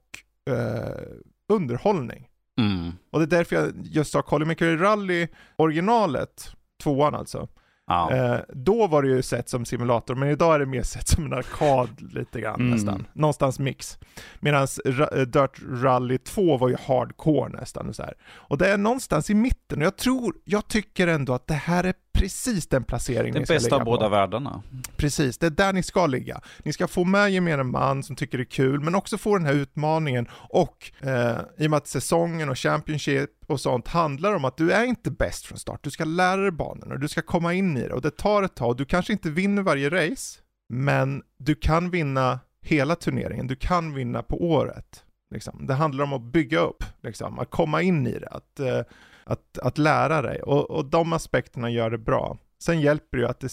eh, 0.49 1.02
underhållning. 1.49 2.27
Mm. 2.60 2.91
Och 3.11 3.19
det 3.19 3.26
är 3.26 3.38
därför 3.38 3.56
jag 3.56 3.72
just 3.84 4.11
sa 4.11 4.22
Colin 4.22 4.48
McRae 4.48 4.76
Rally, 4.76 5.27
originalet, 5.56 6.52
tvåan 6.84 7.15
alltså. 7.15 7.48
Ja. 7.88 8.11
Eh, 8.11 8.39
då 8.49 8.88
var 8.88 9.03
det 9.03 9.10
ju 9.10 9.22
sett 9.22 9.49
som 9.49 9.65
simulator, 9.65 10.15
men 10.15 10.30
idag 10.30 10.56
är 10.56 10.60
det 10.60 10.65
mer 10.65 10.84
sett 10.84 11.07
som 11.07 11.26
en 11.26 11.34
arkad 11.34 12.14
lite 12.14 12.41
grann 12.41 12.60
mm. 12.60 12.72
nästan. 12.72 13.07
Någonstans 13.14 13.60
mix. 13.60 13.98
Medan 14.39 14.68
eh, 14.85 15.22
Dirt 15.22 15.61
Rally 15.72 16.18
2 16.18 16.57
var 16.57 16.69
ju 16.69 16.76
hardcore 16.88 17.49
nästan. 17.49 17.89
Och, 17.89 17.95
så 17.95 18.03
här. 18.03 18.14
och 18.23 18.57
det 18.57 18.72
är 18.72 18.77
någonstans 18.77 19.30
i 19.30 19.34
mitten, 19.34 19.80
och 19.80 19.85
jag 19.85 19.98
tror, 19.98 20.35
jag 20.44 20.68
tycker 20.68 21.07
ändå 21.07 21.34
att 21.34 21.48
det 21.48 21.53
här 21.53 21.84
är 21.84 21.94
precis 22.18 22.68
den 22.68 22.84
placeringen 22.84 23.34
Den 23.34 23.44
bästa 23.44 23.76
av 23.76 23.84
båda 23.84 24.10
världarna. 24.10 24.61
Precis, 24.95 25.38
det 25.38 25.45
är 25.45 25.49
där 25.49 25.73
ni 25.73 25.84
ska 25.84 26.07
ligga. 26.07 26.41
Ni 26.64 26.73
ska 26.73 26.88
få 26.88 27.03
med 27.03 27.31
gemene 27.31 27.64
man 27.64 28.03
som 28.03 28.15
tycker 28.15 28.38
det 28.38 28.44
är 28.44 28.45
kul, 28.45 28.80
men 28.80 28.95
också 28.95 29.18
få 29.18 29.38
den 29.38 29.45
här 29.45 29.53
utmaningen 29.53 30.27
och 30.31 30.91
eh, 31.02 31.39
i 31.57 31.65
och 31.68 31.72
med 31.72 31.77
att 31.77 31.88
säsongen 31.88 32.49
och 32.49 32.60
Championship 32.60 33.30
och 33.48 33.61
sånt 33.61 33.88
handlar 33.88 34.34
om 34.34 34.45
att 34.45 34.57
du 34.57 34.72
är 34.72 34.84
inte 34.84 35.11
bäst 35.11 35.45
från 35.45 35.57
start. 35.57 35.80
Du 35.84 35.89
ska 35.89 36.06
lära 36.06 36.41
dig 36.41 36.52
banorna 36.52 36.94
och 36.94 36.99
du 36.99 37.07
ska 37.07 37.22
komma 37.22 37.53
in 37.53 37.77
i 37.77 37.81
det 37.81 37.94
och 37.94 38.02
det 38.02 38.18
tar 38.18 38.44
ett 38.44 38.56
tag. 38.56 38.77
Du 38.77 38.85
kanske 38.85 39.14
inte 39.14 39.30
vinner 39.30 39.61
varje 39.61 39.89
race, 39.89 40.39
men 40.69 41.23
du 41.38 41.56
kan 41.56 41.89
vinna 41.89 42.39
hela 42.61 42.95
turneringen. 42.95 43.48
Du 43.48 43.56
kan 43.56 43.94
vinna 43.94 44.23
på 44.23 44.44
året. 44.44 45.03
Liksom. 45.31 45.68
Det 45.68 45.73
handlar 45.73 46.03
om 46.03 46.14
att 46.14 46.22
bygga 46.22 46.60
upp, 46.60 46.84
liksom. 47.03 47.39
att 47.39 47.49
komma 47.49 47.81
in 47.81 48.07
i 48.07 48.19
det, 48.19 48.27
att 48.27 48.60
eh, 48.60 48.81
att, 49.27 49.57
att 49.57 49.77
lära 49.77 50.21
dig. 50.21 50.41
Och, 50.41 50.71
och 50.71 50.85
de 50.85 51.13
aspekterna 51.13 51.69
gör 51.69 51.89
det 51.89 51.97
bra. 51.97 52.37
Sen 52.59 52.81
hjälper 52.81 53.17
det 53.17 53.23
ju 53.23 53.29
att 53.29 53.39
det, 53.39 53.51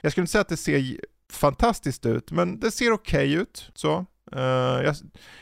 jag 0.00 0.12
skulle 0.12 0.22
inte 0.22 0.32
säga 0.32 0.42
att 0.42 0.48
det 0.48 0.56
ser 0.56 1.00
fantastiskt 1.32 2.06
ut, 2.06 2.30
men 2.30 2.60
det 2.60 2.70
ser 2.70 2.92
okej 2.92 3.32
okay 3.32 3.42
ut. 3.42 3.70
Så. 3.74 4.06
Uh, 4.36 4.42
jag, 4.84 4.94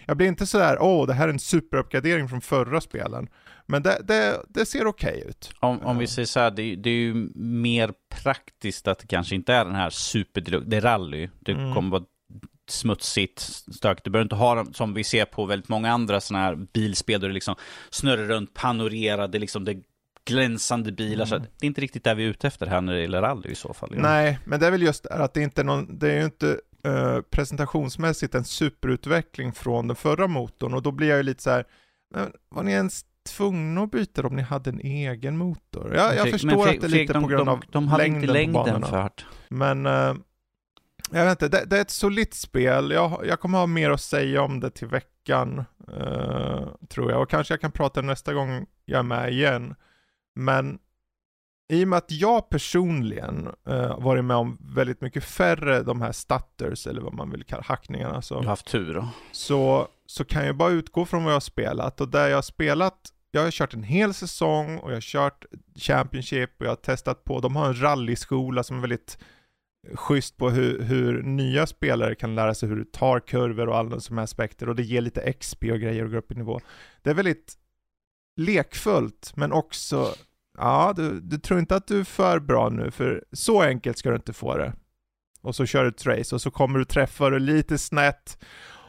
jag, 0.06 0.16
blir 0.16 0.26
inte 0.26 0.46
sådär, 0.46 0.78
åh 0.80 1.02
oh, 1.02 1.06
det 1.06 1.14
här 1.14 1.28
är 1.28 1.32
en 1.32 1.38
superuppgradering 1.38 2.28
från 2.28 2.40
förra 2.40 2.80
spelen. 2.80 3.28
Men 3.66 3.82
det, 3.82 4.00
det, 4.04 4.42
det 4.48 4.66
ser 4.66 4.86
okej 4.86 5.16
okay 5.16 5.28
ut. 5.28 5.50
Om, 5.60 5.80
om 5.80 5.98
vi 5.98 6.04
eh. 6.04 6.08
säger 6.08 6.26
så 6.26 6.40
här, 6.40 6.50
det, 6.50 6.76
det, 6.76 6.90
är 6.90 6.94
ju 6.94 7.14
mer 7.34 7.92
praktiskt 8.22 8.88
att 8.88 8.98
det 8.98 9.06
kanske 9.06 9.34
inte 9.34 9.54
är 9.54 9.64
den 9.64 9.74
här 9.74 9.90
super, 9.90 10.40
det 10.66 10.76
är 10.76 10.80
rally. 10.80 11.28
Det 11.40 11.52
mm. 11.52 11.74
kommer 11.74 11.90
vara 11.90 12.04
smutsigt, 12.70 13.40
stökigt. 13.74 14.04
Du 14.04 14.10
behöver 14.10 14.24
inte 14.24 14.34
ha 14.34 14.54
dem 14.54 14.74
som 14.74 14.94
vi 14.94 15.04
ser 15.04 15.24
på 15.24 15.44
väldigt 15.44 15.68
många 15.68 15.92
andra 15.92 16.20
sådana 16.20 16.44
här 16.44 16.54
bilspel 16.54 17.20
där 17.20 17.28
det 17.28 17.34
liksom 17.34 17.54
snurrar 17.90 18.24
runt, 18.24 18.54
panorerade, 18.54 19.38
liksom 19.38 19.64
det 19.64 19.82
glänsande 20.24 20.92
bilar. 20.92 21.26
Mm. 21.26 21.26
Så 21.26 21.38
det 21.38 21.66
är 21.66 21.68
inte 21.68 21.80
riktigt 21.80 22.04
där 22.04 22.14
vi 22.14 22.24
är 22.24 22.28
ute 22.28 22.46
efter 22.46 22.66
här 22.66 22.80
när 22.80 22.92
det 22.92 23.00
gäller 23.00 23.22
rally 23.22 23.50
i 23.50 23.54
så 23.54 23.74
fall. 23.74 23.94
Nej, 23.96 24.38
men 24.44 24.60
det 24.60 24.66
är 24.66 24.70
väl 24.70 24.82
just 24.82 25.02
det 25.02 25.14
att 25.14 25.34
det 25.34 25.42
inte 25.42 25.62
är 25.62 25.64
någon, 25.64 25.98
det 25.98 26.12
är 26.12 26.18
ju 26.18 26.24
inte 26.24 26.60
uh, 26.86 27.20
presentationsmässigt 27.30 28.34
en 28.34 28.44
superutveckling 28.44 29.52
från 29.52 29.88
den 29.88 29.96
förra 29.96 30.26
motorn 30.26 30.74
och 30.74 30.82
då 30.82 30.92
blir 30.92 31.08
jag 31.08 31.16
ju 31.16 31.22
lite 31.22 31.42
så 31.42 31.50
här, 31.50 31.64
var 32.48 32.62
ni 32.62 32.72
ens 32.72 33.04
tvungna 33.26 33.82
att 33.82 33.90
byta 33.90 34.26
om 34.26 34.36
ni 34.36 34.42
hade 34.42 34.70
en 34.70 34.80
egen 34.80 35.36
motor? 35.36 35.94
Ja, 35.96 36.14
jag 36.14 36.30
förstår 36.30 36.68
att 36.68 36.80
det 36.80 36.86
är 36.86 36.88
lite 36.88 37.12
de, 37.12 37.22
på 37.22 37.28
grund 37.28 37.48
av 37.48 37.60
de, 37.60 37.86
de 37.86 37.96
längden, 37.98 38.22
inte 38.22 38.32
längden 38.32 38.54
på 38.54 38.64
banorna. 38.64 38.86
För. 38.86 39.10
Men 39.48 39.86
uh, 39.86 40.14
jag 41.10 41.24
vet 41.24 41.42
inte, 41.42 41.58
det, 41.58 41.64
det, 41.64 41.76
är 41.76 41.80
ett 41.80 41.90
solitt 41.90 42.34
spel. 42.34 42.90
Jag, 42.90 43.26
jag 43.26 43.40
kommer 43.40 43.58
ha 43.58 43.66
mer 43.66 43.90
att 43.90 44.00
säga 44.00 44.42
om 44.42 44.60
det 44.60 44.70
till 44.70 44.88
veckan, 44.88 45.64
uh, 45.92 46.68
tror 46.88 47.10
jag. 47.10 47.22
Och 47.22 47.30
kanske 47.30 47.54
jag 47.54 47.60
kan 47.60 47.72
prata 47.72 48.00
nästa 48.02 48.34
gång 48.34 48.66
jag 48.84 48.98
är 48.98 49.02
med 49.02 49.32
igen. 49.32 49.74
Men 50.34 50.78
i 51.72 51.84
och 51.84 51.88
med 51.88 51.96
att 51.96 52.10
jag 52.10 52.48
personligen 52.48 53.48
uh, 53.68 54.00
varit 54.00 54.24
med 54.24 54.36
om 54.36 54.58
väldigt 54.60 55.00
mycket 55.00 55.24
färre 55.24 55.82
de 55.82 56.00
här 56.00 56.12
stutters, 56.12 56.86
eller 56.86 57.00
vad 57.00 57.14
man 57.14 57.30
vill 57.30 57.44
kalla 57.44 57.62
hackningarna. 57.62 58.22
Så, 58.22 58.34
du 58.34 58.40
har 58.40 58.46
haft 58.46 58.66
tur 58.66 58.94
då. 58.94 59.08
Så, 59.32 59.88
så 60.06 60.24
kan 60.24 60.46
jag 60.46 60.56
bara 60.56 60.70
utgå 60.70 61.04
från 61.04 61.24
vad 61.24 61.30
jag 61.30 61.36
har 61.36 61.40
spelat. 61.40 62.00
Och 62.00 62.08
där 62.08 62.28
jag 62.28 62.36
har 62.36 62.42
spelat, 62.42 62.98
jag 63.30 63.42
har 63.42 63.50
kört 63.50 63.74
en 63.74 63.82
hel 63.82 64.14
säsong 64.14 64.78
och 64.78 64.90
jag 64.90 64.96
har 64.96 65.00
kört 65.00 65.44
Championship 65.76 66.50
och 66.58 66.66
jag 66.66 66.70
har 66.70 66.76
testat 66.76 67.24
på, 67.24 67.40
de 67.40 67.56
har 67.56 67.66
en 67.66 67.82
rallyskola 67.82 68.62
som 68.62 68.76
är 68.76 68.80
väldigt 68.80 69.18
schysst 69.94 70.36
på 70.36 70.50
hur, 70.50 70.82
hur, 70.82 71.22
nya 71.22 71.66
spelare 71.66 72.14
kan 72.14 72.34
lära 72.34 72.54
sig 72.54 72.68
hur 72.68 72.76
du 72.76 72.84
tar 72.84 73.20
kurvor 73.20 73.68
och 73.68 73.76
alla 73.76 74.00
sådana 74.00 74.22
aspekter 74.22 74.68
och 74.68 74.76
det 74.76 74.82
ger 74.82 75.00
lite 75.00 75.32
XP 75.32 75.64
och 75.64 75.80
grejer 75.80 76.04
och 76.04 76.10
går 76.10 76.18
upp 76.18 76.32
i 76.32 76.34
nivå. 76.34 76.60
Det 77.02 77.10
är 77.10 77.14
väldigt 77.14 77.54
lekfullt 78.36 79.32
men 79.36 79.52
också, 79.52 80.14
ja 80.58 80.92
du, 80.96 81.20
du 81.20 81.38
tror 81.38 81.60
inte 81.60 81.76
att 81.76 81.86
du 81.86 82.00
är 82.00 82.04
för 82.04 82.38
bra 82.38 82.68
nu 82.68 82.90
för 82.90 83.24
så 83.32 83.62
enkelt 83.62 83.98
ska 83.98 84.10
du 84.10 84.16
inte 84.16 84.32
få 84.32 84.56
det. 84.56 84.72
Och 85.40 85.56
så 85.56 85.66
kör 85.66 85.82
du 85.82 85.88
ett 85.88 86.06
race 86.06 86.34
och 86.34 86.40
så 86.40 86.50
kommer 86.50 86.78
du 86.78 86.84
träffa 86.84 87.30
det 87.30 87.38
lite 87.38 87.78
snett 87.78 88.38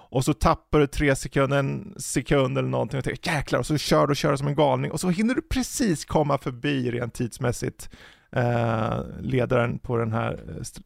och 0.09 0.25
så 0.25 0.33
tappar 0.33 0.79
du 0.79 0.87
tre 0.87 1.15
sekunder, 1.15 1.57
en 1.57 1.95
sekund 1.97 2.57
eller 2.57 2.69
någonting 2.69 2.97
och 2.97 3.03
tänker 3.03 3.31
jäklar 3.33 3.59
och 3.59 3.65
så 3.65 3.77
kör 3.77 4.07
du 4.07 4.11
och 4.11 4.17
kör 4.17 4.35
som 4.35 4.47
en 4.47 4.55
galning 4.55 4.91
och 4.91 4.99
så 4.99 5.09
hinner 5.09 5.35
du 5.35 5.41
precis 5.41 6.05
komma 6.05 6.37
förbi 6.37 6.91
rent 6.91 7.13
tidsmässigt 7.13 7.89
eh, 8.37 9.03
ledaren 9.19 9.79
på 9.79 9.97
den 9.97 10.13
här 10.13 10.39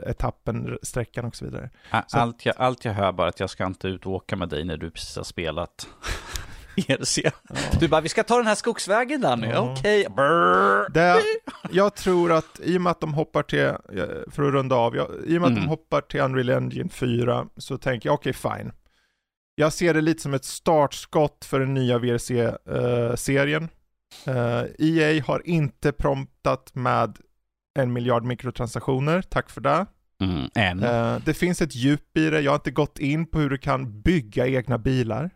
etappen, 0.07 0.77
sträckan 0.81 1.25
och 1.25 1.35
så 1.35 1.45
vidare. 1.45 1.69
Allt 1.89 2.45
jag, 2.45 2.55
allt 2.57 2.85
jag 2.85 2.93
hör 2.93 3.11
bara 3.11 3.27
att 3.27 3.39
jag 3.39 3.49
ska 3.49 3.65
inte 3.65 3.87
ut 3.87 4.05
och 4.05 4.11
åka 4.11 4.35
med 4.35 4.49
dig 4.49 4.63
när 4.65 4.77
du 4.77 4.91
precis 4.91 5.15
har 5.15 5.23
spelat. 5.23 5.87
ERC. 6.75 7.17
Ja. 7.23 7.31
Du 7.79 7.87
bara, 7.87 8.01
vi 8.01 8.09
ska 8.09 8.23
ta 8.23 8.37
den 8.37 8.47
här 8.47 8.55
skogsvägen 8.55 9.21
Danny, 9.21 9.47
ja. 9.47 9.59
okej. 9.59 10.07
Okay. 10.07 11.21
Jag 11.71 11.95
tror 11.95 12.31
att 12.31 12.59
i 12.63 12.77
och 12.77 12.81
med 12.81 12.91
att 12.91 13.01
de 13.01 13.13
hoppar 13.13 13.43
till, 13.43 13.71
för 14.31 14.43
att 14.43 14.53
runda 14.53 14.75
av, 14.75 14.95
jag, 14.95 15.07
i 15.09 15.09
och 15.09 15.25
med 15.27 15.35
mm. 15.37 15.43
att 15.43 15.55
de 15.55 15.57
mm. 15.57 15.69
hoppar 15.69 16.01
till 16.01 16.19
Unreal 16.19 16.49
Engine 16.49 16.89
4 16.89 17.47
så 17.57 17.77
tänker 17.77 18.09
jag, 18.09 18.13
okej 18.13 18.33
okay, 18.35 18.57
fine. 18.57 18.71
Jag 19.55 19.73
ser 19.73 19.93
det 19.93 20.01
lite 20.01 20.21
som 20.21 20.33
ett 20.33 20.45
startskott 20.45 21.45
för 21.45 21.59
den 21.59 21.73
nya 21.73 21.97
VRC-serien. 21.97 23.69
Uh, 24.27 24.35
uh, 24.35 24.63
EA 24.79 25.23
har 25.23 25.47
inte 25.47 25.91
promptat 25.91 26.75
med 26.75 27.17
en 27.79 27.93
miljard 27.93 28.23
mikrotransaktioner, 28.23 29.21
tack 29.21 29.49
för 29.49 29.61
det. 29.61 29.85
Mm, 30.21 30.49
en. 30.55 30.83
Uh, 30.83 31.19
det 31.25 31.33
finns 31.33 31.61
ett 31.61 31.75
djup 31.75 32.17
i 32.17 32.29
det, 32.29 32.41
jag 32.41 32.51
har 32.51 32.55
inte 32.55 32.71
gått 32.71 32.99
in 32.99 33.25
på 33.25 33.39
hur 33.39 33.49
du 33.49 33.57
kan 33.57 34.01
bygga 34.01 34.47
egna 34.47 34.77
bilar. 34.77 35.29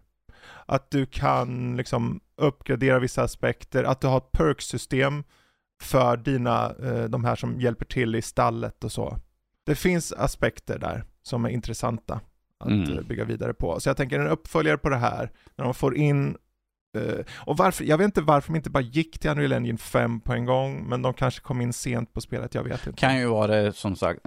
Att 0.66 0.91
du 0.91 1.06
kan 1.06 1.78
liksom 1.78 2.20
uppgradera 2.38 2.99
vissa 2.99 3.24
aspekter, 3.24 3.84
att 3.84 4.02
du 4.02 4.07
har 4.07 4.18
ett 4.18 4.32
perksystem 4.32 5.24
för 5.82 6.18
dina, 6.18 6.74
uh, 6.84 7.03
de 7.06 7.26
här 7.26 7.36
som 7.36 7.60
hjälper 7.62 7.86
till 7.86 8.16
i 8.16 8.22
stallet 8.22 8.84
och 8.84 8.91
så. 8.91 9.18
det 9.66 9.76
finns 9.76 10.14
aspekter 10.14 10.80
där 10.80 11.03
som 11.24 11.45
är 11.45 11.49
intressanta 11.49 12.20
att 12.60 12.68
Mm. 12.70 12.98
eh, 12.98 13.03
bygga 13.03 13.24
vidare 13.26 13.53
på. 13.53 13.80
Så 13.80 13.90
jag 13.90 13.98
tänker 13.98 14.20
en 14.20 14.28
uppföljare 14.28 14.78
på 14.78 14.90
det 14.90 14.98
här, 14.98 15.32
när 15.56 15.66
de 15.66 15.74
får 15.74 15.95
in 15.98 16.28
eh, 16.30 16.36
och 17.35 17.57
varför, 17.57 17.84
jag 17.84 17.97
vet 17.97 18.05
inte 18.05 18.22
varför 18.22 18.47
de 18.51 18.55
inte 18.55 18.69
bara 18.69 18.84
gick 18.84 19.19
till 19.19 19.30
Unreal 19.30 19.53
Engine 19.53 19.77
5 19.77 20.19
på 20.19 20.34
en 20.34 20.45
gång, 20.45 20.89
men 20.89 21.01
de 21.01 21.13
kanske 21.13 21.41
kom 21.41 21.61
in 21.61 21.73
sent 21.73 22.13
på 22.13 22.22
spelet, 22.22 22.55
jag 22.55 22.63
vet 22.63 22.88
inte. 22.88 22.99
Kan 22.99 23.17
ju 23.19 23.26
vara 23.27 23.47
det 23.47 23.73
som 23.76 23.95
sagt. 23.95 24.19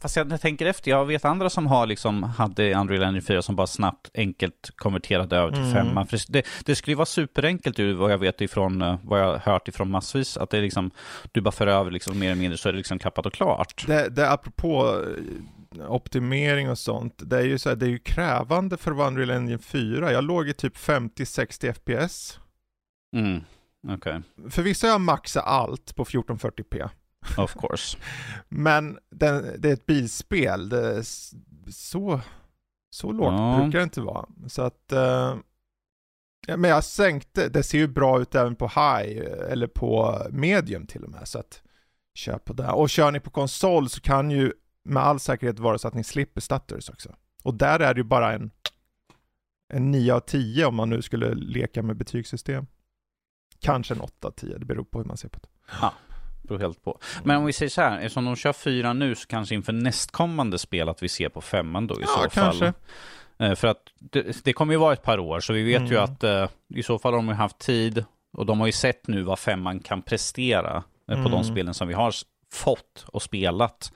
Fast 0.00 0.16
jag 0.16 0.40
tänker 0.40 0.66
efter, 0.66 0.90
jag 0.90 1.04
vet 1.06 1.24
andra 1.24 1.50
som 1.50 1.66
har 1.66 1.86
liksom, 1.86 2.22
hade 2.22 2.74
Unreal 2.74 3.02
Engine 3.02 3.20
4 3.22 3.42
som 3.42 3.56
bara 3.56 3.66
snabbt, 3.66 4.10
enkelt 4.14 4.70
konverterade 4.76 5.36
över 5.36 5.50
till 5.52 5.60
Mm. 5.60 5.72
femman. 5.72 6.06
För 6.06 6.20
det, 6.28 6.46
det 6.64 6.74
skulle 6.76 6.92
ju 6.92 6.96
vara 6.96 7.06
superenkelt 7.06 7.78
ur 7.78 7.94
vad 7.94 8.12
jag 8.12 8.18
vet 8.18 8.40
ifrån, 8.40 8.82
eh, 8.82 8.96
vad 9.02 9.20
jag 9.20 9.26
har 9.26 9.38
hört 9.38 9.68
ifrån 9.68 9.90
massvis, 9.90 10.36
att 10.36 10.50
det 10.50 10.58
är 10.58 10.62
liksom, 10.62 10.90
du 11.32 11.40
bara 11.40 11.52
för 11.52 11.66
över 11.66 11.90
liksom 11.90 12.18
mer 12.18 12.30
eller 12.30 12.40
mindre 12.40 12.58
så 12.58 12.68
är 12.68 12.72
det 12.72 12.76
liksom 12.78 12.98
klappat 12.98 13.26
och 13.26 13.32
klart. 13.32 13.84
Det, 13.86 14.08
det 14.08 14.30
apropå 14.30 15.02
eh, 15.06 15.24
optimering 15.78 16.70
och 16.70 16.78
sånt, 16.78 17.14
det 17.16 17.36
är 17.38 17.44
ju 17.44 17.58
så 17.58 17.68
här, 17.68 17.76
det 17.76 17.86
är 17.86 17.90
ju 17.90 17.98
krävande 17.98 18.76
för 18.76 19.00
Unreal 19.00 19.30
Engine 19.30 19.58
4. 19.58 20.12
Jag 20.12 20.24
låg 20.24 20.48
i 20.48 20.52
typ 20.52 20.76
50-60 20.76 21.72
FPS. 21.72 22.38
Mm, 23.16 23.40
okej. 23.88 24.20
För 24.50 24.62
vissa 24.62 24.86
har 24.86 24.92
jag 24.92 25.00
maxat 25.00 25.44
allt 25.46 25.96
på 25.96 26.04
1440p. 26.04 26.88
Of 27.38 27.54
course. 27.54 27.98
Men 28.48 28.98
den, 29.10 29.46
det 29.58 29.68
är 29.68 29.72
ett 29.72 29.86
bilspel, 29.86 30.68
det 30.68 31.04
så, 31.68 32.20
så 32.90 33.12
lågt 33.12 33.34
Ja. 33.38 33.58
brukar 33.62 33.78
det 33.78 33.84
inte 33.84 34.00
vara. 34.00 34.26
Så 34.48 34.62
att, 34.62 34.92
eh, 34.92 35.36
men 36.56 36.70
jag 36.70 36.84
sänkte, 36.84 37.48
det 37.48 37.62
ser 37.62 37.78
ju 37.78 37.88
bra 37.88 38.20
ut 38.20 38.34
även 38.34 38.56
på 38.56 38.66
high, 38.66 39.22
eller 39.50 39.66
på 39.66 40.18
medium 40.30 40.86
till 40.86 41.04
och 41.04 41.10
med. 41.10 41.28
Så 41.28 41.38
att, 41.38 41.62
kör 42.14 42.38
på 42.38 42.52
det. 42.52 42.68
Och 42.70 42.90
kör 42.90 43.10
ni 43.10 43.20
på 43.20 43.30
konsol 43.30 43.88
så 43.88 44.00
kan 44.00 44.30
ju 44.30 44.52
med 44.84 45.02
all 45.02 45.20
säkerhet 45.20 45.58
vara 45.58 45.78
så 45.78 45.88
att 45.88 45.94
ni 45.94 46.04
slipper 46.04 46.40
stutters 46.40 46.88
också. 46.90 47.14
Och 47.42 47.54
där 47.54 47.80
är 47.80 47.94
det 47.94 47.98
ju 48.00 48.04
bara 48.04 48.32
en, 48.32 48.50
en 49.72 49.90
9 49.90 50.14
av 50.14 50.20
10 50.20 50.64
om 50.66 50.74
man 50.74 50.90
nu 50.90 51.02
skulle 51.02 51.34
leka 51.34 51.82
med 51.82 51.96
betygssystem. 51.96 52.66
Kanske 53.60 53.94
en 53.94 54.00
8 54.00 54.28
av 54.28 54.30
10, 54.30 54.58
det 54.58 54.64
beror 54.64 54.84
på 54.84 54.98
hur 54.98 55.04
man 55.04 55.16
ser 55.16 55.28
på 55.28 55.38
det. 55.42 55.48
Beror 56.42 56.58
helt 56.58 56.84
på. 56.84 56.98
Men 57.24 57.36
om 57.36 57.44
vi 57.46 57.52
säger 57.52 57.70
så 57.70 57.80
här, 57.80 57.98
eftersom 57.98 58.24
de 58.24 58.36
kör 58.36 58.52
fyra 58.52 58.92
nu 58.92 59.14
så 59.14 59.26
kanske 59.26 59.54
inför 59.54 59.72
nästkommande 59.72 60.58
spel 60.58 60.88
att 60.88 61.02
vi 61.02 61.08
ser 61.08 61.28
på 61.28 61.40
femman 61.40 61.86
då 61.86 61.94
i 61.94 62.02
Ja, 62.02 62.06
så 62.06 62.14
fall. 62.14 62.30
kanske. 62.30 62.72
Eh, 63.38 63.54
För 63.54 63.68
att 63.68 63.82
det, 63.98 64.44
det 64.44 64.52
kommer 64.52 64.72
ju 64.74 64.78
vara 64.78 64.92
ett 64.92 65.02
par 65.02 65.18
år, 65.18 65.40
så 65.40 65.52
vi 65.52 65.62
vet 65.62 65.82
ju 65.82 65.96
Mm. 65.96 66.04
att 66.04 66.24
eh, 66.24 66.48
i 66.74 66.82
så 66.82 66.98
fall 66.98 67.12
har 67.12 67.18
de 67.18 67.28
ju 67.28 67.34
haft 67.34 67.58
tid 67.58 68.04
och 68.32 68.46
de 68.46 68.60
har 68.60 68.66
ju 68.66 68.72
sett 68.72 69.06
nu 69.08 69.22
vad 69.22 69.38
femman 69.38 69.80
kan 69.80 70.02
prestera 70.02 70.76
eh, 70.76 70.82
på 71.14 71.28
Mm. 71.28 71.30
de 71.30 71.44
spelen 71.44 71.74
som 71.74 71.88
vi 71.88 71.94
har 71.94 72.14
fått 72.52 73.04
och 73.06 73.22
spelat. 73.22 73.92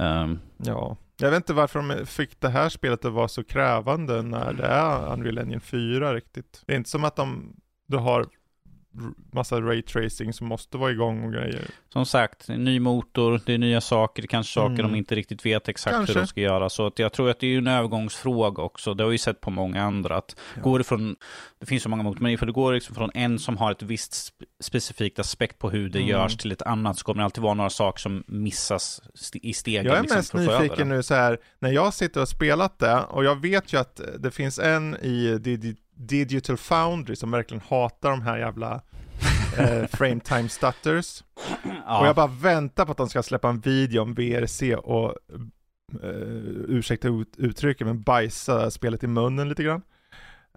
Um, 0.00 0.40
Ja, 0.56 0.96
jag 1.20 1.30
vet 1.30 1.36
inte 1.36 1.52
varför 1.52 1.82
de 1.82 2.06
fick 2.06 2.40
det 2.40 2.48
här 2.48 2.68
spelet 2.68 3.04
att 3.04 3.12
vara 3.12 3.28
så 3.28 3.44
krävande 3.44 4.22
när 4.22 4.52
det 4.52 4.66
är 4.66 5.12
Unreal 5.12 5.38
Engine 5.38 5.60
4 5.60 6.14
riktigt. 6.14 6.62
Det 6.66 6.72
är 6.72 6.76
inte 6.76 6.90
som 6.90 7.04
att 7.04 7.16
de, 7.16 7.56
du 7.88 7.96
har 7.96 8.26
massa 9.32 9.60
raytracing 9.60 10.32
som 10.32 10.46
måste 10.46 10.76
vara 10.78 10.90
igång 10.90 11.24
och 11.24 11.32
grejer. 11.32 11.64
som 11.92 12.06
sagt, 12.06 12.48
ny 12.48 12.80
motor, 12.80 13.40
det 13.46 13.54
är 13.54 13.58
nya 13.58 13.80
saker, 13.80 14.22
det 14.22 14.28
kanske 14.28 14.52
saker 14.54 14.78
Mm. 14.78 14.92
de 14.92 14.98
inte 14.98 15.14
riktigt 15.14 15.46
vet 15.46 15.68
exakt 15.68 15.96
Kanske. 15.96 16.12
hur 16.14 16.20
de 16.20 16.26
ska 16.26 16.40
göra. 16.40 16.70
Så 16.70 16.86
att 16.86 16.98
jag 16.98 17.12
tror 17.12 17.30
att 17.30 17.40
det 17.40 17.46
är 17.46 17.58
en 17.58 17.66
övergångsfråga 17.66 18.62
också. 18.62 18.94
Det 18.94 19.04
har 19.04 19.10
vi 19.10 19.18
sett 19.18 19.40
på 19.40 19.50
många 19.50 19.82
andra. 19.82 20.16
Att 20.16 20.36
Ja. 20.56 20.62
går 20.62 20.78
det 20.78 20.84
från, 20.84 21.16
det 21.60 21.66
finns 21.66 21.82
så 21.82 21.88
många 21.88 22.02
motorer, 22.02 22.22
men 22.22 22.32
ifall 22.32 22.46
det 22.46 22.52
går 22.52 22.72
liksom 22.72 22.94
från 22.94 23.10
en 23.14 23.38
som 23.38 23.56
har 23.56 23.72
ett 23.72 23.82
visst 23.82 24.12
sp- 24.12 24.44
specifikt 24.60 25.18
aspekt 25.18 25.58
på 25.58 25.70
hur 25.70 25.88
det 25.88 25.98
Mm. 25.98 26.10
görs 26.10 26.36
till 26.36 26.52
ett 26.52 26.62
annat 26.62 26.98
så 26.98 27.04
kommer 27.04 27.18
det 27.20 27.24
alltid 27.24 27.42
vara 27.42 27.54
några 27.54 27.70
saker 27.70 28.00
som 28.00 28.24
missas 28.26 29.00
i 29.34 29.52
stegen. 29.52 29.86
Jag 29.86 29.96
är 29.96 30.02
liksom, 30.02 30.16
mest 30.18 30.34
nyfiken 30.34 30.88
nu 30.88 31.02
så 31.02 31.14
här, 31.14 31.38
när 31.58 31.70
jag 31.72 31.94
sitter 31.94 32.20
och 32.22 32.28
spelat 32.28 32.78
det, 32.78 33.00
och 33.10 33.24
jag 33.24 33.42
vet 33.42 33.72
ju 33.72 33.78
att 33.80 34.00
det 34.18 34.30
finns 34.30 34.58
en 34.58 34.96
i 34.96 35.38
Digi- 35.38 35.76
Digital 35.98 36.56
Foundry 36.56 37.16
som 37.16 37.30
verkligen 37.30 37.62
hatar 37.68 38.10
de 38.10 38.22
här 38.22 38.38
jävla 38.38 38.80
eh, 39.58 39.86
frame 39.92 40.20
time 40.20 40.48
stutters. 40.48 41.24
Ja. 41.86 42.00
Och 42.00 42.06
jag 42.06 42.16
bara 42.16 42.26
väntar 42.26 42.84
på 42.84 42.90
att 42.90 42.98
de 42.98 43.08
ska 43.08 43.22
släppa 43.22 43.48
en 43.48 43.60
video 43.60 44.02
om 44.02 44.14
VRC 44.14 44.76
och, 44.76 45.14
uh, 46.04 46.64
ursäkta 46.68 47.08
ut, 47.08 47.34
uttrycket, 47.36 47.86
men 47.86 48.02
bajsa 48.02 48.70
spelet 48.70 49.04
i 49.04 49.06
munnen 49.06 49.48
lite 49.48 49.62
grann. 49.62 49.82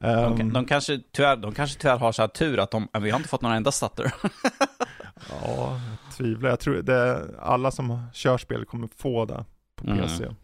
de, 0.02 0.08
Ehm, 0.08 0.54
de, 0.54 0.66
kanske 0.66 1.02
tyvärr, 1.12 1.36
de 1.36 1.54
kanske 1.54 1.82
tyvärr 1.82 1.98
har 1.98 2.12
så 2.12 2.22
här 2.22 2.30
tur 2.30 2.60
att 2.60 2.72
de, 2.72 2.88
vi 3.02 3.10
har 3.10 3.18
inte 3.18 3.30
fått 3.30 3.42
någon 3.42 3.52
enda 3.52 3.72
stutter. 3.72 4.14
Ja, 5.30 5.80
jag 6.06 6.16
tvivlar. 6.18 6.50
Jag 6.50 6.60
tror 6.60 6.76
det 6.76 7.28
alla 7.40 7.72
som 7.72 8.02
kör 8.14 8.38
spel 8.38 8.66
kommer 8.66 8.90
få 8.98 9.26
det 9.26 9.46
på 9.76 9.88
Mm. 9.88 10.36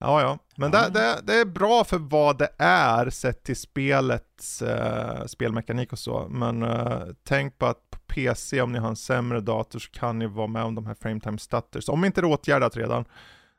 Ja, 0.00 0.20
ja. 0.22 0.38
Men 0.56 0.70
Ja. 0.72 0.88
Det, 0.88 1.00
det, 1.00 1.20
det 1.24 1.40
är 1.40 1.44
bra 1.44 1.84
för 1.84 1.98
vad 1.98 2.38
det 2.38 2.48
är 2.58 3.10
sett 3.10 3.42
till 3.44 3.56
spelets 3.56 4.62
eh, 4.62 5.24
spelmekanik 5.26 5.92
och 5.92 5.98
så. 5.98 6.26
Men 6.30 6.62
eh, 6.62 7.02
tänk 7.24 7.58
på 7.58 7.66
att 7.66 7.90
på 7.90 7.98
PC, 8.06 8.60
om 8.60 8.72
ni 8.72 8.78
har 8.78 8.88
en 8.88 8.96
sämre 8.96 9.40
dator, 9.40 9.78
så 9.78 9.90
kan 9.90 10.18
ni 10.18 10.26
vara 10.26 10.46
med 10.46 10.62
om 10.64 10.74
de 10.74 10.86
här 10.86 10.94
frame 10.94 11.20
time 11.20 11.38
stutters. 11.38 11.88
Om 11.88 12.04
inte 12.04 12.20
det 12.20 12.26
är 12.26 12.30
åtgärdat 12.32 12.76
redan 12.76 13.04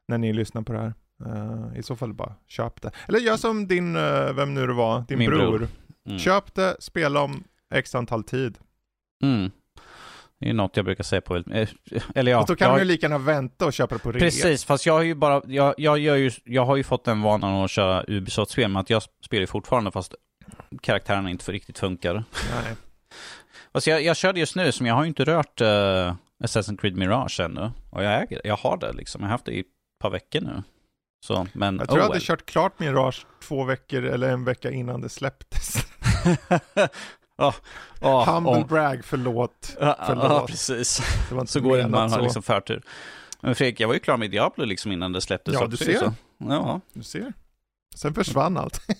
när 0.08 0.18
ni 0.18 0.34
lyssnar 0.34 0.62
på 0.62 0.74
det 0.74 0.80
här. 0.80 0.94
Eh, 1.26 1.80
I 1.80 1.84
så 1.84 1.96
fall 1.96 2.14
bara 2.14 2.34
köp 2.48 2.82
det. 2.82 2.92
Eller 3.08 3.20
gör 3.20 3.38
som 3.38 3.68
din, 3.68 3.96
eh, 3.96 4.34
vem 4.34 4.54
nu 4.54 4.68
det 4.68 4.74
var, 4.74 5.04
din 5.08 5.18
Min 5.20 5.30
bror. 5.30 5.58
bror. 5.58 5.68
Mm. 6.08 6.20
Köp 6.20 6.54
det, 6.56 6.76
spela 6.80 7.22
om 7.22 7.44
x 7.74 7.96
antal 7.96 8.24
tid. 8.24 8.58
Mm. 9.24 9.52
Det 10.40 10.50
är 10.50 10.54
något 10.54 10.76
jag 10.76 10.86
brukar 10.86 11.04
säga 11.04 11.22
på, 11.22 11.36
eh, 11.36 11.70
eller 12.16 12.32
ja. 12.32 12.42
och 12.42 12.48
då 12.48 12.56
kan 12.56 12.72
man 12.72 12.80
ju 12.80 12.86
lika 12.86 13.06
gärna 13.06 13.18
vänta 13.18 13.66
och 13.66 13.74
köpa 13.74 13.96
det 13.96 14.00
på 14.00 14.12
rea. 14.12 14.20
Precis, 14.20 14.66
fast 14.66 14.86
jag 14.86 14.94
har 14.94 15.02
ju 15.02 15.16
bara, 15.16 15.42
jag, 15.46 15.74
jag, 15.78 16.00
gör 16.00 16.16
ju, 16.16 16.32
jag 16.44 16.66
har 16.66 16.76
ju 16.76 16.84
fått 16.84 17.04
den 17.04 17.22
vanan 17.22 17.64
att 17.64 17.72
köra 17.72 18.04
Ubisoft-spel, 18.08 18.72
men 18.72 18.80
att 18.80 18.90
jag 18.90 19.04
spelar 19.26 19.42
ju 19.42 19.48
fortfarande 19.48 19.92
fast 19.92 20.16
karaktärerna 20.82 21.30
inte 21.30 21.52
riktigt 21.52 21.80
funkar. 21.80 22.14
Nej. 22.14 22.76
Fast 23.74 23.88
jag, 23.88 24.04
jag 24.04 24.18
körde 24.18 24.40
just 24.40 24.56
nu, 24.56 24.72
som 24.72 24.86
jag 24.86 24.96
har 24.96 25.04
ju 25.04 25.08
inte 25.08 25.26
rört 25.26 25.62
uh, 25.62 25.68
Assassin's 26.44 26.78
Creed 26.78 26.96
Mirage 26.96 27.40
ännu. 27.40 27.72
Och 27.90 28.04
jag 28.04 28.22
äger 28.22 28.42
jag 28.44 28.58
har 28.58 28.78
det 28.78 28.94
liksom, 28.94 29.22
jag 29.22 29.28
har 29.28 29.32
haft 29.32 29.46
det 29.46 29.52
i 29.52 29.60
ett 29.60 29.66
par 30.00 30.10
veckor 30.10 30.42
nu. 30.42 30.64
Så, 31.26 31.48
men 31.54 31.78
Jag 31.78 31.88
tror 31.88 31.98
oh 31.98 32.00
jag 32.00 32.04
hade 32.04 32.14
well. 32.14 32.22
kört 32.22 32.46
klart 32.46 32.80
min 32.80 32.94
Rage 32.94 33.26
två 33.44 33.64
veckor 33.64 34.04
eller 34.04 34.30
en 34.30 34.44
vecka 34.46 34.72
innan 34.72 35.02
det 35.02 35.10
släpptes. 35.10 35.76
Ja, 37.40 37.54
ja, 38.02 38.24
Humble 38.26 38.52
om- 38.52 38.68
brag, 38.68 39.02
förlåt. 39.06 39.78
Ja, 39.80 39.98
förlåt. 40.08 40.24
ja, 40.24 40.46
precis. 40.48 41.02
Det 41.30 41.36
var 41.36 41.42
inte 41.42 41.54
Så 41.54 41.60
går 41.62 41.78
det 41.78 41.84
när 41.84 41.90
man 41.90 42.12
har 42.12 42.22
liksom 42.22 42.44
förtur. 42.44 42.84
Men 43.42 43.56
Fredrik, 43.56 43.80
jag 43.80 43.88
var 43.88 43.94
ju 43.94 44.00
klar 44.00 44.18
med 44.18 44.32
Diablo 44.32 44.66
liksom 44.66 44.92
innan 44.92 45.12
det 45.12 45.22
släpptes 45.22 45.54
Ja, 45.54 45.68
du 45.68 45.78
ser. 45.78 45.98
Så. 46.00 46.14
Ja. 46.38 46.82
Du 46.94 47.04
ser. 47.04 47.34
Sen 47.96 48.14
försvann 48.14 48.58
allt. 48.58 48.82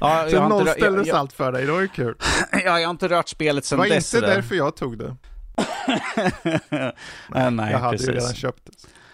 Ja, 0.00 0.18
Sen 0.18 0.28
inte, 0.28 0.48
nollställdes 0.48 1.10
allt 1.12 1.32
för 1.32 1.52
dig, 1.52 1.66
det 1.66 1.72
var 1.72 1.80
ju 1.80 1.88
kul. 1.88 2.14
jag, 2.52 2.62
jag 2.80 2.86
har 2.86 2.90
inte 2.90 3.08
rört 3.08 3.28
spelet 3.28 3.64
Det 3.64 3.68
sen 3.68 3.78
var 3.78 3.86
dess. 3.86 4.14
inte 4.14 4.26
där. 4.26 4.34
därför 4.34 4.54
jag 4.54 4.76
tog 4.76 4.98
det. 4.98 5.16
nej, 7.28 7.50
nej, 7.50 7.72
jag 7.72 7.78
hade 7.78 7.90
precis. 7.92 8.08
ju 8.08 8.12
redan 8.12 8.34
köpt 8.34 8.64
det. 8.66 8.72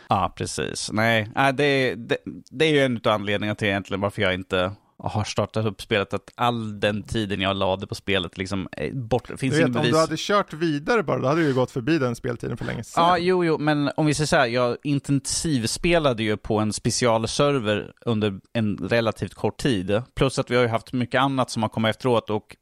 Ja, 0.08 0.32
precis. 0.36 0.90
Nej 0.92 1.28
det, 1.54 1.94
det, 1.94 2.16
det 2.50 2.64
är 2.64 2.70
ju 2.70 2.80
en 2.84 2.96
av 3.04 3.12
anledningarna 3.12 3.54
till 3.54 3.68
egentligen 3.68 4.00
varför 4.00 4.22
jag 4.22 4.34
inte 4.34 4.72
har 5.02 5.24
startat 5.24 5.66
upp 5.66 5.82
spelet. 5.82 6.14
Att 6.14 6.32
all 6.34 6.80
den 6.80 7.02
tiden 7.02 7.40
jag 7.40 7.56
lade 7.56 7.86
på 7.86 7.94
spelet 7.94 8.38
liksom 8.38 8.68
är 8.72 8.92
bort. 8.92 9.30
Finns 9.36 9.54
vet, 9.54 9.66
om 9.66 9.72
bevis. 9.72 9.90
du 9.90 9.98
hade 9.98 10.16
kört 10.18 10.52
vidare 10.52 11.02
bara, 11.02 11.18
då 11.18 11.28
hade 11.28 11.40
du 11.40 11.46
ju 11.46 11.54
gått 11.54 11.70
förbi 11.70 11.98
den 11.98 12.16
speltiden 12.16 12.56
för 12.56 12.64
länge 12.64 12.84
sedan. 12.84 13.04
Ja, 13.04 13.18
jo, 13.18 13.44
jo, 13.44 13.58
men 13.58 13.90
om 13.96 14.06
vi 14.06 14.14
säger 14.14 14.26
så 14.26 14.36
här, 14.36 14.46
jag 14.46 14.76
intensivspelade 14.82 16.22
ju 16.22 16.36
på 16.36 16.58
en 16.58 16.72
specialserver 16.72 17.92
under 18.06 18.40
en 18.52 18.76
relativt 18.76 19.34
kort 19.34 19.56
tid. 19.56 20.02
Plus 20.14 20.38
att 20.38 20.50
vi 20.50 20.56
har 20.56 20.62
ju 20.62 20.68
haft 20.68 20.92
mycket 20.92 21.20
annat 21.20 21.50
som 21.50 21.62
har 21.62 21.70
kommit 21.70 21.90
efteråt 21.90 22.30
och 22.30 22.56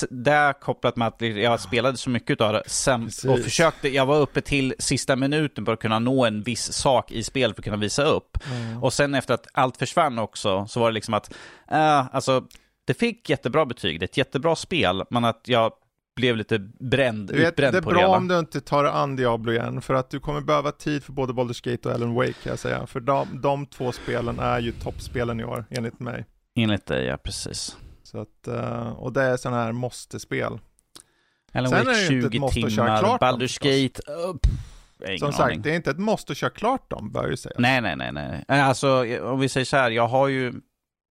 t- 0.00 0.06
där 0.10 0.52
kopplat 0.52 0.96
med 0.96 1.08
att 1.08 1.20
jag 1.20 1.60
spelade 1.60 1.96
så 1.96 2.10
mycket 2.10 2.40
av 2.40 2.52
det 2.52 2.62
sen, 2.66 3.10
och 3.28 3.38
försökte, 3.38 3.88
jag 3.88 4.06
var 4.06 4.18
uppe 4.20 4.40
till 4.40 4.74
sista 4.78 5.16
minuten 5.16 5.64
för 5.64 5.72
att 5.72 5.80
kunna 5.80 5.98
nå 5.98 6.24
en 6.24 6.42
viss 6.42 6.72
sak 6.72 7.10
i 7.12 7.22
spel 7.22 7.54
för 7.54 7.60
att 7.60 7.64
kunna 7.64 7.76
visa 7.76 8.04
upp. 8.04 8.38
Mm. 8.52 8.82
Och 8.82 8.92
sen 8.92 9.14
efter 9.14 9.34
att 9.34 9.46
allt 9.52 9.76
försvann 9.76 10.18
också 10.18 10.66
så 10.68 10.80
var 10.80 10.90
det 10.90 10.94
liksom 10.94 11.14
att, 11.14 11.34
äh, 11.70 12.14
alltså 12.14 12.44
det 12.84 12.94
fick 12.94 13.30
jättebra 13.30 13.66
betyg, 13.66 14.00
det 14.00 14.04
är 14.04 14.08
ett 14.08 14.16
jättebra 14.16 14.56
spel, 14.56 15.04
men 15.10 15.24
att 15.24 15.40
jag 15.44 15.72
blev 16.16 16.36
lite 16.36 16.58
bränd, 16.80 17.28
Du 17.28 17.38
vet, 17.38 17.48
utbränd 17.48 17.74
det 17.74 17.78
är 17.78 17.82
på 17.82 17.90
bra 17.90 17.98
det 18.00 18.06
hela. 18.06 18.16
om 18.16 18.28
du 18.28 18.38
inte 18.38 18.60
tar 18.60 18.84
an 18.84 19.16
Diablo 19.16 19.52
igen, 19.52 19.82
för 19.82 19.94
att 19.94 20.10
du 20.10 20.20
kommer 20.20 20.40
behöva 20.40 20.72
tid 20.72 21.02
för 21.04 21.12
både 21.12 21.32
Baldur's 21.32 21.70
Gate 21.70 21.88
och 21.88 21.94
Alan 21.94 22.14
Wake 22.14 22.32
kan 22.32 22.50
jag 22.50 22.58
säga. 22.58 22.86
För 22.86 23.00
de, 23.00 23.40
de 23.42 23.66
två 23.66 23.92
spelen 23.92 24.38
är 24.38 24.58
ju 24.60 24.72
toppspelen 24.72 25.40
i 25.40 25.44
år, 25.44 25.64
enligt 25.70 26.00
mig. 26.00 26.24
Enligt 26.56 26.86
dig, 26.86 27.06
ja 27.06 27.16
precis. 27.16 27.76
Så 28.12 28.20
att, 28.20 28.48
eh, 28.48 28.88
och 28.92 29.12
det 29.12 29.22
är 29.22 29.36
sådana 29.36 29.62
här 29.64 29.72
måste-spel. 29.72 30.58
Sen 31.52 31.64
Wake 31.64 31.76
är 31.80 31.84
det 31.84 32.00
ju 32.00 32.14
inte 32.16 32.26
ett 32.26 32.32
20 32.32 32.38
måste 32.40 32.66
att 32.66 32.72
köra 32.72 32.86
timmar, 32.96 32.98
klart 32.98 33.20
Baldur's. 33.22 33.58
Gate, 33.62 34.12
uh, 34.12 34.16
har 35.10 35.16
Som 35.18 35.32
sagt, 35.32 35.42
aning. 35.44 35.62
det 35.62 35.70
är 35.70 35.76
inte 35.76 35.90
ett 35.90 35.98
måste 35.98 36.32
att 36.32 36.36
köra 36.38 36.50
klart 36.50 36.90
dem, 36.90 37.12
bör 37.12 37.30
ju 37.30 37.36
sägas. 37.36 37.58
Nej, 37.58 37.80
nej, 37.80 37.96
nej, 37.96 38.12
nej. 38.12 38.44
Eh, 38.48 38.68
Alltså, 38.68 39.20
om 39.22 39.40
vi 39.40 39.48
säger 39.48 39.64
så 39.64 39.76
här, 39.76 39.90
jag 39.90 40.08
har 40.08 40.28
ju 40.28 40.52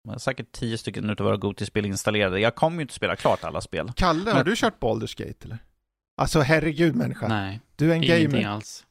har 0.09 0.19
säkert 0.19 0.53
tio 0.53 0.79
stycken 0.79 1.11
utav 1.11 1.27
våra 1.27 1.37
Goti-spel 1.37 1.87
installerade. 1.87 2.41
Jag 2.41 2.55
kommer 2.55 2.77
ju 2.77 2.83
inte 2.83 2.95
spela 2.95 3.17
klart 3.17 3.45
alla 3.45 3.61
spel. 3.61 3.93
Kalle, 3.97 4.31
har 4.31 4.37
Men- 4.37 4.45
du 4.47 4.57
kört 4.57 4.81
Baldur's 4.81 5.19
Gate 5.27 5.45
eller? 5.45 5.59
Alltså 6.17 6.41
herregud 6.41 6.97
människa, 6.97 7.29
Nej, 7.29 7.61
du 7.77 7.91
är 7.93 7.97
en 7.97 8.05
ingenting 8.05 8.31
gamer. 8.41 8.49
alls. 8.55 8.86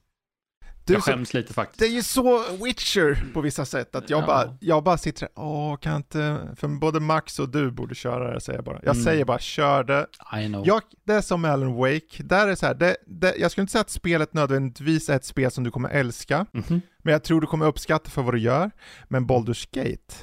Du, 0.86 0.94
jag 0.94 1.04
så- 1.04 1.12
skäms 1.12 1.34
lite 1.34 1.54
faktiskt. 1.54 1.80
Det 1.80 1.86
är 1.86 1.90
ju 1.90 2.04
så 2.04 2.44
Witcher 2.64 3.34
på 3.34 3.42
vissa 3.42 3.66
sätt 3.66 3.96
att 3.96 4.10
jag, 4.10 4.22
Ja. 4.24 4.26
bara, 4.28 4.58
jag 4.62 4.84
bara 4.84 4.98
sitter 4.98 5.22
här, 5.36 5.44
åh 5.44 5.78
kan 5.78 5.96
inte, 5.96 6.50
för 6.56 6.68
både 6.68 7.00
Max 7.00 7.40
och 7.40 7.50
du 7.50 7.72
borde 7.72 7.96
köra 7.96 8.34
det 8.34 8.42
säger 8.42 8.58
jag 8.58 8.66
bara. 8.66 8.80
Jag 8.84 8.96
Mm. 8.96 9.04
säger 9.04 9.26
bara 9.26 9.40
kör 9.40 9.84
det. 9.84 10.08
I 10.42 10.48
know. 10.48 10.68
Jag, 10.68 10.82
det 11.04 11.14
är 11.14 11.22
som 11.22 11.46
Alan 11.46 11.74
Wake, 11.76 12.24
där 12.24 12.48
är 12.48 12.56
så 12.56 12.66
här, 12.66 12.74
det, 12.76 12.98
det, 13.08 13.36
jag 13.38 13.52
skulle 13.52 13.62
inte 13.64 13.72
säga 13.72 13.82
att 13.82 13.90
spelet 13.90 14.34
nödvändigtvis 14.34 15.10
är 15.10 15.16
ett 15.16 15.26
spel 15.26 15.52
som 15.52 15.64
du 15.64 15.72
kommer 15.72 15.90
älska, 15.90 16.46
Mhm. 16.52 16.82
men 17.04 17.12
jag 17.12 17.24
tror 17.24 17.42
du 17.42 17.48
kommer 17.48 17.66
uppskatta 17.66 18.10
för 18.10 18.22
vad 18.22 18.34
du 18.34 18.40
gör. 18.40 18.72
Men 19.08 19.28
Baldur's 19.28 19.68
Gate, 19.72 20.14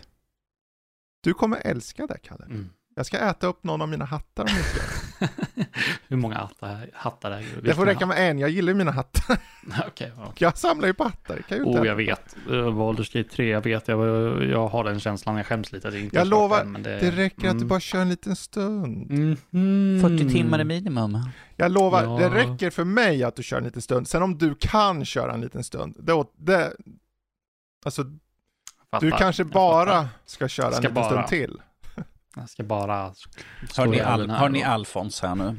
du 1.23 1.35
kommer 1.35 1.57
älska 1.65 2.07
det 2.07 2.19
Kalle. 2.23 2.45
Mm. 2.45 2.69
Jag 2.95 3.07
ska 3.07 3.19
äta 3.19 3.47
upp 3.47 3.65
någon 3.65 3.83
av 3.83 3.89
mina 3.89 4.05
hattar 4.05 4.43
om 4.43 4.49
ska. 4.49 5.27
Hur 6.09 6.17
många 6.17 6.35
hattar, 6.39 6.91
hattar 6.95 7.31
äger 7.31 7.49
du? 7.55 7.61
Det 7.61 7.75
får 7.75 7.87
räcka 7.87 8.07
med 8.07 8.31
en, 8.31 8.39
jag 8.39 8.51
gillar 8.51 8.69
ju 8.73 8.75
mina 8.79 8.91
hattar. 8.91 9.39
Okej, 9.87 10.13
okej. 10.19 10.33
Jag 10.39 10.59
samlar 10.59 10.89
ju 10.89 10.95
på 10.95 11.05
hattar, 11.05 11.37
det 11.37 11.43
kan 11.43 11.59
jag 11.59 11.65
ju 11.65 11.71
inte 11.71 11.81
Oh, 11.83 11.87
jag 11.87 11.97
vet. 11.97 12.37
Baldur's 12.47 13.17
Gate 13.19 13.29
3, 13.37 13.49
jag 13.49 13.61
vet. 13.61 13.89
Jag, 13.89 14.45
jag 14.45 14.69
har 14.69 14.85
den 14.85 15.01
känslan. 15.01 15.37
Jag 15.37 15.47
skäms 15.47 15.73
lite 15.73 15.89
att 15.89 15.95
jag 15.95 16.03
inte 16.03 16.17
Jag 16.17 16.27
lovar, 16.27 16.59
den, 16.59 16.73
men 16.73 16.83
det, 16.83 16.99
Det 16.99 17.11
räcker 17.11 17.47
att 17.49 17.53
du 17.53 17.57
mm. 17.57 17.69
bara 17.69 17.81
kör 17.81 18.01
en 18.01 18.09
liten 18.09 18.37
stund. 18.37 19.11
Mhm. 19.11 20.01
40 20.01 20.31
timmar 20.31 20.59
är 20.59 20.65
minimum. 20.65 21.19
Jag 21.57 21.73
lovar, 21.73 22.03
Ja. 22.05 22.19
det 22.19 22.29
räcker 22.29 22.71
för 22.71 22.85
mig 22.85 23.25
att 23.25 23.37
du 23.37 23.43
kör 23.43 23.59
en 23.59 23.65
liten 23.65 23.83
stund. 23.83 24.09
Sen 24.09 24.23
om 24.23 24.39
du 24.39 24.55
kan 24.55 25.05
köra 25.05 25.35
en 25.35 25.41
liten 25.41 25.65
stund, 25.65 25.97
då, 25.99 26.31
det, 26.37 26.73
alltså 27.85 28.05
Fattar. 28.91 29.07
du 29.07 29.13
kanske 29.13 29.45
bara 29.45 30.09
ska 30.25 30.49
köra 30.49 30.67
en 30.67 30.73
Ska 30.73 30.81
liten 30.81 30.95
bara. 30.95 31.05
stund 31.05 31.27
till. 31.27 31.61
Jag 32.37 32.51
ska 32.51 32.63
bara... 32.63 33.15
Hör 33.77 33.87
ni, 33.87 34.01
Al- 34.01 34.31
hör 34.31 34.49
ni. 34.49 34.63
Alfons 34.63 35.21
här 35.23 35.35
nu? 35.35 35.59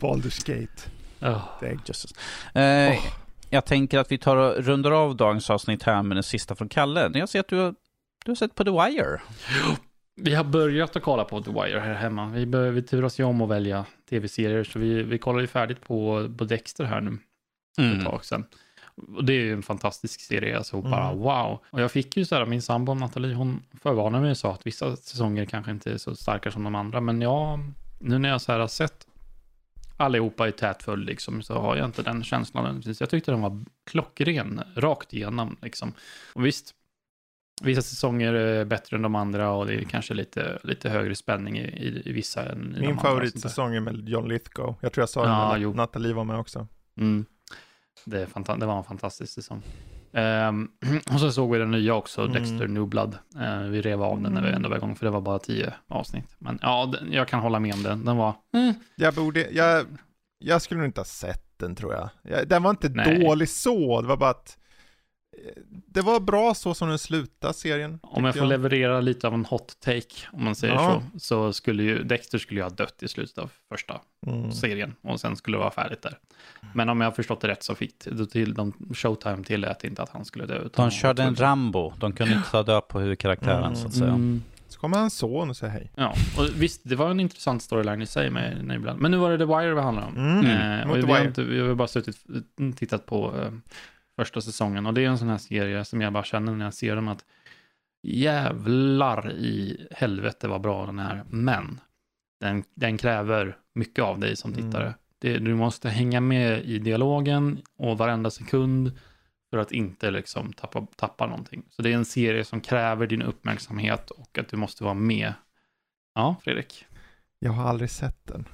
Baldur's 0.00 0.46
Gate. 0.46 0.90
Oh. 1.20 1.48
Det 1.60 1.66
är... 1.66 1.78
Jösses. 1.86 2.10
Eh, 2.54 2.92
Åh. 2.98 3.12
Jag 3.50 3.64
tänker 3.64 3.98
att 3.98 4.12
vi 4.12 4.18
tar 4.18 4.36
och 4.36 4.64
rundar 4.64 4.90
av 4.90 5.16
dagens 5.16 5.50
avsnitt 5.50 5.82
här 5.82 6.02
med 6.02 6.16
den 6.16 6.22
sista 6.22 6.54
från 6.54 6.68
Kalle. 6.68 7.10
Jag 7.14 7.28
ser 7.28 7.40
att 7.40 7.48
du 7.48 7.56
har, 7.56 7.74
du 8.24 8.30
har 8.30 8.36
sett 8.36 8.54
på 8.54 8.64
The 8.64 8.70
Wire. 8.70 9.20
Vi 10.16 10.34
har 10.34 10.44
börjat 10.44 10.96
att 10.96 11.02
kolla 11.02 11.24
på 11.24 11.42
The 11.42 11.50
Wire 11.50 11.80
här 11.80 11.94
hemma. 11.94 12.26
Vi, 12.26 12.46
bör, 12.46 12.70
vi 12.70 12.82
turas 12.82 13.20
ju 13.20 13.24
om 13.24 13.40
att 13.40 13.48
välja 13.48 13.84
tv-serier, 14.10 14.64
så 14.64 14.78
vi, 14.78 15.02
vi 15.02 15.18
kollar 15.18 15.40
ju 15.40 15.46
färdigt 15.46 15.80
på, 15.84 16.30
på 16.38 16.44
Dexter 16.44 16.84
här 16.84 17.00
nu 17.00 17.18
Mm. 17.78 17.98
ett 17.98 18.04
tag 18.04 18.24
sedan. 18.24 18.44
Det 19.22 19.32
är 19.32 19.40
ju 19.40 19.52
en 19.52 19.62
fantastisk 19.62 20.20
serie, 20.20 20.56
alltså 20.56 20.82
bara 20.82 21.08
Mm. 21.08 21.18
wow. 21.18 21.58
Och 21.70 21.80
jag 21.80 21.92
fick 21.92 22.16
ju 22.16 22.24
så 22.24 22.34
här, 22.34 22.46
min 22.46 22.62
sambo 22.62 22.94
Nathalie, 22.94 23.34
hon 23.34 23.62
förvarnade 23.82 24.22
mig 24.22 24.30
och 24.30 24.36
sa 24.36 24.52
att 24.52 24.66
vissa 24.66 24.96
säsonger 24.96 25.44
kanske 25.44 25.70
inte 25.70 25.92
är 25.92 25.98
så 25.98 26.16
starka 26.16 26.50
som 26.50 26.64
de 26.64 26.74
andra, 26.74 27.00
men 27.00 27.20
jag, 27.20 27.58
nu 27.98 28.18
när 28.18 28.28
jag 28.28 28.40
så 28.40 28.52
här 28.52 28.58
har 28.58 28.68
sett 28.68 29.06
allihopa 29.96 30.48
i 30.48 30.52
tät 30.52 30.82
följd 30.82 31.06
liksom, 31.06 31.42
så 31.42 31.54
har 31.54 31.76
jag 31.76 31.84
inte 31.84 32.02
den 32.02 32.24
känslan. 32.24 32.82
Jag 33.00 33.10
tyckte 33.10 33.30
den 33.30 33.40
var 33.40 33.64
klockren, 33.84 34.60
rakt 34.74 35.12
igenom 35.12 35.56
liksom. 35.62 35.92
Och 36.32 36.46
visst, 36.46 36.74
vissa 37.62 37.82
säsonger 37.82 38.32
är 38.32 38.64
bättre 38.64 38.96
än 38.96 39.02
de 39.02 39.14
andra 39.14 39.50
och 39.50 39.66
det 39.66 39.74
är 39.74 39.82
kanske 39.82 40.14
lite, 40.14 40.58
lite 40.62 40.90
högre 40.90 41.14
spänning 41.14 41.58
i, 41.58 41.62
i, 41.62 42.02
i 42.08 42.12
vissa 42.12 42.52
än 42.52 42.76
i 42.76 42.80
Min 42.80 42.98
favoritsäsong 42.98 43.74
är 43.74 43.80
med 43.80 44.08
John 44.08 44.28
Lithgow. 44.28 44.74
Jag 44.80 44.92
tror 44.92 45.02
jag 45.02 45.08
sa 45.08 45.22
det 45.22 45.28
Ja, 45.28 45.48
när 45.52 45.58
jo. 45.58 45.72
Nathalie 45.74 46.12
var 46.14 46.24
med 46.24 46.38
också. 46.38 46.66
Mm. 46.96 47.26
Det, 48.04 48.22
är 48.22 48.26
fanta- 48.26 48.60
det 48.60 48.66
var 48.66 48.78
en 48.78 48.84
fantastisk 48.84 49.32
säsong. 49.32 49.62
Ehm, 50.12 50.68
och 51.12 51.20
så 51.20 51.32
såg 51.32 51.52
vi 51.52 51.58
den 51.58 51.70
nya 51.70 51.94
också, 51.94 52.20
Mm. 52.20 52.32
Dexter 52.32 52.68
New 52.68 52.86
Blood. 52.88 53.18
Eh, 53.40 53.58
vi 53.58 53.80
rev 53.82 54.02
av 54.02 54.22
den 54.22 54.32
när 54.32 54.42
vi 54.42 54.48
ändå 54.50 54.68
var 54.68 54.76
igång, 54.76 54.96
för 54.96 55.06
det 55.06 55.12
var 55.12 55.20
bara 55.20 55.38
tio 55.38 55.74
avsnitt. 55.88 56.34
Men 56.38 56.58
ja, 56.62 56.86
den, 56.92 57.12
jag 57.12 57.28
kan 57.28 57.40
hålla 57.40 57.60
med 57.60 57.74
om 57.74 57.82
den. 57.82 58.04
Den 58.04 58.16
var... 58.16 58.28
eh, 58.28 58.70
Jag 58.96 59.14
borde, 59.14 59.50
jag, 59.50 59.86
jag 60.38 60.62
skulle 60.62 60.78
nog 60.80 60.88
inte 60.88 61.00
ha 61.00 61.04
sett 61.06 61.42
den 61.58 61.74
tror 61.74 61.92
jag. 61.94 62.08
jag 62.22 62.48
den 62.48 62.62
var 62.62 62.70
inte 62.70 62.88
Nej. 62.88 63.24
dålig 63.24 63.48
så, 63.48 64.00
det 64.00 64.08
var 64.08 64.16
bara 64.16 64.30
att 64.30 64.58
det 65.86 66.00
var 66.02 66.20
bra 66.20 66.54
så 66.54 66.74
som 66.74 66.88
den 66.88 66.98
slutade 66.98 67.54
serien. 67.54 67.98
om 68.02 68.24
jag 68.24 68.34
får 68.36 68.46
leverera 68.46 69.00
lite 69.00 69.26
av 69.26 69.34
en 69.34 69.44
hot 69.44 69.76
take, 69.80 70.14
om 70.32 70.44
man 70.44 70.54
säger 70.54 70.74
Ja. 70.74 71.02
så, 71.14 71.18
så 71.20 71.52
skulle 71.52 71.82
ju 71.82 72.02
Dexter 72.02 72.38
skulle 72.38 72.60
ju 72.60 72.64
ha 72.64 72.70
dött 72.70 73.02
i 73.02 73.08
slutet 73.08 73.38
av 73.38 73.50
första 73.68 74.00
Mm. 74.26 74.52
serien 74.52 74.94
och 75.02 75.20
sen 75.20 75.36
skulle 75.36 75.56
det 75.56 75.60
vara 75.60 75.70
färdigt 75.70 76.02
där. 76.02 76.18
Men 76.74 76.88
om 76.88 77.00
jag 77.00 77.06
har 77.06 77.12
förstått 77.12 77.40
det 77.40 77.48
rätt 77.48 77.62
så 77.62 77.74
fick 77.74 78.04
då 78.04 78.26
till, 78.26 78.54
de, 78.54 78.72
Showtime 78.94 79.44
tillät 79.44 79.84
inte 79.84 80.02
att 80.02 80.08
han 80.10 80.24
skulle 80.24 80.46
dö. 80.46 80.58
utan 80.58 80.84
De 80.84 80.90
körde 80.90 81.22
en 81.22 81.34
Rambo. 81.36 81.92
De 82.00 82.12
kunde 82.12 82.34
inte 82.34 82.50
ta 82.50 82.62
död 82.62 82.88
på 82.88 83.00
huvudkaraktären 83.00 83.64
Mm. 83.64 83.76
så 83.76 83.86
att 83.86 83.94
säga. 83.94 84.08
Mm. 84.10 84.42
Så 84.68 84.80
kommer 84.80 84.98
hans 84.98 85.14
son 85.18 85.50
och 85.50 85.56
säger 85.56 85.72
hej. 85.72 85.90
Ja, 85.96 86.14
och 86.38 86.44
visst, 86.56 86.80
det 86.84 86.96
var 86.96 87.10
en 87.10 87.20
intressant 87.20 87.62
storyline 87.62 88.02
i 88.02 88.06
sig 88.06 88.30
med 88.30 88.64
med 88.64 88.76
ibland. 88.76 89.00
Men 89.00 89.10
nu 89.10 89.16
var 89.16 89.30
det 89.30 89.38
The 89.38 89.44
Wire 89.44 89.74
vi 89.74 89.80
handlar 89.80 90.06
om. 90.06 90.16
Mm, 90.16 90.46
Eh, 90.80 90.88
och 90.90 90.94
The 91.00 91.06
vi, 91.06 91.12
har 91.12 91.24
inte, 91.24 91.42
vi 91.42 91.60
har 91.60 91.74
bara 91.74 91.88
suttit 91.88 92.16
tittat 92.76 93.06
på 93.06 93.34
eh, 93.40 93.50
första 94.16 94.40
säsongen 94.40 94.86
och 94.86 94.94
det 94.94 95.04
är 95.04 95.08
en 95.08 95.18
sån 95.18 95.28
här 95.28 95.38
serie 95.38 95.84
som 95.84 96.00
jag 96.00 96.12
bara 96.12 96.24
känner 96.24 96.52
när 96.54 96.64
jag 96.64 96.74
ser 96.74 96.96
dem 96.96 97.08
att 97.08 97.24
jävlar 98.02 99.32
i 99.32 99.86
helvete 99.90 100.48
vad 100.48 100.60
bra 100.60 100.86
den 100.86 100.98
är. 100.98 101.24
Men 101.30 101.80
den, 102.40 102.64
den 102.74 102.98
kräver 102.98 103.56
mycket 103.74 104.04
av 104.04 104.18
dig 104.18 104.36
som 104.36 104.52
Mm. 104.52 104.64
tittare. 104.64 104.94
Det, 105.18 105.38
du 105.38 105.54
måste 105.54 105.88
hänga 105.88 106.20
med 106.20 106.64
i 106.64 106.78
dialogen 106.78 107.62
och 107.76 107.98
varenda 107.98 108.30
sekund 108.30 108.92
för 109.50 109.58
att 109.58 109.72
inte 109.72 110.10
liksom 110.10 110.52
tappa, 110.52 110.86
tappa 110.96 111.26
någonting. 111.26 111.62
Så 111.70 111.82
det 111.82 111.90
är 111.92 111.94
en 111.94 112.04
serie 112.04 112.44
som 112.44 112.60
kräver 112.60 113.06
din 113.06 113.22
uppmärksamhet 113.22 114.10
och 114.10 114.38
att 114.38 114.48
du 114.48 114.56
måste 114.56 114.84
vara 114.84 114.94
med. 114.94 115.32
Ja, 116.14 116.36
Fredrik? 116.42 116.86
Jag 117.38 117.52
har 117.52 117.68
aldrig 117.68 117.90
sett 117.90 118.26
den, 118.26 118.48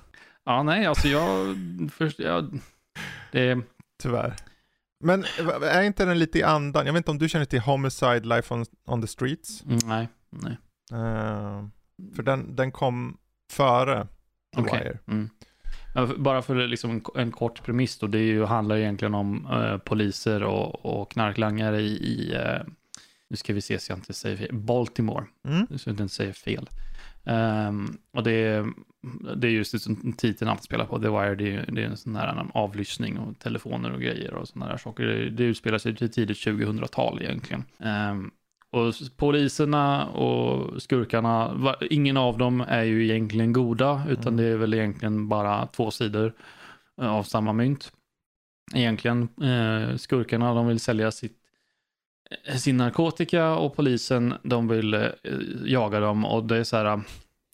Ja, 0.45 0.63
nej, 0.63 0.87
alltså 0.87 1.09
jag... 1.09 1.57
Först, 1.93 2.19
jag 2.19 2.61
det, 3.33 3.61
tyvärr. 4.03 4.35
Men 5.03 5.25
är 5.63 5.83
inte 5.83 6.05
den 6.05 6.19
lite 6.19 6.39
i 6.39 6.43
andan? 6.43 6.87
Jag 6.87 6.93
vet 6.93 7.01
inte 7.01 7.11
om 7.11 7.19
du 7.19 7.29
känner 7.29 7.45
till 7.45 7.61
Homicide 7.61 8.25
Life 8.25 8.55
on, 8.55 8.65
on 8.87 9.01
the 9.03 9.09
Streets? 9.09 9.65
mm, 9.65 9.79
nej, 9.85 10.09
nej. 10.31 10.57
Eh, 10.93 11.65
för 12.17 12.23
den, 12.23 12.57
den 12.57 12.73
kom 12.73 13.19
före 13.53 14.07
The 14.57 14.61
Okej. 14.61 14.79
Wire. 14.79 14.99
Mm. 15.07 15.31
Bara 16.17 16.43
för 16.43 16.55
liksom 16.55 17.03
en, 17.15 17.33
kort 17.33 17.63
premiss 17.63 17.99
då, 17.99 18.07
det 18.07 18.19
ju, 18.19 18.45
handlar 18.45 18.77
egentligen 18.77 19.15
om 19.15 19.47
eh, 19.47 19.79
poliser 19.79 20.43
och, 20.43 20.87
och 20.87 21.11
knarklangare 21.11 21.81
i, 21.81 21.93
i 21.93 22.35
eh, 22.35 22.63
nu 23.31 23.37
ska 23.37 23.55
vi 23.55 23.61
se 23.61 23.79
så 23.79 23.93
jag 23.93 23.99
inte 23.99 24.13
säger 24.13 24.37
fel, 24.37 24.55
Baltimore, 24.55 25.25
Mm. 25.49 25.67
så 25.79 25.91
jag 25.91 26.01
inte 26.01 26.09
säger 26.09 26.33
fel. 26.33 26.69
Ehm, 27.25 27.97
och 28.13 28.23
det 28.23 28.33
är, 28.33 28.67
det 29.37 29.47
är 29.47 29.51
just 29.51 29.73
det 29.73 29.79
som 29.79 30.13
titeln 30.13 30.51
allt 30.51 30.63
spelar 30.63 30.85
på, 30.85 30.99
The 30.99 31.09
Wire, 31.09 31.35
det 31.35 31.57
är, 31.57 31.67
det 31.73 31.83
är 31.83 31.87
en 31.87 31.97
sån 31.97 32.17
här 32.17 32.29
en 32.29 32.51
avlyssning 32.55 33.19
och 33.19 33.39
telefoner 33.39 33.93
och 33.93 34.01
grejer 34.01 34.35
och 34.35 34.49
sådana 34.49 34.71
där 34.71 34.79
saker. 34.79 35.05
Det, 35.07 35.31
det 35.31 35.45
utspelar 35.45 35.79
sig 35.79 35.97
till 35.97 36.11
tidigt 36.13 36.37
2000-tal 36.39 37.23
egentligen. 37.23 37.65
Ehm, 37.79 38.31
och 38.71 38.95
poliserna 39.17 40.07
och 40.07 40.83
skurkarna, 40.83 41.57
ingen 41.91 42.17
av 42.17 42.39
dem 42.39 42.61
är 42.61 42.83
ju 42.83 43.05
egentligen 43.05 43.53
goda, 43.53 44.03
utan 44.09 44.33
Mm. 44.33 44.37
det 44.37 44.45
är 44.53 44.57
väl 44.57 44.75
egentligen 44.75 45.29
bara 45.29 45.67
två 45.67 45.91
sidor 45.91 46.33
eh, 47.03 47.13
av 47.13 47.23
samma 47.23 47.53
mynt. 47.53 47.93
Egentligen, 48.75 49.29
eh, 49.43 49.97
skurkarna 49.97 50.55
de 50.55 50.67
vill 50.67 50.81
sälja 50.81 51.11
sitt, 51.11 51.37
sin 52.59 52.77
narkotika 52.77 53.55
och 53.55 53.77
polisen 53.77 54.35
de 54.43 54.69
vill 54.69 54.95
eh, 54.95 55.09
jaga 55.65 56.01
dem 56.01 56.25
och 56.25 56.45
det 56.45 56.57
är 56.57 56.65
så 56.65 56.77
här, 56.77 56.85
eh, 56.85 57.01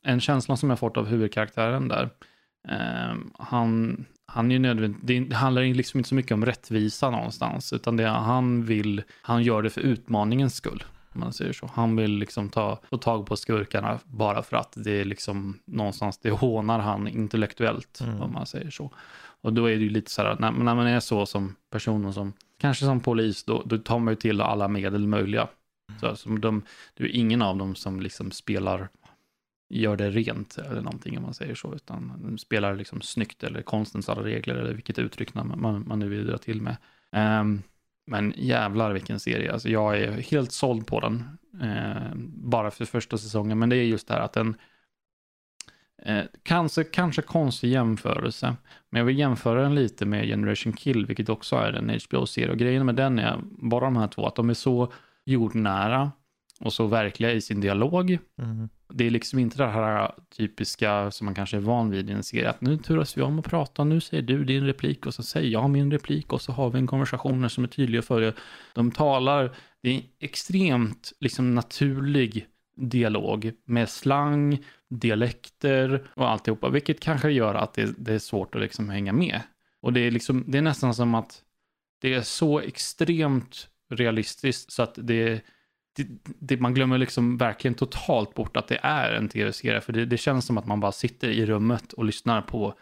en 0.03 0.19
känsla 0.19 0.57
som 0.57 0.69
jag 0.69 0.79
fått 0.79 0.97
av 0.97 1.05
huvudkaraktären 1.07 1.87
där. 1.87 2.09
Eh, 2.67 3.15
han, 3.39 4.05
han 4.25 4.51
är 4.51 4.59
nödvändigt, 4.59 5.29
det 5.29 5.35
handlar 5.35 5.61
liksom 5.61 5.97
inte 5.97 6.09
så 6.09 6.15
mycket 6.15 6.31
om 6.31 6.45
rättvisa 6.45 7.09
någonstans, 7.09 7.73
utan 7.73 7.97
det 7.97 8.07
han 8.07 8.65
vill, 8.65 9.03
han 9.21 9.43
gör 9.43 9.61
det 9.61 9.69
för 9.69 9.81
utmaningens 9.81 10.55
skull. 10.55 10.83
Man 11.13 11.33
säger 11.33 11.53
så. 11.53 11.69
Han 11.73 11.95
vill 11.95 12.11
liksom 12.11 12.49
ta, 12.49 12.79
få 12.89 12.97
tag 12.97 13.25
på 13.25 13.35
skurkarna 13.35 13.99
bara 14.05 14.43
för 14.43 14.57
att 14.57 14.73
det 14.77 14.91
är 14.91 15.05
liksom 15.05 15.59
någonstans, 15.65 16.17
det 16.17 16.29
hånar 16.31 16.79
han 16.79 17.07
intellektuellt, 17.07 17.99
Mm. 18.01 18.21
om 18.21 18.33
man 18.33 18.45
säger 18.45 18.69
så. 18.69 18.91
Och 19.41 19.53
då 19.53 19.65
är 19.69 19.75
det 19.75 19.83
ju 19.83 19.89
lite 19.89 20.11
så 20.11 20.21
här, 20.21 20.35
när, 20.39 20.51
när 20.51 20.75
man 20.75 20.87
är 20.87 20.99
så 20.99 21.25
som 21.25 21.55
person 21.71 22.05
och 22.05 22.13
som, 22.13 22.33
kanske 22.59 22.85
som 22.85 22.99
polis, 22.99 23.43
då, 23.43 23.63
då 23.65 23.77
tar 23.77 23.99
man 23.99 24.11
ju 24.11 24.15
till 24.15 24.41
alla 24.41 24.67
medel 24.67 25.07
möjliga. 25.07 25.47
Så, 25.99 26.15
som 26.15 26.41
de, 26.41 26.63
det 26.93 27.03
är 27.03 27.07
ingen 27.07 27.41
av 27.41 27.57
dem 27.57 27.75
som 27.75 27.99
liksom 27.99 28.31
spelar, 28.31 28.89
gör 29.69 29.95
det 29.95 30.09
rent 30.09 30.57
eller 30.57 30.81
någonting 30.81 31.17
om 31.17 31.23
man 31.23 31.33
säger 31.33 31.55
så, 31.55 31.75
utan 31.75 32.21
de 32.23 32.37
spelar 32.37 32.75
liksom 32.75 33.01
snyggt 33.01 33.43
eller 33.43 33.61
konstens 33.61 34.09
alla 34.09 34.23
regler 34.23 34.55
eller 34.55 34.73
vilket 34.73 34.99
uttryck 34.99 35.33
man, 35.33 35.61
man, 35.61 35.83
man 35.87 35.99
nu 35.99 36.09
vill 36.09 36.27
dra 36.27 36.37
till 36.37 36.61
med. 36.61 36.77
Ehm, 37.11 37.61
men 38.07 38.33
jävlar 38.37 38.93
vilken 38.93 39.19
serie, 39.19 39.53
alltså 39.53 39.69
jag 39.69 39.99
är 39.99 40.11
helt 40.11 40.51
såld 40.51 40.87
på 40.87 40.99
den. 40.99 41.37
Eh, 41.61 42.15
bara 42.25 42.71
för 42.71 42.85
första 42.85 43.17
säsongen, 43.17 43.59
men 43.59 43.69
det 43.69 43.75
är 43.75 43.83
just 43.83 44.07
det 44.07 44.13
här 44.13 44.21
att 44.21 44.33
den 44.33 44.55
eh, 46.05 46.23
kanske, 46.43 46.83
kanske 46.83 47.21
konstig 47.21 47.69
jämförelse, 47.69 48.55
men 48.89 48.99
jag 48.99 49.05
vill 49.05 49.19
jämföra 49.19 49.61
den 49.61 49.75
lite 49.75 50.05
med 50.05 50.25
Generation 50.25 50.73
Kill, 50.73 51.05
vilket 51.05 51.29
också 51.29 51.55
är 51.55 51.73
en 51.73 51.89
HBO-serie. 51.89 52.51
Och 52.51 52.57
grejen 52.57 52.85
med 52.85 52.95
den 52.95 53.19
är, 53.19 53.39
bara 53.41 53.85
de 53.85 53.97
här 53.97 54.07
två, 54.07 54.27
att 54.27 54.35
de 54.35 54.49
är 54.49 54.53
så 54.53 54.93
jordnära 55.25 56.11
och 56.59 56.73
så 56.73 56.87
verkliga 56.87 57.31
i 57.31 57.41
sin 57.41 57.61
dialog. 57.61 58.17
Mm. 58.41 58.69
Det 58.93 59.07
är 59.07 59.09
liksom 59.09 59.39
inte 59.39 59.57
det 59.57 59.67
här 59.67 60.11
typiska 60.37 61.11
som 61.11 61.25
man 61.25 61.35
kanske 61.35 61.57
är 61.57 61.61
van 61.61 61.89
vid 61.89 62.09
i 62.09 62.13
en 62.13 62.23
serie, 62.23 62.49
att 62.49 62.61
nu 62.61 62.77
turas 62.77 63.17
vi 63.17 63.21
om 63.21 63.39
att 63.39 63.45
prata, 63.45 63.83
nu 63.83 64.01
säger 64.01 64.23
du 64.23 64.43
din 64.43 64.65
replik 64.65 65.05
och 65.05 65.13
så 65.13 65.23
säger 65.23 65.49
jag 65.49 65.69
min 65.69 65.91
replik 65.91 66.33
och 66.33 66.41
så 66.41 66.51
har 66.51 66.69
vi 66.69 66.79
en 66.79 66.87
konversation 66.87 67.49
som 67.49 67.63
är 67.63 67.67
tydlig 67.67 68.03
för 68.03 68.21
er. 68.21 68.33
De 68.73 68.91
talar, 68.91 69.55
det 69.81 69.89
är 69.89 70.01
extremt 70.19 71.13
liksom 71.19 71.55
naturlig 71.55 72.47
dialog 72.75 73.51
med 73.65 73.89
slang, 73.89 74.63
dialekter 74.89 76.07
och 76.13 76.29
alltihopa, 76.29 76.69
vilket 76.69 76.99
kanske 76.99 77.31
gör 77.31 77.55
att 77.55 77.73
det, 77.73 77.95
det 77.97 78.13
är 78.13 78.19
svårt 78.19 78.55
att 78.55 78.61
liksom 78.61 78.89
hänga 78.89 79.13
med. 79.13 79.41
Och 79.81 79.93
det 79.93 79.99
är, 79.99 80.11
liksom, 80.11 80.43
det 80.47 80.57
är 80.57 80.61
nästan 80.61 80.93
som 80.93 81.15
att 81.15 81.43
det 82.01 82.13
är 82.13 82.21
så 82.21 82.59
extremt 82.59 83.69
realistiskt 83.89 84.71
så 84.71 84.83
att 84.83 84.93
det, 84.95 85.41
det, 85.95 86.07
det, 86.23 86.57
man 86.59 86.73
glömmer 86.73 86.97
liksom 86.97 87.37
verkligen 87.37 87.75
totalt 87.75 88.33
bort 88.33 88.57
att 88.57 88.67
det 88.67 88.79
är 88.83 89.13
en 89.13 89.29
tv-serie. 89.29 89.81
För 89.81 89.93
det, 89.93 90.05
det, 90.05 90.17
känns 90.17 90.45
som 90.45 90.57
att 90.57 90.67
man 90.67 90.79
bara 90.79 90.91
sitter 90.91 91.29
i 91.29 91.45
rummet 91.45 91.93
och 91.93 92.05
lyssnar 92.05 92.41
på 92.41 92.73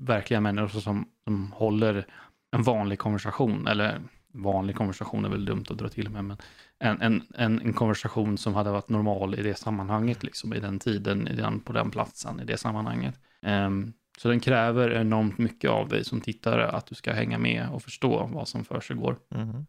verkliga 0.00 0.40
människor 0.40 0.80
som, 0.80 1.08
som 1.24 1.52
håller 1.52 2.06
en 2.52 2.62
vanlig 2.62 2.98
konversation. 2.98 3.66
Eller 3.66 4.00
vanlig 4.32 4.76
konversation 4.76 5.24
är 5.24 5.28
väl 5.28 5.44
dumt 5.44 5.64
att 5.70 5.78
dra 5.78 5.88
till 5.88 6.10
med, 6.10 6.24
men 6.24 6.36
en, 6.78 7.02
en, 7.02 7.22
en, 7.34 7.60
en 7.60 7.72
konversation 7.72 8.38
som 8.38 8.54
hade 8.54 8.70
varit 8.70 8.88
normal 8.88 9.34
i 9.38 9.42
det 9.42 9.54
sammanhanget, 9.54 10.22
liksom 10.22 10.54
i 10.54 10.60
den 10.60 10.78
tiden, 10.78 11.28
i 11.28 11.36
den, 11.36 11.60
på 11.60 11.72
den 11.72 11.90
platsen, 11.90 12.40
i 12.40 12.44
det 12.44 12.56
sammanhanget. 12.56 13.14
Um, 13.42 13.92
så 14.18 14.28
den 14.28 14.40
kräver 14.40 14.90
enormt 14.90 15.38
mycket 15.38 15.70
av 15.70 15.88
dig 15.88 16.04
som 16.04 16.20
tittare, 16.20 16.68
att 16.68 16.86
du 16.86 16.94
ska 16.94 17.12
hänga 17.12 17.38
med 17.38 17.68
och 17.72 17.82
förstå 17.82 18.28
vad 18.32 18.48
som 18.48 18.64
för 18.64 18.80
sig 18.80 18.96
går. 18.96 19.16
Mm. 19.34 19.66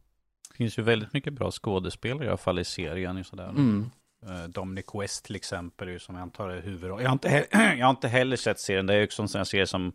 Det 0.49 0.55
finns 0.57 0.79
ju 0.79 0.83
väldigt 0.83 1.13
mycket 1.13 1.33
bra 1.33 1.51
skådespelare 1.51 2.25
i 2.25 2.27
alla 2.27 2.37
fall 2.37 2.59
i 2.59 2.65
serien. 2.65 3.23
Sådär. 3.23 3.49
Mm. 3.49 3.89
Uh, 4.29 4.43
Dominic 4.49 4.85
West 4.93 5.25
till 5.25 5.35
exempel, 5.35 5.99
som 5.99 6.15
jag 6.15 6.21
antar 6.21 6.49
är 6.49 6.61
huvudroll. 6.61 7.01
Jag 7.01 7.09
har 7.09 7.13
inte, 7.13 7.45
jag 7.77 7.85
har 7.85 7.89
inte 7.89 8.07
heller 8.07 8.35
sett 8.35 8.59
serien, 8.59 8.85
det 8.85 8.93
är 8.93 8.97
ju 8.97 9.03
också 9.03 9.21
en 9.21 9.27
sån 9.27 9.45
serie 9.45 9.67
som 9.67 9.91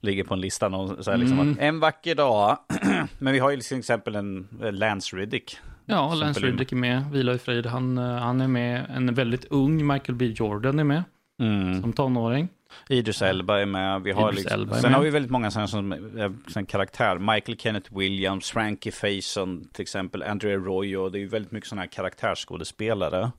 ligger 0.00 0.24
på 0.24 0.34
en 0.34 0.40
lista. 0.40 0.68
Någon, 0.68 1.04
så 1.04 1.10
här, 1.10 1.18
liksom, 1.18 1.40
Mm. 1.40 1.56
en 1.60 1.80
vacker 1.80 2.14
dag. 2.14 2.58
Men 3.18 3.32
vi 3.32 3.38
har 3.38 3.50
ju 3.50 3.60
till 3.60 3.78
exempel 3.78 4.14
en 4.14 4.48
eh, 4.62 4.72
Lance 4.72 5.16
Riddick. 5.16 5.58
Ja, 5.86 6.14
Lance. 6.14 6.40
Reddick 6.40 6.72
är 6.72 6.76
med, 6.76 7.10
Vila 7.10 7.34
i 7.34 7.38
frid. 7.38 7.66
Han, 7.66 7.98
eh, 7.98 8.04
han 8.04 8.40
är 8.40 8.48
med, 8.48 8.86
en 8.90 9.14
väldigt 9.14 9.44
ung 9.44 9.86
Michael 9.86 10.16
B. 10.16 10.24
Jordan 10.26 10.78
är 10.78 10.84
med, 10.84 11.02
Mm. 11.40 11.80
som 11.80 11.92
tonåring. 11.92 12.48
Idris 12.88 13.22
Elba 13.22 13.60
är 13.60 13.66
med. 13.66 14.02
Vi 14.02 14.12
har 14.12 14.32
liksom, 14.32 14.52
Elba 14.52 14.74
sen 14.74 14.82
med. 14.82 14.92
har 14.98 15.04
vi 15.04 15.10
väldigt 15.10 15.30
många 15.30 15.50
sådana 15.50 15.68
som 15.68 16.40
sån 16.48 16.66
karaktär. 16.66 17.18
Michael 17.18 17.58
Kenneth 17.58 17.98
Williams, 17.98 18.50
Frankie 18.50 18.92
Faison 18.92 19.68
till 19.72 19.82
exempel, 19.82 20.22
Andrea 20.22 20.56
Arroyo. 20.56 21.08
Det 21.08 21.18
är 21.18 21.20
ju 21.20 21.28
väldigt 21.28 21.52
mycket 21.52 21.68
sådana 21.68 21.82
här 21.82 21.88
karaktärsskådespelare. 21.88 23.32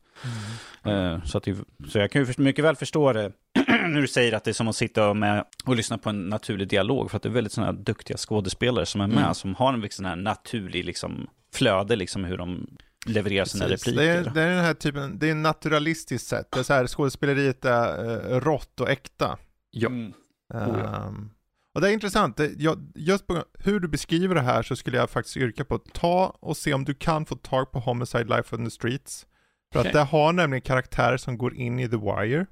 Eh, 0.83 1.23
så, 1.23 1.37
att 1.37 1.47
så 1.89 1.97
jag 1.99 2.11
kan 2.11 2.25
ju 2.25 2.33
mycket 2.37 2.65
väl 2.65 2.75
förstå 2.75 3.13
det 3.13 3.31
när 3.67 4.01
du 4.01 4.07
säger 4.07 4.33
att 4.33 4.43
det 4.43 4.51
är 4.51 4.53
som 4.53 4.67
att 4.67 4.75
sitta 4.75 5.13
med 5.13 5.43
och 5.65 5.75
lyssna 5.75 5.97
på 5.97 6.09
en 6.09 6.29
naturlig 6.29 6.67
dialog. 6.67 7.09
För 7.11 7.17
att 7.17 7.23
det 7.23 7.29
är 7.29 7.33
väldigt 7.33 7.53
sådana 7.53 7.71
här 7.71 7.79
duktiga 7.79 8.17
skådespelare 8.17 8.85
som 8.85 9.01
är 9.01 9.07
med. 9.07 9.17
Mm. 9.17 9.33
Som 9.33 9.55
har 9.55 9.73
en 9.73 9.87
sån 9.89 10.05
här 10.05 10.15
naturlig 10.15 10.85
liksom, 10.85 11.27
flöde 11.55 11.95
liksom 11.95 12.23
hur 12.23 12.37
de 12.37 12.67
levererar 13.05 13.45
sina 13.45 13.65
Precis. 13.65 13.87
repliker. 13.87 14.07
Det 14.07 14.29
är, 14.29 14.33
det 14.33 14.41
är 14.41 14.49
den 14.49 14.65
här 14.65 14.73
typen, 14.73 15.19
det 15.19 15.29
är 15.29 15.35
naturalistiskt 15.35 16.27
sätt. 16.27 16.47
Det 16.51 16.59
är 16.59 16.63
så 16.63 16.73
här, 16.73 16.87
skådespeleriet 16.87 17.65
är 17.65 18.33
uh, 18.33 18.39
rått 18.39 18.79
och 18.79 18.89
äkta. 18.89 19.37
Ja. 19.71 19.87
Mm. 19.89 20.13
Oh, 20.53 20.79
ja. 20.83 21.07
Ehm, 21.07 21.29
och 21.75 21.81
det 21.81 21.89
är 21.89 21.93
intressant, 21.93 22.37
det, 22.37 22.51
jag, 22.57 22.91
just 22.95 23.27
på 23.27 23.43
hur 23.59 23.79
du 23.79 23.87
beskriver 23.87 24.35
det 24.35 24.41
här 24.41 24.63
så 24.63 24.75
skulle 24.75 24.97
jag 24.97 25.09
faktiskt 25.09 25.37
yrka 25.37 25.65
på 25.65 25.75
att 25.75 25.93
ta 25.93 26.37
och 26.39 26.57
se 26.57 26.73
om 26.73 26.85
du 26.85 26.93
kan 26.93 27.25
få 27.25 27.35
tag 27.35 27.71
på 27.71 27.79
Homicide 27.79 28.37
Life 28.37 28.55
on 28.55 28.65
the 28.65 28.71
Streets. 28.71 29.27
För 29.73 29.79
Okej. 29.79 29.89
att 29.89 29.93
det 29.93 30.03
har 30.03 30.33
nämligen 30.33 30.61
karaktärer 30.61 31.17
som 31.17 31.37
går 31.37 31.55
in 31.55 31.79
i 31.79 31.89
The 31.89 31.97
Wire. 31.97 32.45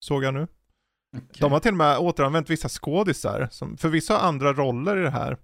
Såg 0.00 0.24
jag 0.24 0.34
nu. 0.34 0.46
Okej. 1.16 1.28
De 1.40 1.52
har 1.52 1.60
till 1.60 1.70
och 1.70 1.76
med 1.76 1.98
återanvänt 1.98 2.50
vissa 2.50 2.68
skådisar, 2.68 3.48
som 3.50 3.76
förvisso 3.76 4.12
har 4.12 4.20
andra 4.20 4.52
roller 4.52 4.96
i 4.96 5.02
det 5.02 5.10
här. 5.10 5.36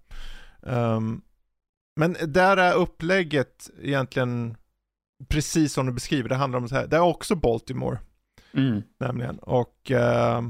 Ehm, 0.67 1.23
men 2.01 2.33
där 2.33 2.57
är 2.57 2.75
upplägget 2.75 3.71
egentligen 3.83 4.57
precis 5.29 5.73
som 5.73 5.87
du 5.87 5.93
beskriver, 5.93 6.29
det 6.29 6.35
handlar 6.35 6.59
om 6.59 6.69
så 6.69 6.75
här, 6.75 6.87
det 6.87 6.97
är 6.97 7.01
också 7.01 7.35
Baltimore 7.35 7.99
Mm. 8.53 8.83
nämligen. 8.99 9.39
Och 9.39 9.91
eh, 9.91 10.43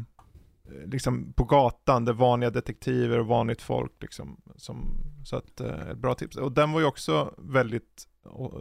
liksom 0.87 1.33
på 1.33 1.45
gatan, 1.45 2.05
det 2.05 2.11
är 2.11 2.15
vanliga 2.15 2.51
detektiver 2.51 3.19
och 3.19 3.27
vanligt 3.27 3.63
folk 3.63 3.93
liksom. 4.01 4.41
Som, 4.57 5.01
så 5.25 5.37
att, 5.37 5.61
eh, 5.61 5.89
ett 5.91 5.99
bra 5.99 6.15
tips. 6.15 6.37
Och 6.37 6.53
den 6.53 6.73
var 6.73 6.81
ju 6.81 6.87
också 6.87 7.35
väldigt 7.39 8.09
eh, 8.27 8.61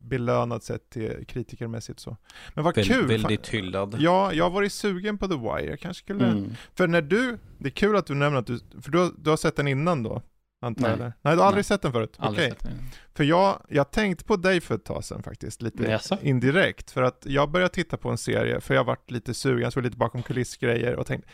belönad 0.00 0.62
sett 0.62 0.90
till 0.90 1.24
kritikermässigt 1.28 2.00
så. 2.00 2.16
Men 2.54 2.64
vad 2.64 2.76
Väldigt, 2.76 2.94
kul! 2.94 3.06
väldigt 3.08 3.48
hyllad. 3.48 3.96
Ja, 3.98 4.32
jag 4.32 4.44
har 4.44 4.50
varit 4.50 4.72
sugen 4.72 5.18
på 5.18 5.28
The 5.28 5.36
Wire, 5.36 5.64
jag 5.70 5.80
kanske 5.80 6.04
skulle... 6.04 6.26
Mm. 6.26 6.50
För 6.74 6.86
när 6.86 7.02
du, 7.02 7.38
det 7.58 7.68
är 7.68 7.70
kul 7.70 7.96
att 7.96 8.06
du 8.06 8.14
nämner 8.14 8.38
att 8.38 8.46
du, 8.46 8.58
för 8.82 8.90
du, 8.90 9.14
du 9.18 9.30
har 9.30 9.36
sett 9.36 9.56
den 9.56 9.68
innan 9.68 10.02
då? 10.02 10.22
Antar 10.64 10.90
jag, 10.90 10.98
Nej. 10.98 11.12
du 11.22 11.28
har 11.28 11.36
aldrig 11.36 11.54
Nej. 11.56 11.64
sett 11.64 11.82
den 11.82 11.92
förut? 11.92 12.16
Okej. 12.18 12.52
Det. 12.60 12.68
För 13.14 13.24
jag, 13.24 13.62
jag 13.68 13.90
tänkte 13.90 14.24
på 14.24 14.36
dig 14.36 14.60
för 14.60 14.74
ett 14.74 14.84
tag 14.84 15.04
sedan 15.04 15.22
faktiskt, 15.22 15.62
lite 15.62 15.82
Jaså? 15.84 16.18
indirekt. 16.22 16.90
För 16.90 17.02
att 17.02 17.22
jag 17.28 17.50
började 17.50 17.74
titta 17.74 17.96
på 17.96 18.10
en 18.10 18.18
serie, 18.18 18.60
för 18.60 18.74
jag 18.74 18.84
varit 18.84 19.10
lite 19.10 19.34
sugen, 19.34 19.62
jag 19.62 19.72
såg 19.72 19.82
lite 19.82 19.96
bakom 19.96 20.22
kulissgrejer 20.22 20.96
och 20.96 21.06
tänkte, 21.06 21.28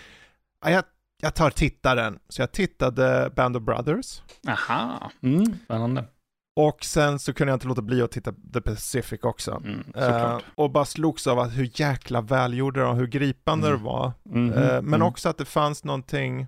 "Ah, 0.61 0.70
jag, 0.70 0.85
jag 1.23 1.35
tar 1.35 1.51
tittaren. 1.51 2.19
Så 2.28 2.43
jag 2.43 2.52
tittade 2.52 3.32
Band 3.36 3.57
of 3.57 3.62
Brothers. 3.62 4.23
Aha, 4.48 5.11
mm. 5.23 5.44
spännande. 5.65 6.05
Och 6.57 6.85
sen 6.85 7.19
så 7.19 7.32
kunde 7.32 7.51
jag 7.51 7.57
inte 7.57 7.66
låta 7.66 7.82
bli 7.82 8.02
att 8.02 8.11
titta 8.11 8.32
The 8.52 8.61
Pacific 8.61 9.20
också. 9.23 9.51
Mm. 9.65 9.81
Eh, 9.81 10.02
Såklart. 10.02 10.43
och 10.55 10.70
bara 10.70 10.85
slogs 10.85 11.27
av 11.27 11.39
att 11.39 11.57
hur 11.57 11.70
jäkla 11.81 12.20
välgjorda 12.20 12.89
och 12.89 12.97
hur 12.97 13.07
gripande 13.07 13.66
Mm. 13.69 13.78
det 13.78 13.85
var. 13.85 14.12
Mhm. 14.23 14.52
Eh, 14.52 14.69
men 14.82 14.94
Mm. 14.94 15.02
också 15.02 15.28
att 15.28 15.39
det 15.39 15.44
fanns 15.44 15.85
någonting 15.85 16.47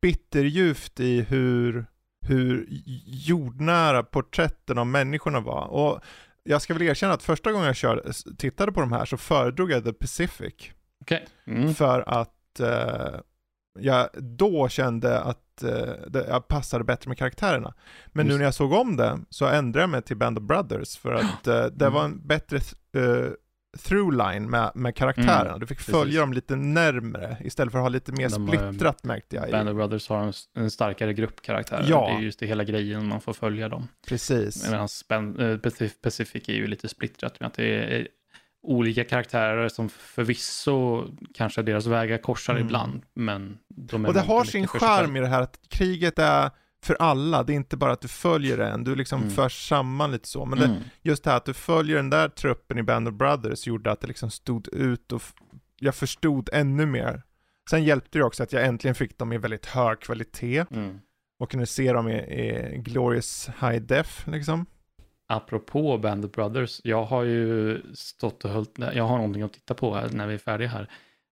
bitterljuvt 0.00 1.00
i 1.00 1.20
hur, 1.22 1.86
hur 2.28 2.66
jordnära 3.06 4.02
porträtten 4.02 4.78
av 4.78 4.86
människorna 4.86 5.40
var. 5.40 5.66
Och 5.66 6.00
jag 6.44 6.62
ska 6.62 6.74
väl 6.74 6.82
erkänna 6.82 7.12
att 7.12 7.22
första 7.22 7.52
gången 7.52 7.66
jag 7.66 7.76
körde, 7.76 8.12
tittade 8.38 8.72
på 8.72 8.80
de 8.80 8.92
här 8.92 9.04
så 9.04 9.16
föredrog 9.16 9.70
jag 9.70 9.84
The 9.84 9.92
Pacific. 9.92 10.54
Okej. 11.00 11.26
Mm. 11.46 11.74
För 11.74 12.04
att 12.08 12.60
eh, 12.60 13.20
jag 13.78 14.08
då 14.14 14.68
kände 14.68 15.20
att 15.20 15.62
eh, 15.62 15.92
det, 16.08 16.26
jag 16.28 16.48
passade 16.48 16.84
bättre 16.84 17.08
med 17.08 17.18
karaktärerna. 17.18 17.74
Men 18.06 18.26
nu 18.26 18.32
Just 18.32 18.38
när 18.38 18.44
jag 18.44 18.54
såg 18.54 18.72
om 18.72 18.96
det 18.96 19.18
så 19.30 19.46
ändrade 19.46 19.82
jag 19.82 19.90
mig 19.90 20.02
till 20.02 20.16
Band 20.16 20.38
of 20.38 20.44
Brothers 20.44 20.96
för 20.96 21.12
att 21.12 21.46
eh, 21.46 21.64
det 21.64 21.84
Mm. 21.86 21.92
var 21.92 22.04
en 22.04 22.26
bättre 22.26 22.56
eh, 22.96 23.30
through-line 23.76 24.40
med, 24.48 24.72
med 24.74 24.94
karaktärerna. 24.96 25.48
Mm, 25.48 25.60
Du 25.60 25.66
fick 25.66 25.78
precis. 25.78 25.94
följa 25.94 26.20
dem 26.20 26.32
lite 26.32 26.56
närmre 26.56 27.36
istället 27.40 27.72
för 27.72 27.78
att 27.78 27.84
ha 27.84 27.88
lite 27.88 28.12
mer 28.12 28.28
De, 28.28 28.48
eh, 28.48 28.48
splittrat 28.70 29.04
märkte 29.04 29.36
jag. 29.36 29.50
Band 29.50 29.68
of 29.68 29.74
Brothers 29.74 30.08
har 30.08 30.22
en, 30.22 30.32
en 30.54 30.70
starkare 30.70 31.12
grupp 31.12 31.42
karaktärer. 31.42 31.86
Ja. 31.88 32.08
Det 32.08 32.14
är 32.22 32.24
just 32.24 32.38
det 32.38 32.46
hela 32.46 32.64
grejen, 32.64 33.06
man 33.08 33.20
får 33.20 33.32
följa 33.32 33.68
dem. 33.68 33.88
Precis. 34.08 34.70
Medan 34.70 34.86
Span- 34.88 35.40
eh, 35.40 35.56
Pacif- 35.58 36.02
Pacific 36.02 36.48
är 36.48 36.52
ju 36.54 36.66
lite 36.66 36.88
splittrat 36.88 37.40
med 37.40 37.46
att 37.46 37.54
det 37.54 37.96
är 37.96 38.08
olika 38.62 39.04
karaktärer 39.04 39.68
som 39.68 39.88
förvisso 39.88 41.04
kanske 41.34 41.62
deras 41.62 41.86
vägar 41.86 42.18
korsar 42.18 42.52
Mm. 42.54 42.66
ibland, 42.66 43.02
men 43.14 43.58
de 43.68 44.04
är 44.04 44.08
Och 44.08 44.14
det 44.14 44.20
har 44.20 44.44
sin 44.44 44.66
charm 44.66 45.16
i 45.16 45.20
det 45.20 45.26
här 45.26 45.42
att 45.42 45.58
kriget 45.68 46.18
är 46.18 46.50
för 46.86 46.96
alla, 47.00 47.42
det 47.42 47.52
är 47.52 47.54
inte 47.54 47.76
bara 47.76 47.92
att 47.92 48.00
du 48.00 48.08
följer 48.08 48.58
en, 48.58 48.84
du 48.84 48.94
liksom 48.94 49.20
Mm. 49.20 49.30
förs 49.32 49.68
samman 49.68 50.12
lite 50.12 50.28
så. 50.28 50.44
Men 50.44 50.58
det, 50.58 50.64
Mm. 50.64 50.82
just 51.02 51.24
det 51.24 51.30
här 51.30 51.36
att 51.36 51.44
du 51.44 51.54
följer 51.54 51.96
den 51.96 52.10
där 52.10 52.28
truppen 52.28 52.78
i 52.78 52.82
Band 52.82 53.08
of 53.08 53.14
Brothers 53.14 53.66
gjorde 53.66 53.90
att 53.92 54.00
det 54.00 54.06
liksom 54.06 54.30
stod 54.30 54.68
ut 54.68 55.12
och 55.12 55.22
jag 55.80 55.94
förstod 55.94 56.48
ännu 56.52 56.86
mer. 56.86 57.22
Sen 57.70 57.84
hjälpte 57.84 58.18
det 58.18 58.24
också 58.24 58.42
att 58.42 58.52
jag 58.52 58.66
äntligen 58.66 58.94
fick 58.94 59.18
dem 59.18 59.32
i 59.32 59.38
väldigt 59.38 59.66
hög 59.66 60.00
kvalitet 60.00 60.64
Mm. 60.70 61.00
och 61.38 61.50
kunde 61.50 61.66
se 61.66 61.92
dem 61.92 62.08
i, 62.08 62.14
i 62.14 62.78
glorious 62.78 63.48
high 63.60 63.76
def 63.82 64.26
liksom. 64.26 64.66
Apropå 65.28 65.98
Band 65.98 66.24
of 66.24 66.32
Brothers, 66.32 66.80
jag 66.84 67.04
har 67.04 67.22
ju 67.22 67.80
stått 67.94 68.44
och 68.44 68.50
hållit, 68.50 68.78
jag 68.94 69.04
har 69.04 69.16
någonting 69.16 69.42
att 69.42 69.52
titta 69.52 69.74
på 69.74 69.94
här 69.94 70.08
när 70.08 70.26
vi 70.26 70.34
är 70.34 70.38
färdiga 70.38 70.68
här. 70.68 70.90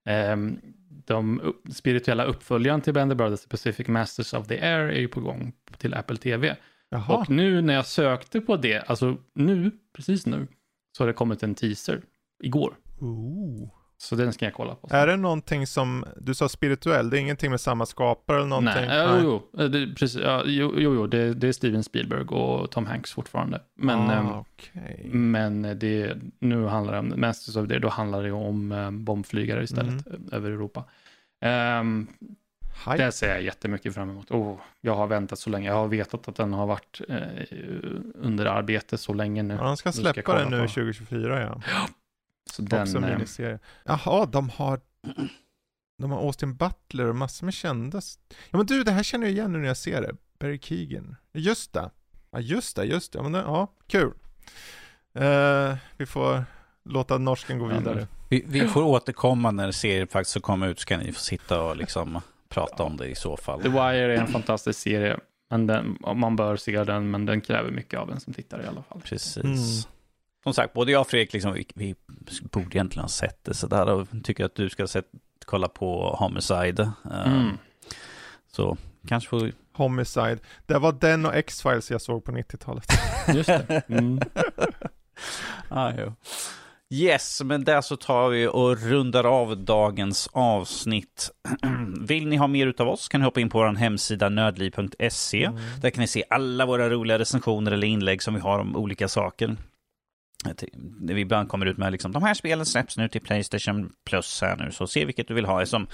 Ehm, 0.08 0.58
de 1.06 1.54
spirituella 1.72 2.24
uppföljaren 2.24 2.80
till 2.80 2.94
Band 2.94 3.12
of 3.12 3.18
Brothers, 3.18 3.40
The 3.40 3.48
Pacific 3.48 3.88
Masters 3.88 4.34
of 4.34 4.46
the 4.46 4.60
Air, 4.60 4.80
är 4.80 5.00
ju 5.00 5.08
på 5.08 5.20
gång 5.20 5.52
till 5.78 5.94
Apple 5.94 6.16
TV. 6.16 6.56
Jaha. 6.88 7.16
Och 7.16 7.30
nu 7.30 7.60
när 7.60 7.74
jag 7.74 7.86
sökte 7.86 8.40
på 8.40 8.56
det, 8.56 8.90
alltså 8.90 9.16
nu, 9.34 9.70
precis 9.92 10.26
nu, 10.26 10.46
så 10.96 11.02
har 11.02 11.06
det 11.06 11.12
kommit 11.12 11.42
en 11.42 11.54
teaser 11.54 12.02
igår. 12.42 12.76
Ooh. 13.00 13.83
Så 14.04 14.14
den 14.16 14.32
ska 14.32 14.44
jag 14.44 14.54
kolla 14.54 14.74
på. 14.74 14.88
Är 14.90 15.06
det 15.06 15.16
någonting 15.16 15.66
som, 15.66 16.04
du 16.16 16.34
sa 16.34 16.48
spirituell, 16.48 17.10
det 17.10 17.18
är 17.18 17.20
ingenting 17.20 17.50
med 17.50 17.60
samma 17.60 17.86
skapare 17.86 18.36
eller 18.36 18.46
någonting? 18.46 18.86
Nej, 18.86 18.96
ja, 18.98 19.18
jo, 19.22 19.42
jo, 19.52 19.68
det, 19.68 19.94
precis, 19.94 20.20
ja, 20.22 20.42
jo, 20.46 20.72
jo, 20.76 20.94
jo 20.94 21.06
det, 21.06 21.34
det 21.34 21.48
är 21.48 21.52
Steven 21.52 21.82
Spielberg 21.82 22.24
och 22.24 22.70
Tom 22.70 22.86
Hanks 22.86 23.12
fortfarande. 23.12 23.60
Men, 23.76 24.10
ehm, 24.10 24.26
ah, 24.26 24.44
okej. 24.48 25.00
men 25.12 25.62
det, 25.78 26.16
nu 26.38 26.66
handlar 26.66 26.92
det 26.92 26.98
om, 26.98 27.12
Masters 27.16 27.56
of 27.56 27.70
Air, 27.70 27.78
då 27.78 27.88
handlar 27.88 28.22
det 28.22 28.32
om 28.32 28.72
eh, 28.72 28.90
bombflygare 28.90 29.62
istället 29.64 30.06
Mm. 30.06 30.28
över 30.32 30.50
Europa. 30.50 30.84
Ehm, 31.40 32.06
Det 32.96 33.12
ser 33.12 33.28
jag 33.28 33.42
jättemycket 33.42 33.94
fram 33.94 34.10
emot. 34.10 34.30
Oh, 34.30 34.56
jag 34.80 34.94
har 34.94 35.06
väntat 35.06 35.38
så 35.38 35.50
länge. 35.50 35.68
Jag 35.68 35.74
har 35.74 35.88
vetat 35.88 36.28
att 36.28 36.36
den 36.36 36.52
har 36.52 36.66
varit 36.66 37.00
eh, 37.08 37.16
under 38.14 38.46
arbete 38.46 38.98
så 38.98 39.14
länge 39.14 39.42
nu. 39.42 39.54
Ja, 39.54 39.64
de 39.64 39.76
ska 39.76 39.92
släppa 39.92 40.38
den 40.38 40.50
nu 40.50 40.60
på. 40.62 40.68
2024 40.68 41.40
ja. 41.40 41.60
Så 42.52 42.62
Också 42.62 42.76
den, 43.00 43.04
eh, 43.04 43.10
miniserie. 43.10 43.58
Jaha, 43.84 44.26
de 44.26 44.48
har 44.50 44.80
de 45.98 46.10
har 46.10 46.18
Austin 46.18 46.56
Butler 46.56 47.06
och 47.06 47.16
massor 47.16 47.44
med 47.44 47.54
kända. 47.54 48.00
Ja 48.50 48.56
men 48.56 48.66
du, 48.66 48.84
det 48.84 48.90
här 48.92 49.02
känner 49.02 49.26
jag 49.26 49.32
igen 49.32 49.52
nu 49.52 49.58
när 49.58 49.66
jag 49.66 49.76
ser 49.76 50.00
det. 50.02 50.12
Barry 50.38 50.58
Keegan. 50.58 51.16
Just 51.32 51.72
det. 51.72 51.90
Ja 52.30 52.40
just 52.40 52.76
det, 52.76 52.84
just 52.84 53.12
det. 53.12 53.18
Ja, 53.18 53.22
men 53.28 53.34
ja 53.40 53.68
kul. 53.86 54.12
Eh, 55.14 55.76
vi 55.96 56.06
får 56.06 56.44
låta 56.84 57.18
norsken 57.18 57.58
gå 57.58 57.70
Ja, 57.70 57.78
vidare. 57.78 58.06
Vi, 58.28 58.44
vi 58.46 58.68
får 58.68 58.82
återkomma 58.82 59.50
när 59.50 59.72
serien 59.72 60.08
faktiskt 60.08 60.42
kommer 60.42 60.68
ut, 60.68 60.80
så 60.80 60.86
kan 60.86 61.00
ni 61.00 61.12
få 61.12 61.20
sitta 61.20 61.62
och 61.62 61.76
liksom 61.76 62.20
prata 62.48 62.82
om 62.82 62.96
det 62.96 63.06
i 63.06 63.14
så 63.14 63.36
fall. 63.36 63.62
The 63.62 63.68
Wire 63.68 64.14
är 64.14 64.20
en 64.20 64.26
fantastisk 64.26 64.80
serie. 64.80 65.18
Men 65.50 65.66
den, 65.66 65.98
man 66.16 66.36
bör 66.36 66.56
se 66.56 66.84
den, 66.84 67.10
men 67.10 67.26
den 67.26 67.40
kräver 67.40 67.70
mycket 67.70 68.00
av 68.00 68.10
en 68.10 68.20
som 68.20 68.34
tittar 68.34 68.62
i 68.62 68.66
alla 68.66 68.82
fall. 68.82 69.00
Precis. 69.00 69.36
Mm. 69.36 69.58
Som 70.44 70.54
sagt, 70.54 70.72
både 70.72 70.92
jag 70.92 71.00
och 71.00 71.06
Fredrik, 71.08 71.32
liksom, 71.32 71.52
vi, 71.52 71.66
vi 71.74 71.94
borde 72.42 72.66
egentligen 72.66 73.04
ha 73.04 73.08
sett 73.08 73.44
det 73.44 73.54
sådär 73.54 73.86
och 73.86 74.08
tycker 74.24 74.44
att 74.44 74.54
du 74.54 74.70
ska 74.70 74.86
sett, 74.86 75.06
kolla 75.44 75.68
på 75.68 76.16
Homicide. 76.18 76.80
Eh, 76.80 77.32
Mm. 77.32 77.58
Så 78.52 78.76
kanske 79.08 79.28
får 79.30 79.40
vi... 79.40 79.52
Homicide. 79.76 80.38
Det 80.66 80.78
var 80.78 80.92
den 80.92 81.26
och 81.26 81.34
X-Files 81.34 81.90
jag 81.90 82.00
såg 82.02 82.24
på 82.24 82.32
90-talet. 82.32 82.84
Just 83.34 83.46
det. 83.48 83.82
Mm. 83.88 84.20
Ah, 85.68 85.92
jo. 85.98 86.12
Yes, 86.90 87.42
men 87.44 87.64
där 87.64 87.80
så 87.80 87.96
tar 87.96 88.28
vi 88.28 88.46
och 88.46 88.78
rundar 88.82 89.24
av 89.24 89.56
dagens 89.56 90.28
avsnitt. 90.32 91.30
Vill 92.00 92.26
ni 92.28 92.36
ha 92.36 92.46
mer 92.46 92.66
utav 92.66 92.88
oss 92.88 93.08
kan 93.08 93.20
ni 93.20 93.24
hoppa 93.24 93.40
in 93.40 93.48
på 93.50 93.58
vår 93.58 93.74
hemsida 93.74 94.28
nördliv.se. 94.28 95.50
Där 95.80 95.90
kan 95.90 96.00
ni 96.00 96.06
se 96.06 96.24
alla 96.30 96.66
våra 96.66 96.90
roliga 96.90 97.18
recensioner 97.18 97.72
eller 97.72 97.86
inlägg 97.86 98.22
som 98.22 98.34
vi 98.34 98.40
har 98.40 98.58
om 98.58 98.76
olika 98.76 99.08
saker. 99.08 99.56
Vi 101.00 101.20
ibland 101.20 101.48
kommer 101.48 101.66
ut 101.66 101.78
med 101.78 101.92
liksom, 101.92 102.12
de 102.12 102.22
här 102.22 102.34
spelen 102.34 102.66
släpps 102.66 102.96
nu 102.96 103.08
till 103.08 103.20
Playstation 103.20 103.92
Plus 104.04 104.42
här 104.42 104.56
nu, 104.56 104.70
så 104.70 104.86
se 104.86 105.04
vilket 105.04 105.28
du 105.28 105.34
vill 105.34 105.44
ha 105.44 105.66
som 105.66 105.86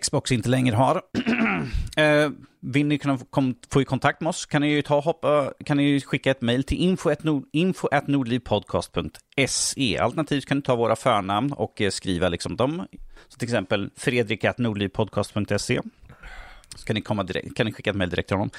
Xbox 0.00 0.32
inte 0.32 0.48
längre 0.48 0.76
har. 0.76 1.02
eh, 1.96 2.30
vill 2.60 2.86
ni 2.86 2.98
kunna 2.98 3.18
få, 3.18 3.24
få 3.70 3.82
i 3.82 3.84
kontakt 3.84 4.20
med 4.20 4.30
oss 4.30 4.46
kan 4.46 4.62
ni 4.62 4.68
ju 4.68 4.82
ta 4.82 5.00
hoppa, 5.00 5.52
kan 5.64 5.76
ni 5.76 6.00
skicka 6.00 6.30
ett 6.30 6.40
mejl 6.40 6.64
till 6.64 6.78
info.nord, 6.78 7.44
info.nordlivpodcast.se. 7.52 9.98
Alternativt 9.98 10.46
kan 10.46 10.56
ni 10.56 10.62
ta 10.62 10.76
våra 10.76 10.96
förnamn 10.96 11.52
och 11.52 11.80
eh, 11.80 11.90
skriva 11.90 12.28
liksom 12.28 12.56
dem. 12.56 12.86
Så 13.28 13.38
till 13.38 13.48
exempel 13.48 13.90
fredrik.nordlivpodcast.se. 13.96 15.80
Så 16.76 16.86
kan 16.86 16.94
ni, 16.94 17.00
komma 17.00 17.22
direkt, 17.22 17.56
kan 17.56 17.66
ni 17.66 17.72
skicka 17.72 17.90
ett 17.90 17.96
mejl 17.96 18.10
direkt 18.10 18.28
till 18.28 18.36
honom. 18.36 18.50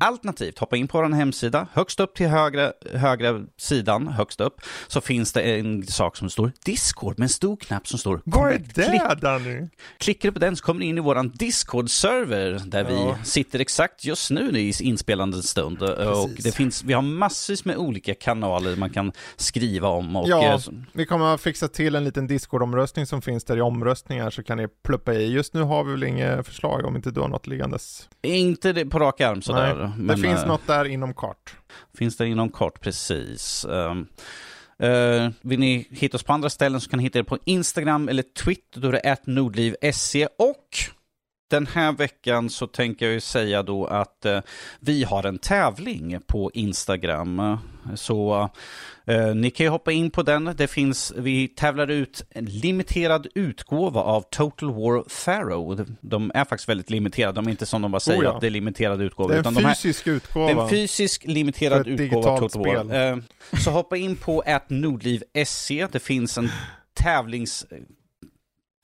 Alternativt, 0.00 0.58
hoppa 0.58 0.76
in 0.76 0.88
på 0.88 0.98
vår 1.02 1.08
hemsida. 1.08 1.66
Högst 1.72 2.00
upp 2.00 2.14
till 2.14 2.28
högra, 2.28 2.72
högra 2.94 3.40
sidan, 3.56 4.08
högst 4.08 4.40
upp, 4.40 4.60
så 4.88 5.00
finns 5.00 5.32
det 5.32 5.42
en 5.42 5.86
sak 5.86 6.16
som 6.16 6.30
står 6.30 6.52
Discord 6.64 7.18
med 7.18 7.24
en 7.26 7.28
stor 7.28 7.56
knapp 7.56 7.88
som 7.88 7.98
står 7.98 8.20
Vad 8.24 8.48
är 8.52 8.56
Connect. 8.56 8.74
Klick, 8.74 9.02
det 9.10 9.14
Danny? 9.20 9.68
klickar 9.98 10.28
du 10.28 10.32
på 10.32 10.38
den 10.38 10.56
så 10.56 10.64
kommer 10.64 10.80
du 10.80 10.86
in 10.86 10.98
i 10.98 11.00
vår 11.00 11.14
Discord-server 11.82 12.58
där 12.66 12.90
Ja. 12.90 13.16
vi 13.20 13.24
sitter 13.28 13.58
exakt 13.60 14.04
just 14.04 14.30
nu 14.30 14.58
i 14.58 14.72
inspelande 14.80 15.42
stund. 15.42 15.82
Och 15.82 16.30
det 16.38 16.54
finns, 16.54 16.84
vi 16.84 16.92
har 16.92 17.02
massvis 17.02 17.64
med 17.64 17.76
olika 17.76 18.14
kanaler 18.14 18.76
man 18.76 18.90
kan 18.90 19.12
skriva 19.36 19.88
om. 19.88 20.16
Och, 20.16 20.28
Ja. 20.28 20.42
eh, 20.54 20.60
Vi 20.92 21.06
kommer 21.06 21.34
att 21.34 21.40
fixa 21.40 21.68
till 21.68 21.94
en 21.94 22.04
liten 22.04 22.26
Discord-omröstning 22.26 23.06
som 23.06 23.22
finns 23.22 23.44
där 23.44 23.56
i 23.56 23.60
omröstningar 23.60 24.30
så 24.30 24.42
kan 24.42 24.56
ni 24.56 24.68
pluppa 24.68 25.14
i. 25.14 25.26
Just 25.32 25.54
nu 25.54 25.62
har 25.62 25.84
vi 25.84 25.90
väl 25.90 26.04
inga 26.04 26.42
förslag 26.42 26.84
om 26.84 26.96
inte 26.96 27.10
du 27.10 27.20
har 27.20 27.28
något 27.28 27.46
liggandes. 27.62 28.08
Inte 28.22 28.72
det 28.72 28.86
på 28.86 28.98
rak 28.98 29.20
arm 29.20 29.42
sådär. 29.42 29.74
Nej, 29.74 29.92
men, 29.96 30.06
det 30.06 30.22
finns 30.22 30.42
eh, 30.42 30.48
något 30.48 30.66
där 30.66 30.84
inom 30.84 31.14
kort. 31.14 31.56
Finns 31.94 32.16
det 32.16 32.26
inom 32.26 32.50
kort, 32.50 32.80
precis. 32.80 33.66
Um, 33.68 34.08
uh, 34.82 35.30
vill 35.40 35.60
ni 35.60 35.86
hitta 35.90 36.16
oss 36.16 36.22
på 36.22 36.32
andra 36.32 36.50
ställen 36.50 36.80
så 36.80 36.90
kan 36.90 36.96
ni 36.96 37.02
hitta 37.02 37.18
det 37.18 37.24
på 37.24 37.38
Instagram 37.44 38.08
eller 38.08 38.22
Twitter, 38.22 38.80
då 38.80 38.88
är 38.88 38.92
det 38.92 39.12
atnordliv.se 39.12 40.26
och 40.26 40.68
den 41.56 41.66
här 41.66 41.92
veckan 41.92 42.50
så 42.50 42.66
tänker 42.66 43.06
jag 43.06 43.12
ju 43.14 43.20
säga 43.20 43.62
då 43.62 43.86
att 43.86 44.24
eh, 44.24 44.40
vi 44.80 45.04
har 45.04 45.24
en 45.26 45.38
tävling 45.38 46.18
på 46.26 46.50
Instagram. 46.54 47.58
Så 47.94 48.50
eh, 49.04 49.34
ni 49.34 49.50
kan 49.50 49.66
ju 49.66 49.70
hoppa 49.70 49.92
in 49.92 50.10
på 50.10 50.22
den. 50.22 50.54
Det 50.56 50.66
finns, 50.66 51.12
vi 51.16 51.48
tävlar 51.48 51.90
ut 51.90 52.24
en 52.30 52.44
limiterad 52.44 53.26
utgåva 53.34 54.00
av 54.00 54.24
Total 54.30 54.70
War 54.70 55.24
Pharaoh. 55.24 55.80
De 56.00 56.30
är 56.34 56.44
faktiskt 56.44 56.68
väldigt 56.68 56.90
limiterade. 56.90 57.32
De 57.32 57.46
är 57.46 57.50
inte 57.50 57.66
som 57.66 57.82
de 57.82 57.90
bara 57.90 58.00
säger 58.00 58.20
Oh 58.20 58.24
ja. 58.24 58.34
att 58.34 58.40
det 58.40 58.46
är 58.46 58.50
limiterad 58.50 59.00
utgåva. 59.02 59.28
Det 59.28 59.34
är 59.40 59.46
en 59.48 59.54
de 59.54 59.64
här, 59.64 59.74
fysisk 59.74 60.04
det 60.04 60.10
utgåva. 60.10 60.50
är 60.50 60.56
en 60.62 60.68
fysisk 60.68 61.24
limiterad 61.26 61.86
utgåva 61.88 62.30
av 62.30 62.38
Total 62.38 62.64
War. 62.64 62.84
spel. 62.84 63.18
Eh, 63.52 63.58
Så 63.60 63.70
hoppa 63.70 63.96
in 63.96 64.16
på 64.16 64.42
atnordliv.se. 64.46 65.86
Det 65.92 66.00
finns 66.00 66.38
en 66.38 66.50
tävlings 66.94 67.66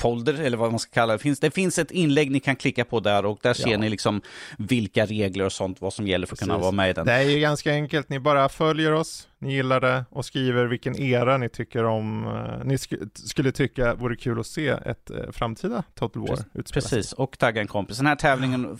folder 0.00 0.34
eller 0.34 0.56
vad 0.56 0.70
man 0.70 0.78
ska 0.78 0.90
kalla 0.92 1.12
det. 1.12 1.18
Finns, 1.18 1.40
det 1.40 1.50
finns 1.50 1.78
ett 1.78 1.90
inlägg 1.90 2.30
ni 2.30 2.40
kan 2.40 2.56
klicka 2.56 2.84
på 2.84 3.00
där 3.00 3.26
och 3.26 3.38
där 3.42 3.54
ser 3.54 3.70
Ja. 3.70 3.78
ni 3.78 3.88
liksom 3.88 4.20
vilka 4.58 5.06
regler 5.06 5.44
och 5.44 5.52
sånt, 5.52 5.80
vad 5.80 5.92
som 5.92 6.06
gäller 6.06 6.26
för 6.26 6.34
att 6.34 6.40
kunna 6.40 6.54
Precis. 6.54 6.62
vara 6.62 6.72
med 6.72 6.90
i 6.90 6.92
den. 6.92 7.06
Det 7.06 7.12
är 7.12 7.22
ju 7.22 7.40
ganska 7.40 7.72
enkelt, 7.72 8.08
ni 8.08 8.18
bara 8.20 8.48
följer 8.48 8.92
oss, 8.92 9.28
ni 9.38 9.52
gillar 9.54 9.80
det 9.80 10.04
och 10.10 10.24
skriver 10.24 10.66
vilken 10.66 10.96
era 11.02 11.38
ni 11.38 11.48
tycker 11.48 11.84
om, 11.84 12.26
eh, 12.26 12.64
ni 12.64 12.76
sk- 12.76 13.10
skulle 13.14 13.52
tycka 13.52 13.94
vore 13.94 14.16
kul 14.16 14.40
att 14.40 14.46
se 14.46 14.68
ett 14.68 15.10
eh, 15.10 15.16
framtida 15.32 15.82
Total 15.94 16.22
War 16.22 16.36
Precis. 16.54 16.72
Precis, 16.72 17.12
och 17.12 17.38
tagga 17.38 17.60
en 17.60 17.66
kompis. 17.66 17.96
Den 17.96 18.06
här 18.06 18.16
tävlingen 18.16 18.78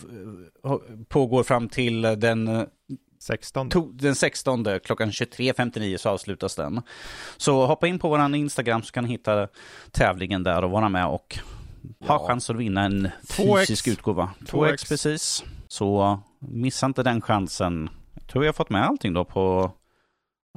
eh, 0.65 0.75
pågår 1.09 1.43
fram 1.43 1.69
till 1.69 2.01
den 2.01 2.65
16. 3.19 3.69
To- 3.71 3.91
den 3.93 4.15
16 4.15 4.65
klockan 4.83 5.11
23.59 5.11 5.97
så 5.97 6.09
avslutas 6.09 6.55
den. 6.55 6.81
Så 7.37 7.65
hoppa 7.65 7.87
in 7.87 7.99
på 7.99 8.09
vår 8.09 8.35
Instagram 8.35 8.83
så 8.83 8.91
kan 8.91 9.03
ni 9.03 9.09
hitta 9.09 9.47
tävlingen 9.91 10.43
där 10.43 10.63
och 10.63 10.71
vara 10.71 10.89
med 10.89 11.05
och 11.07 11.39
ha 12.07 12.15
Ja. 12.21 12.27
chans 12.27 12.49
att 12.49 12.55
vinna 12.55 12.83
en 12.83 13.09
2x. 13.27 13.59
fysisk 13.59 13.87
utgåva. 13.87 14.29
2x. 14.39 14.51
2x 14.51 14.89
precis. 14.89 15.43
Så 15.67 16.19
missa 16.39 16.85
inte 16.85 17.03
den 17.03 17.21
chansen. 17.21 17.89
Jag 18.13 18.27
tror 18.27 18.43
jag 18.45 18.47
har 18.49 18.53
fått 18.55 18.69
med 18.69 18.85
allting 18.85 19.13
då 19.13 19.25
på 19.25 19.71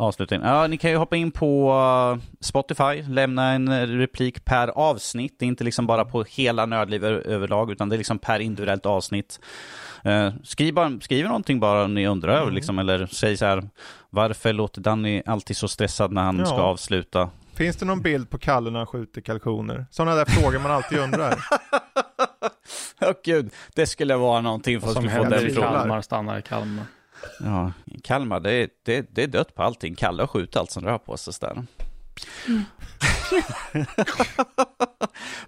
avslutningen. 0.00 0.46
Ja, 0.48 0.66
ni 0.66 0.76
kan 0.78 0.90
ju 0.90 0.96
hoppa 0.96 1.16
in 1.16 1.30
på 1.30 1.72
uh, 1.72 2.22
Spotify, 2.40 3.02
lämna 3.08 3.50
en 3.52 3.68
eh, 3.68 3.86
replik 3.86 4.44
per 4.44 4.68
avsnitt. 4.68 5.36
Det 5.38 5.44
är 5.44 5.46
inte 5.46 5.64
liksom 5.64 5.86
bara 5.86 6.04
på 6.04 6.24
hela 6.24 6.66
Nördliv 6.66 7.04
överlag, 7.04 7.70
utan 7.70 7.88
det 7.88 7.96
är 7.96 7.98
liksom 7.98 8.18
per 8.18 8.40
individuellt 8.40 8.86
avsnitt. 8.86 9.40
Eh, 10.04 10.32
skriv, 10.44 10.74
bara, 10.74 11.00
skriv 11.00 11.26
någonting 11.26 11.60
bara 11.60 11.84
om 11.84 11.94
ni 11.94 12.06
undrar, 12.06 12.42
Mm. 12.42 12.54
liksom, 12.54 12.78
eller 12.78 13.06
säg 13.06 13.36
så 13.36 13.44
här, 13.46 13.68
varför 14.10 14.52
låter 14.52 14.80
Danny 14.80 15.22
alltid 15.26 15.56
så 15.56 15.68
stressad 15.68 16.12
när 16.12 16.22
han 16.22 16.38
Ja. 16.38 16.44
ska 16.46 16.54
avsluta? 16.56 17.30
Finns 17.54 17.76
det 17.76 17.84
någon 17.84 18.02
bild 18.02 18.30
på 18.30 18.38
Kalle 18.38 18.70
när 18.70 18.78
han 18.78 18.86
skjuter 18.86 19.20
kalkoner? 19.20 19.86
Sådana 19.90 20.14
där 20.14 20.24
frågor 20.24 20.58
man 20.58 20.70
alltid 20.72 20.98
undrar. 20.98 21.34
Åh 23.00 23.12
gud, 23.24 23.50
det 23.74 23.86
skulle 23.86 24.16
vara 24.16 24.40
någonting 24.40 24.80
för 24.80 24.88
att 24.88 24.94
få 24.94 25.02
frågan. 25.02 25.54
Kalmar 25.54 26.00
stannar 26.02 26.38
i 26.38 26.42
Kalmar. 26.42 26.84
Ja, 27.40 27.72
Kalmar, 28.02 28.40
det 28.40 28.52
är, 28.52 28.68
det, 28.84 29.06
det 29.14 29.22
är 29.22 29.26
dött 29.26 29.54
på 29.54 29.62
allting. 29.62 29.94
Kalle 29.94 30.22
har 30.22 30.26
skjutit 30.26 30.56
allt 30.56 30.70
som 30.70 30.84
rör 30.84 30.98
på 30.98 31.16
sig 31.16 31.34
där. 31.40 31.62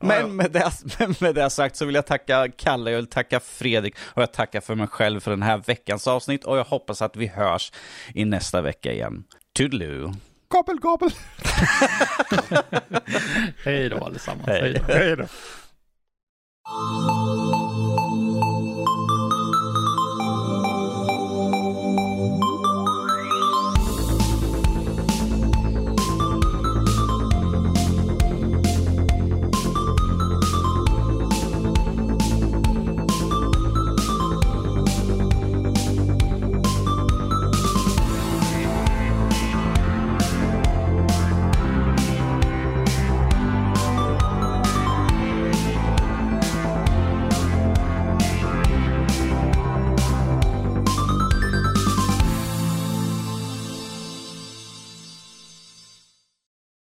Men 0.00 0.36
med 0.36 0.50
det, 0.50 0.72
men 0.98 1.14
med 1.20 1.34
det 1.34 1.50
sagt 1.50 1.76
så 1.76 1.84
vill 1.84 1.94
jag 1.94 2.06
tacka 2.06 2.48
Kalle, 2.56 2.90
jag 2.90 2.96
vill 2.98 3.06
tacka 3.06 3.40
Fredrik 3.40 3.94
och 4.04 4.22
jag 4.22 4.32
tackar 4.32 4.60
för 4.60 4.74
mig 4.74 4.86
själv 4.86 5.20
för 5.20 5.30
den 5.30 5.42
här 5.42 5.62
veckans 5.66 6.06
avsnitt 6.06 6.44
och 6.44 6.58
jag 6.58 6.64
hoppas 6.64 7.02
att 7.02 7.16
vi 7.16 7.26
hörs 7.26 7.72
i 8.14 8.24
nästa 8.24 8.60
vecka 8.60 8.92
igen. 8.92 9.24
Toodaloo! 9.52 10.14
Gabel, 10.50 10.80
gabel! 10.80 11.10
Hej 13.64 13.88
då 13.88 14.04
allesammans. 14.04 14.48
Hej. 14.48 14.72
Då. 14.72 14.94
Hej 14.94 15.16
då. 15.16 15.26